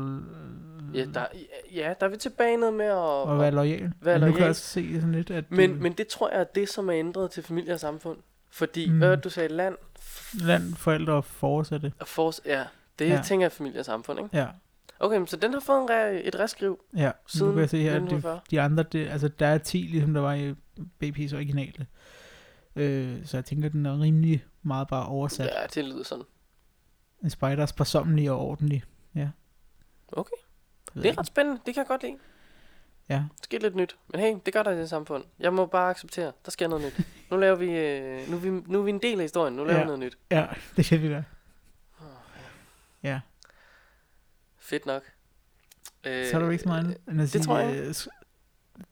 ja, 0.95 1.05
der, 1.15 1.27
ja, 1.75 1.95
der 2.01 2.07
er 2.07 2.11
vi 2.11 2.17
tilbage 2.17 2.57
noget 2.57 2.75
med 2.75 2.85
at... 2.87 3.33
at 3.33 3.39
være 3.41 3.51
lojal. 3.51 3.93
være 4.01 4.19
Men 4.19 4.29
Nu 4.29 4.33
kan 4.33 4.41
jeg 4.41 4.49
også 4.49 4.63
se 4.63 4.95
sådan 4.95 5.13
lidt, 5.13 5.31
at 5.31 5.45
Men, 5.51 5.71
øh, 5.71 5.81
men 5.83 5.93
det 5.93 6.07
tror 6.07 6.31
jeg 6.31 6.41
er 6.41 6.45
det, 6.45 6.69
som 6.69 6.89
er 6.89 6.95
ændret 6.95 7.31
til 7.31 7.43
familie 7.43 7.75
og 7.75 7.81
samfund. 7.81 8.19
Fordi, 8.51 8.91
Mm. 8.91 8.99
hvad 8.99 9.17
du 9.17 9.31
sagde, 9.31 9.49
land 9.49 9.75
land, 10.45 10.75
forældre 10.75 11.13
og 11.13 11.25
fortsætte. 11.25 11.93
og 12.01 12.09
fors, 12.09 12.41
ja, 12.47 12.65
det 12.99 13.09
Ja. 13.09 13.23
tænker 13.25 13.45
jeg 13.45 13.53
familie 13.53 13.81
og 13.81 13.85
samfund, 13.85 14.19
ikke? 14.21 14.37
Ja, 14.37 14.47
Okay, 15.01 15.17
men 15.19 15.27
så 15.27 15.37
den 15.37 15.53
har 15.53 15.61
fået 15.61 15.83
en 15.83 15.89
re- 15.89 16.29
et 16.29 16.39
reskriv 16.39 16.81
ja. 16.97 17.07
Nu 17.07 17.13
siden 17.27 17.53
kan 17.53 17.61
jeg 17.61 17.71
se 17.71 17.79
her, 17.79 17.91
at 17.91 18.01
de, 18.01 18.05
1940. 18.05 18.41
de 18.51 18.61
andre, 18.61 18.83
det, 18.83 19.09
altså 19.09 19.29
der 19.29 19.47
er 19.47 19.59
10, 19.59 19.79
ligesom 19.79 20.15
der 20.15 20.21
var 20.21 20.35
i 20.35 20.51
BP's 21.05 21.35
originale. 21.35 21.87
Øh, 22.77 23.17
så 23.27 23.37
jeg 23.37 23.45
tænker, 23.45 23.69
den 23.69 23.87
er 23.87 24.01
rimelig 24.01 24.45
meget 24.63 24.89
bare 24.89 25.07
oversat. 25.07 25.47
Ja, 25.47 25.67
det 25.75 25.85
lyder 25.85 26.05
sådan. 26.05 26.25
En 27.25 27.31
spider 27.31 27.63
er 27.63 27.67
sparsomlig 27.67 28.31
og 28.31 28.39
ordentlig. 28.41 28.85
Ja. 29.15 29.29
Okay. 30.13 30.37
Det 30.95 31.07
er 31.07 31.19
ret 31.19 31.27
spændende, 31.27 31.61
det 31.67 31.75
kan 31.75 31.81
jeg 31.81 31.87
godt 31.89 32.03
lide. 32.03 32.17
Ja. 33.09 33.15
Der 33.15 33.23
sker 33.43 33.59
lidt 33.61 33.77
nyt. 33.77 33.97
Men 34.09 34.21
hey, 34.21 34.37
det 34.47 34.55
gør 34.55 34.63
der 34.63 34.71
i 34.71 34.79
det 34.79 34.89
samfund. 34.89 35.25
Jeg 35.39 35.53
må 35.53 35.67
bare 35.67 35.91
acceptere, 35.91 36.33
der 36.45 36.51
sker 36.51 36.69
noget 36.69 36.85
nyt. 36.85 37.07
Nu 37.31 37.37
laver 37.37 37.57
vi, 37.57 37.71
øh, 37.71 38.31
nu 38.31 38.37
er 38.37 38.41
vi, 38.41 38.51
nu 38.51 38.79
er 38.79 38.83
vi 38.83 38.91
en 38.91 39.03
del 39.03 39.19
af 39.19 39.25
historien, 39.25 39.55
nu 39.55 39.65
laver 39.65 39.75
Ja. 39.79 39.81
vi 39.81 39.87
noget 39.87 40.01
nyt. 40.01 40.19
ja, 40.31 40.47
det 40.77 40.85
kan 40.85 41.03
vi 41.03 41.09
gøre. 41.09 41.25
Ja, 43.03 43.21
Fedt 44.59 44.87
nok. 44.87 45.03
Øh, 46.05 46.27
så 46.27 46.37
er 46.37 46.41
der 46.43 46.51
ikke 46.51 46.63
så 46.63 46.69
meget 46.69 46.81
andet, 46.85 46.99
end 47.09 47.23
at 47.23 47.29
sige, 47.29 47.43
tror 47.43 47.59
jeg. 47.59 47.95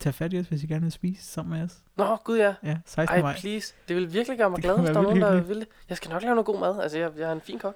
øh, 0.07 0.13
fat 0.13 0.33
i 0.33 0.39
os, 0.39 0.47
hvis 0.47 0.63
I 0.63 0.67
gerne 0.67 0.81
vil 0.81 0.91
spise 0.91 1.23
sammen 1.23 1.57
med 1.59 1.65
os. 1.65 1.77
Nå, 1.95 2.15
gud 2.15 2.37
ja. 2.37 2.55
Ja, 2.63 2.77
16. 2.85 3.15
Ej, 3.17 3.21
maj. 3.21 3.35
please. 3.39 3.73
Det 3.87 3.95
vil 3.95 4.13
virkelig 4.13 4.37
gøre 4.37 4.49
mig 4.49 4.57
Det 4.57 4.63
glad, 4.63 4.77
hvis 4.79 4.89
der 4.89 4.97
er 4.97 5.01
nogen, 5.01 5.21
der 5.21 5.41
vil 5.41 5.59
det. 5.59 5.67
Jeg 5.89 5.97
skal 5.97 6.11
nok 6.11 6.21
lave 6.21 6.35
noget 6.35 6.45
god 6.45 6.59
mad. 6.59 6.79
Altså, 6.81 6.97
jeg, 6.99 7.11
jeg 7.17 7.29
er 7.29 7.33
en 7.33 7.41
fin 7.41 7.59
kok. 7.59 7.75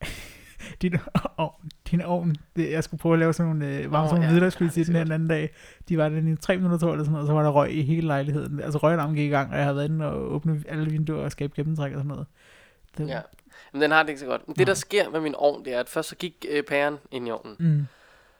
Din, 0.82 0.94
oh, 1.38 1.48
din 1.90 2.02
ovn, 2.02 2.36
det, 2.56 2.70
jeg 2.70 2.84
skulle 2.84 2.98
prøve 3.00 3.12
at 3.12 3.18
lave 3.18 3.32
sådan 3.32 3.52
nogle 3.56 3.76
øh, 3.76 3.92
varme 3.92 4.04
Åh, 4.04 4.08
sådan 4.08 4.22
ja, 4.22 4.28
er 4.46 4.84
den 4.84 4.94
her 4.94 5.04
den 5.04 5.12
anden 5.12 5.28
dag. 5.28 5.50
De 5.88 5.98
var 5.98 6.08
den 6.08 6.32
i 6.32 6.36
tre 6.36 6.56
minutter, 6.56 6.78
tror 6.78 6.88
jeg, 6.88 6.92
eller 6.92 7.04
sådan 7.04 7.12
noget, 7.12 7.22
og 7.22 7.26
så 7.28 7.34
var 7.34 7.42
der 7.42 7.50
røg 7.50 7.72
i 7.72 7.82
hele 7.82 8.06
lejligheden. 8.06 8.60
Altså 8.60 8.78
røgalarmen 8.78 9.16
gik 9.16 9.26
i 9.26 9.30
gang, 9.30 9.50
og 9.50 9.56
jeg 9.56 9.64
havde 9.64 9.76
været 9.76 9.88
inde 9.88 10.06
og 10.06 10.32
åbne 10.32 10.62
alle 10.68 10.90
vinduer 10.90 11.22
og 11.24 11.32
skabe 11.32 11.52
gennemtræk 11.56 11.92
og 11.92 11.98
sådan 11.98 12.08
noget. 12.08 12.26
Det, 12.98 13.08
Ja. 13.08 13.20
Men 13.72 13.82
den 13.82 13.90
har 13.90 14.02
det 14.02 14.08
ikke 14.08 14.20
så 14.20 14.26
godt. 14.26 14.48
Men 14.48 14.56
det, 14.56 14.66
der 14.66 14.74
sker 14.74 15.10
med 15.10 15.20
min 15.20 15.34
ovn, 15.34 15.64
det 15.64 15.74
er, 15.74 15.80
at 15.80 15.88
først 15.88 16.08
så 16.08 16.16
gik 16.16 16.46
øh, 16.50 16.62
pæren 16.62 16.96
ind 17.10 17.28
i 17.28 17.30
ovnen. 17.30 17.56
Mm, 17.58 17.86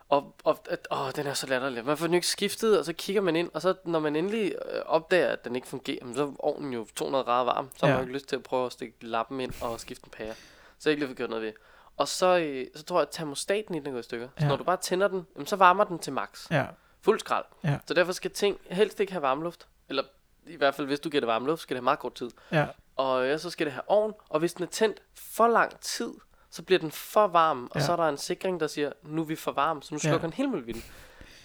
Og, 0.08 0.34
og 0.44 0.58
at, 0.70 0.88
åh, 0.90 1.10
den 1.16 1.26
er 1.26 1.34
så 1.34 1.46
latterlig. 1.46 1.84
Man 1.84 1.96
får 1.96 2.06
den 2.06 2.14
ikke 2.14 2.26
skiftet, 2.26 2.78
og 2.78 2.84
så 2.84 2.92
kigger 2.92 3.22
man 3.22 3.36
ind, 3.36 3.50
og 3.54 3.62
så 3.62 3.74
når 3.84 3.98
man 4.00 4.16
endelig 4.16 4.44
øh, 4.74 4.80
opdager, 4.86 5.28
at 5.28 5.44
den 5.44 5.56
ikke 5.56 5.68
fungerer, 5.68 6.06
så 6.14 6.22
er 6.22 6.32
ovnen 6.38 6.72
jo 6.72 6.86
200 6.96 7.24
grader 7.24 7.44
varm. 7.44 7.68
Så 7.76 7.86
har 7.86 7.92
Ja. 7.92 7.94
man 7.94 8.02
jo 8.02 8.06
ikke 8.08 8.14
lyst 8.14 8.28
til 8.28 8.36
at 8.36 8.42
prøve 8.42 8.66
at 8.66 8.72
stikke 8.72 8.94
lappen 9.00 9.40
ind 9.40 9.52
og 9.62 9.80
skifte 9.80 10.04
en 10.06 10.12
pære. 10.16 10.34
Så 10.78 10.90
ikke 10.90 11.00
lige 11.00 11.08
fået 11.08 11.16
gjort 11.16 11.30
noget 11.30 11.44
ved. 11.44 11.52
Og 11.96 12.08
så, 12.08 12.38
øh, 12.38 12.66
så 12.74 12.82
tror 12.84 12.96
jeg, 12.98 13.02
at 13.02 13.08
termostaten 13.10 13.74
i 13.74 13.78
den 13.78 13.86
er 13.86 13.90
gået 13.90 14.00
i 14.00 14.04
stykker. 14.04 14.28
Så 14.38 14.44
Ja. 14.44 14.48
når 14.48 14.56
du 14.56 14.64
bare 14.64 14.76
tænder 14.76 15.08
den, 15.08 15.26
jamen, 15.36 15.46
så 15.46 15.56
varmer 15.56 15.84
den 15.84 15.98
til 15.98 16.12
max. 16.12 16.50
ja, 16.50 16.66
Fuld 17.02 17.20
skrald. 17.20 17.44
Ja. 17.64 17.78
Så 17.86 17.94
derfor 17.94 18.12
skal 18.12 18.30
ting 18.30 18.58
helst 18.70 19.00
ikke 19.00 19.12
have 19.12 19.22
varmluft. 19.22 19.66
Eller 19.88 20.02
i 20.46 20.56
hvert 20.56 20.74
fald, 20.74 20.86
hvis 20.86 21.00
du 21.00 21.08
giver 21.08 21.20
det 21.20 21.26
varmluft, 21.28 21.60
skal 21.62 21.74
det 21.74 21.78
have 21.80 21.84
meget 21.84 21.98
kort 21.98 22.14
tid. 22.14 22.30
ja, 22.52 22.66
Og 22.96 23.26
øh, 23.26 23.38
så 23.38 23.50
skal 23.50 23.66
det 23.66 23.72
have 23.72 23.82
ovn, 23.90 24.12
og 24.28 24.38
hvis 24.38 24.54
den 24.54 24.62
er 24.62 24.68
tændt 24.68 25.02
for 25.16 25.48
lang 25.48 25.80
tid, 25.80 26.12
så 26.50 26.62
bliver 26.62 26.78
den 26.78 26.90
for 26.90 27.26
varm, 27.26 27.64
og 27.70 27.80
Ja. 27.80 27.86
så 27.86 27.92
er 27.92 27.96
der 27.96 28.08
en 28.08 28.16
sikring, 28.18 28.60
der 28.60 28.66
siger, 28.66 28.92
nu 29.02 29.20
er 29.20 29.24
vi 29.26 29.36
for 29.36 29.52
varm, 29.52 29.82
så 29.82 29.94
nu 29.94 30.00
Ja. 30.04 30.08
slukker 30.08 30.26
den 30.28 30.32
hele 30.32 30.48
muligheden. 30.48 30.84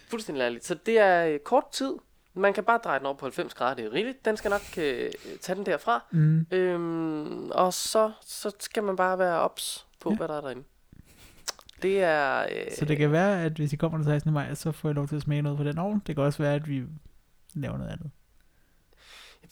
Fuldstændig 0.09 0.41
ærligt. 0.41 0.65
Så 0.65 0.73
det 0.75 0.99
er 0.99 1.25
øh, 1.25 1.39
kort 1.39 1.69
tid. 1.71 1.95
Man 2.33 2.53
kan 2.53 2.63
bare 2.63 2.77
dreje 2.83 2.99
den 2.99 3.05
over 3.05 3.15
på 3.17 3.25
90 3.25 3.53
grader, 3.53 3.75
det 3.75 3.85
er 3.85 3.93
rigeligt. 3.93 4.25
Den 4.25 4.37
skal 4.37 4.49
nok 4.49 4.61
øh, 4.77 5.11
tage 5.41 5.55
den 5.55 5.65
derfra. 5.65 6.03
mm, 6.11 6.45
Øhm, 6.51 7.49
og 7.51 7.73
så, 7.73 8.11
så 8.21 8.51
skal 8.59 8.83
man 8.83 8.95
bare 8.95 9.19
være 9.19 9.39
ops 9.39 9.87
på, 9.99 10.09
Ja. 10.09 10.15
hvad 10.17 10.27
der 10.27 10.37
er 10.37 10.41
derinde. 10.41 10.63
Det 11.81 12.03
er... 12.03 12.41
Øh, 12.51 12.71
Så 12.79 12.85
det 12.85 12.97
kan 12.97 13.11
være, 13.11 13.43
at 13.43 13.51
hvis 13.51 13.73
I 13.73 13.75
kommer 13.75 13.97
den 13.97 14.05
16. 14.05 14.33
maj, 14.33 14.53
så 14.53 14.71
får 14.71 14.89
I 14.89 14.93
lov 14.93 15.07
til 15.07 15.15
at 15.15 15.21
smage 15.21 15.41
noget 15.41 15.57
på 15.57 15.63
den 15.63 15.77
ovn. 15.77 16.01
Det 16.07 16.15
kan 16.15 16.23
også 16.23 16.43
være, 16.43 16.55
at 16.55 16.67
vi 16.67 16.83
laver 17.53 17.77
noget 17.77 17.91
andet. 17.91 18.11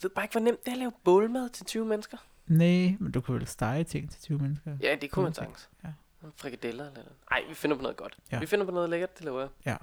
ved 0.02 0.10
bare 0.10 0.24
ikke, 0.24 0.32
hvor 0.32 0.40
nemt 0.40 0.60
det 0.64 0.68
er 0.68 0.72
at 0.72 0.78
lave 0.78 0.92
bålmad 1.04 1.48
til 1.48 1.66
20 1.66 1.84
mennesker. 1.86 2.16
Nej, 2.46 2.96
men 3.00 3.12
du 3.12 3.20
kan 3.20 3.34
vel 3.34 3.46
stege 3.46 3.84
ting 3.84 4.10
til 4.10 4.20
20 4.22 4.38
mennesker. 4.38 4.76
Ja, 4.82 4.94
det 5.00 5.10
kunne 5.10 5.22
man 5.22 5.34
sagtens. 5.34 5.68
Ja. 5.84 5.88
Frikadeller 6.36 6.84
eller 6.84 6.94
noget. 6.94 7.12
Nej, 7.30 7.42
vi 7.48 7.54
finder 7.54 7.76
på 7.76 7.82
noget 7.82 7.96
godt. 7.96 8.16
Ja. 8.32 8.38
Vi 8.40 8.46
finder 8.46 8.64
på 8.66 8.70
noget 8.72 8.90
lækkert, 8.90 9.18
det 9.18 9.24
lover 9.24 9.40
jeg. 9.40 9.48
Ja. 9.66 9.76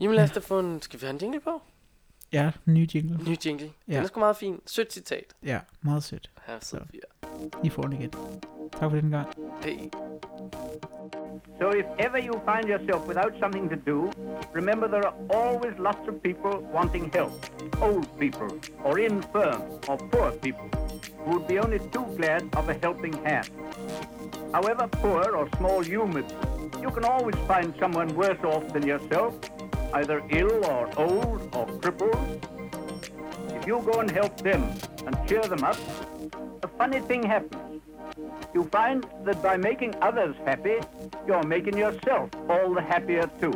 Jamen 0.00 0.16
lad 0.16 0.24
os 0.24 0.30
da 0.30 0.40
få 0.40 0.58
en... 0.58 0.82
Skal 0.82 1.00
vi 1.00 1.06
have 1.06 1.14
en 1.14 1.20
jingle 1.20 1.40
på? 1.40 1.62
Ja, 2.32 2.50
ny 2.64 2.88
jingle. 2.94 3.30
Ny 3.30 3.36
jingle. 3.46 3.72
Ja. 3.88 3.94
Den 3.94 4.02
er 4.02 4.06
sgu 4.06 4.20
meget 4.20 4.36
fin. 4.36 4.60
Sødt 4.66 4.92
citat. 4.92 5.36
Ja, 5.42 5.60
meget 5.82 6.02
sødt. 6.02 6.30
Her 6.46 6.78
vi. 6.92 7.00
I 7.64 7.68
får 7.68 7.82
den 7.82 7.92
igen. 7.92 8.10
Tak 8.72 8.90
for 8.90 9.00
den 9.00 9.10
gang. 9.10 9.28
Hey. 9.62 9.78
So 11.60 11.70
if 11.70 11.86
ever 11.98 12.18
you 12.28 12.34
find 12.50 12.64
yourself 12.72 13.08
without 13.08 13.32
something 13.40 13.70
to 13.70 13.76
do, 13.92 13.98
remember 14.54 14.86
there 14.86 15.06
are 15.06 15.16
always 15.30 15.74
lots 15.78 16.04
of 16.08 16.14
people 16.22 16.54
wanting 16.74 17.10
help. 17.14 17.32
Old 17.82 18.06
people, 18.18 18.50
or 18.84 18.98
infirm, 18.98 19.60
or 19.88 19.96
poor 20.12 20.30
people, 20.42 20.68
who 21.18 21.30
would 21.32 21.46
be 21.48 21.58
only 21.58 21.78
too 21.78 22.06
glad 22.16 22.42
of 22.58 22.68
a 22.68 22.74
helping 22.82 23.14
hand. 23.24 23.50
However 24.52 24.88
poor 25.02 25.24
or 25.38 25.48
small 25.56 25.80
you 25.94 26.06
may 26.06 26.22
be, 26.22 26.34
you 26.82 26.90
can 26.90 27.04
always 27.04 27.36
find 27.46 27.74
someone 27.80 28.08
worse 28.14 28.42
off 28.44 28.64
than 28.72 28.86
yourself, 28.86 29.32
either 29.94 30.22
ill 30.30 30.64
or 30.64 30.90
old 30.98 31.54
or 31.54 31.66
crippled. 31.78 32.46
If 33.50 33.66
you 33.66 33.82
go 33.84 34.00
and 34.00 34.10
help 34.10 34.36
them 34.40 34.72
and 35.06 35.16
cheer 35.28 35.42
them 35.42 35.64
up, 35.64 35.76
a 36.62 36.68
funny 36.68 37.00
thing 37.00 37.22
happens. 37.22 37.82
You 38.54 38.64
find 38.64 39.06
that 39.24 39.42
by 39.42 39.56
making 39.56 39.94
others 40.00 40.34
happy, 40.44 40.78
you're 41.26 41.42
making 41.42 41.76
yourself 41.76 42.30
all 42.48 42.74
the 42.74 42.82
happier 42.82 43.30
too. 43.40 43.54